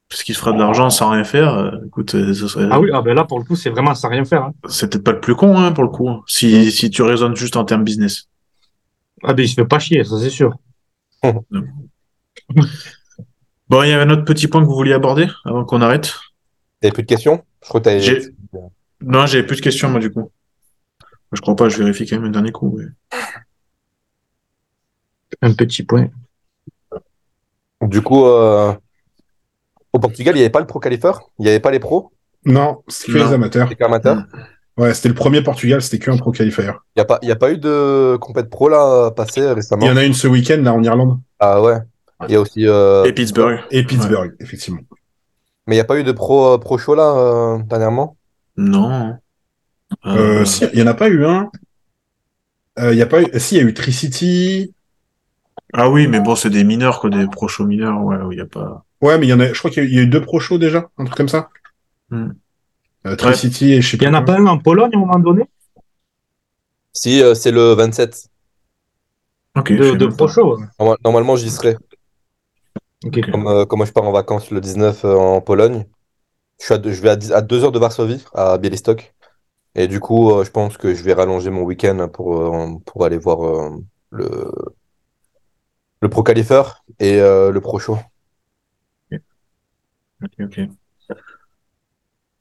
Parce 0.08 0.22
qu'il 0.22 0.34
se 0.34 0.40
fera 0.40 0.52
de 0.52 0.58
l'argent 0.58 0.88
sans 0.88 1.10
rien 1.10 1.24
faire. 1.24 1.54
euh, 1.54 1.70
écoute, 1.86 2.14
euh, 2.14 2.32
ce 2.32 2.46
serait... 2.48 2.68
Ah 2.70 2.78
oui, 2.80 2.90
ah 2.94 3.02
ben 3.02 3.14
là, 3.14 3.24
pour 3.24 3.38
le 3.38 3.44
coup, 3.44 3.56
c'est 3.56 3.70
vraiment 3.70 3.94
sans 3.94 4.08
rien 4.08 4.24
faire. 4.24 4.44
hein. 4.44 4.52
c'est 4.68 4.88
peut-être 4.90 5.04
pas 5.04 5.12
le 5.12 5.20
plus 5.20 5.34
con 5.34 5.56
hein, 5.58 5.72
pour 5.72 5.84
le 5.84 5.90
coup. 5.90 6.08
Si, 6.26 6.70
si 6.70 6.90
tu 6.90 7.02
raisonnes 7.02 7.36
juste 7.36 7.56
en 7.56 7.64
termes 7.64 7.84
business. 7.84 8.28
Ah 9.24 9.34
ben, 9.34 9.42
il 9.42 9.48
se 9.48 9.54
fait 9.54 9.64
pas 9.66 9.78
chier, 9.78 10.04
ça 10.04 10.18
c'est 10.18 10.30
sûr. 10.30 10.54
Bon, 13.68 13.82
il 13.82 13.88
y 13.88 13.92
avait 13.92 14.04
un 14.04 14.10
autre 14.10 14.24
petit 14.24 14.46
point 14.46 14.60
que 14.60 14.66
vous 14.66 14.74
vouliez 14.76 14.92
aborder 14.92 15.26
avant 15.44 15.64
qu'on 15.64 15.82
arrête? 15.82 16.14
T'avais 16.80 16.92
plus 16.92 17.02
de 17.02 17.08
questions? 17.08 17.42
Je 17.64 17.68
crois 17.68 17.80
que 17.80 17.88
Non, 19.00 19.26
j'avais 19.26 19.46
plus 19.46 19.56
de 19.56 19.60
questions 19.62 19.88
moi 19.90 20.00
du 20.00 20.10
coup. 20.10 20.30
Je 21.32 21.40
crois 21.40 21.56
pas, 21.56 21.68
je 21.68 21.78
vérifie 21.78 22.06
quand 22.06 22.16
même 22.16 22.26
un 22.26 22.30
dernier 22.30 22.52
coup. 22.52 22.78
mais- 22.78 22.86
Un 25.42 25.52
petit 25.52 25.82
point. 25.82 26.08
Du 27.82 28.00
coup, 28.00 28.24
euh, 28.24 28.72
au 29.92 29.98
Portugal, 29.98 30.34
il 30.34 30.38
n'y 30.38 30.44
avait 30.44 30.50
pas 30.50 30.60
le 30.60 30.66
pro 30.66 30.80
qualifier? 30.80 31.10
Il 31.38 31.42
n'y 31.42 31.48
avait 31.48 31.60
pas 31.60 31.70
les 31.70 31.78
pros? 31.80 32.12
Non, 32.44 32.82
c'est 32.88 33.12
que 33.12 33.18
les 33.18 33.32
amateurs. 33.32 33.68
Qu'amateur? 33.76 34.16
Mm. 34.16 34.26
Ouais, 34.78 34.94
c'était 34.94 35.08
le 35.08 35.14
premier 35.14 35.42
Portugal, 35.42 35.80
c'était 35.82 35.98
que 35.98 36.10
un 36.10 36.16
pro 36.16 36.32
qualifier. 36.32 36.64
Il 36.64 36.98
n'y 36.98 37.02
a 37.02 37.04
pas, 37.04 37.18
il 37.22 37.28
y 37.28 37.32
a 37.32 37.36
pas 37.36 37.50
eu 37.50 37.58
de 37.58 38.16
compète 38.20 38.48
pro 38.50 38.68
là 38.68 39.10
passé 39.10 39.50
récemment? 39.52 39.84
Il 39.86 39.88
y 39.88 39.90
en 39.90 39.96
a 39.96 40.04
une 40.04 40.14
ce 40.14 40.28
week-end 40.28 40.60
là 40.62 40.72
en 40.74 40.82
Irlande 40.82 41.18
Ah 41.38 41.60
ouais. 41.62 41.78
Il 42.28 42.32
y 42.32 42.36
a 42.36 42.40
aussi. 42.40 42.66
euh, 42.66 43.04
Et 43.04 43.12
Pittsburgh. 43.12 43.60
et 43.70 43.84
Pittsburgh, 43.84 44.34
effectivement. 44.40 44.80
Mais 45.66 45.74
il 45.74 45.78
n'y 45.78 45.80
a 45.82 45.84
pas 45.84 45.98
eu 45.98 46.04
de 46.04 46.12
pro, 46.12 46.54
euh, 46.54 46.58
pro 46.58 46.78
show 46.78 46.94
là 46.94 47.14
euh, 47.14 47.58
dernièrement? 47.64 48.16
Non. 48.56 49.16
Euh, 50.06 50.44
si, 50.44 50.64
il 50.72 50.78
y 50.78 50.82
en 50.82 50.86
a 50.86 50.94
pas 50.94 51.08
eu 51.08 51.24
un. 51.24 51.50
Euh, 52.78 52.92
Il 52.92 52.98
y 52.98 53.02
a 53.02 53.06
pas 53.06 53.22
eu. 53.22 53.26
Si, 53.38 53.56
il 53.56 53.58
y 53.58 53.60
a 53.64 53.68
eu 53.68 53.74
Tricity. 53.74 54.74
Ah 55.72 55.90
oui, 55.90 56.06
mais 56.06 56.20
bon, 56.20 56.36
c'est 56.36 56.50
des 56.50 56.64
mineurs, 56.64 57.00
quoi, 57.00 57.10
des 57.10 57.26
pro 57.26 57.48
shows 57.48 57.66
mineurs. 57.66 58.02
Ouais, 58.02 58.16
où 58.18 58.32
il 58.32 58.38
y 58.38 58.42
a 58.42 58.46
pas. 58.46 58.84
Ouais, 59.00 59.18
mais 59.18 59.26
il 59.26 59.30
y 59.30 59.32
en 59.32 59.40
a. 59.40 59.52
Je 59.52 59.58
crois 59.58 59.70
qu'il 59.70 59.82
y 59.84 59.86
a 59.86 59.88
eu- 59.88 59.92
il 59.92 59.96
y 59.96 59.98
a 59.98 60.02
eu 60.02 60.06
deux 60.06 60.20
pro 60.22 60.40
shows 60.40 60.58
déjà, 60.58 60.88
un 60.98 61.04
truc 61.04 61.16
comme 61.16 61.28
ça. 61.28 61.48
Hmm. 62.10 62.30
Euh, 63.06 63.16
Tricity 63.16 63.72
et 63.72 63.82
je 63.82 63.90
sais 63.90 63.96
Il 63.98 64.04
y 64.04 64.08
en 64.08 64.14
a 64.14 64.22
pas 64.22 64.38
un 64.38 64.46
en 64.46 64.58
Pologne 64.58 64.90
à 64.94 64.96
un 64.96 65.00
moment 65.00 65.18
donné? 65.18 65.44
Si, 66.92 67.22
euh, 67.22 67.34
c'est 67.34 67.50
le 67.50 67.74
27. 67.74 68.28
Ok. 69.56 69.72
de, 69.72 69.94
de 69.94 70.06
pro 70.06 70.26
pas. 70.26 70.96
Normalement, 71.04 71.36
j'y 71.36 71.50
serai. 71.50 71.76
Comme, 73.30 73.46
euh, 73.46 73.64
comme 73.66 73.78
moi, 73.78 73.86
je 73.86 73.92
pars 73.92 74.04
en 74.04 74.12
vacances 74.12 74.50
le 74.50 74.60
19 74.60 75.04
euh, 75.04 75.14
en 75.14 75.40
Pologne. 75.40 75.86
Je, 76.58 76.64
suis 76.64 76.74
à 76.74 76.78
deux, 76.78 76.92
je 76.92 77.02
vais 77.02 77.10
à, 77.10 77.16
10 77.16 77.32
à 77.32 77.42
2 77.42 77.64
heures 77.64 77.72
de 77.72 77.78
Varsovie, 77.78 78.24
à 78.34 78.58
Białystok. 78.58 79.14
Et 79.74 79.88
du 79.88 80.00
coup, 80.00 80.30
euh, 80.30 80.44
je 80.44 80.50
pense 80.50 80.78
que 80.78 80.94
je 80.94 81.02
vais 81.02 81.12
rallonger 81.12 81.50
mon 81.50 81.62
week-end 81.62 82.08
pour, 82.12 82.40
euh, 82.40 82.74
pour 82.86 83.04
aller 83.04 83.18
voir 83.18 83.46
euh, 83.46 83.70
le, 84.10 84.50
le 86.00 86.08
Pro 86.08 86.24
et 86.98 87.20
euh, 87.20 87.50
le 87.50 87.60
Pro 87.60 87.78
Show. 87.78 87.98
Ok, 90.22 90.32
ok. 90.40 90.60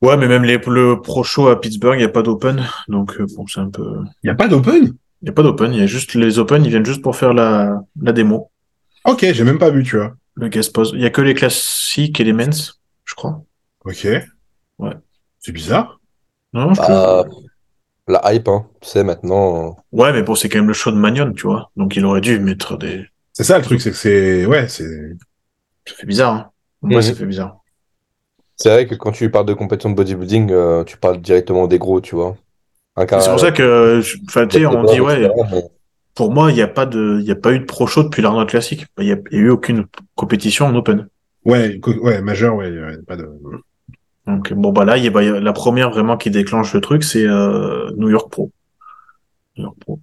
Ouais, 0.01 0.18
mais 0.18 0.28
même 0.28 0.43
les, 0.43 0.57
le 0.57 1.01
pro 1.01 1.24
show 1.24 1.47
à 1.47 1.59
Pittsburgh, 1.59 1.95
il 1.95 1.99
n'y 1.99 2.05
a 2.05 2.09
pas 2.09 2.22
d'open. 2.22 2.63
Donc, 2.88 3.20
bon, 3.36 3.47
c'est 3.47 3.59
un 3.59 3.70
peu. 3.70 4.03
Il 4.24 4.28
y 4.28 4.30
a 4.30 4.36
pas 4.36 4.47
d'open? 4.47 4.93
Il 5.22 5.26
n'y 5.26 5.30
a 5.30 5.34
pas 5.34 5.43
d'open. 5.43 5.74
Il 5.74 5.80
y 5.80 5.84
a 5.84 5.88
juste 5.88 6.13
les 6.13 6.38
open, 6.38 6.63
ils 6.63 6.70
viennent 6.70 6.86
juste 6.86 7.01
pour 7.01 7.16
faire 7.16 7.34
la, 7.34 7.82
la 7.99 8.11
démo. 8.11 8.51
Ok, 9.05 9.26
j'ai 9.32 9.43
même 9.43 9.57
pas 9.57 9.72
vu, 9.72 9.84
tu 9.84 9.97
vois. 9.97 10.16
Le 10.36 10.47
guest 10.49 10.74
pose. 10.74 10.91
Il 10.93 10.99
n'y 10.99 11.05
a 11.05 11.09
que 11.09 11.22
les 11.22 11.34
classiques 11.34 12.20
et 12.20 12.24
les 12.24 12.34
men's, 12.34 12.80
je 13.03 13.16
crois. 13.16 13.41
Ok. 13.86 14.08
Ouais. 14.80 14.94
C'est 15.40 15.52
bizarre. 15.52 16.00
Non, 16.54 16.74
je 16.74 16.80
Bah, 16.82 17.26
la 18.08 18.34
hype, 18.34 18.48
hein, 18.48 18.68
tu 18.82 18.90
sais, 18.90 19.04
maintenant. 19.04 19.68
euh, 19.68 19.72
Ouais, 19.92 20.14
mais 20.14 20.24
bon, 20.24 20.36
c'est 20.36 20.50
quand 20.50 20.60
même 20.60 20.68
le 20.68 20.74
show 20.74 20.92
de 20.92 20.98
Magnon, 20.98 21.34
tu 21.34 21.44
vois. 21.48 21.72
Donc, 21.76 21.96
il 21.96 22.06
aurait 22.06 22.22
dû 22.22 22.40
mettre 22.40 22.78
des. 22.78 23.06
C'est 23.34 23.44
ça 23.44 23.58
le 23.58 23.64
truc, 23.64 23.82
c'est 23.82 23.92
que 23.92 23.98
c'est. 23.98 24.46
Ouais, 24.46 24.68
c'est. 24.68 24.86
Ça 25.88 25.96
fait 25.96 26.06
bizarre, 26.06 26.34
hein. 26.34 26.52
Moi, 26.82 26.98
Mhm. 26.98 27.02
ça 27.02 27.14
fait 27.16 27.26
bizarre. 27.26 27.58
C'est 28.58 28.70
vrai 28.70 28.88
que 28.88 28.96
quand 28.96 29.12
tu 29.12 29.30
parles 29.30 29.46
de 29.46 29.54
compétition 29.54 29.90
de 29.90 29.96
bodybuilding, 29.96 30.52
euh, 30.52 30.84
tu 30.84 30.98
parles 30.98 31.20
directement 31.20 31.68
des 31.68 31.78
gros, 31.78 32.00
tu 32.00 32.16
vois. 32.16 32.38
C'est 32.98 33.30
pour 33.30 33.40
ça 33.40 33.52
que, 33.52 34.00
je- 34.02 34.18
enfin, 34.30 34.48
tu 34.48 34.60
sais, 34.60 34.66
on 34.66 34.84
dit, 34.86 35.02
ouais, 35.02 35.20
mais- 35.20 35.64
pour 36.14 36.32
moi, 36.32 36.50
il 36.52 36.56
n'y 36.56 36.62
a 36.62 36.68
pas 36.68 36.86
de, 36.86 37.20
y 37.22 37.32
a 37.32 37.36
pas 37.36 37.52
eu 37.52 37.60
de 37.60 37.66
pro 37.66 37.88
show 37.88 38.04
depuis 38.04 38.22
l'Arnold 38.22 38.48
Classique. 38.50 38.86
Il 39.00 39.06
n'y 39.06 39.12
a, 39.12 39.16
a 39.16 39.20
eu 39.32 39.50
aucune 39.50 39.86
compétition 40.16 40.66
en 40.68 40.76
open. 40.76 41.08
Ouais, 41.44 41.80
co- 41.80 41.94
ouais, 42.00 42.22
majeur, 42.22 42.56
ouais, 42.56 42.70
ouais, 42.70 42.98
pas 43.06 43.18
de. 43.18 43.30
Donc, 44.28 44.53
bon, 44.53 44.71
bah 44.71 44.86
là, 44.86 44.97
il 44.97 45.03
y 45.03 45.07
a, 45.07 45.39
la 45.39 45.53
première 45.53 45.91
vraiment 45.91 46.17
qui 46.17 46.32
déclenche 46.32 46.73
le 46.73 46.82
truc, 46.82 47.03
c'est 47.03 47.26
euh, 47.26 47.91
New 47.97 48.09
York 48.09 48.32
Pro. 48.32 48.51
New 49.57 49.63
York 49.63 49.78
Pro. 49.80 49.99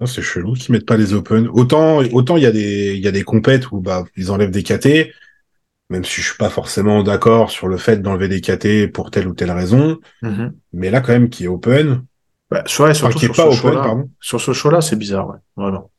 Non, 0.00 0.06
c'est 0.06 0.22
chelou 0.22 0.54
qu'ils 0.54 0.72
mettent 0.72 0.86
pas 0.86 0.96
les 0.96 1.12
open. 1.12 1.48
Autant, 1.48 1.98
autant 2.12 2.36
il 2.36 2.42
y 2.42 2.46
a 2.46 2.52
des, 2.52 2.94
il 2.94 3.00
y 3.00 3.08
a 3.08 3.12
des 3.12 3.24
compètes 3.24 3.72
où 3.72 3.80
bah 3.80 4.04
ils 4.16 4.30
enlèvent 4.30 4.52
des 4.52 4.62
KT, 4.62 5.12
même 5.90 6.04
si 6.04 6.20
je 6.20 6.28
suis 6.28 6.36
pas 6.36 6.50
forcément 6.50 7.02
d'accord 7.02 7.50
sur 7.50 7.66
le 7.66 7.76
fait 7.76 8.00
d'enlever 8.00 8.28
des 8.28 8.40
KT 8.40 8.92
pour 8.92 9.10
telle 9.10 9.26
ou 9.26 9.34
telle 9.34 9.50
raison. 9.50 9.98
Mhm. 10.22 10.54
Mais 10.72 10.90
là, 10.90 11.00
quand 11.00 11.12
même, 11.12 11.28
qui 11.28 11.44
est 11.44 11.48
open, 11.48 12.04
Bah, 12.50 12.62
soit, 12.66 12.90
enfin, 12.90 13.10
qui 13.10 13.26
est 13.26 13.36
pas 13.36 13.48
open, 13.48 13.74
pardon. 13.74 14.10
Sur 14.20 14.40
ce 14.40 14.52
show-là, 14.52 14.80
c'est 14.80 14.96
bizarre, 14.96 15.28
ouais, 15.28 15.38
vraiment. 15.56 15.90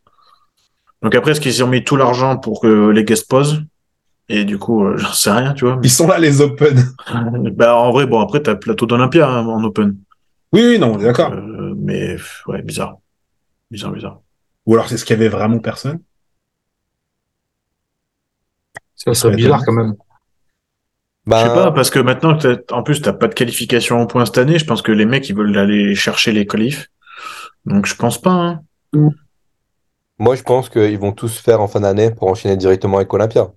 Donc 1.01 1.15
après, 1.15 1.31
est-ce 1.31 1.41
qu'ils 1.41 1.63
ont 1.63 1.67
mis 1.67 1.83
tout 1.83 1.95
l'argent 1.95 2.37
pour 2.37 2.61
que 2.61 2.89
les 2.89 3.03
guests 3.03 3.29
posent? 3.29 3.63
Et 4.31 4.45
du 4.45 4.59
coup, 4.59 4.85
euh, 4.85 4.95
j'en 4.95 5.11
sais 5.11 5.31
rien, 5.31 5.53
tu 5.55 5.65
vois. 5.65 5.79
Ils 5.81 5.89
sont 5.89 6.07
là 6.07 6.19
les 6.19 6.39
open. 6.39 6.77
bah, 7.53 7.75
en 7.75 7.91
vrai, 7.91 8.05
bon, 8.05 8.19
après, 8.19 8.41
t'as 8.41 8.53
le 8.53 8.59
plateau 8.59 8.85
d'Olympia 8.85 9.27
hein, 9.27 9.45
en 9.45 9.63
open. 9.63 9.97
Oui, 10.53 10.61
oui, 10.65 10.79
non, 10.79 10.93
on 10.93 10.99
est 10.99 11.03
d'accord. 11.03 11.33
Euh, 11.33 11.73
mais, 11.75 12.15
ouais, 12.47 12.61
bizarre. 12.61 12.97
Bizarre, 13.71 13.91
bizarre. 13.91 14.21
Ou 14.65 14.73
alors 14.73 14.87
c'est 14.87 14.97
ce 14.97 15.05
qu'il 15.05 15.17
y 15.17 15.19
avait 15.19 15.29
vraiment 15.29 15.57
personne. 15.59 15.99
Ça 18.95 19.13
serait 19.13 19.35
bizarre 19.35 19.63
quand 19.65 19.73
même. 19.73 19.95
Je 21.25 21.35
sais 21.35 21.45
pas, 21.47 21.71
parce 21.71 21.89
que 21.89 21.99
maintenant, 21.99 22.37
en 22.71 22.83
plus, 22.83 23.01
t'as 23.01 23.13
pas 23.13 23.27
de 23.27 23.33
qualification 23.33 24.01
au 24.01 24.07
point 24.07 24.25
cette 24.25 24.37
année. 24.39 24.57
Je 24.57 24.65
pense 24.65 24.81
que 24.81 24.91
les 24.91 25.05
mecs, 25.05 25.29
ils 25.29 25.35
veulent 25.35 25.57
aller 25.57 25.93
chercher 25.95 26.31
les 26.31 26.45
qualifs. 26.47 26.87
Donc, 27.65 27.85
je 27.85 27.95
pense 27.95 28.19
pas. 28.19 28.59
Hein. 28.93 29.09
Moi, 30.17 30.35
je 30.35 30.43
pense 30.43 30.69
qu'ils 30.69 30.97
vont 30.97 31.11
tous 31.11 31.39
faire 31.39 31.61
en 31.61 31.67
fin 31.67 31.81
d'année 31.81 32.11
pour 32.11 32.27
enchaîner 32.27 32.57
directement 32.57 32.97
avec 32.97 33.13
Olympia. 33.13 33.51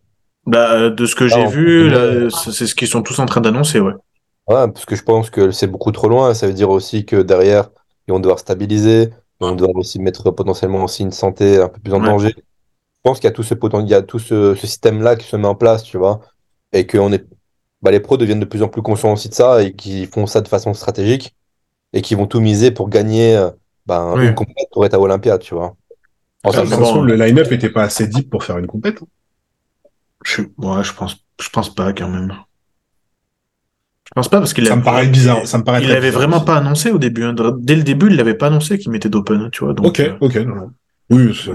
Bah, 0.47 0.72
euh, 0.72 0.90
de 0.90 1.07
ce 1.07 1.14
que 1.14 1.28
j'ai 1.28 1.47
vu, 1.47 1.88
là, 1.88 2.28
c'est 2.30 2.66
ce 2.66 2.74
qu'ils 2.74 2.88
sont 2.88 3.03
tous 3.03 3.18
en 3.18 3.26
train 3.26 3.40
d'annoncer, 3.40 3.80
ouais. 3.80 3.93
Ouais, 4.49 4.66
parce 4.72 4.84
que 4.84 4.97
je 4.97 5.03
pense 5.03 5.30
que 5.30 5.51
c'est 5.53 5.68
beaucoup 5.68 5.93
trop 5.93 6.09
loin. 6.09 6.34
Ça 6.34 6.47
veut 6.49 6.53
dire 6.53 6.70
aussi 6.70 7.05
que 7.07 7.22
derrière, 7.22 7.70
ils 8.09 8.12
vont 8.12 8.20
devoir 8.20 8.38
stabiliser. 8.38 9.11
Ils 9.40 9.47
vont 9.47 9.55
devoir 9.55 9.76
aussi 9.76 10.01
mettre 10.01 10.30
potentiellement 10.30 10.84
aussi 10.84 11.03
une 11.03 11.12
santé 11.12 11.59
un 11.59 11.68
peu 11.68 11.80
plus 11.80 11.93
en 11.95 12.01
Ouais. 12.01 12.07
danger. 12.07 12.34
Je 12.36 12.43
pense 13.11 13.18
qu'il 13.18 13.24
y 13.26 13.28
a 13.28 13.32
tout 13.32 13.43
ce 13.43 13.55
poten- 13.55 13.84
il 13.84 13.90
y 13.90 13.95
a 13.95 14.03
tout 14.03 14.18
ce, 14.18 14.55
ce 14.55 14.66
système-là 14.66 15.16
qui 15.16 15.26
se 15.26 15.36
met 15.36 15.47
en 15.49 15.55
place, 15.55 15.82
tu 15.84 15.97
vois. 15.99 16.20
Et 16.72 16.86
que 16.86 16.99
on 16.99 17.12
est, 17.12 17.24
bah, 17.82 17.90
les 17.90 18.01
pros 18.01 18.16
deviennent 18.16 18.40
de 18.40 18.45
plus 18.45 18.62
en 18.62 18.68
plus 18.68 18.82
conscients 18.82 19.12
aussi 19.12 19.28
de 19.28 19.34
ça 19.34 19.62
et 19.62 19.74
qui 19.74 20.07
font 20.07 20.26
ça 20.26 20.40
de 20.40 20.49
façon 20.49 20.74
stratégique 20.74 21.34
et 21.93 22.03
qui 22.03 22.14
vont 22.14 22.26
tout 22.26 22.40
miser 22.40 22.70
pour 22.70 22.88
gagner 22.88 23.36
euh, 23.36 23.51
ben, 23.86 24.14
Oui. 24.16 24.26
une 24.26 24.34
compétition 24.34 24.68
pour 24.72 24.86
être 24.86 24.95
à 24.95 25.01
Olympia, 25.01 25.38
tu 25.38 25.55
vois. 25.55 25.76
En 26.45 26.51
Ah, 26.51 26.64
façon, 26.64 27.03
le 27.03 27.14
line-up 27.14 27.51
était 27.53 27.70
pas 27.70 27.84
assez 27.84 28.09
deep 28.09 28.28
pour 28.30 28.45
faire 28.45 28.59
une 28.59 28.66
compète. 28.66 29.01
Je, 30.25 30.43
ouais, 30.59 30.85
je 30.85 30.93
pense, 30.93 31.16
je 31.41 31.49
pense 31.51 31.75
pas 31.75 31.93
quand 31.93 32.09
même. 32.09 32.33
Je 34.05 34.11
pense 34.14 34.29
pas 34.29 34.39
parce 34.39 34.53
qu'il 34.53 34.66
Ça 34.66 34.75
a- 34.75 34.77
me 34.77 34.83
paraît 34.83 35.07
bizarre. 35.07 35.47
Ça 35.47 35.59
me 35.59 35.64
paraît 35.64 35.83
Il 35.83 35.89
l'avait 35.89 36.01
bizarre 36.09 36.20
vraiment 36.20 36.37
aussi. 36.37 36.47
pas 36.47 36.57
annoncé 36.57 36.91
au 36.91 36.99
début. 36.99 37.25
hein. 37.25 37.35
Dès 37.61 37.77
le 37.77 37.83
début, 37.83 38.09
il 38.09 38.16
l'avait 38.16 38.35
pas 38.35 38.49
annoncé 38.49 38.79
qu'il 38.79 38.91
mettait 38.91 39.09
d'open, 39.09 39.51
tu 39.51 39.64
vois. 39.64 39.73
Donc, 39.75 39.87
Ok, 39.87 40.01
euh, 40.01 40.16
ok. 40.20 40.35
non, 40.37 40.55
non. 40.55 40.70
Oui, 41.11 41.35
c'est- 41.35 41.51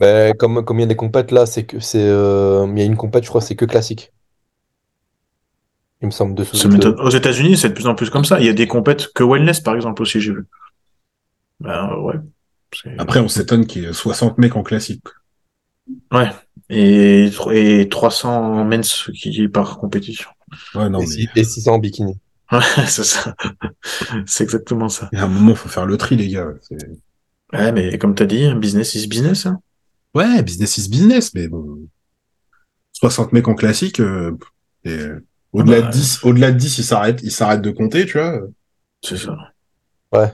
Ben, 0.00 0.34
comme, 0.34 0.64
comme 0.64 0.78
il 0.78 0.82
y 0.82 0.84
a 0.84 0.88
des 0.88 0.96
compètes 0.96 1.30
là, 1.30 1.46
c'est 1.46 1.64
que 1.64 1.78
c'est 1.78 2.02
euh, 2.02 2.66
il 2.72 2.78
y 2.78 2.82
a 2.82 2.84
une 2.84 2.96
compète, 2.96 3.22
je 3.24 3.28
crois, 3.28 3.40
c'est 3.40 3.54
que 3.54 3.64
classique. 3.64 4.12
Il 6.02 6.06
me 6.06 6.10
semble 6.10 6.34
de 6.34 6.44
m'étonne. 6.68 6.98
Aux 7.00 7.10
États-Unis, 7.10 7.56
c'est 7.56 7.68
de 7.68 7.74
plus 7.74 7.86
en 7.86 7.94
plus 7.94 8.10
comme 8.10 8.24
ça. 8.24 8.40
Il 8.40 8.46
y 8.46 8.48
a 8.48 8.52
des 8.52 8.66
compètes 8.66 9.12
que 9.14 9.22
wellness, 9.22 9.60
par 9.60 9.76
exemple, 9.76 10.02
aussi, 10.02 10.20
j'ai 10.20 10.32
vu. 10.32 10.44
Ben, 11.60 11.94
ouais. 11.98 12.16
C'est- 12.74 12.94
Après, 12.98 13.20
on 13.20 13.28
s'étonne 13.28 13.66
qu'il 13.66 13.84
y 13.84 13.86
ait 13.86 13.92
60 13.92 14.36
mecs 14.38 14.56
en 14.56 14.64
classique. 14.64 15.04
Ouais. 16.12 16.28
Et, 16.70 17.30
et 17.52 17.88
300 17.88 18.64
mens 18.64 19.10
qui 19.14 19.48
par 19.48 19.78
compétition. 19.78 20.30
Ouais, 20.74 20.88
non, 20.88 21.00
et, 21.00 21.28
mais 21.34 21.42
et 21.42 21.44
600 21.44 21.74
en 21.74 21.78
bikini. 21.78 22.18
Ouais, 22.52 22.60
c'est 22.86 23.04
ça. 23.04 23.34
c'est 24.26 24.44
exactement 24.44 24.88
ça. 24.88 25.08
il 25.12 25.18
y 25.18 25.22
a 25.22 25.24
un 25.24 25.28
moment, 25.28 25.54
faut 25.54 25.68
faire 25.68 25.86
le 25.86 25.96
tri, 25.96 26.16
les 26.16 26.28
gars. 26.28 26.48
Ouais, 27.52 27.72
mais 27.72 27.98
comme 27.98 28.14
t'as 28.14 28.26
dit, 28.26 28.52
business 28.54 28.94
is 28.94 29.06
business. 29.06 29.46
Hein. 29.46 29.60
Ouais, 30.14 30.42
business 30.42 30.78
is 30.78 30.88
business, 30.88 31.34
mais 31.34 31.48
bon. 31.48 31.88
60 32.92 33.32
mecs 33.32 33.48
en 33.48 33.54
classique, 33.54 34.00
euh, 34.00 34.36
et 34.84 34.98
au-delà 35.52 35.82
bah, 35.82 35.86
de 35.88 35.92
10, 35.92 36.24
au-delà 36.24 36.52
de 36.52 36.56
10, 36.56 36.78
ils 36.78 36.84
s'arrêtent, 36.84 37.20
ils 37.22 37.32
s'arrêtent 37.32 37.62
de 37.62 37.70
compter, 37.70 38.06
tu 38.06 38.18
vois. 38.18 38.40
C'est 39.02 39.16
ça. 39.16 39.36
Ouais. 40.12 40.32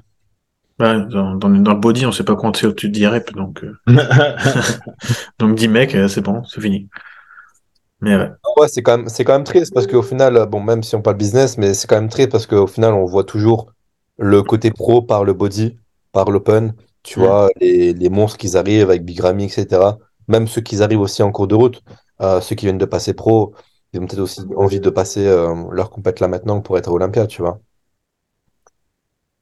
Ouais, 0.81 1.05
dans, 1.07 1.35
dans, 1.37 1.51
dans 1.51 1.75
le 1.75 1.79
body, 1.81 2.07
on 2.07 2.13
sait 2.13 2.25
pas 2.25 2.37
compter 2.37 2.67
au-dessus 2.67 2.89
de 2.89 2.95
10 2.95 3.07
reps, 3.07 3.33
donc, 3.35 3.63
euh, 3.65 3.75
donc 5.39 5.57
10 5.57 5.69
mecs, 5.69 5.95
euh, 5.95 6.09
c'est 6.09 6.23
bon, 6.23 6.43
c'est 6.45 6.61
fini. 6.61 6.89
Mais 8.01 8.17
ouais. 8.17 8.31
Ouais, 8.57 8.69
c'est 8.69 8.83
quand 8.83 8.99
même, 8.99 9.09
c'est 9.09 9.25
quand 9.25 9.33
même 9.35 9.45
triste 9.45 9.73
parce 9.75 9.87
qu'au 9.87 10.03
final, 10.03 10.37
euh, 10.37 10.47
bon, 10.47 10.61
même 10.61 10.83
si 10.83 10.95
on 10.97 11.03
parle 11.03 11.17
business, 11.17 11.57
mais 11.59 11.75
c'est 11.75 11.87
quand 11.87 11.97
même 12.01 12.09
triste 12.09 12.31
parce 12.31 12.47
qu'au 12.47 12.67
final, 12.67 12.95
on 12.95 13.05
voit 13.05 13.25
toujours 13.25 13.73
le 14.19 14.43
côté 14.43 14.71
pro 14.71 15.03
par 15.03 15.25
le 15.25 15.33
body, 15.33 15.79
par 16.13 16.31
l'open. 16.31 16.75
Tu 17.03 17.19
Mm. 17.19 17.23
vois, 17.23 17.49
les, 17.61 17.93
les 17.95 18.09
monstres 18.11 18.39
qui 18.39 18.57
arrivent 18.57 18.91
avec 18.91 19.05
Big 19.05 19.21
Ramy, 19.21 19.45
etc. 19.45 19.99
Même 20.29 20.47
ceux 20.49 20.61
qui 20.63 20.83
arrivent 20.83 21.01
aussi 21.01 21.23
en 21.23 21.33
cours 21.33 21.47
de 21.49 21.55
route, 21.55 21.83
euh, 22.21 22.41
ceux 22.41 22.55
qui 22.57 22.67
viennent 22.67 22.79
de 22.79 22.85
passer 22.85 23.15
pro, 23.15 23.55
ils 23.93 24.01
ont 24.01 24.07
peut-être 24.07 24.21
aussi 24.21 24.41
envie 24.57 24.81
de 24.81 24.91
passer 24.91 25.27
euh, 25.27 25.55
leur 25.73 25.91
compète 25.91 26.21
là 26.21 26.29
maintenant 26.29 26.61
pour 26.61 26.77
être 26.79 26.89
à 26.89 26.93
Olympia, 26.93 27.27
tu 27.27 27.43
vois. 27.43 27.61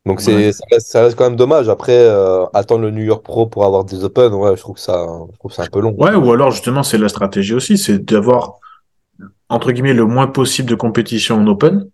Donc 0.08 0.20
Ouais. 0.26 0.52
ça 0.52 0.64
reste, 0.70 0.86
ça 0.88 1.02
reste 1.02 1.16
quand 1.16 1.24
même 1.24 1.36
dommage. 1.36 1.68
Après, 1.68 1.92
euh, 1.96 2.46
attendre 2.54 2.82
le 2.82 2.90
New 2.90 3.02
York 3.04 3.22
Pro 3.22 3.46
pour 3.46 3.64
avoir 3.64 3.84
des 3.84 4.02
Open, 4.04 4.32
ouais, 4.34 4.56
je 4.56 4.60
trouve 4.60 4.74
que 4.76 4.80
ça, 4.80 5.06
je 5.32 5.38
trouve 5.38 5.54
que 5.54 5.62
un 5.62 5.66
peu 5.66 5.80
long. 5.80 5.94
Ouais, 5.98 6.14
ou 6.14 6.32
alors 6.32 6.50
justement, 6.50 6.82
c'est 6.82 6.98
la 6.98 7.08
stratégie 7.08 7.54
aussi, 7.54 7.76
c'est 7.78 7.98
d'avoir, 7.98 8.54
entre 9.48 9.70
guillemets, 9.72 9.94
le 9.94 10.06
moins 10.06 10.26
possible 10.26 10.68
de 10.70 10.74
compétition 10.74 11.36
en 11.36 11.46
open 11.46 11.88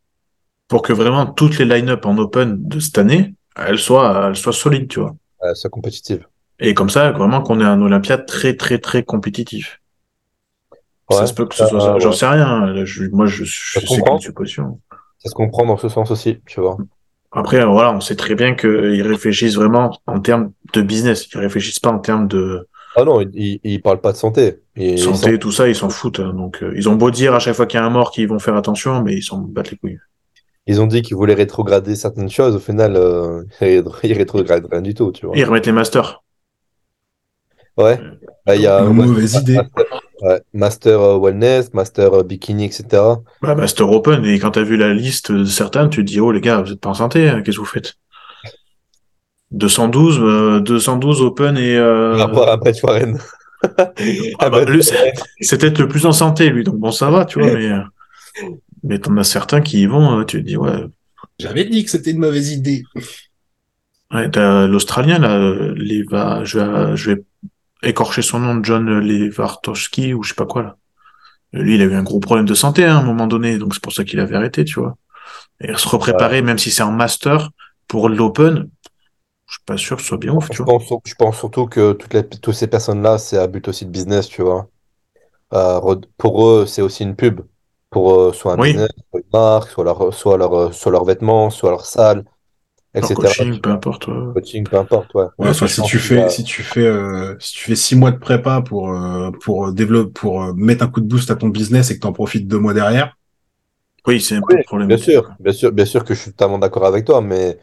pour 0.68 0.82
que 0.82 0.92
vraiment 0.92 1.26
toutes 1.26 1.58
les 1.58 1.64
line-up 1.64 2.06
en 2.06 2.16
open 2.18 2.56
de 2.68 2.78
cette 2.80 2.98
année, 2.98 3.34
elles 3.56 3.78
soient, 3.78 4.28
elles 4.28 4.36
soient 4.36 4.52
solides, 4.52 4.88
tu 4.88 5.00
vois. 5.00 5.14
Euh, 5.42 5.52
c'est 5.54 5.68
compétitive. 5.70 6.26
Et 6.60 6.72
comme 6.72 6.90
ça, 6.90 7.10
vraiment 7.10 7.42
qu'on 7.42 7.60
ait 7.60 7.64
un 7.64 7.82
Olympia 7.82 8.16
très, 8.16 8.54
très, 8.56 8.78
très 8.78 9.02
compétitif. 9.02 9.80
ça 11.10 11.20
Ouais, 11.20 11.26
se 11.26 11.34
peut 11.34 11.46
que 11.46 11.54
ce 11.54 11.66
soit 11.66 11.80
ça. 11.80 11.98
J'en 11.98 12.10
ouais. 12.10 12.16
sais 12.16 12.26
rien. 12.26 12.66
Là, 12.66 12.84
je- 12.84 13.04
moi, 13.10 13.26
je, 13.26 13.44
je 13.44 13.80
sais 13.80 14.00
qu'une 14.00 14.20
supposition. 14.20 14.80
Ça 15.18 15.30
se 15.30 15.34
comprend 15.34 15.66
dans 15.66 15.76
ce 15.76 15.88
sens 15.88 16.10
aussi, 16.10 16.38
tu 16.46 16.60
vois. 16.60 16.76
Après, 17.34 17.64
voilà, 17.64 17.92
on 17.92 18.00
sait 18.00 18.16
très 18.16 18.34
bien 18.34 18.54
qu'ils 18.54 19.02
réfléchissent 19.02 19.56
vraiment 19.56 19.98
en 20.06 20.20
termes 20.20 20.52
de 20.72 20.82
business. 20.82 21.28
Ils 21.34 21.38
réfléchissent 21.40 21.80
pas 21.80 21.90
en 21.90 21.98
termes 21.98 22.28
de 22.28 22.66
Ah 22.96 23.04
non, 23.04 23.20
il, 23.20 23.30
il, 23.34 23.60
il 23.64 23.82
parle 23.82 24.00
pas 24.00 24.12
de 24.12 24.16
santé. 24.16 24.60
Santé, 24.96 25.38
tout 25.38 25.52
ça, 25.52 25.68
ils 25.68 25.74
s'en 25.74 25.90
foutent. 25.90 26.20
hein. 26.20 26.32
Donc, 26.34 26.62
euh, 26.62 26.72
ils 26.76 26.88
ont 26.88 26.94
beau 26.96 27.10
dire 27.10 27.34
à 27.34 27.38
chaque 27.40 27.54
fois 27.54 27.66
qu'il 27.66 27.78
y 27.78 27.82
a 27.82 27.86
un 27.86 27.90
mort 27.90 28.10
qu'ils 28.10 28.28
vont 28.28 28.38
faire 28.38 28.56
attention, 28.56 29.02
mais 29.02 29.14
ils 29.14 29.22
s'en 29.22 29.38
battent 29.38 29.70
les 29.72 29.76
couilles. 29.76 29.98
Ils 30.66 30.80
ont 30.80 30.86
dit 30.86 31.02
qu'ils 31.02 31.16
voulaient 31.16 31.34
rétrograder 31.34 31.94
certaines 31.94 32.30
choses. 32.30 32.56
Au 32.56 32.58
final, 32.58 32.96
euh, 32.96 33.42
ils 33.60 34.12
rétrogradent 34.14 34.68
rien 34.70 34.80
du 34.80 34.94
tout, 34.94 35.12
tu 35.12 35.26
vois. 35.26 35.36
Ils 35.36 35.44
remettent 35.44 35.66
les 35.66 35.72
masters. 35.72 36.23
Ouais. 37.76 38.00
Bah, 38.46 38.54
il 38.56 38.62
y 38.62 38.66
a 38.66 38.80
Une 38.82 38.92
mauvaise 38.92 39.34
idée. 39.34 39.56
Master, 39.56 39.84
ouais, 40.22 40.40
Master, 40.52 41.00
euh, 41.00 41.18
Wellness, 41.18 41.74
Master 41.74 42.12
euh, 42.14 42.22
Bikini, 42.22 42.66
etc. 42.66 42.84
Bah, 43.42 43.54
Master 43.54 43.90
Open, 43.90 44.24
et 44.24 44.38
quand 44.38 44.52
t'as 44.52 44.62
vu 44.62 44.76
la 44.76 44.94
liste 44.94 45.32
de 45.32 45.44
certains, 45.44 45.88
tu 45.88 46.04
te 46.04 46.10
dis, 46.10 46.20
oh 46.20 46.30
les 46.30 46.40
gars, 46.40 46.60
vous 46.62 46.72
êtes 46.72 46.80
pas 46.80 46.90
en 46.90 46.94
santé, 46.94 47.28
hein, 47.28 47.42
qu'est-ce 47.42 47.56
que 47.56 47.60
vous 47.62 47.66
faites? 47.66 47.94
212, 49.50 50.18
euh, 50.20 50.60
212 50.60 51.20
Open 51.22 51.56
et... 51.56 51.76
Euh... 51.76 52.16
Rapport 52.16 52.48
à 52.48 52.56
Brett 52.56 52.80
Warren. 52.82 53.18
ah, 54.38 54.50
bah, 54.50 54.64
lui, 54.64 54.82
c'est 54.82 55.12
c'est 55.40 55.58
peut-être 55.58 55.78
le 55.78 55.88
plus 55.88 56.06
en 56.06 56.12
santé, 56.12 56.50
lui, 56.50 56.64
donc 56.64 56.76
bon, 56.76 56.90
ça 56.90 57.10
va, 57.10 57.24
tu 57.24 57.40
vois, 57.40 57.52
mais... 57.52 57.70
euh, 57.70 57.80
Mais 58.82 58.98
t'en 58.98 59.16
as 59.16 59.24
certains 59.24 59.60
qui 59.60 59.82
y 59.82 59.86
vont, 59.86 60.20
euh, 60.20 60.24
tu 60.24 60.42
te 60.42 60.46
dis, 60.46 60.56
ouais, 60.56 60.84
J'avais 61.38 61.64
dit 61.64 61.84
que 61.84 61.90
c'était 61.90 62.10
une 62.10 62.18
mauvaise 62.18 62.52
idée. 62.52 62.82
Ouais, 64.12 64.30
t'as 64.30 64.66
l'Australien, 64.66 65.18
là, 65.18 65.38
euh, 65.38 65.74
Leva, 65.76 66.44
je 66.44 66.58
vais, 66.58 66.96
je 66.96 67.10
vais 67.12 67.22
écorcher 67.84 68.22
son 68.22 68.40
nom, 68.40 68.62
John 68.62 68.88
Levartoski, 69.00 70.14
ou 70.14 70.22
je 70.22 70.30
sais 70.30 70.34
pas 70.34 70.46
quoi, 70.46 70.62
là. 70.62 70.76
Lui, 71.52 71.76
il 71.76 71.82
avait 71.82 71.96
un 71.96 72.02
gros 72.02 72.20
problème 72.20 72.46
de 72.46 72.54
santé 72.54 72.84
hein, 72.84 72.96
à 72.96 73.00
un 73.00 73.04
moment 73.04 73.26
donné, 73.26 73.58
donc 73.58 73.74
c'est 73.74 73.82
pour 73.82 73.92
ça 73.92 74.04
qu'il 74.04 74.20
avait 74.20 74.36
arrêté, 74.36 74.64
tu 74.64 74.80
vois. 74.80 74.96
Et 75.60 75.74
se 75.76 75.88
repréparer, 75.88 76.42
même 76.42 76.58
si 76.58 76.70
c'est 76.70 76.82
en 76.82 76.92
master, 76.92 77.50
pour 77.88 78.08
l'Open, 78.08 78.68
je 79.46 79.54
suis 79.54 79.64
pas 79.66 79.76
sûr 79.78 79.96
que 79.96 80.02
ce 80.02 80.08
soit 80.08 80.18
bien 80.18 80.32
ouf, 80.34 80.50
tu 80.50 80.58
Je 80.58 80.62
vois. 80.62 80.72
pense, 80.78 80.84
je 81.04 81.14
pense 81.14 81.38
surtout 81.38 81.66
que 81.66 81.92
toutes, 81.92 82.14
les, 82.14 82.26
toutes 82.28 82.54
ces 82.54 82.66
personnes-là, 82.66 83.18
c'est 83.18 83.38
à 83.38 83.46
but 83.46 83.66
aussi 83.68 83.84
de 83.86 83.90
business, 83.90 84.28
tu 84.28 84.42
vois. 84.42 84.68
Euh, 85.54 85.96
pour 86.18 86.46
eux, 86.48 86.66
c'est 86.66 86.82
aussi 86.82 87.04
une 87.04 87.16
pub. 87.16 87.42
Pour 87.90 88.14
eux, 88.20 88.32
soit 88.32 88.54
un 88.54 88.58
Oui. 88.58 88.74
business, 88.74 88.88
soit 89.10 89.20
une 89.20 89.30
marque, 89.32 89.70
soit 89.70 89.84
leur, 89.84 90.14
soit 90.14 90.38
leur, 90.38 90.54
euh, 90.54 90.72
soit 90.72 90.92
leurs 90.92 91.04
vêtements, 91.04 91.50
soit 91.50 91.70
leur 91.70 91.86
salle, 91.86 92.24
etc. 92.94 93.14
coaching, 93.14 93.60
peu 93.60 93.70
importe. 93.70 94.08
ouais. 94.08 94.14
Coaching, 94.34 94.68
peu 94.68 94.78
importe, 94.78 95.14
ouais. 95.14 95.26
Ouais, 95.38 95.48
enfin, 95.48 95.66
si 95.66 95.82
tu 95.82 95.98
fais, 95.98 96.28
va- 96.28 96.28
si 96.28 96.44
tu 96.44 96.62
fais, 96.62 96.86
euh, 96.86 97.34
si 97.40 97.54
tu 97.54 97.64
fais 97.64 97.74
six 97.76 97.96
mois 97.96 98.12
de 98.12 98.18
prépa 98.18 98.62
pour, 98.62 98.90
euh, 98.92 99.30
pour 99.42 99.72
développer, 99.72 100.12
pour 100.12 100.42
euh, 100.44 100.52
mettre 100.54 100.84
un 100.84 100.88
coup 100.88 101.00
de 101.00 101.06
boost 101.08 101.30
à 101.30 101.36
ton 101.36 101.48
business 101.48 101.90
et 101.90 101.96
que 101.96 102.00
t'en 102.00 102.12
profites 102.12 102.46
deux 102.46 102.58
mois 102.58 102.72
derrière. 102.74 103.16
Oui, 104.06 104.20
c'est 104.20 104.36
un 104.36 104.42
peu 104.42 104.54
le 104.54 104.62
problème. 104.62 104.88
Bien 104.88 104.96
sûr, 104.98 105.34
bien 105.40 105.52
sûr, 105.52 105.72
bien 105.72 105.84
sûr 105.86 106.04
que 106.04 106.14
je 106.14 106.20
suis 106.20 106.30
totalement 106.32 106.58
d'accord 106.58 106.84
avec 106.84 107.04
toi, 107.06 107.20
mais 107.22 107.58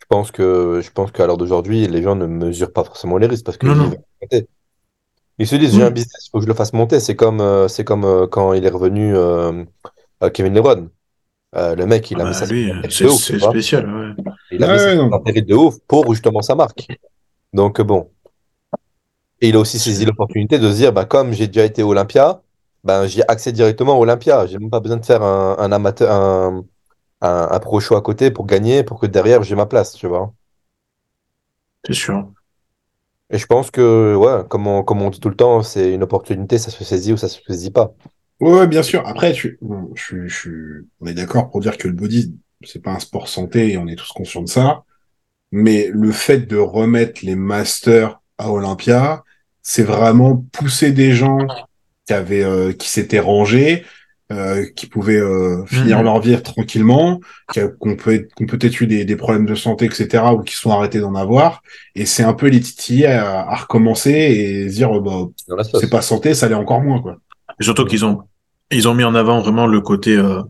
je 0.00 0.04
pense 0.08 0.30
que 0.30 0.80
je 0.82 0.90
pense 0.90 1.10
qu'à 1.12 1.26
l'heure 1.26 1.38
d'aujourd'hui, 1.38 1.86
les 1.88 2.02
gens 2.02 2.14
ne 2.16 2.26
mesurent 2.26 2.72
pas 2.72 2.84
forcément 2.84 3.16
les 3.18 3.26
risques 3.26 3.44
parce 3.46 3.56
que 3.58 3.66
Non, 3.66 3.74
ils 3.78 3.78
non. 3.80 3.90
se 5.46 5.56
disent, 5.56 5.74
j'ai 5.74 5.82
un 5.82 5.90
business, 5.90 6.26
il 6.26 6.30
faut 6.30 6.38
que 6.38 6.44
je 6.44 6.48
le 6.48 6.54
fasse 6.54 6.72
monter. 6.72 7.00
C'est 7.00 7.16
comme, 7.16 7.40
euh, 7.40 7.68
c'est 7.68 7.84
comme 7.84 8.04
euh, 8.04 8.26
quand 8.26 8.52
il 8.52 8.64
est 8.64 8.70
revenu 8.70 9.14
euh, 9.16 9.64
à 10.20 10.30
Kevin 10.30 10.54
Lebron. 10.54 10.90
Euh, 11.56 11.76
le 11.76 11.86
mec, 11.86 12.10
il 12.10 12.20
Ah 12.20 12.20
a 12.20 12.26
mis 12.26 12.30
bah, 12.30 12.32
ça 12.34 12.46
lui, 12.46 12.70
euh, 12.70 12.74
péril 12.82 12.90
c'est 12.90 13.06
tu 13.22 13.38
spécial, 13.40 13.86
ouais. 13.94 14.35
Il 14.58 14.64
a 14.64 14.68
Ouais, 14.68 14.68
mis 14.68 14.78
ça 14.80 14.90
ouais, 14.90 14.98
un 15.00 15.08
de 15.42 15.54
ouf 15.54 15.76
pour 15.88 16.12
justement 16.14 16.42
sa 16.42 16.54
marque. 16.56 16.88
Donc 17.52 17.80
bon. 17.82 18.10
Et 19.40 19.48
il 19.50 19.56
a 19.56 19.60
aussi 19.60 19.78
saisi 19.78 20.04
l'opportunité 20.04 20.58
de 20.58 20.70
se 20.70 20.76
dire, 20.76 20.92
bah, 20.92 21.04
comme 21.04 21.32
j'ai 21.32 21.46
déjà 21.46 21.64
été 21.64 21.82
Olympia, 21.82 22.42
ben, 22.84 23.06
j'ai 23.06 23.22
accès 23.28 23.52
directement 23.52 23.94
à 23.94 23.98
Olympia. 23.98 24.46
J'ai 24.46 24.58
même 24.58 24.70
pas 24.70 24.80
besoin 24.80 24.96
de 24.98 25.04
faire 25.06 25.22
un, 25.22 25.56
un 25.58 25.72
amateur, 25.72 26.10
un, 26.12 26.64
un, 27.22 27.48
un 27.52 27.60
pro 27.60 27.80
show 27.80 27.96
à 27.96 28.02
côté 28.02 28.30
pour 28.30 28.46
gagner, 28.46 28.84
pour 28.84 29.00
que 29.00 29.06
derrière 29.06 29.42
j'ai 29.42 29.56
ma 29.56 29.66
place, 29.66 29.94
tu 29.94 30.06
vois. 30.08 30.34
C'est 31.86 31.94
sûr. 31.94 32.32
Et 33.30 33.38
je 33.38 33.46
pense 33.46 33.70
que, 33.70 34.14
ouais, 34.16 34.46
comme 34.48 34.66
on, 34.66 34.82
comme 34.84 35.02
on 35.02 35.10
dit 35.10 35.20
tout 35.20 35.28
le 35.28 35.36
temps, 35.36 35.62
c'est 35.62 35.92
une 35.92 36.02
opportunité, 36.02 36.58
ça 36.58 36.70
se 36.70 36.84
saisit 36.84 37.12
ou 37.12 37.16
ça 37.16 37.28
se 37.28 37.40
saisit 37.46 37.70
pas. 37.72 37.94
Ouais, 38.40 38.66
bien 38.66 38.82
sûr. 38.82 39.06
Après, 39.06 39.34
bon, 39.62 39.90
je, 39.94 40.26
je, 40.28 40.84
on 41.00 41.06
est 41.06 41.14
d'accord 41.14 41.50
pour 41.50 41.60
dire 41.60 41.78
que 41.78 41.88
le 41.88 41.94
body, 41.94 42.34
c'est 42.64 42.82
pas 42.82 42.92
un 42.92 42.98
sport 42.98 43.28
santé 43.28 43.72
et 43.72 43.78
on 43.78 43.86
est 43.86 43.96
tous 43.96 44.12
conscients 44.12 44.42
de 44.42 44.48
ça. 44.48 44.82
Mais 45.52 45.88
le 45.92 46.12
fait 46.12 46.40
de 46.46 46.56
remettre 46.56 47.20
les 47.24 47.36
masters 47.36 48.20
à 48.38 48.50
Olympia, 48.50 49.24
c'est 49.62 49.82
vraiment 49.84 50.44
pousser 50.52 50.92
des 50.92 51.12
gens 51.12 51.38
qui 52.06 52.12
avaient, 52.14 52.44
euh, 52.44 52.72
qui 52.72 52.88
s'étaient 52.88 53.20
rangés 53.20 53.84
euh, 54.32 54.66
qui 54.74 54.86
pouvaient 54.88 55.20
euh, 55.20 55.64
finir 55.66 55.98
Mhm. 55.98 56.04
leur 56.04 56.20
vie 56.20 56.42
tranquillement, 56.42 57.20
qu'on 57.78 57.94
peut 57.94 58.26
qu'on 58.36 58.46
peut-être 58.46 58.80
eu 58.80 58.88
des, 58.88 59.04
des 59.04 59.14
problèmes 59.14 59.46
de 59.46 59.54
santé, 59.54 59.84
etc., 59.84 60.24
ou 60.34 60.42
qui 60.42 60.56
sont 60.56 60.70
arrêtés 60.72 60.98
d'en 60.98 61.14
avoir. 61.14 61.62
Et 61.94 62.06
c'est 62.06 62.24
un 62.24 62.34
peu 62.34 62.48
les 62.48 62.60
titiller 62.60 63.06
à, 63.06 63.42
à 63.48 63.54
recommencer 63.54 64.10
et 64.10 64.68
se 64.68 64.74
dire, 64.74 65.00
bah, 65.00 65.28
c'est 65.80 65.90
pas 65.90 66.02
santé, 66.02 66.34
ça 66.34 66.48
l'est 66.48 66.54
encore 66.56 66.80
moins, 66.82 67.00
quoi. 67.00 67.18
Et 67.60 67.64
surtout 67.64 67.84
qu'ils 67.84 68.04
ont, 68.04 68.22
ils 68.72 68.88
ont 68.88 68.94
mis 68.94 69.04
en 69.04 69.14
avant 69.14 69.40
vraiment 69.40 69.68
le 69.68 69.80
côté, 69.80 70.16
euh, 70.16 70.42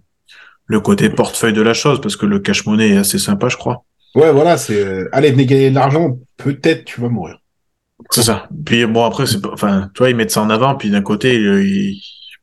le 0.67 0.81
côté 0.81 1.09
portefeuille 1.11 1.53
de 1.53 1.63
la 1.63 1.75
chose, 1.75 2.01
parce 2.01 2.17
que 2.17 2.27
le 2.27 2.39
cash-money 2.39 2.91
est 2.91 2.97
assez 2.99 3.19
sympa, 3.19 3.49
je 3.49 3.57
crois. 3.57 3.85
Ouais, 4.15 4.33
voilà, 4.33 4.57
c'est, 4.57 4.83
euh, 4.85 5.09
allez, 5.13 5.31
venez 5.31 5.47
gagner 5.47 5.71
de 5.71 5.75
l'argent, 5.75 6.19
peut-être 6.37 6.85
tu 6.85 7.01
vas 7.01 7.09
mourir. 7.09 7.39
C'est 8.11 8.23
ça. 8.23 8.49
Puis 8.65 8.85
bon, 8.87 9.05
après, 9.05 9.27
c'est 9.27 9.45
enfin, 9.47 9.91
tu 9.95 9.99
vois, 9.99 10.11
ils 10.11 10.17
mettent 10.17 10.31
ça 10.31 10.43
en 10.43 10.51
avant, 10.51 10.75
puis 10.75 10.91
d'un 10.91 11.03
côté, 11.03 11.35
ils, 11.37 11.67
ils- 11.67 12.03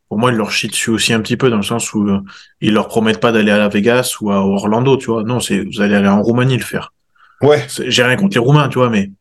pour 0.10 0.20
moi, 0.20 0.32
ils 0.32 0.38
leur 0.38 0.52
chient 0.52 0.68
dessus 0.68 0.92
aussi 0.92 1.12
un 1.14 1.22
petit 1.22 1.38
peu, 1.38 1.50
dans 1.50 1.58
le 1.58 1.64
sens 1.64 1.94
où 1.94 2.08
euh, 2.08 2.20
ils 2.62 2.74
leur 2.74 2.88
promettent 2.88 3.20
pas 3.20 3.32
d'aller 3.32 3.52
à 3.52 3.58
la 3.58 3.68
Vegas 3.68 4.18
ou 4.22 4.32
à 4.32 4.38
Orlando, 4.46 4.96
tu 4.98 5.08
vois. 5.08 5.24
Non, 5.24 5.40
c'est, 5.40 5.64
vous 5.64 5.82
allez 5.82 5.96
aller 5.96 6.08
en 6.08 6.22
Roumanie 6.22 6.58
le 6.58 6.64
faire. 6.64 6.94
Ouais, 7.42 7.66
J'ai 7.88 8.04
rien 8.04 8.16
contre 8.16 8.36
les 8.36 8.40
Roumains, 8.40 8.70
tu 8.70 8.78
vois, 8.78 8.90
mais 8.90 9.12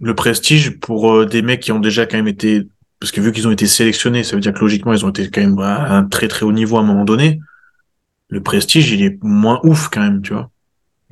le 0.00 0.14
prestige 0.14 0.78
pour 0.80 1.12
euh, 1.12 1.26
des 1.26 1.42
mecs 1.42 1.60
qui 1.60 1.72
ont 1.72 1.78
déjà 1.78 2.06
quand 2.06 2.16
même 2.16 2.28
été, 2.28 2.62
parce 3.00 3.12
que 3.12 3.20
vu 3.20 3.32
qu'ils 3.32 3.46
ont 3.48 3.52
été 3.52 3.66
sélectionnés, 3.66 4.24
ça 4.24 4.34
veut 4.36 4.40
dire 4.40 4.52
que 4.54 4.60
logiquement, 4.60 4.92
ils 4.92 5.04
ont 5.04 5.10
été 5.10 5.28
quand 5.30 5.40
même 5.42 5.58
à 5.58 5.92
un 5.96 6.04
très 6.04 6.28
très 6.28 6.44
haut 6.46 6.52
niveau 6.52 6.76
à 6.78 6.80
un 6.80 6.84
moment 6.84 7.04
donné. 7.04 7.40
Le 8.34 8.42
prestige, 8.42 8.90
il 8.90 9.00
est 9.04 9.16
moins 9.22 9.60
ouf 9.62 9.88
quand 9.90 10.00
même, 10.00 10.20
tu 10.20 10.32
vois. 10.34 10.50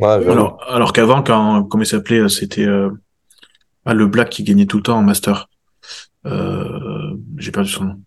Ouais. 0.00 0.28
Alors, 0.28 0.60
alors 0.68 0.92
qu'avant, 0.92 1.22
quand, 1.22 1.62
comment 1.62 1.84
il 1.84 1.86
s'appelait, 1.86 2.28
c'était 2.28 2.64
euh, 2.66 2.90
ah, 3.86 3.94
le 3.94 4.06
Black 4.08 4.28
qui 4.30 4.42
gagnait 4.42 4.66
tout 4.66 4.78
le 4.78 4.82
temps 4.82 4.98
en 4.98 5.02
master. 5.02 5.48
Euh, 6.26 7.14
j'ai 7.38 7.52
perdu 7.52 7.68
son 7.70 7.84
nom. 7.84 8.00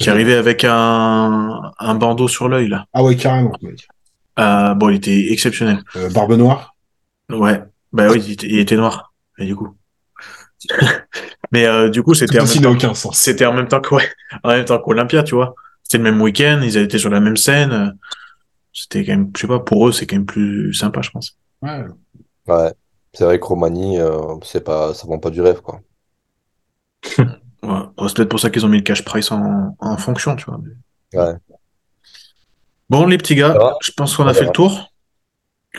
Qui 0.00 0.10
arrivait 0.10 0.34
avec 0.34 0.64
un, 0.64 1.72
un 1.78 1.94
bandeau 1.94 2.26
sur 2.26 2.48
l'œil, 2.48 2.66
là. 2.68 2.86
ah 2.92 3.04
ouais, 3.04 3.14
carrément. 3.14 3.52
Euh, 4.40 4.74
bon, 4.74 4.88
il 4.88 4.96
était 4.96 5.30
exceptionnel. 5.32 5.84
Barbe 6.12 6.32
Noire. 6.32 6.74
Ouais. 7.30 7.62
Bah 7.92 8.08
oui, 8.10 8.20
il 8.26 8.32
était, 8.32 8.46
il 8.48 8.58
était 8.58 8.76
noir. 8.76 9.12
Et 9.38 9.46
du 9.46 9.54
coup. 9.54 9.76
Mais 11.52 11.90
du 11.90 12.02
coup, 12.02 12.14
c'était 12.20 12.40
en, 12.40 12.46
Ceci 12.46 12.60
même 12.60 12.72
n'a 12.72 12.78
temps- 12.78 12.86
aucun 12.88 12.94
sens. 12.94 13.16
c'était 13.18 13.46
en 13.46 13.54
même 13.54 13.68
temps 13.68 13.80
que, 13.80 13.94
ouais, 13.94 14.08
en 14.42 14.48
même 14.48 14.64
temps 14.64 14.78
qu'Olympia, 14.80 15.22
tu 15.22 15.36
vois. 15.36 15.54
C'était 15.88 15.98
le 15.98 16.04
même 16.04 16.20
week-end, 16.20 16.60
ils 16.62 16.76
étaient 16.76 16.98
sur 16.98 17.08
la 17.10 17.18
même 17.20 17.38
scène. 17.38 17.96
C'était 18.74 19.04
quand 19.06 19.12
même, 19.12 19.30
je 19.34 19.40
sais 19.40 19.46
pas, 19.46 19.58
pour 19.60 19.88
eux, 19.88 19.92
c'est 19.92 20.06
quand 20.06 20.16
même 20.16 20.26
plus 20.26 20.74
sympa, 20.74 21.00
je 21.00 21.10
pense. 21.10 21.36
Ouais. 21.62 21.82
Ouais. 22.46 22.72
C'est 23.14 23.24
vrai 23.24 23.40
que 23.40 23.44
Romani, 23.46 23.98
euh, 23.98 24.36
c'est 24.44 24.62
pas, 24.62 24.92
ça 24.92 25.06
vend 25.06 25.18
pas 25.18 25.30
du 25.30 25.40
rêve, 25.40 25.60
quoi. 25.62 25.80
Ouais. 27.62 27.80
C'est 28.06 28.14
peut-être 28.16 28.28
pour 28.28 28.38
ça 28.38 28.50
qu'ils 28.50 28.64
ont 28.64 28.68
mis 28.68 28.76
le 28.78 28.84
cash 28.84 29.04
price 29.04 29.32
en, 29.32 29.74
en 29.80 29.96
fonction, 29.96 30.36
tu 30.36 30.44
vois. 30.44 30.60
mais- 30.62 31.18
Ouais. 31.18 31.32
Bon, 32.88 33.04
les 33.06 33.18
petits 33.18 33.34
gars, 33.34 33.54
je 33.82 33.90
pense 33.92 34.16
qu'on 34.16 34.26
a 34.28 34.34
fait 34.34 34.44
le 34.44 34.52
tour. 34.52 34.92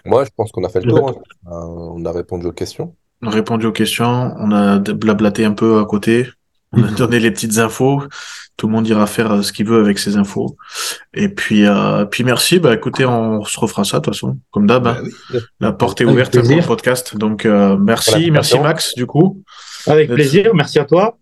Moi, 0.06 0.26
je 0.26 0.30
pense 0.36 0.52
qu'on 0.52 0.64
a 0.65 0.69
fait 0.69 0.81
le 0.81 0.91
tour. 0.91 1.10
hein. 1.10 1.14
Euh, 1.48 1.52
on 1.52 2.03
a 2.06 2.11
répondu 2.11 2.48
aux 2.48 2.52
questions. 2.52 2.95
On 3.22 3.27
a 3.27 3.31
répondu 3.31 3.65
aux 3.65 3.72
questions, 3.72 4.34
on 4.38 4.52
a 4.52 4.80
blablaté 4.80 5.45
un 5.45 5.53
peu 5.53 5.80
à 5.80 5.86
côté, 5.86 6.27
on 6.73 6.83
a 6.83 6.91
donné 6.91 7.19
les 7.19 7.31
petites 7.31 7.57
infos. 7.57 8.03
Tout 8.57 8.67
le 8.67 8.73
monde 8.73 8.87
ira 8.87 9.07
faire 9.07 9.31
euh, 9.31 9.41
ce 9.41 9.53
qu'il 9.53 9.65
veut 9.65 9.79
avec 9.79 9.97
ces 9.99 10.17
infos. 10.17 10.57
Et 11.13 11.29
puis, 11.29 11.65
euh, 11.65 12.05
puis 12.05 12.23
merci. 12.23 12.59
Bah, 12.59 12.73
écoutez, 12.73 13.05
on 13.05 13.43
se 13.45 13.59
refera 13.59 13.83
ça 13.83 13.99
de 13.99 14.05
toute 14.05 14.13
façon, 14.13 14.37
comme 14.51 14.67
d'hab. 14.67 14.85
hein. 14.87 14.97
Bah 15.01 15.09
oui. 15.33 15.39
La 15.59 15.71
porte 15.71 16.01
est 16.01 16.03
Avec 16.03 16.13
ouverte 16.13 16.39
pour 16.39 16.55
le 16.55 16.61
podcast. 16.61 17.15
Donc, 17.17 17.45
euh, 17.45 17.77
merci, 17.77 18.11
Voilà, 18.11 18.31
merci. 18.31 18.59
Max, 18.59 18.95
du 18.95 19.05
coup. 19.05 19.43
Avec 19.87 20.11
plaisir, 20.11 20.51
merci 20.53 20.77
à 20.79 20.85
toi. 20.85 21.17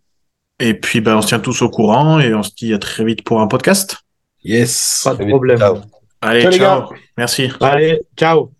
Et 0.59 0.73
puis, 0.73 1.01
bah, 1.01 1.15
on 1.17 1.21
se 1.21 1.27
tient 1.27 1.39
tous 1.39 1.61
au 1.61 1.69
courant 1.69 2.19
et 2.19 2.33
on 2.33 2.41
se 2.41 2.51
dit 2.55 2.73
à 2.73 2.79
très 2.79 3.05
vite 3.05 3.23
pour 3.23 3.39
un 3.41 3.47
podcast. 3.47 3.97
Yes. 4.43 5.01
Pas 5.03 5.13
de 5.15 5.25
problème. 5.25 5.59
Ciao. 5.59 5.77
Allez, 6.21 6.51
ciao. 6.51 6.89
Merci. 7.15 7.51
Allez, 7.61 8.01
ciao. 8.17 8.56